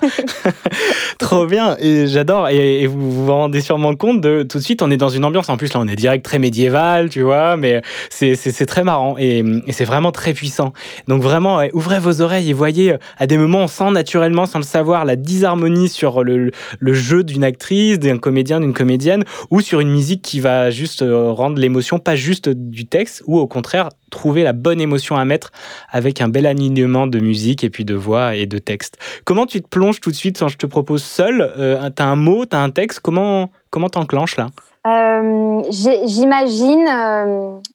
Trop 1.19 1.45
bien, 1.45 1.77
et 1.79 2.05
j'adore. 2.07 2.49
Et, 2.49 2.81
et 2.81 2.87
vous 2.87 3.25
vous 3.25 3.31
rendez 3.31 3.61
sûrement 3.61 3.95
compte 3.95 4.19
de 4.19 4.43
tout 4.43 4.57
de 4.57 4.63
suite, 4.63 4.81
on 4.81 4.91
est 4.91 4.97
dans 4.97 5.07
une 5.09 5.23
ambiance. 5.23 5.47
En 5.49 5.55
plus, 5.55 5.73
là, 5.73 5.79
on 5.79 5.87
est 5.87 5.95
direct 5.95 6.25
très 6.25 6.37
médiéval, 6.37 7.09
tu 7.09 7.21
vois, 7.21 7.55
mais 7.55 7.81
c'est 8.09 8.65
très 8.65 8.83
marrant 8.83 9.15
et, 9.17 9.43
c'est 9.71 9.85
vraiment 9.85 10.11
très 10.11 10.33
puissant. 10.33 10.73
Donc, 11.07 11.21
vraiment, 11.23 11.61
ouvrez 11.73 11.99
vos 11.99 12.19
oreilles 12.21 12.49
et 12.49 12.53
voyez, 12.53 12.91
euh, 12.93 12.97
à 13.17 13.25
des 13.25 13.37
moments, 13.37 13.59
on 13.63 13.67
sent 13.67 13.91
naturellement, 13.91 14.45
sans 14.47 14.59
le 14.59 14.65
savoir, 14.65 15.05
la 15.05 15.15
disharmonie 15.15 15.87
sur 15.87 16.25
le, 16.25 16.51
le 16.79 16.93
jeu 16.93 17.23
d'une 17.23 17.45
actrice, 17.45 17.99
d'un 17.99 18.17
comédien, 18.17 18.59
d'une 18.59 18.73
comédienne, 18.73 19.23
ou 19.49 19.61
sur 19.61 19.79
une 19.79 19.89
musique 19.91 20.18
qui 20.21 20.39
va 20.39 20.69
juste 20.69 21.01
euh, 21.01 21.31
rendre 21.31 21.59
l'émotion, 21.59 21.99
pas 21.99 22.15
juste 22.15 22.49
du 22.49 22.85
texte, 22.85 23.23
ou 23.27 23.37
au 23.39 23.47
contraire, 23.47 23.89
trouver 24.11 24.43
la 24.43 24.53
bonne 24.53 24.81
émotion 24.81 25.15
à 25.15 25.25
mettre 25.25 25.51
avec 25.89 26.21
un 26.21 26.27
bel 26.29 26.45
alignement 26.45 27.07
de 27.07 27.19
musique 27.19 27.63
et 27.63 27.69
puis 27.69 27.85
de 27.85 27.95
voix 27.95 28.35
et 28.35 28.45
de 28.45 28.57
texte. 28.57 28.97
Comment 29.25 29.45
tu 29.45 29.61
te 29.61 29.67
plonges 29.67 29.99
tout 29.99 30.11
de 30.11 30.15
suite 30.15 30.39
quand 30.39 30.47
je 30.47 30.57
te 30.57 30.65
propose 30.65 31.03
seul 31.03 31.41
euh, 31.57 31.89
T'as 31.95 32.05
un 32.05 32.15
mot, 32.15 32.45
t'as 32.45 32.59
un 32.59 32.69
texte 32.71 32.99
Comment 33.01 33.49
comment 33.69 33.89
t'enclenches 33.89 34.37
là? 34.37 34.47
Euh, 34.87 35.61
J'imagine 35.69 36.87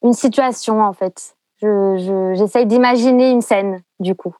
une 0.03 0.12
situation 0.14 0.80
en 0.80 0.92
fait. 0.92 1.34
Je- 1.62 1.97
je- 1.99 2.34
J'essaye 2.38 2.66
d'imaginer 2.66 3.30
une 3.30 3.42
scène 3.42 3.80
du 4.01 4.14
coup. 4.14 4.34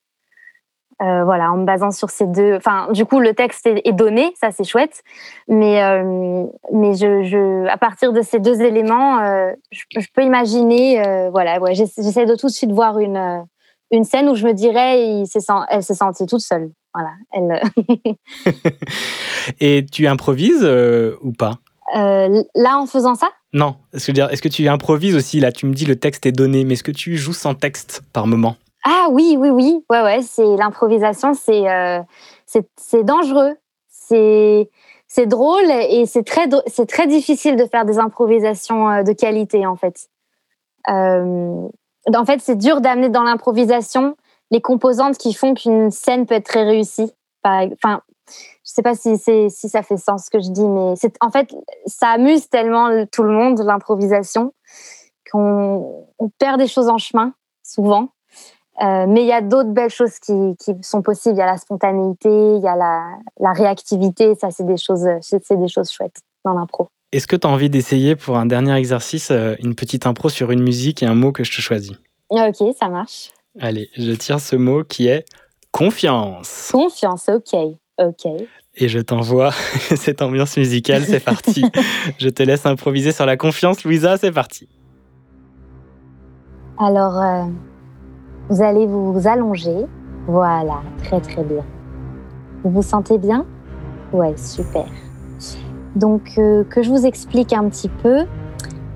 Euh, 1.03 1.25
voilà, 1.25 1.51
en 1.53 1.57
me 1.57 1.65
basant 1.65 1.91
sur 1.91 2.11
ces 2.11 2.27
deux. 2.27 2.55
Enfin, 2.55 2.89
du 2.93 3.05
coup, 3.05 3.19
le 3.21 3.35
texte 3.35 3.67
est, 3.67 3.83
est 3.85 3.93
donné, 3.93 4.33
ça 4.41 4.51
c'est 4.53 4.65
chouette. 4.65 5.03
Mais 5.49 5.83
euh, 5.83 6.45
mais 6.73 6.95
je, 6.95 7.25
je, 7.25 7.67
à 7.69 7.77
partir 7.77 8.13
de 8.13 8.23
ces 8.23 8.39
deux 8.39 8.63
éléments, 8.63 9.19
euh, 9.21 9.53
je, 9.73 9.83
je 9.99 10.07
peux 10.15 10.23
imaginer. 10.23 11.29
voilà, 11.31 11.59
ouais, 11.61 11.75
j'essa- 11.75 12.01
j'essaie 12.03 12.27
de 12.27 12.37
tout 12.37 12.47
de 12.47 12.53
suite 12.53 12.71
voir 12.73 12.99
une 13.01 13.45
une 13.91 14.05
scène 14.05 14.29
où 14.29 14.35
je 14.35 14.47
me 14.47 14.53
dirais, 14.55 15.03
il 15.09 15.27
elle 15.69 15.83
s'est 15.83 15.95
sentie 15.95 16.27
toute 16.27 16.41
seule. 16.41 16.71
Voilà, 16.95 17.11
elle. 17.33 17.61
Et 19.61 19.85
tu 19.91 20.07
improvises 20.07 20.65
ou 21.23 21.33
pas? 21.33 21.59
Là, 21.95 22.79
en 22.79 22.87
faisant 22.87 23.15
ça, 23.15 23.29
Non. 23.53 23.77
Est-ce 23.93 24.11
que, 24.11 24.33
est-ce 24.33 24.43
que 24.43 24.49
tu 24.49 24.67
improvises 24.69 25.15
aussi? 25.15 25.39
Là, 25.41 25.53
tu 25.53 25.67
me 25.67 25.75
dis 25.75 25.85
le 25.87 25.97
texte 25.97 26.25
est 26.27 26.33
donné, 26.33 26.65
mais 26.65 26.75
est-ce 26.75 26.83
que 26.83 26.91
tu 26.93 27.17
joues 27.17 27.33
sans 27.35 27.55
texte 27.55 28.03
par 28.13 28.27
moment? 28.27 28.57
Ah 28.85 29.09
oui, 29.11 29.37
oui, 29.39 29.49
oui. 29.51 29.85
Ouais, 29.91 30.03
ouais, 30.03 30.23
c'est 30.23 30.57
l'improvisation, 30.57 31.33
c'est 31.35 31.69
euh, 31.71 32.01
c'est 32.47 33.03
dangereux. 33.05 33.57
C'est 33.89 34.71
c'est 35.07 35.27
drôle 35.27 35.71
et 35.71 36.05
c'est 36.07 36.25
très 36.25 36.49
c'est 36.67 36.87
très 36.87 37.07
difficile 37.07 37.57
de 37.57 37.65
faire 37.67 37.85
des 37.87 37.99
improvisations 37.99 38.91
euh, 38.91 39.03
de 39.03 39.13
qualité 39.13 39.67
en 39.67 39.77
fait. 39.77 40.09
Euh, 40.91 41.69
en 42.15 42.25
fait, 42.27 42.41
c'est 42.43 42.57
dur 42.57 42.81
d'amener 42.81 43.09
dans 43.11 43.23
l'improvisation 43.25 44.17
les 44.51 44.61
composantes 44.61 45.19
qui 45.19 45.35
font 45.35 45.55
qu'une 45.55 45.91
scène 45.91 46.27
peut 46.27 46.35
être 46.37 46.47
très 46.47 46.65
réussie. 46.65 47.13
Enfin, 47.45 48.03
je 48.29 48.73
sais 48.73 48.83
pas 48.83 48.95
si 48.95 49.19
si 49.19 49.69
ça 49.71 49.83
fait 49.83 49.97
sens 49.99 50.27
ce 50.27 50.31
que 50.31 50.41
je 50.41 50.51
dis, 50.51 50.67
mais 50.67 50.95
c'est 50.97 51.17
en 51.23 51.31
fait 51.31 51.55
ça 51.87 52.11
amuse 52.11 52.49
tellement 52.51 52.89
le- 52.89 53.07
tout 53.07 53.23
le 53.25 53.31
monde 53.33 53.61
l'improvisation 53.61 54.55
qu'on 55.33 56.07
on 56.19 56.31
perd 56.39 56.59
des 56.61 56.69
choses 56.69 56.89
en 56.89 56.99
chemin 56.99 57.35
souvent. 57.65 58.11
Euh, 58.83 59.07
mais 59.09 59.23
il 59.23 59.27
y 59.27 59.33
a 59.33 59.41
d'autres 59.41 59.71
belles 59.71 59.91
choses 59.91 60.19
qui, 60.19 60.57
qui 60.59 60.75
sont 60.83 61.03
possibles. 61.03 61.37
Il 61.37 61.39
y 61.39 61.43
a 61.43 61.47
la 61.47 61.57
spontanéité, 61.57 62.29
il 62.29 62.63
y 62.63 62.67
a 62.67 62.75
la, 62.75 63.05
la 63.39 63.53
réactivité. 63.53 64.35
Ça, 64.35 64.51
c'est 64.51 64.67
des 64.67 64.77
choses, 64.77 65.07
c'est 65.21 65.45
c'est 65.45 65.57
des 65.57 65.69
choses 65.69 65.91
chouettes 65.91 66.21
dans 66.45 66.55
l'impro. 66.55 66.89
Est-ce 67.13 67.29
que 67.29 67.37
tu 67.37 67.47
as 67.47 67.51
envie 67.51 67.71
d'essayer 67.71 68.17
pour 68.17 68.37
un 68.37 68.47
dernier 68.47 68.75
exercice 68.75 69.31
euh, 69.31 69.55
une 69.63 69.77
petite 69.77 70.07
impro 70.07 70.29
sur 70.29 70.51
une 70.51 70.63
musique 70.63 71.03
et 71.03 71.07
un 71.07 71.15
mot 71.15 71.31
que 71.31 71.45
je 71.45 71.55
te 71.55 71.61
choisis? 71.61 71.93
Ok, 72.31 72.75
ça 72.77 72.89
marche. 72.89 73.31
Allez, 73.61 73.89
je 73.97 74.11
tire 74.13 74.41
ce 74.41 74.57
mot 74.57 74.83
qui 74.83 75.07
est 75.07 75.25
confiance. 75.71 76.71
Confiance, 76.73 77.29
ok. 77.29 77.77
Ok. 77.99 78.27
Et 78.77 78.89
je 78.89 78.99
t'envoie 78.99 79.53
cette 79.97 80.23
ambiance 80.23 80.57
musicale, 80.57 81.05
c'est 81.05 81.21
parti. 81.21 81.65
je 82.19 82.29
te 82.29 82.43
laisse 82.43 82.67
improviser 82.67 83.13
sur 83.13 83.27
la 83.27 83.37
confiance, 83.37 83.85
Louisa, 83.85 84.17
c'est 84.17 84.33
parti. 84.33 84.69
Alors, 86.79 87.17
euh, 87.17 87.45
vous 88.49 88.63
allez 88.63 88.87
vous 88.87 89.27
allonger. 89.27 89.87
Voilà, 90.27 90.81
très 91.03 91.21
très 91.21 91.43
bien. 91.43 91.63
Vous 92.63 92.71
vous 92.71 92.83
sentez 92.83 93.19
bien? 93.19 93.45
Ouais, 94.13 94.35
super. 94.37 94.87
Donc, 95.97 96.33
euh, 96.39 96.65
que 96.65 96.83
je 96.83 96.91
vous 96.91 97.07
explique 97.07 97.53
un 97.53 97.69
petit 97.69 97.89
peu. 97.89 98.25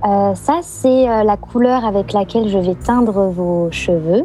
Euh, 0.04 0.34
ça, 0.34 0.60
c'est 0.62 1.08
euh, 1.08 1.22
la 1.22 1.36
couleur 1.36 1.84
avec 1.84 2.12
laquelle 2.12 2.48
je 2.48 2.58
vais 2.58 2.74
teindre 2.74 3.28
vos 3.30 3.68
cheveux. 3.70 4.24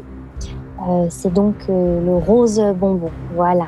C'est 1.09 1.31
donc 1.31 1.55
le 1.69 2.17
rose 2.17 2.61
bonbon. 2.75 3.09
Voilà. 3.35 3.67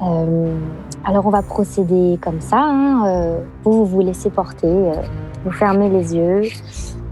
Alors, 0.00 1.26
on 1.26 1.30
va 1.30 1.42
procéder 1.42 2.18
comme 2.20 2.40
ça. 2.40 2.58
hein. 2.60 3.36
Vous, 3.62 3.72
vous 3.72 3.84
vous 3.84 4.00
laissez 4.00 4.28
porter. 4.28 4.90
vous 5.44 5.52
fermez 5.52 5.88
les 5.88 6.16
yeux. 6.16 6.42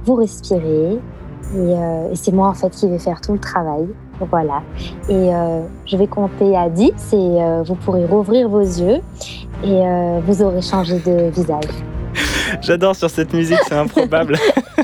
Vous 0.05 0.17
respirez. 0.17 0.99
Et, 1.55 1.59
euh, 1.59 2.13
et 2.13 2.17
c'est 2.17 2.33
moi, 2.33 2.49
en 2.49 2.55
fait, 2.55 2.71
qui 2.71 2.89
vais 2.89 2.99
faire 2.99 3.21
tout 3.21 3.33
le 3.33 3.39
travail. 3.39 3.87
Voilà. 4.29 4.63
Et 5.09 5.35
euh, 5.35 5.63
je 5.87 5.97
vais 5.97 6.07
compter 6.07 6.57
à 6.57 6.69
10 6.69 6.87
et 6.89 6.93
euh, 7.17 7.63
vous 7.63 7.75
pourrez 7.75 8.05
rouvrir 8.05 8.49
vos 8.49 8.61
yeux 8.61 9.01
et 9.65 9.67
euh, 9.67 10.21
vous 10.27 10.43
aurez 10.43 10.63
changé 10.63 10.99
de 10.99 11.31
visage. 11.31 11.65
J'adore 12.61 12.95
sur 12.95 13.09
cette 13.09 13.33
musique, 13.33 13.59
c'est 13.67 13.77
improbable. 13.77 14.37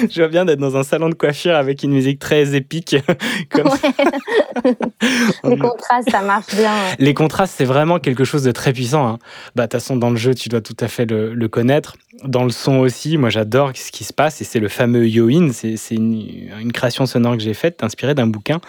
Je 0.10 0.20
vois 0.20 0.28
bien 0.28 0.44
d'être 0.44 0.58
dans 0.58 0.76
un 0.76 0.82
salon 0.82 1.08
de 1.08 1.14
coiffure 1.14 1.54
avec 1.54 1.82
une 1.82 1.92
musique 1.92 2.18
très 2.18 2.54
épique. 2.54 2.96
Comme... 3.50 3.68
Les 5.44 5.58
contrastes, 5.58 6.10
ça 6.10 6.22
marche 6.22 6.54
bien. 6.54 6.72
ouais. 6.72 6.96
Les 6.98 7.14
contrastes, 7.14 7.54
c'est 7.56 7.64
vraiment 7.64 7.98
quelque 7.98 8.24
chose 8.24 8.42
de 8.42 8.52
très 8.52 8.72
puissant. 8.72 9.06
hein. 9.06 9.18
Bah, 9.54 9.64
de 9.64 9.66
toute 9.68 9.80
façon, 9.80 9.96
dans 9.96 10.10
le 10.10 10.16
jeu, 10.16 10.34
tu 10.34 10.48
dois 10.48 10.60
tout 10.60 10.76
à 10.80 10.88
fait 10.88 11.06
le, 11.06 11.34
le 11.34 11.48
connaître. 11.48 11.96
Dans 12.24 12.44
le 12.44 12.50
son 12.50 12.78
aussi, 12.78 13.18
moi 13.18 13.28
j'adore 13.28 13.72
ce 13.74 13.92
qui 13.92 14.02
se 14.04 14.12
passe 14.14 14.40
et 14.40 14.44
c'est 14.44 14.58
le 14.60 14.68
fameux 14.68 15.06
yoin. 15.06 15.50
C'est 15.52 15.76
une, 15.90 16.50
une 16.60 16.72
création 16.72 17.04
sonore 17.04 17.36
que 17.36 17.42
j'ai 17.42 17.52
faite, 17.54 17.82
inspirée 17.82 18.14
d'un 18.14 18.26
bouquin. 18.26 18.60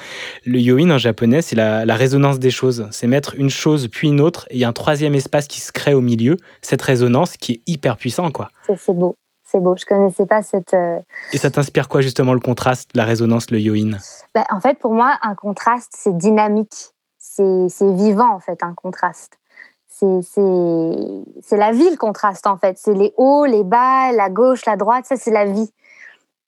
Le 0.45 0.59
yoin 0.59 0.91
en 0.91 0.97
japonais, 0.97 1.41
c'est 1.41 1.55
la, 1.55 1.85
la 1.85 1.95
résonance 1.95 2.39
des 2.39 2.51
choses. 2.51 2.87
C'est 2.91 3.07
mettre 3.07 3.35
une 3.37 3.49
chose 3.49 3.87
puis 3.89 4.09
une 4.09 4.19
autre 4.19 4.47
et 4.49 4.55
il 4.55 4.59
y 4.59 4.65
a 4.65 4.67
un 4.67 4.73
troisième 4.73 5.15
espace 5.15 5.47
qui 5.47 5.61
se 5.61 5.71
crée 5.71 5.93
au 5.93 6.01
milieu. 6.01 6.35
Cette 6.61 6.81
résonance 6.81 7.37
qui 7.37 7.53
est 7.53 7.61
hyper 7.67 7.95
puissant, 7.95 8.31
quoi. 8.31 8.49
C'est 8.67 8.93
beau. 8.93 9.15
C'est 9.57 9.63
beau. 9.63 9.75
Je 9.75 9.85
connaissais 9.85 10.27
pas 10.27 10.43
cette. 10.43 10.75
euh, 10.75 10.99
Et 11.33 11.37
ça 11.39 11.49
t'inspire 11.49 11.89
quoi 11.89 12.01
justement 12.01 12.35
le 12.35 12.39
contraste, 12.39 12.91
la 12.93 13.05
résonance, 13.05 13.49
le 13.49 13.59
yoin? 13.59 13.97
Bah, 14.35 14.45
en 14.51 14.59
fait, 14.59 14.77
pour 14.77 14.93
moi, 14.93 15.17
un 15.23 15.33
contraste, 15.33 15.93
c'est 15.97 16.15
dynamique. 16.15 16.91
C'est 17.17 17.95
vivant, 17.95 18.33
en 18.33 18.39
fait, 18.39 18.61
un 18.61 18.73
contraste. 18.75 19.39
C'est 19.87 20.05
la 20.05 21.71
vie, 21.71 21.89
le 21.89 21.97
contraste, 21.97 22.45
en 22.45 22.57
fait. 22.57 22.77
C'est 22.77 22.93
les 22.93 23.13
hauts, 23.17 23.45
les 23.45 23.63
bas, 23.63 24.11
la 24.11 24.29
gauche, 24.29 24.65
la 24.65 24.75
droite. 24.75 25.05
Ça, 25.05 25.15
c'est 25.15 25.31
la 25.31 25.45
vie. 25.45 25.71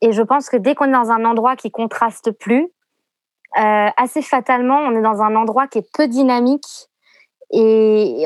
Et 0.01 0.11
je 0.11 0.21
pense 0.21 0.49
que 0.49 0.57
dès 0.57 0.75
qu'on 0.75 0.85
est 0.85 0.91
dans 0.91 1.09
un 1.09 1.25
endroit 1.25 1.55
qui 1.55 1.71
contraste 1.71 2.31
plus, 2.31 2.71
euh, 3.59 3.87
assez 3.97 4.21
fatalement, 4.21 4.77
on 4.77 4.95
est 4.95 5.01
dans 5.01 5.21
un 5.21 5.35
endroit 5.35 5.67
qui 5.67 5.79
est 5.79 5.91
peu 5.93 6.07
dynamique. 6.07 6.89
Et 7.51 8.25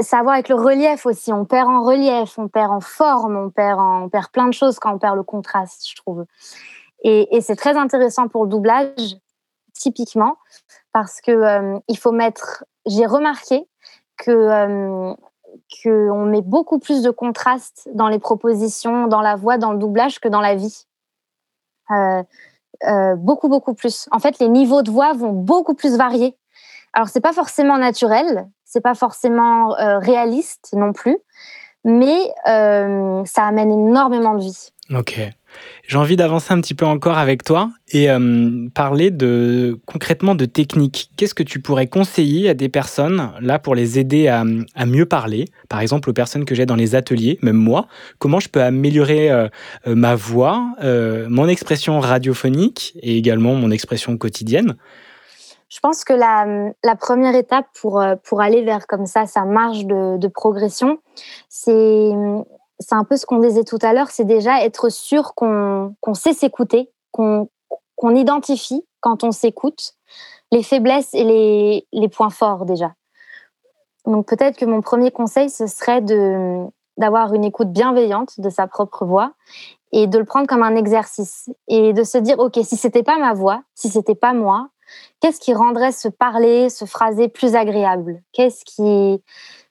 ça 0.00 0.18
avec 0.18 0.48
le 0.48 0.56
relief 0.56 1.06
aussi. 1.06 1.32
On 1.32 1.44
perd 1.44 1.68
en 1.68 1.82
relief, 1.82 2.38
on 2.38 2.48
perd 2.48 2.70
en 2.70 2.80
forme, 2.80 3.36
on 3.36 3.50
perd, 3.50 3.78
en- 3.78 4.02
on 4.04 4.08
perd 4.08 4.28
plein 4.28 4.46
de 4.46 4.52
choses 4.54 4.78
quand 4.78 4.94
on 4.94 4.98
perd 4.98 5.16
le 5.16 5.22
contraste, 5.22 5.88
je 5.88 5.94
trouve. 5.96 6.24
Et, 7.02 7.40
c'est 7.40 7.56
très 7.56 7.76
intéressant 7.76 8.26
pour 8.28 8.44
le 8.44 8.50
doublage, 8.50 9.16
typiquement, 9.74 10.36
parce 10.92 11.20
que 11.20 11.30
euh, 11.30 11.78
il 11.88 11.98
faut 11.98 12.12
mettre. 12.12 12.64
J'ai 12.86 13.06
remarqué 13.06 13.68
que 14.16 14.30
euh, 14.30 15.14
que 15.82 16.10
on 16.10 16.24
met 16.24 16.42
beaucoup 16.42 16.78
plus 16.78 17.02
de 17.02 17.10
contraste 17.10 17.88
dans 17.94 18.08
les 18.08 18.18
propositions, 18.18 19.06
dans 19.06 19.20
la 19.20 19.36
voix, 19.36 19.58
dans 19.58 19.72
le 19.72 19.78
doublage 19.78 20.18
que 20.20 20.28
dans 20.28 20.40
la 20.40 20.54
vie. 20.54 20.86
Euh, 21.90 22.22
euh, 22.84 23.14
beaucoup 23.16 23.48
beaucoup 23.48 23.74
plus. 23.74 24.08
En 24.10 24.18
fait, 24.18 24.38
les 24.38 24.48
niveaux 24.48 24.82
de 24.82 24.90
voix 24.90 25.12
vont 25.12 25.32
beaucoup 25.32 25.74
plus 25.74 25.96
varier. 25.96 26.36
Alors 26.96 27.10
c'est 27.10 27.20
pas 27.20 27.34
forcément 27.34 27.76
naturel, 27.76 28.46
c'est 28.64 28.80
pas 28.80 28.94
forcément 28.94 29.78
euh, 29.78 29.98
réaliste 29.98 30.70
non 30.72 30.94
plus, 30.94 31.18
mais 31.84 32.16
euh, 32.48 33.22
ça 33.26 33.44
amène 33.44 33.70
énormément 33.70 34.34
de 34.34 34.40
vie. 34.40 34.70
Ok. 34.94 35.20
J'ai 35.86 35.98
envie 35.98 36.16
d'avancer 36.16 36.54
un 36.54 36.60
petit 36.62 36.72
peu 36.72 36.86
encore 36.86 37.18
avec 37.18 37.44
toi 37.44 37.68
et 37.90 38.10
euh, 38.10 38.68
parler 38.74 39.10
de 39.10 39.78
concrètement 39.84 40.34
de 40.34 40.46
technique. 40.46 41.10
Qu'est-ce 41.18 41.34
que 41.34 41.42
tu 41.42 41.60
pourrais 41.60 41.86
conseiller 41.86 42.48
à 42.48 42.54
des 42.54 42.70
personnes 42.70 43.30
là 43.42 43.58
pour 43.58 43.74
les 43.74 43.98
aider 43.98 44.28
à, 44.28 44.44
à 44.74 44.86
mieux 44.86 45.04
parler? 45.04 45.44
Par 45.68 45.80
exemple, 45.80 46.08
aux 46.08 46.14
personnes 46.14 46.46
que 46.46 46.54
j'ai 46.54 46.64
dans 46.64 46.76
les 46.76 46.94
ateliers, 46.94 47.38
même 47.42 47.56
moi, 47.56 47.88
comment 48.18 48.40
je 48.40 48.48
peux 48.48 48.62
améliorer 48.62 49.48
ma 49.86 50.14
voix, 50.14 50.66
mon 50.82 51.48
expression 51.48 52.00
radiophonique 52.00 52.96
et 53.02 53.18
également 53.18 53.54
mon 53.54 53.70
expression 53.70 54.16
quotidienne? 54.16 54.76
Je 55.68 55.80
pense 55.80 56.04
que 56.04 56.12
la, 56.12 56.96
première 56.96 57.34
étape 57.34 57.66
pour, 57.80 58.00
euh, 58.00 58.14
pour 58.22 58.40
aller 58.40 58.62
vers 58.62 58.86
comme 58.86 59.06
ça 59.06 59.26
sa 59.26 59.44
marge 59.44 59.84
de, 59.84 60.28
progression, 60.28 60.98
c'est 61.48 62.12
un 62.90 63.04
peu 63.04 63.16
ce 63.16 63.26
qu'on 63.26 63.38
disait 63.38 63.64
tout 63.64 63.78
à 63.82 63.92
l'heure, 63.92 64.10
c'est 64.10 64.24
déjà 64.24 64.62
être 64.64 64.90
sûr 64.90 65.34
qu'on 65.34 65.94
qu'on 66.00 66.14
sait 66.14 66.34
s'écouter, 66.34 66.90
qu'on 67.10 67.48
qu'on 67.96 68.14
identifie 68.14 68.84
quand 69.00 69.24
on 69.24 69.32
s'écoute 69.32 69.94
les 70.52 70.62
faiblesses 70.62 71.14
et 71.14 71.24
les, 71.24 71.86
les 71.92 72.08
points 72.08 72.30
forts 72.30 72.66
déjà. 72.66 72.92
Donc 74.04 74.26
peut-être 74.26 74.56
que 74.56 74.64
mon 74.64 74.82
premier 74.82 75.10
conseil, 75.10 75.50
ce 75.50 75.66
serait 75.66 76.02
d'avoir 76.96 77.34
une 77.34 77.44
écoute 77.44 77.72
bienveillante 77.72 78.38
de 78.38 78.50
sa 78.50 78.66
propre 78.66 79.04
voix 79.04 79.32
et 79.92 80.06
de 80.06 80.18
le 80.18 80.24
prendre 80.24 80.46
comme 80.46 80.62
un 80.62 80.76
exercice 80.76 81.50
et 81.68 81.92
de 81.92 82.04
se 82.04 82.18
dire 82.18 82.38
ok 82.38 82.58
si 82.62 82.76
c'était 82.76 83.02
pas 83.02 83.18
ma 83.18 83.32
voix, 83.34 83.62
si 83.74 83.88
c'était 83.88 84.14
pas 84.14 84.32
moi, 84.32 84.68
qu'est-ce 85.20 85.40
qui 85.40 85.54
rendrait 85.54 85.92
ce 85.92 86.08
parler, 86.08 86.68
ce 86.70 86.84
phraser 86.84 87.28
plus 87.28 87.54
agréable? 87.56 88.22
Qu'est-ce 88.32 88.64
qui 88.64 89.22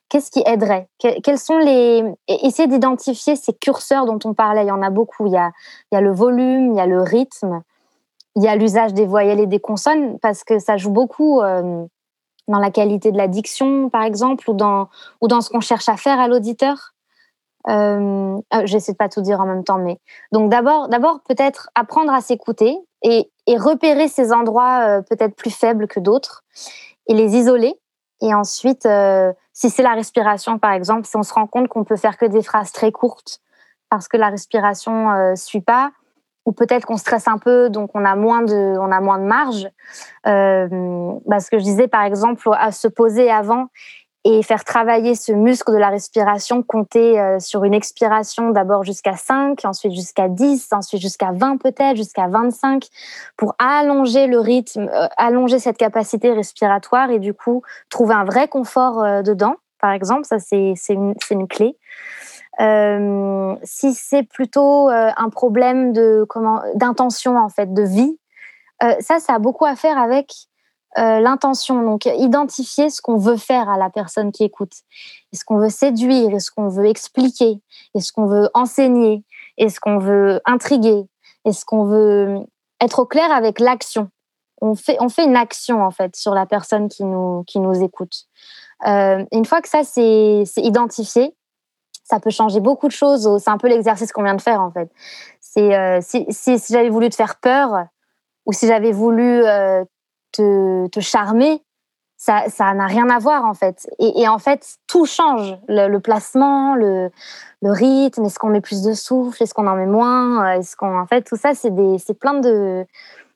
qu'est-ce 0.09 0.29
qui 0.31 0.43
aiderait? 0.45 0.87
Que- 1.01 1.19
Quels 1.21 1.39
sont 1.39 1.57
les 1.57 2.03
et 2.27 2.45
essayer 2.45 2.67
d'identifier 2.67 3.35
ces 3.35 3.53
curseurs 3.53 4.05
dont 4.05 4.19
on 4.23 4.33
parlait. 4.33 4.63
Il 4.63 4.67
y 4.67 4.71
en 4.71 4.81
a 4.81 4.89
beaucoup. 4.89 5.25
Il 5.27 5.33
y 5.33 5.37
a 5.37 5.51
il 5.91 5.95
y 5.95 5.97
a 5.97 6.01
le 6.01 6.11
volume, 6.13 6.73
il 6.73 6.77
y 6.77 6.81
a 6.81 6.85
le 6.85 7.01
rythme, 7.01 7.61
il 8.35 8.43
y 8.43 8.47
a 8.47 8.55
l'usage 8.55 8.93
des 8.93 9.05
voyelles 9.05 9.39
et 9.39 9.47
des 9.47 9.59
consonnes 9.59 10.19
parce 10.19 10.43
que 10.43 10.59
ça 10.59 10.77
joue 10.77 10.91
beaucoup 10.91 11.41
euh, 11.41 11.85
dans 12.47 12.59
la 12.59 12.69
qualité 12.71 13.11
de 13.11 13.17
la 13.17 13.27
diction, 13.27 13.89
par 13.89 14.03
exemple, 14.03 14.49
ou 14.49 14.53
dans 14.53 14.89
ou 15.21 15.27
dans 15.27 15.41
ce 15.41 15.49
qu'on 15.49 15.61
cherche 15.61 15.89
à 15.89 15.97
faire 15.97 16.19
à 16.19 16.27
l'auditeur. 16.27 16.91
Euh, 17.67 18.37
euh, 18.53 18.61
J'essaie 18.65 18.91
de 18.91 18.97
pas 18.97 19.09
tout 19.09 19.21
dire 19.21 19.41
en 19.41 19.47
même 19.47 19.63
temps, 19.63 19.79
mais 19.79 19.97
donc 20.31 20.51
d'abord, 20.51 20.87
d'abord 20.87 21.21
peut-être 21.27 21.69
apprendre 21.73 22.13
à 22.13 22.21
s'écouter 22.21 22.77
et, 23.05 23.57
repérer 23.57 24.07
ces 24.07 24.33
endroits 24.33 24.87
euh, 24.87 25.01
peut-être 25.01 25.35
plus 25.35 25.51
faibles 25.51 25.87
que 25.87 25.99
d'autres 25.99 26.43
et 27.07 27.13
les 27.13 27.35
isoler. 27.35 27.75
Et 28.21 28.33
ensuite, 28.33 28.85
euh, 28.85 29.31
si 29.53 29.69
c'est 29.69 29.83
la 29.83 29.93
respiration, 29.93 30.57
par 30.57 30.71
exemple, 30.71 31.05
si 31.05 31.15
on 31.15 31.23
se 31.23 31.33
rend 31.33 31.47
compte 31.47 31.67
qu'on 31.67 31.83
peut 31.83 31.97
faire 31.97 32.17
que 32.17 32.25
des 32.25 32.41
phrases 32.41 32.71
très 32.71 32.91
courtes 32.91 33.41
parce 33.89 34.07
que 34.07 34.17
la 34.17 34.29
respiration 34.29 35.11
euh, 35.11 35.35
suit 35.35 35.61
pas, 35.61 35.91
ou 36.45 36.51
peut-être 36.51 36.85
qu'on 36.85 36.97
stresse 36.97 37.27
un 37.27 37.37
peu, 37.37 37.69
donc 37.69 37.91
on 37.93 38.05
a 38.05 38.15
moins 38.15 38.41
de, 38.43 38.77
on 38.77 38.91
a 38.91 38.99
moins 38.99 39.19
de 39.19 39.23
marge. 39.23 39.67
Euh, 40.27 40.67
bah, 41.25 41.39
ce 41.39 41.49
que 41.49 41.57
je 41.57 41.63
disais, 41.63 41.87
par 41.87 42.03
exemple, 42.03 42.47
à 42.53 42.71
se 42.71 42.87
poser 42.87 43.31
avant 43.31 43.67
et 44.27 44.41
faire 44.41 44.63
travailler 44.63 45.13
ce 45.13 45.31
muscle 45.31 45.71
de 45.71 45.77
la 45.77 45.89
respiration, 45.89 46.63
compter 46.63 47.19
euh, 47.19 47.39
sur 47.39 47.63
une 47.63 47.75
expiration 47.75 48.49
d'abord 48.49 48.83
jusqu'à 48.83 49.15
5, 49.15 49.63
ensuite 49.65 49.93
jusqu'à 49.93 50.29
10, 50.29 50.69
ensuite 50.71 50.99
jusqu'à 50.99 51.31
20 51.31 51.57
peut-être, 51.57 51.95
jusqu'à 51.95 52.27
25, 52.27 52.87
pour 53.37 53.55
allonger 53.59 54.25
le 54.25 54.39
rythme, 54.39 54.89
euh, 54.91 55.07
allonger 55.17 55.59
cette 55.59 55.77
capacité 55.77 56.33
respiratoire 56.33 57.11
et 57.11 57.19
du 57.19 57.35
coup 57.35 57.61
trouver 57.91 58.15
un 58.15 58.25
vrai 58.25 58.47
confort 58.47 59.03
euh, 59.03 59.21
dedans, 59.21 59.57
par 59.79 59.91
exemple, 59.91 60.25
ça 60.25 60.39
c'est 60.39 60.73
une, 60.89 61.13
une 61.29 61.47
clé. 61.47 61.77
Si 62.57 63.93
c'est 63.93 64.23
plutôt 64.23 64.87
un 64.89 65.29
problème 65.29 65.91
de 65.91 66.25
comment 66.27 66.61
d'intention 66.73 67.37
en 67.37 67.49
fait, 67.49 67.73
de 67.73 67.83
vie, 67.83 68.17
ça, 69.01 69.19
ça 69.19 69.33
a 69.35 69.39
beaucoup 69.39 69.65
à 69.65 69.75
faire 69.75 69.97
avec 69.97 70.47
euh, 70.97 71.19
l'intention. 71.19 71.81
Donc, 71.81 72.05
identifier 72.05 72.89
ce 72.89 73.01
qu'on 73.01 73.17
veut 73.17 73.37
faire 73.37 73.69
à 73.69 73.77
la 73.77 73.89
personne 73.89 74.31
qui 74.31 74.43
écoute. 74.43 74.73
Est-ce 75.33 75.43
qu'on 75.43 75.57
veut 75.57 75.69
séduire? 75.69 76.33
Est-ce 76.33 76.51
qu'on 76.51 76.69
veut 76.69 76.85
expliquer? 76.85 77.61
Est-ce 77.95 78.11
qu'on 78.11 78.25
veut 78.25 78.49
enseigner? 78.53 79.23
Est-ce 79.57 79.79
qu'on 79.79 79.99
veut 79.99 80.41
intriguer? 80.45 81.05
Est-ce 81.45 81.65
qu'on 81.65 81.85
veut 81.85 82.39
être 82.81 82.99
au 82.99 83.05
clair 83.05 83.31
avec 83.31 83.59
l'action? 83.59 84.09
On 84.61 84.75
fait, 84.75 84.97
on 84.99 85.09
fait 85.09 85.25
une 85.25 85.35
action, 85.35 85.83
en 85.83 85.91
fait, 85.91 86.15
sur 86.15 86.33
la 86.33 86.45
personne 86.45 86.87
qui 86.87 87.03
nous, 87.03 87.43
qui 87.45 87.59
nous 87.59 87.83
écoute. 87.83 88.25
Euh, 88.87 89.23
une 89.31 89.45
fois 89.45 89.61
que 89.61 89.69
ça, 89.69 89.83
c'est 89.83 90.43
identifié, 90.57 91.35
ça 92.03 92.19
peut 92.19 92.29
changer 92.29 92.59
beaucoup 92.59 92.87
de 92.87 92.93
choses. 92.93 93.29
C'est 93.43 93.49
un 93.49 93.57
peu 93.57 93.67
l'exercice 93.67 94.11
qu'on 94.11 94.23
vient 94.23 94.35
de 94.35 94.41
faire, 94.41 94.61
en 94.61 94.71
fait. 94.71 94.89
Euh, 95.57 95.99
si, 96.01 96.57
j'avais 96.69 96.89
voulu 96.89 97.09
te 97.09 97.15
faire 97.15 97.37
peur 97.37 97.85
ou 98.45 98.53
si 98.53 98.67
j'avais 98.67 98.91
voulu 98.91 99.43
euh, 99.43 99.83
te, 100.35 100.99
charmer, 100.99 101.61
ça 102.17 102.45
ça 102.49 102.73
n'a 102.73 102.85
rien 102.85 103.09
à 103.09 103.19
voir 103.19 103.45
en 103.45 103.53
fait. 103.53 103.87
Et, 103.99 104.27
en 104.27 104.39
fait, 104.39 104.77
tout 104.87 105.05
change. 105.05 105.57
Le, 105.67 105.97
placement, 105.99 106.75
le, 106.75 107.11
rythme, 107.63 108.25
est-ce 108.25 108.39
qu'on 108.39 108.49
met 108.49 108.61
plus 108.61 108.83
de 108.83 108.93
souffle, 108.93 109.41
est-ce 109.41 109.53
qu'on 109.53 109.67
en 109.67 109.75
met 109.75 109.85
moins, 109.85 110.45
euh, 110.45 110.59
est-ce 110.59 110.75
qu'on 110.75 110.97
en 110.97 111.07
fait 111.07 111.23
tout 111.23 111.35
ça 111.35 111.53
c'est 111.55 111.71
plein 112.19 112.35
de 112.35 112.85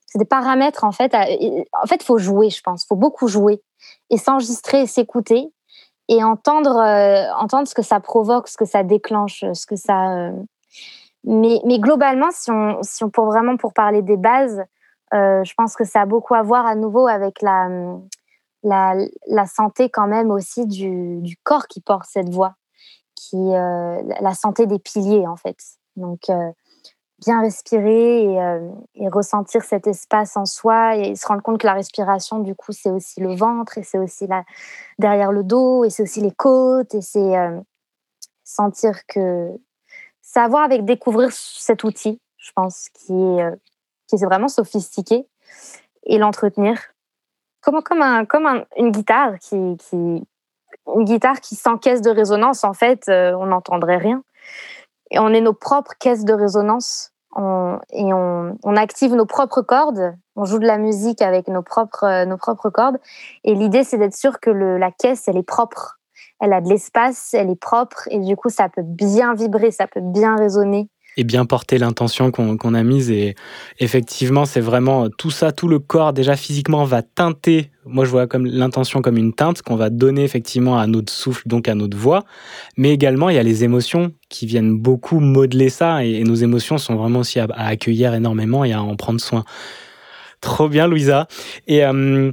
c'est 0.05 0.19
des 0.19 0.26
paramètres 0.26 0.84
en 0.84 0.91
fait. 0.91 1.13
En 1.13 1.85
fait, 1.88 2.03
faut 2.03 2.17
jouer, 2.17 2.49
je 2.49 2.61
pense. 2.61 2.85
Faut 2.85 2.95
beaucoup 2.95 3.27
jouer 3.27 3.61
et 4.09 4.17
s'enregistrer 4.17 4.88
s'écouter 4.88 5.51
et 6.07 6.23
entendre 6.23 6.77
euh, 6.77 7.31
entendre 7.39 7.67
ce 7.67 7.76
que 7.76 7.84
ça 7.84 7.99
provoque, 7.99 8.47
ce 8.47 8.57
que 8.57 8.65
ça 8.65 8.84
déclenche, 8.84 9.45
ce 9.53 9.65
que 9.65 9.76
ça. 9.76 10.17
euh, 10.17 10.31
Mais 11.23 11.61
mais 11.65 11.80
globalement, 11.80 12.30
si 12.31 12.51
on 12.51 12.80
si 12.81 13.03
on 13.03 13.09
pour 13.09 13.26
vraiment 13.26 13.57
pour 13.57 13.73
parler 13.73 14.01
des 14.01 14.17
bases, 14.17 14.63
je 15.11 15.53
pense 15.56 15.76
que 15.76 15.84
ça 15.84 16.02
a 16.02 16.06
beaucoup 16.06 16.36
à 16.36 16.44
voir 16.44 16.65
à 16.65 16.76
nouveau 16.76 17.07
avec 17.07 17.41
la 17.41 17.68
santé 19.48 19.90
quand 19.90 20.07
même 20.07 20.31
aussi 20.31 20.65
du, 20.65 21.36
corps 21.44 21.68
qui 21.68 21.81
porte 21.81 22.07
cette 22.10 22.30
voix, 22.30 22.56
qui 23.15 23.38
euh, 23.38 24.02
la 24.22 24.34
santé 24.34 24.65
des 24.65 24.80
piliers 24.80 25.27
en 25.27 25.36
fait. 25.36 25.57
Donc 25.95 26.30
euh, 26.30 26.52
bien 27.19 27.41
respirer 27.41 28.23
et, 28.23 28.41
euh, 28.41 28.69
ressentir 29.10 29.64
cet 29.64 29.88
espace 29.88 30.38
en 30.38 30.45
soi 30.45 30.95
et 30.95 31.15
se 31.15 31.27
rendre 31.27 31.41
compte 31.41 31.60
que 31.60 31.68
la 31.68 31.73
respiration 31.73 32.40
du 32.40 32.56
coup 32.56 32.72
c'est 32.72 32.90
aussi 32.90 33.19
le 33.19 33.36
ventre 33.36 33.77
et 33.77 33.84
c'est 33.84 33.98
aussi 33.98 34.27
la, 34.27 34.44
derrière 34.98 35.31
le 35.31 35.44
dos 35.44 35.84
et 35.84 35.90
c'est 35.90 36.03
aussi 36.03 36.22
les 36.22 36.31
côtes 36.31 36.94
et 36.95 37.02
c'est 37.02 37.38
euh, 37.38 37.60
sentir 38.44 39.06
que 39.07 39.49
ça 40.22 40.44
a 40.44 40.45
à 40.45 40.48
voir 40.48 40.64
avec 40.64 40.86
découvrir 40.86 41.31
cet 41.31 41.84
outil, 41.84 42.22
je 42.38 42.52
pense, 42.56 42.90
qui 42.90 43.14
est, 43.14 43.44
euh, 43.44 43.56
qui 44.10 44.15
est 44.15 44.26
vraiment 44.26 44.48
sophistiqué 44.48 45.27
et 46.03 46.18
l'entretenir. 46.18 46.80
Comme, 47.61 47.81
comme, 47.84 48.02
un, 48.02 48.26
comme 48.26 48.45
un- 48.45 48.64
une 48.77 48.91
guitare 48.91 49.38
qui, 49.40 49.77
une 49.94 50.23
guitare 51.03 51.41
qui 51.41 51.56
sans 51.56 51.77
caisse 51.77 52.02
de 52.02 52.10
résonance 52.10 52.64
en 52.64 52.73
fait 52.73 53.07
euh, 53.10 53.34
on 53.34 53.48
n'entendrait 53.48 53.98
rien. 53.98 54.23
Et 55.11 55.19
on 55.19 55.30
est 55.30 55.41
nos 55.41 55.53
propres 55.53 55.94
caisses 55.99 56.23
de 56.26 56.34
résonance. 56.34 57.11
On, 57.36 57.80
et 57.91 58.11
on, 58.11 58.76
active 58.76 59.14
nos 59.14 59.26
propres 59.26 59.61
cordes. 59.61 60.15
On 60.36 60.45
joue 60.45 60.57
de 60.57 60.65
la 60.65 60.77
musique 60.80 61.22
avec 61.22 61.48
nos 61.48 61.61
propres 61.61 62.03
euh, 62.06 62.26
nos 62.26 62.38
propres 62.38 62.69
cordes. 62.69 62.98
Et 63.44 63.53
l'idée 63.53 63.84
c'est 63.84 63.98
d'être 63.98 64.15
sûr 64.15 64.40
que 64.40 64.49
la 64.49 64.91
caisse 64.91 65.27
elle 65.27 65.38
est 65.38 65.44
propre. 65.44 65.99
Elle 66.40 66.53
a 66.53 66.61
de 66.61 66.69
l'espace 66.69 67.34
elle 67.34 67.49
est 67.49 67.60
propre. 67.60 68.07
Et 68.10 68.19
du 68.19 68.36
coup 68.36 68.49
ça 68.49 68.69
peut 68.69 68.84
bien 68.84 69.34
vibrer 69.34 69.72
ça 69.72 69.86
peut 69.86 70.02
bien 70.02 70.36
résonner 70.38 70.90
et 71.20 71.26
bien 71.26 71.46
porter 71.46 71.78
l'intention 71.78 72.32
qu'on 72.32 72.74
a 72.74 72.84
mise. 72.84 73.12
Et 73.12 73.36
effectivement, 73.80 74.46
c'est 74.46 74.62
vraiment 74.62 75.10
tout 75.10 75.32
ça, 75.32 75.52
tout 75.52 75.68
le 75.68 75.78
corps 75.78 76.14
déjà 76.14 76.38
physiquement 76.38 76.86
va 76.86 77.02
teinter. 77.02 77.72
Moi, 77.86 78.06
je 78.06 78.10
vois 78.10 78.26
comme 78.26 78.46
l'intention 78.46 79.02
comme 79.02 79.18
une 79.18 79.34
teinte 79.34 79.62
qu'on 79.62 79.76
va 79.76 79.90
donner 79.90 80.24
effectivement 80.24 80.80
à 80.80 80.88
notre 80.88 81.12
souffle, 81.12 81.44
donc 81.46 81.68
à 81.68 81.76
notre 81.76 81.98
voix. 81.98 82.24
Mais 82.78 82.91
également, 82.91 83.30
il 83.30 83.36
y 83.36 83.38
a 83.38 83.44
les 83.44 83.66
émotions 83.66 84.14
qui 84.30 84.46
viennent 84.46 84.78
beaucoup 84.78 85.20
modeler 85.20 85.68
ça. 85.70 86.06
Et, 86.06 86.24
nos 86.24 86.36
émotions 86.36 86.78
sont 86.78 86.96
vraiment 86.96 87.20
aussi 87.20 87.41
à, 87.41 87.48
à 87.54 87.68
accueillir 87.68 88.14
énormément 88.14 88.64
et 88.64 88.72
à 88.72 88.82
en 88.82 88.96
prendre 88.96 89.20
soin. 89.20 89.44
Trop 90.40 90.70
bien, 90.70 90.88
Louisa. 90.88 91.28
Et 91.68 91.84
euh, 91.84 92.32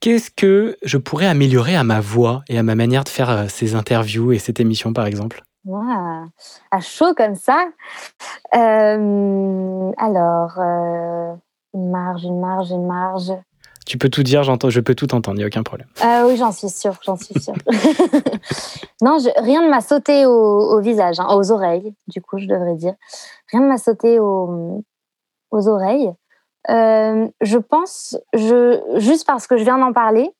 qu'est-ce 0.00 0.30
que 0.30 0.76
je 0.82 0.98
pourrais 0.98 1.26
améliorer 1.26 1.76
à 1.76 1.84
ma 1.84 2.00
voix 2.00 2.42
et 2.50 2.58
à 2.58 2.62
ma 2.62 2.74
manière 2.74 3.04
de 3.04 3.08
faire 3.08 3.30
euh, 3.30 3.44
ces 3.48 3.74
interviews 3.74 4.32
et 4.32 4.38
cette 4.38 4.60
émission, 4.60 4.92
par 4.92 5.06
exemple? 5.06 5.47
Ouah, 5.64 6.24
à 6.70 6.80
chaud 6.80 7.14
comme 7.16 7.34
ça. 7.34 7.66
Euh, 8.54 9.92
alors, 9.98 10.58
euh, 10.58 11.34
une 11.74 11.90
marge, 11.90 12.24
une 12.24 12.40
marge, 12.40 12.70
une 12.70 12.86
marge. 12.86 13.32
Tu 13.86 13.96
peux 13.98 14.08
tout 14.08 14.22
dire, 14.22 14.42
j'entends, 14.42 14.68
je 14.70 14.80
peux 14.80 14.94
tout 14.94 15.14
entendre, 15.14 15.36
il 15.36 15.40
n'y 15.40 15.44
a 15.44 15.46
aucun 15.46 15.62
problème. 15.62 15.88
Ah 16.02 16.24
oui, 16.26 16.36
j'en 16.36 16.52
suis 16.52 16.68
sûre, 16.68 16.98
j'en 17.04 17.16
suis 17.16 17.38
sûre. 17.40 17.54
non, 19.02 19.18
je- 19.18 19.42
rien 19.42 19.62
ne 19.62 19.68
m'a 19.70 19.80
sauté 19.80 20.26
au, 20.26 20.30
au 20.32 20.80
visage, 20.80 21.18
hein, 21.20 21.26
aux 21.34 21.50
oreilles, 21.52 21.94
du 22.06 22.20
coup, 22.20 22.38
je 22.38 22.46
devrais 22.46 22.74
dire. 22.74 22.94
Rien 23.50 23.62
ne 23.62 23.68
m'a 23.68 23.78
sauté 23.78 24.18
au- 24.20 24.84
aux 25.50 25.68
oreilles. 25.68 26.12
Euh, 26.70 27.28
je 27.40 27.56
pense, 27.58 28.18
je, 28.34 28.78
juste 28.96 29.26
parce 29.26 29.46
que 29.46 29.56
je 29.56 29.64
viens 29.64 29.78
d'en 29.78 29.92
parler 29.94 30.30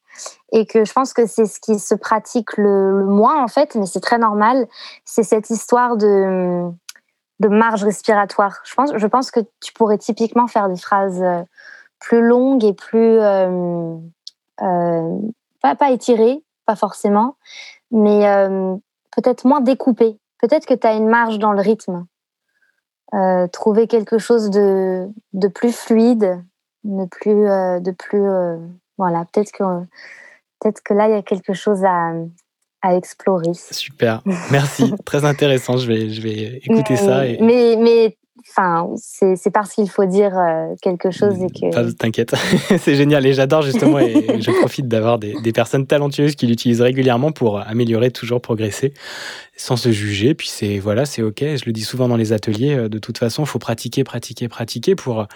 et 0.53 0.67
que 0.67 0.85
je 0.85 0.93
pense 0.93 1.13
que 1.13 1.27
c'est 1.27 1.47
ce 1.47 1.61
qui 1.61 1.79
se 1.79 1.95
pratique 1.95 2.57
le, 2.57 3.05
moins, 3.05 3.43
en 3.43 3.49
fait, 3.49 3.75
mais 3.75 3.87
c'est 3.87 4.01
très 4.01 4.19
normal, 4.19 4.67
c'est 5.05 5.23
cette 5.23 5.51
histoire 5.51 5.97
de, 5.97 6.69
de 7.41 7.49
marge 7.49 7.85
respiratoire. 7.85 8.61
Je 8.65 8.75
pense, 8.75 8.93
je 8.95 9.07
pense 9.07 9.31
que 9.31 9.41
tu 9.61 9.73
pourrais 9.73 9.99
typiquement 9.99 10.47
faire 10.47 10.69
des 10.69 10.81
phrases 10.81 11.23
euh, 11.23 11.43
plus 11.99 12.27
longues 12.27 12.65
et 12.65 12.73
plus... 12.73 13.19
euh, 13.19 13.97
euh, 14.63 15.19
pas, 15.63 15.91
étirées, 15.91 16.43
pas 16.67 16.77
forcément, 16.77 17.37
mais 17.91 18.25
peut-être 19.17 19.45
moins 19.45 19.61
découpées. 19.61 20.19
Peut-être 20.41 20.67
que 20.67 20.75
tu 20.75 20.87
as 20.87 20.95
une 20.95 21.09
marge 21.09 21.39
dans 21.39 21.53
le 21.53 21.61
rythme. 21.61 22.07
Trouver 23.53 23.87
quelque 23.87 24.19
chose 24.19 24.51
de, 24.51 25.09
de 25.33 25.49
plus 25.49 25.77
fluide, 25.77 26.43
de 26.85 27.07
plus... 27.07 27.45
de 27.81 27.91
plus 27.91 28.25
voilà, 28.99 29.25
peut-être 29.33 29.53
que, 29.53 29.65
peut 30.61 30.73
que 30.85 30.95
là, 30.95 31.09
il 31.09 31.13
y 31.13 31.19
a 31.19 31.23
quelque 31.23 31.55
chose 31.55 31.85
à, 31.85 32.13
à 32.83 32.95
explorer. 32.95 33.55
Super, 33.55 34.23
merci, 34.51 34.93
très 35.05 35.25
intéressant. 35.25 35.77
Je 35.77 35.87
vais, 35.87 36.11
je 36.11 36.21
vais 36.21 36.61
écouter 36.65 36.95
mais, 36.95 36.97
ça. 36.97 37.27
Et... 37.27 37.39
Mais, 37.41 37.77
mais 37.77 38.17
enfin, 38.49 38.89
c'est 38.97 39.51
parce 39.53 39.73
qu'il 39.73 39.89
faut 39.89 40.05
dire 40.05 40.37
euh, 40.39 40.75
quelque 40.83 41.11
chose 41.11 41.35
et 41.43 41.49
que. 41.49 41.93
T'inquiète, 41.93 42.35
c'est 42.79 42.95
génial 42.95 43.25
et 43.27 43.33
j'adore 43.33 43.63
justement 43.63 43.99
et 43.99 44.27
je 44.41 44.51
profite 44.61 44.89
d'avoir 44.89 45.19
des, 45.19 45.35
des 45.43 45.53
personnes 45.53 45.87
talentueuses 45.87 46.35
qui 46.35 46.47
l'utilisent 46.47 46.81
régulièrement 46.81 47.33
pour 47.33 47.61
améliorer, 47.61 48.11
toujours 48.11 48.41
progresser, 48.41 48.93
sans 49.57 49.77
se 49.77 49.91
juger. 49.91 50.35
Puis 50.35 50.49
c'est 50.49 50.79
voilà, 50.79 51.05
c'est 51.05 51.23
ok. 51.23 51.41
Je 51.41 51.65
le 51.67 51.73
dis 51.73 51.83
souvent 51.83 52.09
dans 52.09 52.17
les 52.17 52.33
ateliers. 52.33 52.75
euh, 52.75 52.89
De 52.89 52.99
toute 52.99 53.19
façon, 53.19 53.45
faut 53.45 53.59
pratiquer, 53.59 54.05
pratiquer, 54.05 54.49
pratiquer 54.49 54.95
pour 54.95 55.27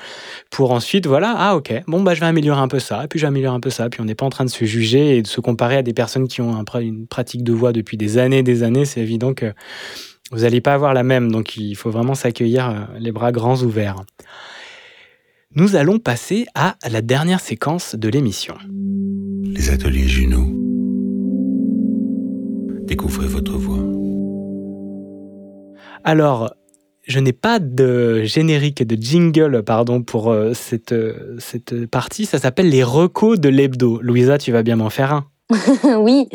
pour 0.51 0.73
ensuite 0.73 1.07
voilà, 1.07 1.35
ah 1.37 1.57
ok, 1.57 1.73
bon 1.87 2.03
bah 2.03 2.15
je 2.15 2.21
vais 2.21 2.27
améliorer 2.27 2.61
un 2.61 2.69
peu 2.69 2.79
ça, 2.79 3.05
et 3.05 3.09
puis 3.09 3.19
j'améliore 3.19 3.55
un 3.55 3.61
peu 3.61 3.71
ça. 3.71 3.89
Puis 3.89 4.01
on 4.01 4.05
n'est 4.05 4.15
pas 4.15 4.27
en 4.27 4.31
train 4.31 4.45
de 4.45 4.51
se 4.51 4.65
juger 4.65 5.19
et 5.19 5.23
de 5.23 5.27
se 5.29 5.41
comparer 5.41 5.77
à 5.77 5.83
des 5.83 5.93
personnes 5.95 6.29
qui 6.29 6.41
ont 6.41 6.55
un 6.55 6.65
une 6.81 7.07
pratique 7.07 7.43
de 7.45 7.53
voix 7.53 7.73
depuis 7.73 7.97
des 7.97 8.19
années, 8.19 8.43
des 8.43 8.63
années. 8.63 8.85
C'est 8.85 9.01
évident 9.01 9.35
que 9.35 9.53
vous 10.33 10.41
n'allez 10.41 10.63
pas 10.63 10.73
avoir 10.73 10.95
la 10.95 11.03
même, 11.03 11.31
donc 11.31 11.57
il 11.57 11.75
faut 11.75 11.91
vraiment 11.91 12.15
s'accueillir 12.15 12.71
euh, 12.71 12.99
les 12.99 13.13
bras 13.13 13.33
grands 13.33 13.63
ouverts. 13.63 14.03
Nous 15.55 15.77
allons 15.77 15.99
passer 15.99 16.47
à 16.55 16.77
la 16.91 17.03
dernière 17.03 17.41
séquence 17.41 17.95
de 17.95 18.09
l'émission. 18.09 18.55
Les 19.45 19.69
ateliers 19.69 20.09
Juno. 20.09 20.47
Découvrez 22.87 23.27
votre 23.27 23.53
voix. 23.53 23.85
Alors, 26.05 26.55
je 27.07 27.19
n'ai 27.19 27.35
pas 27.35 27.59
de 27.59 28.23
générique, 28.25 28.83
de 28.83 28.97
jingle, 29.01 29.63
pardon, 29.63 30.03
pour 30.03 30.31
euh, 30.31 30.55
cette, 30.55 30.93
euh, 30.93 31.37
cette 31.39 31.87
partie. 31.87 32.25
Ça 32.25 32.39
s'appelle 32.39 32.71
les 32.71 32.83
recos 32.83 33.39
de 33.39 33.51
l'hebdo. 33.51 34.01
Louisa, 34.01 34.39
tu 34.39 34.53
vas 34.53 34.63
bien 34.63 34.77
m'en 34.77 34.91
faire 34.91 35.13
un. 35.13 35.27
oui. 35.99 36.29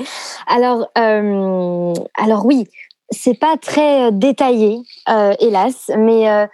Alors, 0.46 0.92
euh, 0.98 1.94
alors 2.22 2.46
oui, 2.46 2.68
c'est 3.10 3.40
pas 3.40 3.56
très 3.58 4.08
euh, 4.08 4.12
détaillé, 4.12 4.80
euh, 5.10 5.34
hélas, 5.40 5.92
mais 5.98 6.30
euh, 6.30 6.46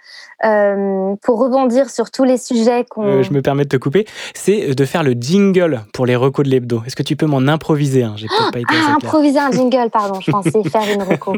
euh, 0.44 1.14
pour 1.22 1.40
rebondir 1.40 1.90
sur 1.90 2.10
tous 2.10 2.24
les 2.24 2.36
sujets 2.36 2.84
qu'on. 2.88 3.22
Je 3.22 3.32
me 3.32 3.42
permets 3.42 3.64
de 3.64 3.68
te 3.68 3.76
couper. 3.76 4.06
C'est 4.34 4.74
de 4.74 4.84
faire 4.84 5.02
le 5.02 5.12
jingle 5.12 5.82
pour 5.92 6.06
les 6.06 6.14
recos 6.16 6.44
de 6.44 6.50
l'hebdo. 6.50 6.82
Est-ce 6.86 6.94
que 6.94 7.02
tu 7.02 7.16
peux 7.16 7.26
m'en 7.26 7.48
improviser 7.48 8.04
un? 8.04 8.16
J'ai 8.16 8.28
peut-être 8.28 8.52
pas 8.52 8.60
été 8.60 8.74
Ah, 8.86 8.94
improviser 8.94 9.38
un 9.38 9.50
jingle, 9.52 9.90
pardon, 9.90 10.20
je 10.20 10.30
pensais 10.30 10.62
faire 10.68 10.92
une 10.94 11.02
reco. 11.02 11.34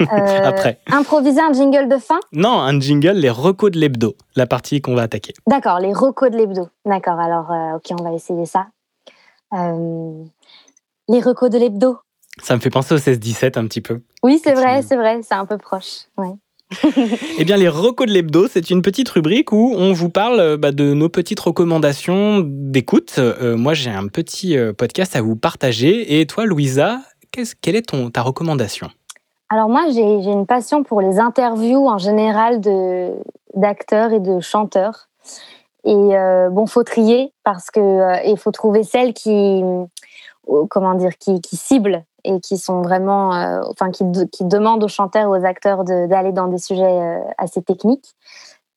Après. 0.10 0.80
Improviser 0.90 1.40
un 1.40 1.52
jingle 1.52 1.88
de 1.88 1.98
fin? 1.98 2.18
Non, 2.32 2.58
un 2.58 2.80
jingle, 2.80 3.12
les 3.12 3.30
recos 3.30 3.70
de 3.70 3.78
l'hebdo, 3.78 4.16
la 4.34 4.46
partie 4.46 4.80
qu'on 4.80 4.94
va 4.94 5.02
attaquer. 5.02 5.34
D'accord, 5.46 5.78
les 5.78 5.92
recos 5.92 6.30
de 6.30 6.36
l'hebdo. 6.36 6.68
D'accord, 6.84 7.20
alors, 7.20 7.76
ok, 7.76 7.96
on 8.00 8.02
va 8.02 8.12
essayer 8.12 8.46
ça. 8.46 8.66
Les 9.52 11.20
recos 11.20 11.48
de 11.50 11.58
l'hebdo. 11.58 11.98
Ça 12.42 12.54
me 12.56 12.60
fait 12.60 12.70
penser 12.70 12.94
au 12.94 12.98
16-17 12.98 13.58
un 13.58 13.66
petit 13.66 13.80
peu. 13.80 14.00
Oui, 14.22 14.40
c'est 14.42 14.54
vrai, 14.54 14.82
c'est 14.82 14.96
vrai, 14.96 15.20
c'est 15.22 15.34
un 15.34 15.46
peu 15.46 15.58
proche. 15.58 16.06
Ouais. 16.16 16.32
Eh 17.38 17.44
bien, 17.44 17.56
les 17.56 17.68
recos 17.68 18.06
de 18.06 18.12
l'hebdo, 18.12 18.46
c'est 18.48 18.70
une 18.70 18.82
petite 18.82 19.08
rubrique 19.08 19.52
où 19.52 19.74
on 19.76 19.92
vous 19.92 20.10
parle 20.10 20.40
euh, 20.40 20.56
bah, 20.56 20.72
de 20.72 20.92
nos 20.92 21.08
petites 21.08 21.40
recommandations 21.40 22.42
d'écoute. 22.44 23.14
Euh, 23.18 23.56
moi, 23.56 23.74
j'ai 23.74 23.90
un 23.90 24.08
petit 24.08 24.56
euh, 24.56 24.72
podcast 24.72 25.16
à 25.16 25.22
vous 25.22 25.36
partager. 25.36 26.20
Et 26.20 26.26
toi, 26.26 26.44
Louisa, 26.44 27.00
quelle 27.60 27.76
est 27.76 27.88
ton, 27.88 28.10
ta 28.10 28.22
recommandation? 28.22 28.88
Alors 29.50 29.68
moi, 29.68 29.86
j'ai 29.90 30.02
une 30.02 30.46
passion 30.46 30.82
pour 30.82 31.00
les 31.00 31.18
interviews 31.18 31.88
en 31.88 31.96
général 31.96 32.60
d'acteurs 33.54 34.12
et 34.12 34.20
de 34.20 34.40
chanteurs. 34.40 35.08
Et 35.84 35.94
euh, 35.94 36.50
bon, 36.50 36.66
faut 36.66 36.82
trier 36.82 37.32
parce 37.44 37.70
que 37.70 37.80
euh, 37.80 38.22
il 38.26 38.36
faut 38.36 38.50
trouver 38.50 38.82
celles 38.82 39.14
qui, 39.14 39.62
euh, 39.62 39.84
comment 40.70 40.94
dire, 40.94 41.16
qui, 41.18 41.40
ciblent 41.52 42.04
et 42.24 42.40
qui 42.40 42.58
sont 42.58 42.82
vraiment, 42.82 43.34
euh, 43.34 43.60
enfin, 43.70 43.90
qui, 43.90 44.04
qui 44.32 44.44
demandent 44.44 44.82
aux 44.84 44.88
chanteurs 44.88 45.30
aux 45.30 45.44
acteurs 45.44 45.84
d'aller 45.84 46.32
dans 46.32 46.48
des 46.48 46.58
sujets 46.58 46.84
euh, 46.84 47.20
assez 47.38 47.62
techniques. 47.62 48.14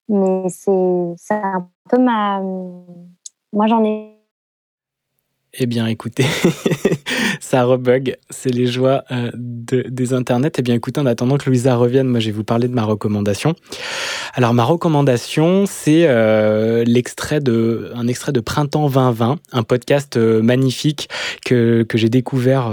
mais 0.09 0.47
c'est 0.49 1.33
un 1.33 1.67
peu 1.89 1.97
ma. 1.97 2.41
Moi, 3.53 3.67
j'en 3.67 3.83
ai 3.83 4.20
Eh 5.53 5.65
bien, 5.65 5.85
écoutez, 5.87 6.23
ça 7.41 7.65
rebug. 7.65 8.15
C'est 8.29 8.51
les 8.53 8.67
joies 8.67 9.03
euh, 9.11 9.31
de- 9.33 9.83
des 9.89 10.13
internets. 10.13 10.51
Eh 10.57 10.61
bien, 10.61 10.75
écoutez, 10.75 11.01
en 11.01 11.05
attendant 11.05 11.37
que 11.37 11.49
Louisa 11.49 11.75
revienne, 11.75 12.07
moi, 12.07 12.21
je 12.21 12.27
vais 12.27 12.31
vous 12.31 12.45
parler 12.45 12.69
de 12.69 12.73
ma 12.73 12.83
recommandation. 12.85 13.53
Alors, 14.33 14.53
ma 14.53 14.63
recommandation, 14.63 15.65
c'est 15.67 16.05
euh, 16.07 16.85
un 16.85 16.87
extrait 16.95 17.41
de 17.41 18.39
Printemps 18.39 18.89
2020, 18.89 19.39
un 19.51 19.63
podcast 19.63 20.15
euh, 20.15 20.41
magnifique 20.41 21.09
que, 21.45 21.85
j'ai 21.95 22.07
découvert, 22.07 22.71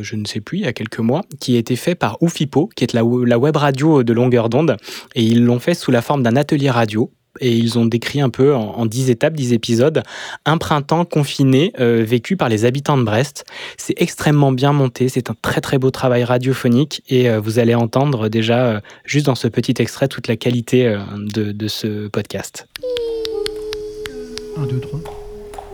je 0.00 0.16
ne 0.16 0.24
sais 0.24 0.40
plus, 0.40 0.58
il 0.58 0.64
y 0.64 0.66
a 0.66 0.72
quelques 0.72 1.00
mois, 1.00 1.22
qui 1.38 1.56
a 1.56 1.58
été 1.58 1.76
fait 1.76 1.94
par 1.94 2.16
Oufipo, 2.22 2.70
qui 2.74 2.84
est 2.84 2.94
la, 2.94 3.02
la 3.26 3.38
web 3.38 3.56
radio 3.56 4.02
de 4.02 4.12
longueur 4.14 4.48
d'onde. 4.48 4.78
Et 5.14 5.22
ils 5.22 5.44
l'ont 5.44 5.58
fait 5.58 5.74
sous 5.74 5.90
la 5.90 6.00
forme 6.00 6.22
d'un 6.22 6.36
atelier 6.36 6.70
radio. 6.70 7.10
Et 7.40 7.52
ils 7.52 7.78
ont 7.78 7.86
décrit 7.86 8.20
un 8.20 8.30
peu 8.30 8.54
en, 8.54 8.60
en 8.60 8.86
10 8.86 9.10
étapes, 9.10 9.34
10 9.34 9.52
épisodes, 9.52 10.02
un 10.44 10.58
printemps 10.58 11.04
confiné 11.04 11.72
euh, 11.80 12.04
vécu 12.06 12.36
par 12.36 12.48
les 12.48 12.64
habitants 12.64 12.98
de 12.98 13.02
Brest. 13.02 13.44
C'est 13.76 13.94
extrêmement 13.96 14.52
bien 14.52 14.72
monté, 14.72 15.08
c'est 15.08 15.30
un 15.30 15.34
très 15.40 15.60
très 15.60 15.78
beau 15.78 15.90
travail 15.90 16.24
radiophonique 16.24 17.02
et 17.08 17.28
euh, 17.28 17.40
vous 17.40 17.58
allez 17.58 17.74
entendre 17.74 18.28
déjà, 18.28 18.66
euh, 18.66 18.80
juste 19.04 19.26
dans 19.26 19.34
ce 19.34 19.48
petit 19.48 19.74
extrait, 19.78 20.08
toute 20.08 20.28
la 20.28 20.36
qualité 20.36 20.86
euh, 20.86 20.98
de, 21.16 21.52
de 21.52 21.68
ce 21.68 22.08
podcast. 22.08 22.66
1, 24.56 24.66
2, 24.66 24.80
3. 24.80 25.00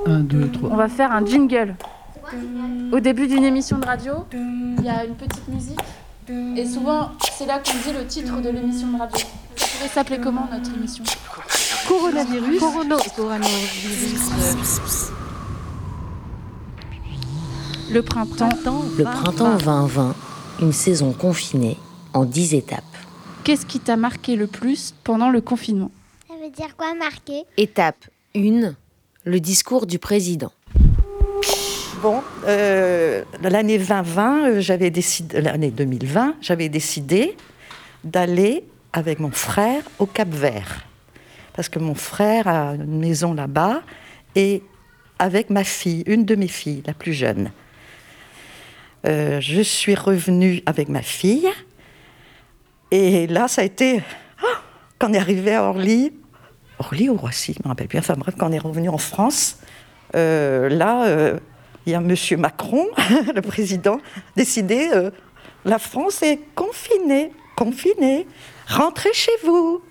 1, 0.06 0.20
2, 0.20 0.48
3. 0.48 0.70
On 0.72 0.76
va 0.76 0.88
faire 0.88 1.12
un 1.12 1.24
jingle. 1.24 1.76
Au 2.92 3.00
début 3.00 3.26
d'une 3.26 3.44
émission 3.44 3.78
de 3.78 3.86
radio, 3.86 4.12
il 4.32 4.84
y 4.84 4.88
a 4.88 5.04
une 5.04 5.14
petite 5.14 5.46
musique. 5.48 5.78
Et 6.56 6.66
souvent, 6.66 7.10
c'est 7.38 7.46
là 7.46 7.58
qu'on 7.60 7.72
dit 7.72 7.96
le 7.96 8.06
titre 8.06 8.40
de 8.40 8.48
l'émission 8.50 8.88
de 8.92 8.98
radio. 8.98 9.18
Ça 9.56 9.66
pourrait 9.76 9.88
s'appeler 9.88 10.20
comment 10.20 10.48
notre 10.50 10.72
émission? 10.74 11.04
Coronavirus. 11.88 12.60
Corono- 12.60 12.98
Le 17.90 18.02
printemps. 18.02 18.48
Le 18.96 19.04
printemps 19.04 19.56
2020, 19.56 20.14
une 20.60 20.72
saison 20.72 21.12
confinée 21.12 21.76
en 22.14 22.24
10 22.24 22.54
étapes. 22.54 22.84
Qu'est-ce 23.44 23.66
qui 23.66 23.80
t'a 23.80 23.96
marqué 23.96 24.36
le 24.36 24.46
plus 24.46 24.94
pendant 25.04 25.28
le 25.30 25.40
confinement? 25.40 25.90
Ça 26.28 26.34
veut 26.42 26.50
dire 26.50 26.76
quoi 26.76 26.94
marquer 26.94 27.42
Étape 27.56 27.96
1, 28.36 28.72
le 29.24 29.40
discours 29.40 29.86
du 29.86 29.98
président. 29.98 30.52
Bon, 32.02 32.20
euh, 32.48 33.22
l'année 33.42 33.78
2020, 33.78 34.48
euh, 34.48 34.60
j'avais 34.60 34.90
décidé, 34.90 35.40
l'année 35.40 35.70
2020, 35.70 36.34
j'avais 36.40 36.68
décidé 36.68 37.36
d'aller 38.02 38.64
avec 38.92 39.20
mon 39.20 39.30
frère 39.30 39.84
au 40.00 40.06
Cap 40.06 40.28
Vert. 40.28 40.84
Parce 41.52 41.68
que 41.68 41.78
mon 41.78 41.94
frère 41.94 42.48
a 42.48 42.74
une 42.74 42.98
maison 42.98 43.34
là-bas 43.34 43.82
et 44.34 44.64
avec 45.20 45.48
ma 45.48 45.62
fille, 45.62 46.02
une 46.06 46.24
de 46.24 46.34
mes 46.34 46.48
filles, 46.48 46.82
la 46.88 46.92
plus 46.92 47.12
jeune. 47.12 47.52
Euh, 49.06 49.40
je 49.40 49.60
suis 49.60 49.94
revenue 49.94 50.60
avec 50.66 50.88
ma 50.88 51.02
fille 51.02 51.46
et 52.90 53.28
là, 53.28 53.46
ça 53.46 53.62
a 53.62 53.64
été. 53.64 54.02
Oh, 54.42 54.46
quand 54.98 55.10
on 55.10 55.12
est 55.12 55.18
arrivé 55.18 55.54
à 55.54 55.62
Orly, 55.62 56.12
Orly 56.80 57.10
ou 57.10 57.16
Roissy, 57.16 57.54
je 57.56 57.62
me 57.62 57.68
rappelle 57.68 57.86
plus. 57.86 58.00
Enfin 58.00 58.14
bref, 58.14 58.34
quand 58.36 58.48
on 58.48 58.52
est 58.52 58.58
revenu 58.58 58.88
en 58.88 58.98
France, 58.98 59.58
là, 60.14 61.38
il 61.86 61.92
y 61.92 61.94
a 61.94 62.00
Monsieur 62.00 62.36
Macron, 62.36 62.86
le 63.34 63.40
président, 63.40 64.00
décidé 64.36 64.90
euh, 64.92 65.10
la 65.64 65.78
France 65.78 66.22
est 66.22 66.40
confinée, 66.54 67.32
confinée. 67.56 68.26
Rentrez 68.68 69.12
chez 69.12 69.32
vous. 69.44 69.82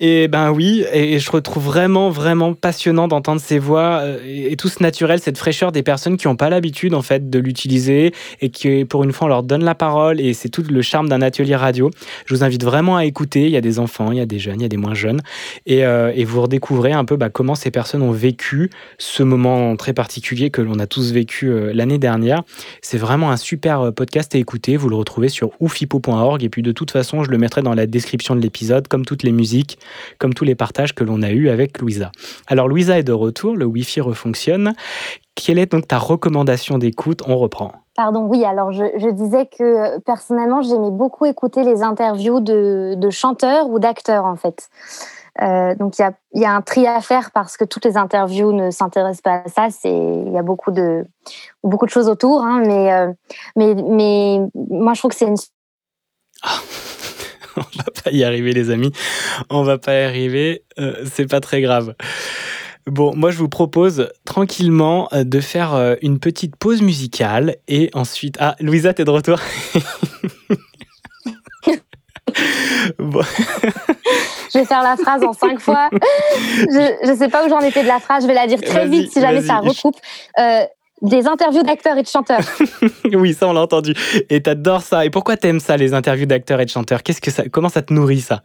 Et 0.00 0.28
ben 0.28 0.52
oui, 0.52 0.84
et 0.92 1.18
je 1.18 1.28
retrouve 1.28 1.64
vraiment, 1.64 2.08
vraiment 2.08 2.54
passionnant 2.54 3.08
d'entendre 3.08 3.40
ces 3.40 3.58
voix 3.58 3.98
euh, 4.02 4.18
et, 4.24 4.54
tout 4.54 4.68
ce 4.68 4.80
naturel, 4.80 5.18
cette 5.18 5.36
fraîcheur 5.36 5.72
des 5.72 5.82
personnes 5.82 6.16
qui 6.16 6.28
n'ont 6.28 6.36
pas 6.36 6.50
l'habitude 6.50 6.94
en 6.94 7.02
fait 7.02 7.28
de 7.28 7.38
l'utiliser 7.40 8.12
et 8.40 8.50
qui 8.50 8.84
pour 8.84 9.02
une 9.02 9.12
fois 9.12 9.26
on 9.26 9.28
leur 9.28 9.42
donne 9.42 9.64
la 9.64 9.74
parole 9.74 10.20
et 10.20 10.34
c'est 10.34 10.50
tout 10.50 10.62
le 10.70 10.82
charme 10.82 11.08
d'un 11.08 11.20
atelier 11.20 11.56
radio. 11.56 11.90
Je 12.26 12.34
vous 12.34 12.44
invite 12.44 12.62
vraiment 12.62 12.96
à 12.96 13.06
écouter. 13.06 13.46
Il 13.46 13.50
y 13.50 13.56
a 13.56 13.60
des 13.60 13.80
enfants, 13.80 14.12
il 14.12 14.18
y 14.18 14.20
a 14.20 14.26
des 14.26 14.38
jeunes, 14.38 14.60
il 14.60 14.62
y 14.62 14.66
a 14.66 14.68
des 14.68 14.76
moins 14.76 14.94
jeunes 14.94 15.20
et, 15.66 15.84
euh, 15.84 16.12
vous 16.28 16.42
redécouvrez 16.42 16.92
un 16.92 17.04
peu 17.04 17.16
bah, 17.16 17.30
comment 17.30 17.56
ces 17.56 17.72
personnes 17.72 18.02
ont 18.02 18.12
vécu 18.12 18.70
ce 18.98 19.24
moment 19.24 19.74
très 19.76 19.94
particulier 19.94 20.50
que 20.50 20.60
l'on 20.60 20.78
a 20.78 20.86
tous 20.86 21.10
vécu 21.10 21.48
euh, 21.48 21.72
l'année 21.74 21.98
dernière. 21.98 22.42
C'est 22.82 22.98
vraiment 22.98 23.32
un 23.32 23.36
super 23.36 23.92
podcast 23.92 24.32
à 24.36 24.38
écouter. 24.38 24.76
Vous 24.76 24.90
le 24.90 24.96
retrouvez 24.96 25.28
sur 25.28 25.50
oufipo.org 25.58 26.44
et 26.44 26.48
puis 26.48 26.62
de 26.62 26.70
toute 26.70 26.92
façon 26.92 27.24
je 27.24 27.30
le 27.32 27.38
mettrai 27.38 27.62
dans 27.62 27.74
la 27.74 27.86
description 27.86 28.36
de 28.36 28.40
l'épisode 28.40 28.86
comme 28.86 29.04
toutes 29.04 29.24
les 29.24 29.32
musiques 29.32 29.78
comme 30.18 30.34
tous 30.34 30.44
les 30.44 30.54
partages 30.54 30.94
que 30.94 31.04
l'on 31.04 31.22
a 31.22 31.30
eus 31.30 31.48
avec 31.48 31.78
Louisa. 31.80 32.10
Alors 32.46 32.68
Louisa 32.68 32.98
est 32.98 33.02
de 33.02 33.12
retour, 33.12 33.56
le 33.56 33.64
Wi-Fi 33.64 34.00
refonctionne. 34.00 34.74
Quelle 35.34 35.58
est 35.58 35.70
donc 35.72 35.86
ta 35.86 35.98
recommandation 35.98 36.78
d'écoute? 36.78 37.22
On 37.26 37.36
reprend. 37.36 37.72
Pardon, 37.94 38.26
oui, 38.26 38.44
alors 38.44 38.72
je, 38.72 38.84
je 38.96 39.08
disais 39.08 39.46
que 39.46 39.98
personnellement, 40.00 40.62
j'aimais 40.62 40.90
beaucoup 40.90 41.26
écouter 41.26 41.64
les 41.64 41.82
interviews 41.82 42.40
de, 42.40 42.94
de 42.96 43.10
chanteurs 43.10 43.68
ou 43.68 43.78
d'acteurs, 43.78 44.24
en 44.24 44.36
fait. 44.36 44.68
Euh, 45.40 45.76
donc 45.76 45.98
il 45.98 46.02
y 46.02 46.04
a, 46.04 46.12
il 46.34 46.42
y 46.42 46.44
a 46.44 46.52
un 46.52 46.62
tri 46.62 46.86
à 46.88 47.00
faire 47.00 47.30
parce 47.30 47.56
que 47.56 47.64
toutes 47.64 47.84
les 47.84 47.96
interviews 47.96 48.50
ne 48.52 48.72
s'intéressent 48.72 49.22
pas 49.22 49.42
à 49.44 49.48
ça. 49.48 49.68
C'est 49.70 49.88
il 49.88 50.32
y 50.32 50.38
a 50.38 50.42
beaucoup 50.42 50.72
de 50.72 51.04
beaucoup 51.62 51.86
de 51.86 51.90
choses 51.90 52.08
autour, 52.08 52.42
hein, 52.42 52.60
mais 52.66 52.92
euh, 52.92 53.12
mais 53.54 53.76
mais 53.76 54.40
moi 54.54 54.94
je 54.94 55.00
trouve 55.00 55.12
que 55.12 55.16
c'est 55.16 55.28
une 55.28 55.36
On 57.74 57.78
va 57.78 57.84
pas 58.04 58.10
y 58.10 58.24
arriver, 58.24 58.52
les 58.52 58.70
amis. 58.70 58.92
On 59.50 59.62
va 59.62 59.78
pas 59.78 59.94
y 59.94 60.04
arriver. 60.04 60.62
Euh, 60.78 61.04
c'est 61.04 61.26
pas 61.26 61.40
très 61.40 61.60
grave. 61.60 61.94
Bon, 62.86 63.14
moi 63.14 63.30
je 63.30 63.36
vous 63.36 63.50
propose 63.50 64.08
tranquillement 64.24 65.08
euh, 65.12 65.22
de 65.22 65.40
faire 65.40 65.74
euh, 65.74 65.96
une 66.00 66.18
petite 66.18 66.56
pause 66.56 66.80
musicale 66.80 67.56
et 67.68 67.90
ensuite. 67.92 68.36
Ah, 68.40 68.56
Louisa, 68.60 68.94
t'es 68.94 69.04
de 69.04 69.10
retour 69.10 69.38
Bon. 72.98 73.22
Je 74.52 74.58
vais 74.58 74.64
faire 74.64 74.82
la 74.82 74.96
phrase 74.96 75.22
en 75.22 75.32
cinq 75.32 75.60
fois. 75.60 75.90
Je 75.92 77.10
ne 77.10 77.16
sais 77.16 77.28
pas 77.28 77.44
où 77.44 77.48
j'en 77.48 77.60
étais 77.60 77.82
de 77.82 77.88
la 77.88 78.00
phrase. 78.00 78.22
Je 78.22 78.28
vais 78.28 78.34
la 78.34 78.46
dire 78.46 78.60
très 78.60 78.86
vite 78.86 79.12
si 79.12 79.20
jamais 79.20 79.42
ça 79.42 79.58
recoupe. 79.58 79.96
Euh, 80.38 80.64
des 81.02 81.26
interviews 81.26 81.62
d'acteurs 81.62 81.96
et 81.96 82.02
de 82.02 82.08
chanteurs. 82.08 82.40
oui, 83.12 83.34
ça 83.34 83.46
on 83.48 83.52
l'a 83.52 83.62
entendu. 83.62 83.94
Et 84.30 84.42
t'adores 84.42 84.82
ça. 84.82 85.04
Et 85.04 85.10
pourquoi 85.10 85.36
t'aimes 85.36 85.60
ça, 85.60 85.76
les 85.76 85.94
interviews 85.94 86.26
d'acteurs 86.26 86.60
et 86.60 86.64
de 86.64 86.70
chanteurs? 86.70 87.02
Qu'est-ce 87.02 87.20
que 87.20 87.30
ça 87.30 87.44
Comment 87.50 87.68
ça 87.68 87.82
te 87.82 87.92
nourrit 87.92 88.20
ça? 88.20 88.42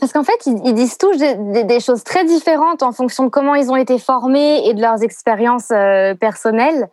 Parce 0.00 0.12
qu'en 0.12 0.24
fait, 0.24 0.38
ils, 0.46 0.60
ils 0.64 0.74
disent 0.74 0.98
tous 0.98 1.16
des, 1.16 1.34
des- 1.34 1.64
des 1.64 1.80
choses 1.80 2.02
très 2.04 2.24
différentes 2.24 2.82
en 2.82 2.92
fonction 2.92 3.24
de 3.24 3.28
comment 3.30 3.54
ils 3.54 3.70
ont 3.70 3.76
été 3.76 3.98
formés 3.98 4.66
et 4.68 4.74
de 4.74 4.80
leurs 4.80 5.02
expériences 5.02 5.70
euh, 5.70 6.14
personnelles. 6.14 6.88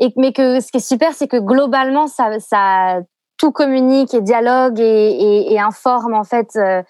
Et, 0.00 0.12
mais 0.16 0.32
que 0.32 0.60
ce 0.60 0.70
qui 0.70 0.76
est 0.78 0.86
super, 0.86 1.12
c'est 1.14 1.26
que 1.28 1.38
globalement, 1.38 2.06
ça, 2.06 2.38
ça 2.38 3.00
tout 3.38 3.50
communique 3.52 4.14
et 4.14 4.22
dialogue 4.22 4.78
et, 4.80 4.84
et, 4.84 5.52
et 5.54 5.58
informe 5.60 6.14
en 6.14 6.24
fait. 6.24 6.48
euh, 6.56 6.82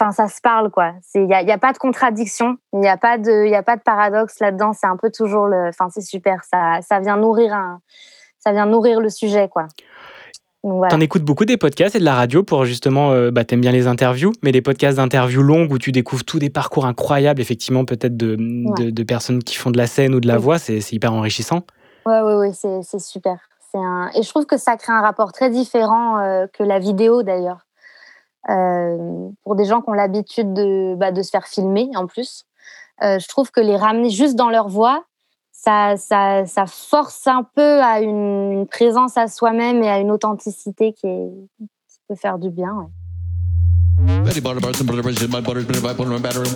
Enfin, 0.00 0.12
ça 0.12 0.28
se 0.28 0.40
parle 0.40 0.70
quoi. 0.70 0.92
Il 1.14 1.26
n'y 1.26 1.34
a, 1.34 1.42
y 1.42 1.50
a 1.50 1.58
pas 1.58 1.72
de 1.72 1.78
contradiction, 1.78 2.56
il 2.72 2.80
n'y 2.80 2.88
a 2.88 2.96
pas 2.96 3.18
de, 3.18 3.44
il 3.46 3.50
y 3.50 3.56
a 3.56 3.62
pas 3.64 3.76
de 3.76 3.82
paradoxe 3.82 4.38
là-dedans. 4.40 4.72
C'est 4.72 4.86
un 4.86 4.96
peu 4.96 5.10
toujours 5.10 5.46
le. 5.46 5.68
Enfin, 5.68 5.88
c'est 5.90 6.02
super. 6.02 6.44
Ça, 6.44 6.80
ça 6.82 7.00
vient 7.00 7.16
nourrir 7.16 7.52
un, 7.54 7.80
ça 8.38 8.52
vient 8.52 8.66
nourrir 8.66 9.00
le 9.00 9.08
sujet 9.08 9.48
quoi. 9.48 9.66
Voilà. 10.64 10.90
T'en 10.90 11.00
écoutes 11.00 11.22
beaucoup 11.22 11.44
des 11.44 11.56
podcasts 11.56 11.94
et 11.94 12.00
de 12.00 12.04
la 12.04 12.14
radio 12.14 12.42
pour 12.42 12.64
justement, 12.64 13.12
euh, 13.12 13.30
bah, 13.30 13.44
t'aimes 13.44 13.60
bien 13.60 13.70
les 13.72 13.86
interviews, 13.86 14.32
mais 14.42 14.50
des 14.50 14.60
podcasts 14.60 14.96
d'interviews 14.96 15.42
longues 15.42 15.72
où 15.72 15.78
tu 15.78 15.92
découvres 15.92 16.24
tous 16.24 16.40
des 16.40 16.50
parcours 16.50 16.84
incroyables, 16.84 17.40
effectivement, 17.40 17.84
peut-être 17.84 18.16
de, 18.16 18.34
de, 18.36 18.84
Ouais. 18.84 18.92
de 18.92 19.02
personnes 19.04 19.42
qui 19.42 19.56
font 19.56 19.70
de 19.70 19.78
la 19.78 19.86
scène 19.86 20.14
ou 20.14 20.20
de 20.20 20.26
la 20.26 20.36
Oui. 20.36 20.42
voix, 20.42 20.58
c'est 20.58 20.92
hyper 20.92 21.12
enrichissant. 21.12 21.60
Ouais, 22.06 22.20
ouais, 22.20 22.34
ouais, 22.34 22.52
c'est, 22.52 22.98
super. 22.98 23.38
Un... 23.74 24.10
Et 24.16 24.22
je 24.22 24.28
trouve 24.30 24.46
que 24.46 24.56
ça 24.56 24.76
crée 24.76 24.92
un 24.92 25.00
rapport 25.00 25.32
très 25.32 25.48
différent 25.48 26.18
euh, 26.18 26.46
que 26.52 26.64
la 26.64 26.80
vidéo 26.80 27.22
d'ailleurs. 27.22 27.67
Euh, 28.48 29.28
pour 29.44 29.56
des 29.56 29.64
gens 29.64 29.80
qui 29.80 29.90
ont 29.90 29.94
l'habitude 29.94 30.52
de, 30.54 30.94
bah, 30.96 31.12
de 31.12 31.22
se 31.22 31.30
faire 31.30 31.46
filmer 31.46 31.90
en 31.96 32.06
plus, 32.06 32.44
euh, 33.02 33.18
je 33.18 33.28
trouve 33.28 33.50
que 33.50 33.60
les 33.60 33.76
ramener 33.76 34.10
juste 34.10 34.36
dans 34.36 34.48
leur 34.48 34.68
voix, 34.68 35.04
ça, 35.52 35.96
ça, 35.96 36.46
ça 36.46 36.66
force 36.66 37.26
un 37.26 37.42
peu 37.42 37.82
à 37.82 38.00
une, 38.00 38.52
une 38.52 38.66
présence 38.66 39.16
à 39.16 39.26
soi-même 39.26 39.82
et 39.82 39.88
à 39.88 39.98
une 39.98 40.10
authenticité 40.10 40.92
qui, 40.92 41.06
est, 41.06 41.30
qui 41.58 41.98
peut 42.08 42.14
faire 42.14 42.38
du 42.38 42.50
bien. 42.50 42.72
ouais. 42.74 42.86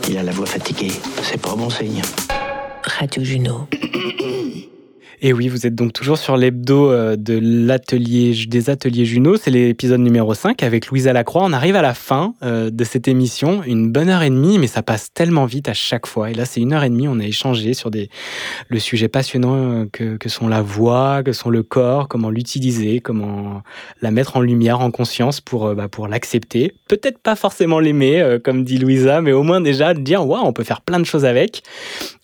Il 0.08 0.16
a 0.16 0.22
la 0.22 0.32
voix 0.32 0.46
fatiguée. 0.46 0.92
C'est 1.22 1.40
pas 1.40 1.54
bon 1.56 1.68
signe. 1.68 2.02
Radio 2.84 3.24
Juno. 3.24 3.66
Et 5.24 5.32
oui, 5.32 5.46
vous 5.46 5.68
êtes 5.68 5.76
donc 5.76 5.92
toujours 5.92 6.18
sur 6.18 6.36
l'hebdo 6.36 6.90
euh, 6.90 7.14
de 7.14 7.38
l'atelier 7.40 8.34
des 8.48 8.70
ateliers 8.70 9.04
Juno. 9.04 9.36
C'est 9.36 9.52
l'épisode 9.52 10.00
numéro 10.00 10.34
5 10.34 10.64
avec 10.64 10.88
Louisa 10.88 11.12
Lacroix. 11.12 11.42
On 11.44 11.52
arrive 11.52 11.76
à 11.76 11.80
la 11.80 11.94
fin 11.94 12.34
euh, 12.42 12.70
de 12.70 12.82
cette 12.82 13.06
émission. 13.06 13.62
Une 13.62 13.92
bonne 13.92 14.08
heure 14.08 14.22
et 14.22 14.30
demie, 14.30 14.58
mais 14.58 14.66
ça 14.66 14.82
passe 14.82 15.12
tellement 15.14 15.44
vite 15.44 15.68
à 15.68 15.74
chaque 15.74 16.08
fois. 16.08 16.32
Et 16.32 16.34
là, 16.34 16.44
c'est 16.44 16.60
une 16.60 16.72
heure 16.72 16.82
et 16.82 16.90
demie. 16.90 17.06
On 17.06 17.20
a 17.20 17.24
échangé 17.24 17.72
sur 17.72 17.92
des, 17.92 18.10
le 18.66 18.80
sujet 18.80 19.06
passionnant 19.06 19.84
euh, 19.92 20.16
que, 20.18 20.28
sont 20.28 20.48
la 20.48 20.60
voix, 20.60 21.22
que 21.22 21.32
sont 21.32 21.50
le 21.50 21.62
corps, 21.62 22.08
comment 22.08 22.28
l'utiliser, 22.28 22.98
comment 22.98 23.62
la 24.00 24.10
mettre 24.10 24.36
en 24.36 24.40
lumière, 24.40 24.80
en 24.80 24.90
conscience 24.90 25.40
pour, 25.40 25.72
bah, 25.76 25.86
pour 25.86 26.08
l'accepter. 26.08 26.74
Peut-être 26.88 27.18
pas 27.18 27.36
forcément 27.36 27.78
l'aimer, 27.78 28.38
comme 28.42 28.64
dit 28.64 28.76
Louisa, 28.76 29.20
mais 29.20 29.30
au 29.30 29.44
moins 29.44 29.60
déjà 29.60 29.94
dire, 29.94 30.26
waouh, 30.26 30.44
on 30.44 30.52
peut 30.52 30.64
faire 30.64 30.80
plein 30.80 30.98
de 30.98 31.04
choses 31.04 31.24
avec. 31.24 31.62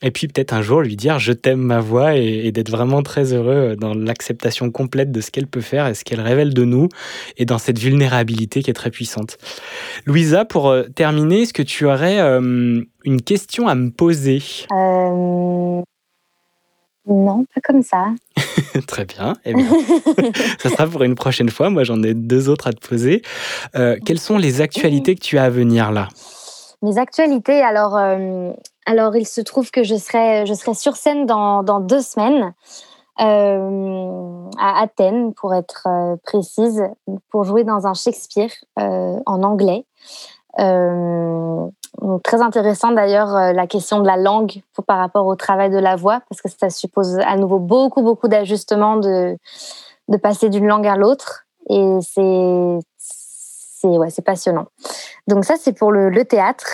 Et 0.03 0.11
puis 0.11 0.27
peut-être 0.27 0.53
un 0.53 0.63
jour 0.63 0.81
lui 0.81 0.97
dire, 0.97 1.21
je 1.21 1.33
t'aime 1.33 1.61
ma 1.61 1.79
voix 1.79 2.17
et 2.17 2.51
d'être 2.51 2.71
vraiment 2.71 2.88
très 3.03 3.33
heureux 3.33 3.77
dans 3.77 3.95
l'acceptation 3.95 4.71
complète 4.71 5.13
de 5.13 5.21
ce 5.21 5.31
qu'elle 5.31 5.47
peut 5.47 5.61
faire 5.61 5.87
et 5.87 5.95
ce 5.95 6.05
qu'elle 6.05 6.21
révèle 6.21 6.55
de 6.55 6.65
nous 6.65 6.89
et 7.37 7.45
dans 7.45 7.59
cette 7.59 7.79
vulnérabilité 7.79 8.63
qui 8.63 8.71
est 8.71 8.75
très 8.75 8.91
puissante. 8.91 9.39
Louisa, 10.07 10.45
pour 10.45 10.69
euh, 10.69 10.85
terminer, 10.95 11.43
est-ce 11.43 11.53
que 11.53 11.63
tu 11.63 11.87
aurais 11.87 12.19
euh, 12.21 12.83
une 13.05 13.23
question 13.23 13.69
à 13.69 13.75
me 13.75 13.91
poser? 13.91 14.43
Euh, 14.73 15.83
Non, 17.07 17.45
pas 17.55 17.61
comme 17.63 17.83
ça. 17.83 18.07
Très 18.87 19.05
bien. 19.07 19.35
Eh 19.45 19.55
bien, 19.55 19.67
ça 20.59 20.69
sera 20.69 20.87
pour 20.87 21.03
une 21.03 21.15
prochaine 21.15 21.49
fois. 21.49 21.71
Moi, 21.71 21.85
j'en 21.85 22.03
ai 22.03 22.15
deux 22.15 22.49
autres 22.49 22.67
à 22.67 22.73
te 22.73 22.87
poser. 22.87 23.23
Euh, 23.77 23.97
quelles 24.05 24.19
sont 24.21 24.37
les 24.39 24.61
actualités 24.61 25.15
que 25.15 25.21
tu 25.21 25.39
as 25.39 25.45
à 25.45 25.51
venir 25.51 25.91
là? 25.91 26.09
Mes 26.83 26.97
actualités, 26.99 27.61
alors, 27.63 27.97
euh, 27.97 28.51
alors 28.89 29.17
il 29.17 29.27
se 29.27 29.43
trouve 29.43 29.71
que 29.71 29.83
je 29.83 29.97
serai, 29.97 30.47
je 30.47 30.55
serai 30.55 30.73
sur 30.73 30.97
scène 30.97 31.27
dans, 31.27 31.63
dans 31.63 31.79
deux 31.79 32.01
semaines 32.01 32.55
euh, 33.21 34.51
à 34.59 34.81
Athènes, 34.81 35.35
pour 35.35 35.55
être 35.55 35.87
euh, 35.87 36.17
précise, 36.25 36.83
pour 37.31 37.45
jouer 37.45 37.65
dans 37.65 37.87
un 37.87 37.93
Shakespeare 37.93 38.51
euh, 38.79 39.19
en 39.27 39.43
anglais. 39.43 39.85
Donc, 40.59 42.23
très 42.23 42.41
intéressant 42.41 42.93
d'ailleurs 42.93 43.53
la 43.53 43.67
question 43.67 44.01
de 44.01 44.07
la 44.07 44.17
langue 44.17 44.63
par 44.87 44.99
rapport 44.99 45.27
au 45.27 45.37
travail 45.37 45.71
de 45.71 45.79
la 45.79 45.95
voix, 45.95 46.21
parce 46.29 46.41
que 46.41 46.49
ça 46.49 46.71
suppose 46.71 47.19
à 47.19 47.37
nouveau 47.37 47.59
beaucoup, 47.59 48.03
beaucoup 48.03 48.29
d'ajustements 48.29 48.97
de, 48.97 49.37
de 50.09 50.17
passer 50.17 50.49
d'une 50.49 50.67
langue 50.67 50.87
à 50.87 50.97
l'autre. 50.97 51.45
Et 51.69 51.99
c'est 52.01 52.79
c'est 53.81 53.87
ouais, 53.89 54.11
c'est 54.11 54.23
passionnant. 54.25 54.67
Donc 55.29 55.45
ça, 55.45 55.55
c'est 55.57 55.73
pour 55.73 55.93
le, 55.93 56.11
le 56.11 56.25
théâtre. 56.25 56.67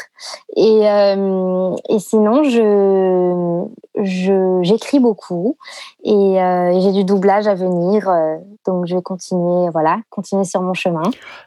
Et, 0.56 0.88
euh, 0.88 1.74
et 1.88 1.98
sinon, 1.98 2.44
je 2.44 3.64
je- 4.02 4.60
j'écris 4.62 4.98
beaucoup 5.00 5.56
et 6.02 6.40
euh, 6.42 6.80
j'ai 6.80 6.92
du 6.92 7.04
doublage 7.04 7.46
à 7.46 7.54
venir. 7.54 8.08
euh, 8.08 8.36
donc 8.66 8.86
je 8.86 8.96
vais 8.96 9.02
continuer, 9.02 9.68
voilà, 9.70 9.98
continuer 10.10 10.44
sur 10.44 10.62
mon 10.62 10.74
chemin. 10.74 11.02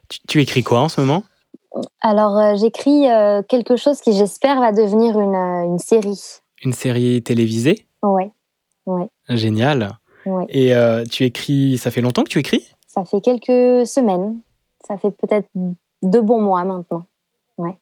tu, 0.09 0.19
tu 0.27 0.41
écris 0.41 0.63
quoi 0.63 0.81
en 0.81 0.89
ce 0.89 1.01
moment? 1.01 1.23
Alors 2.01 2.55
j'écris 2.55 3.07
quelque 3.49 3.75
chose 3.75 3.99
qui, 4.01 4.13
j'espère, 4.13 4.59
va 4.59 4.71
devenir 4.71 5.19
une, 5.19 5.35
une 5.35 5.79
série. 5.79 6.21
Une 6.63 6.73
série 6.73 7.21
télévisée? 7.21 7.85
Ouais, 8.01 8.31
ouais, 8.85 9.09
Génial. 9.29 9.97
ouais. 10.25 10.45
Et 10.49 10.73
tu 11.11 11.23
écris, 11.25 11.77
ça 11.77 11.91
fait 11.91 12.01
longtemps 12.01 12.23
que 12.23 12.29
tu 12.29 12.39
écris? 12.39 12.67
Ça 12.87 13.03
fait 13.05 13.21
quelques 13.21 13.85
semaines. 13.85 14.39
Ça 14.85 14.97
fait 14.97 15.11
peut-être 15.11 15.47
deux 16.03 16.21
bons 16.21 16.41
mois 16.41 16.63
maintenant. 16.63 17.05
Ouais. 17.57 17.77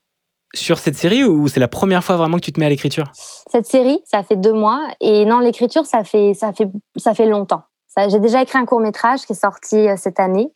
Sur 0.53 0.77
cette 0.77 0.95
série 0.95 1.23
ou 1.23 1.47
c'est 1.47 1.59
la 1.59 1.67
première 1.67 2.03
fois 2.03 2.15
vraiment 2.15 2.38
que 2.38 2.43
tu 2.43 2.53
te 2.53 2.59
mets 2.59 2.67
à 2.67 2.69
l'écriture? 2.69 3.11
Cette 3.15 3.65
série, 3.65 3.99
ça 4.05 4.23
fait 4.23 4.35
deux 4.38 4.53
mois. 4.53 4.88
Et 5.01 5.26
non, 5.26 5.39
l'écriture, 5.39 5.85
ça 5.85 6.03
fait, 6.03 6.34
ça 6.34 6.53
fait, 6.53 6.69
ça 6.95 7.13
fait 7.13 7.26
longtemps. 7.26 7.63
J'ai 8.09 8.19
déjà 8.19 8.41
écrit 8.41 8.57
un 8.57 8.65
court 8.65 8.81
métrage 8.81 9.22
qui 9.26 9.31
est 9.31 9.39
sorti 9.39 9.88
euh, 9.88 9.95
cette 9.95 10.19
année. 10.19 10.51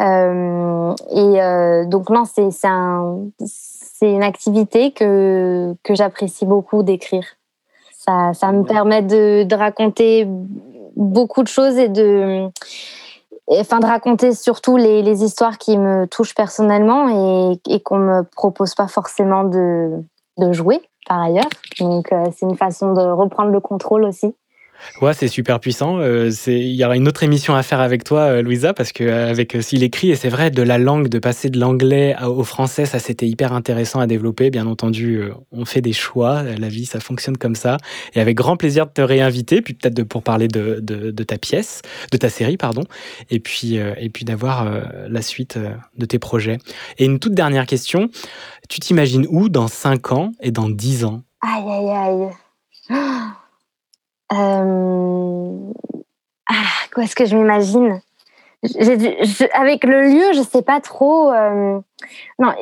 Euh, 0.00 0.92
et 1.12 1.40
euh, 1.40 1.84
donc 1.86 2.10
non, 2.10 2.24
c'est 2.24 2.50
un, 2.64 3.28
une 4.02 4.22
activité 4.24 4.90
que, 4.90 5.76
que 5.84 5.94
j'apprécie 5.94 6.46
beaucoup 6.46 6.82
d'écrire. 6.82 7.24
Ça, 7.92 8.32
ça 8.34 8.50
me 8.50 8.64
permet 8.64 9.02
de, 9.02 9.44
de 9.44 9.54
raconter 9.54 10.26
beaucoup 10.96 11.44
de 11.44 11.48
choses 11.48 11.76
et 11.78 11.88
de, 11.88 12.48
et, 13.50 13.60
enfin, 13.60 13.80
de 13.80 13.86
raconter 13.86 14.32
surtout 14.34 14.76
les, 14.76 15.24
histoires 15.24 15.58
qui 15.58 15.78
me 15.78 16.06
touchent 16.06 16.34
personnellement 16.34 17.54
et, 17.66 17.80
qu'on 17.80 17.98
me 17.98 18.22
propose 18.22 18.74
pas 18.74 18.88
forcément 18.88 19.44
de, 19.44 20.02
de 20.38 20.52
jouer 20.52 20.80
par 21.08 21.22
ailleurs. 21.22 21.48
Donc 21.80 22.12
euh, 22.12 22.24
c'est 22.36 22.46
une 22.46 22.56
façon 22.56 22.92
de 22.92 23.00
reprendre 23.00 23.50
le 23.50 23.60
contrôle 23.60 24.04
aussi. 24.04 24.34
Ouais, 25.00 25.14
c'est 25.14 25.28
super 25.28 25.60
puissant. 25.60 25.98
Euh, 26.00 26.30
Il 26.46 26.74
y 26.74 26.84
aura 26.84 26.96
une 26.96 27.06
autre 27.08 27.22
émission 27.22 27.54
à 27.54 27.62
faire 27.62 27.80
avec 27.80 28.04
toi, 28.04 28.20
euh, 28.20 28.42
Louisa, 28.42 28.74
parce 28.74 28.92
que 28.92 29.04
euh, 29.04 29.30
avec 29.30 29.54
euh, 29.54 29.60
s'il 29.60 29.82
écrit, 29.82 30.10
et 30.10 30.16
c'est 30.16 30.28
vrai, 30.28 30.50
de 30.50 30.62
la 30.62 30.78
langue, 30.78 31.08
de 31.08 31.18
passer 31.18 31.50
de 31.50 31.58
l'anglais 31.58 32.16
au 32.22 32.44
français, 32.44 32.84
ça 32.84 32.98
c'était 32.98 33.26
hyper 33.26 33.52
intéressant 33.52 34.00
à 34.00 34.06
développer. 34.06 34.50
Bien 34.50 34.66
entendu, 34.66 35.16
euh, 35.16 35.34
on 35.52 35.64
fait 35.64 35.80
des 35.80 35.92
choix, 35.92 36.42
la 36.42 36.68
vie, 36.68 36.86
ça 36.86 37.00
fonctionne 37.00 37.36
comme 37.36 37.54
ça. 37.54 37.76
Et 38.14 38.20
avec 38.20 38.36
grand 38.36 38.56
plaisir 38.56 38.86
de 38.86 38.92
te 38.92 39.00
réinviter, 39.00 39.62
puis 39.62 39.74
peut-être 39.74 40.02
pour 40.04 40.22
parler 40.22 40.48
de, 40.48 40.78
de, 40.80 41.22
ta 41.24 41.38
pièce, 41.38 41.82
de 42.10 42.16
ta 42.16 42.28
série, 42.28 42.56
pardon, 42.56 42.84
et 43.30 43.40
puis, 43.40 43.76
et 43.76 44.08
puis 44.10 44.24
d'avoir 44.24 44.70
la 45.08 45.22
suite 45.22 45.58
de 45.96 46.06
tes 46.06 46.18
projets. 46.18 46.58
Et 46.98 47.04
une 47.04 47.18
toute 47.18 47.34
dernière 47.34 47.66
question, 47.66 48.08
tu 48.68 48.80
t'imagines 48.80 49.26
où 49.28 49.48
dans 49.48 49.68
5 49.68 50.12
ans 50.12 50.32
et 50.40 50.50
dans 50.50 50.68
10 50.68 51.04
ans? 51.04 51.22
Aïe 51.42 51.64
aïe 51.68 52.30
aïe. 52.90 53.38
Euh, 54.32 55.52
Ah, 56.50 56.54
quoi 56.94 57.04
est-ce 57.04 57.16
que 57.16 57.26
je 57.26 57.36
m'imagine? 57.36 58.00
Avec 59.54 59.84
le 59.84 60.02
lieu, 60.02 60.32
je 60.34 60.42
sais 60.42 60.62
pas 60.62 60.80
trop. 60.80 61.30
euh, 61.32 61.78
Non, 62.38 62.52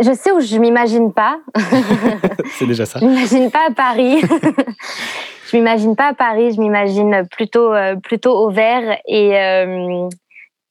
je 0.00 0.12
sais 0.14 0.30
où 0.30 0.40
je 0.40 0.56
m'imagine 0.58 1.12
pas. 1.12 1.38
C'est 2.58 2.66
déjà 2.66 2.86
ça. 2.86 2.98
Je 3.00 3.06
m'imagine 3.06 3.50
pas 3.50 3.66
à 3.68 3.72
Paris. 3.72 4.20
je 5.50 5.56
m'imagine 5.56 5.96
pas 5.96 6.08
à 6.08 6.14
Paris. 6.14 6.52
Je 6.54 6.60
m'imagine 6.60 7.26
plutôt 7.30 7.72
euh, 7.74 7.96
plutôt 7.96 8.34
au 8.38 8.50
vert 8.50 8.98
et 9.06 9.36
euh, 9.36 10.08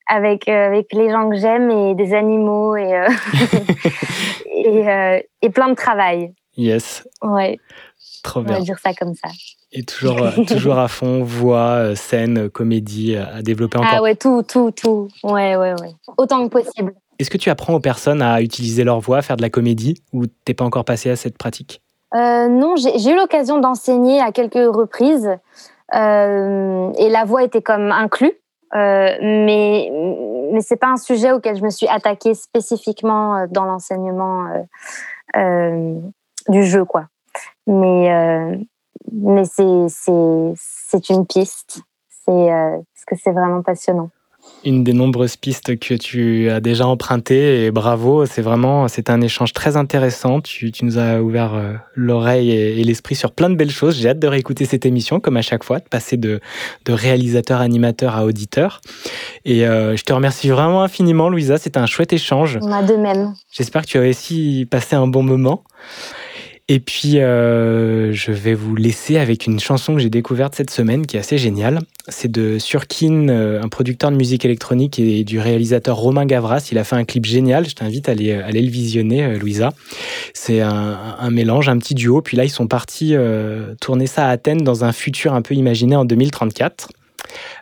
avec 0.08 0.48
avec 0.48 0.88
les 0.94 1.10
gens 1.10 1.30
que 1.30 1.36
j'aime 1.38 1.70
et 1.72 1.96
des 1.96 2.14
animaux 2.14 2.76
et 2.78 3.06
et, 4.56 5.22
et 5.42 5.50
plein 5.50 5.70
de 5.70 5.76
travail. 5.76 6.34
Yes, 6.58 7.08
Ouais, 7.22 7.60
trop 8.24 8.40
on 8.42 8.44
bien. 8.44 8.56
va 8.56 8.62
dire 8.62 8.78
ça 8.80 8.94
comme 8.94 9.14
ça. 9.16 9.30
Et 9.74 9.84
toujours, 9.84 10.22
euh, 10.22 10.32
toujours 10.48 10.78
à 10.78 10.88
fond, 10.88 11.24
voix, 11.24 11.76
euh, 11.76 11.96
scène, 11.96 12.46
euh, 12.46 12.50
comédie, 12.50 13.16
à 13.16 13.42
développer 13.42 13.78
encore. 13.78 13.92
Ah 13.94 14.02
ouais, 14.02 14.16
tout, 14.16 14.44
tout, 14.44 14.72
tout. 14.72 15.08
Ouais, 15.24 15.56
ouais, 15.56 15.74
ouais. 15.74 15.96
Autant 16.18 16.48
que 16.48 16.52
possible. 16.52 16.94
Est-ce 17.20 17.30
que 17.30 17.38
tu 17.38 17.50
apprends 17.50 17.76
aux 17.76 17.80
personnes 17.80 18.22
à 18.22 18.42
utiliser 18.42 18.84
leur 18.84 19.00
voix, 19.00 19.20
à 19.20 19.22
faire 19.22 19.38
de 19.38 19.42
la 19.42 19.50
comédie, 19.50 20.02
ou 20.12 20.26
t'es 20.26 20.54
pas 20.54 20.66
encore 20.66 20.86
passé 20.86 21.10
à 21.10 21.16
cette 21.16 21.38
pratique? 21.38 21.82
Euh, 22.14 22.48
non, 22.48 22.76
j'ai 22.76 23.10
eu 23.10 23.16
l'occasion 23.16 23.60
d'enseigner 23.60 24.20
à 24.20 24.32
quelques 24.32 24.56
reprises 24.56 25.30
euh, 25.96 26.92
et 26.98 27.10
la 27.10 27.24
voix 27.24 27.44
était 27.44 27.62
comme 27.62 27.92
inclus, 27.92 28.34
euh, 28.76 29.10
mais 29.22 29.90
mais 30.52 30.60
c'est 30.60 30.76
pas 30.76 30.88
un 30.88 30.98
sujet 30.98 31.32
auquel 31.32 31.56
je 31.56 31.64
me 31.64 31.70
suis 31.70 31.88
attaquée 31.88 32.34
spécifiquement 32.34 33.46
dans 33.50 33.64
l'enseignement 33.64 34.48
du 36.50 36.66
jeu, 36.66 36.84
quoi. 36.84 37.06
Mais 37.68 38.10
mais 39.12 39.44
c'est 39.46 41.10
une 41.10 41.26
piste. 41.26 41.82
C'est 42.26 42.32
euh, 42.32 42.78
parce 42.78 43.06
que 43.08 43.16
c'est 43.22 43.32
vraiment 43.32 43.62
passionnant. 43.62 44.10
Une 44.66 44.84
des 44.84 44.94
nombreuses 44.94 45.38
pistes 45.38 45.78
que 45.78 45.94
tu 45.94 46.50
as 46.50 46.60
déjà 46.60 46.88
empruntées, 46.88 47.66
et 47.66 47.72
bravo, 47.72 48.26
c'est 48.26 48.42
vraiment, 48.42 48.88
c'est 48.88 49.12
un 49.12 49.22
échange 49.22 49.54
très 49.54 49.78
intéressant. 49.78 50.42
Tu, 50.42 50.72
tu 50.72 50.84
nous 50.84 50.98
as 50.98 51.22
ouvert 51.22 51.54
euh, 51.54 51.74
l'oreille 51.94 52.52
et, 52.52 52.80
et 52.80 52.84
l'esprit 52.84 53.14
sur 53.14 53.34
plein 53.34 53.52
de 53.52 53.56
belles 53.56 53.72
choses. 53.72 53.98
J'ai 54.00 54.10
hâte 54.10 54.20
de 54.20 54.28
réécouter 54.28 54.66
cette 54.66 54.86
émission, 54.86 55.20
comme 55.20 55.38
à 55.38 55.44
chaque 55.44 55.64
fois, 55.64 55.80
de 55.80 55.88
passer 55.88 56.18
de, 56.18 56.40
de 56.86 56.92
réalisateur, 56.92 57.62
animateur 57.62 58.16
à 58.16 58.26
auditeur. 58.26 58.82
Et 59.46 59.68
euh, 59.68 59.96
je 59.96 60.04
te 60.04 60.14
remercie 60.14 60.50
vraiment 60.50 60.82
infiniment, 60.82 61.30
Louisa. 61.30 61.60
C'était 61.60 61.80
un 61.80 61.86
chouette 61.86 62.14
échange. 62.14 62.58
On 62.62 62.72
a 62.72 62.82
de 62.82 62.96
même. 62.96 63.36
J'espère 63.52 63.84
que 63.84 63.88
tu 63.88 64.00
as 64.00 64.10
aussi 64.10 64.68
passé 64.70 64.96
un 64.96 65.08
bon 65.08 65.22
moment. 65.22 65.64
Et 66.74 66.80
puis, 66.80 67.20
euh, 67.20 68.14
je 68.14 68.32
vais 68.32 68.54
vous 68.54 68.78
laisser 68.78 69.18
avec 69.18 69.46
une 69.46 69.60
chanson 69.60 69.94
que 69.94 70.00
j'ai 70.00 70.10
découverte 70.10 70.56
cette 70.56 70.70
semaine 70.70 71.06
qui 71.06 71.18
est 71.18 71.20
assez 71.20 71.38
géniale. 71.38 71.82
C'est 72.08 72.32
de 72.32 72.60
Surkin, 72.60 73.28
euh, 73.28 73.62
un 73.62 73.68
producteur 73.68 74.10
de 74.10 74.16
musique 74.16 74.46
électronique 74.46 74.98
et 74.98 75.26
du 75.26 75.38
réalisateur 75.38 75.98
Romain 75.98 76.26
Gavras. 76.26 76.70
Il 76.72 76.78
a 76.78 76.86
fait 76.86 76.96
un 76.96 77.04
clip 77.04 77.26
génial. 77.26 77.68
Je 77.68 77.76
t'invite 77.76 78.08
à 78.08 78.14
aller, 78.14 78.32
aller 78.32 78.62
le 78.62 78.72
visionner, 78.72 79.22
euh, 79.22 79.38
Louisa. 79.38 79.74
C'est 80.34 80.62
un, 80.62 81.30
mélange, 81.30 81.68
un 81.68 81.78
petit 81.78 81.94
duo. 81.94 82.22
Puis 82.22 82.38
là, 82.38 82.46
ils 82.46 82.50
sont 82.50 82.68
partis 82.68 83.16
euh, 83.16 83.76
tourner 83.82 84.08
ça 84.08 84.28
à 84.28 84.30
Athènes 84.30 84.62
dans 84.62 84.86
un 84.86 84.94
futur 84.94 85.34
un 85.34 85.42
peu 85.42 85.56
imaginé 85.56 85.98
en 85.98 86.06
2034. 86.06 86.88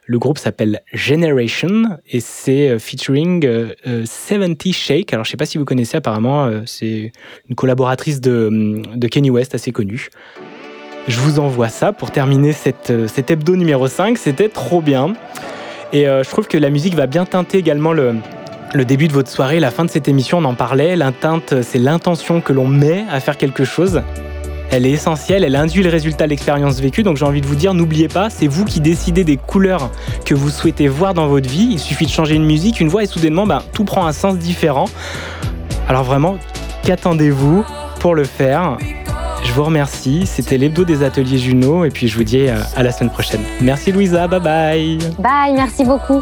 Le 0.05 0.19
groupe 0.19 0.37
s'appelle 0.37 0.81
Generation 0.93 1.97
et 2.09 2.19
c'est 2.19 2.69
euh, 2.69 2.79
featuring 2.79 3.45
euh, 3.45 3.73
euh, 3.87 4.05
70 4.05 4.73
Shake. 4.73 5.13
Alors, 5.13 5.25
je 5.25 5.31
sais 5.31 5.37
pas 5.37 5.45
si 5.45 5.57
vous 5.57 5.65
connaissez, 5.65 5.97
apparemment, 5.97 6.45
euh, 6.45 6.61
c'est 6.65 7.11
une 7.49 7.55
collaboratrice 7.55 8.21
de, 8.21 8.81
de 8.95 9.07
Kenny 9.07 9.29
West 9.29 9.55
assez 9.55 9.71
connue. 9.71 10.09
Je 11.07 11.19
vous 11.19 11.39
envoie 11.39 11.69
ça 11.69 11.91
pour 11.91 12.11
terminer 12.11 12.53
cette, 12.53 12.91
euh, 12.91 13.07
cet 13.07 13.31
hebdo 13.31 13.55
numéro 13.55 13.87
5. 13.87 14.17
C'était 14.17 14.49
trop 14.49 14.81
bien. 14.81 15.13
Et 15.91 16.07
euh, 16.07 16.23
je 16.23 16.29
trouve 16.29 16.47
que 16.47 16.57
la 16.57 16.69
musique 16.69 16.93
va 16.93 17.07
bien 17.07 17.25
teinter 17.25 17.57
également 17.57 17.93
le, 17.93 18.15
le 18.73 18.85
début 18.85 19.07
de 19.07 19.13
votre 19.13 19.29
soirée, 19.29 19.59
la 19.59 19.71
fin 19.71 19.85
de 19.85 19.89
cette 19.89 20.07
émission, 20.07 20.37
on 20.37 20.45
en 20.45 20.53
parlait. 20.53 20.95
La 20.95 21.11
c'est 21.63 21.79
l'intention 21.79 22.41
que 22.41 22.53
l'on 22.53 22.67
met 22.67 23.05
à 23.09 23.19
faire 23.19 23.37
quelque 23.37 23.65
chose. 23.65 24.01
Elle 24.71 24.85
est 24.85 24.91
essentielle, 24.91 25.43
elle 25.43 25.55
induit 25.55 25.81
le 25.81 25.89
résultat 25.89 26.25
de 26.25 26.29
l'expérience 26.29 26.79
vécue. 26.79 27.03
Donc 27.03 27.17
j'ai 27.17 27.25
envie 27.25 27.41
de 27.41 27.47
vous 27.47 27.55
dire, 27.55 27.73
n'oubliez 27.73 28.07
pas, 28.07 28.29
c'est 28.29 28.47
vous 28.47 28.65
qui 28.65 28.79
décidez 28.79 29.23
des 29.23 29.37
couleurs 29.37 29.89
que 30.25 30.35
vous 30.35 30.49
souhaitez 30.49 30.87
voir 30.87 31.13
dans 31.13 31.27
votre 31.27 31.49
vie. 31.49 31.69
Il 31.71 31.79
suffit 31.79 32.05
de 32.05 32.11
changer 32.11 32.35
une 32.35 32.45
musique, 32.45 32.79
une 32.79 32.89
voix, 32.89 33.03
et 33.03 33.07
soudainement, 33.07 33.47
ben, 33.47 33.61
tout 33.73 33.83
prend 33.83 34.05
un 34.05 34.13
sens 34.13 34.37
différent. 34.37 34.85
Alors 35.87 36.03
vraiment, 36.03 36.37
qu'attendez-vous 36.83 37.65
pour 37.99 38.13
le 38.13 38.25
faire? 38.25 38.77
Je 39.43 39.51
vous 39.53 39.63
remercie. 39.63 40.25
C'était 40.25 40.57
l'hebdo 40.57 40.83
des 40.83 41.01
ateliers 41.01 41.39
Juno, 41.39 41.85
et 41.85 41.89
puis 41.89 42.07
je 42.07 42.15
vous 42.15 42.23
dis 42.23 42.47
euh, 42.47 42.57
à 42.75 42.83
la 42.83 42.91
semaine 42.91 43.09
prochaine. 43.09 43.41
Merci 43.61 43.91
Louisa, 43.91 44.27
bye 44.27 44.39
bye. 44.39 44.99
Bye, 45.17 45.53
merci 45.53 45.83
beaucoup. 45.83 46.21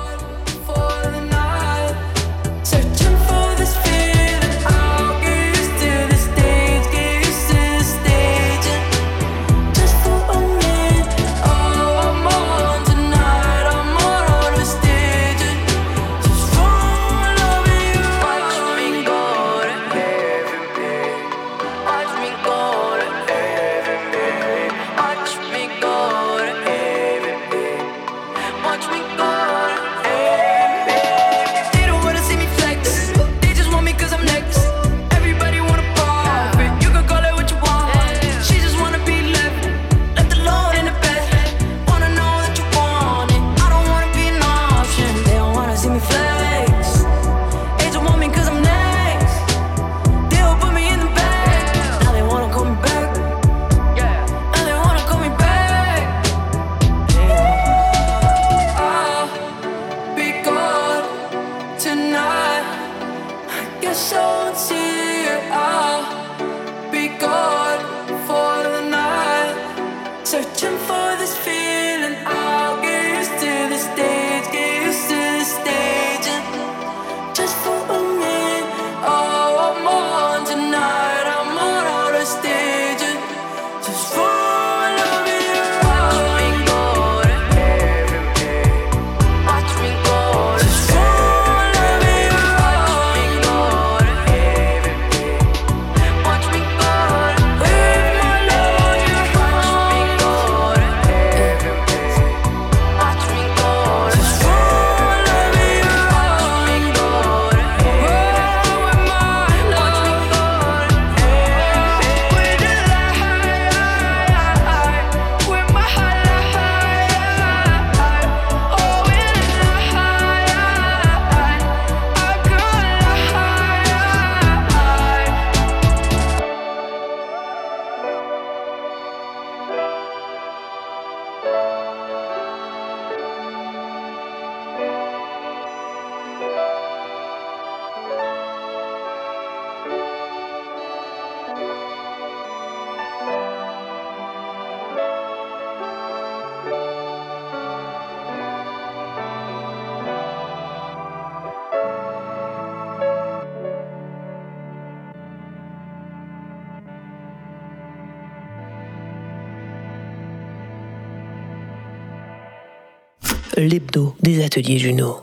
Ateliers 164.48 164.80
Juno. 164.80 165.17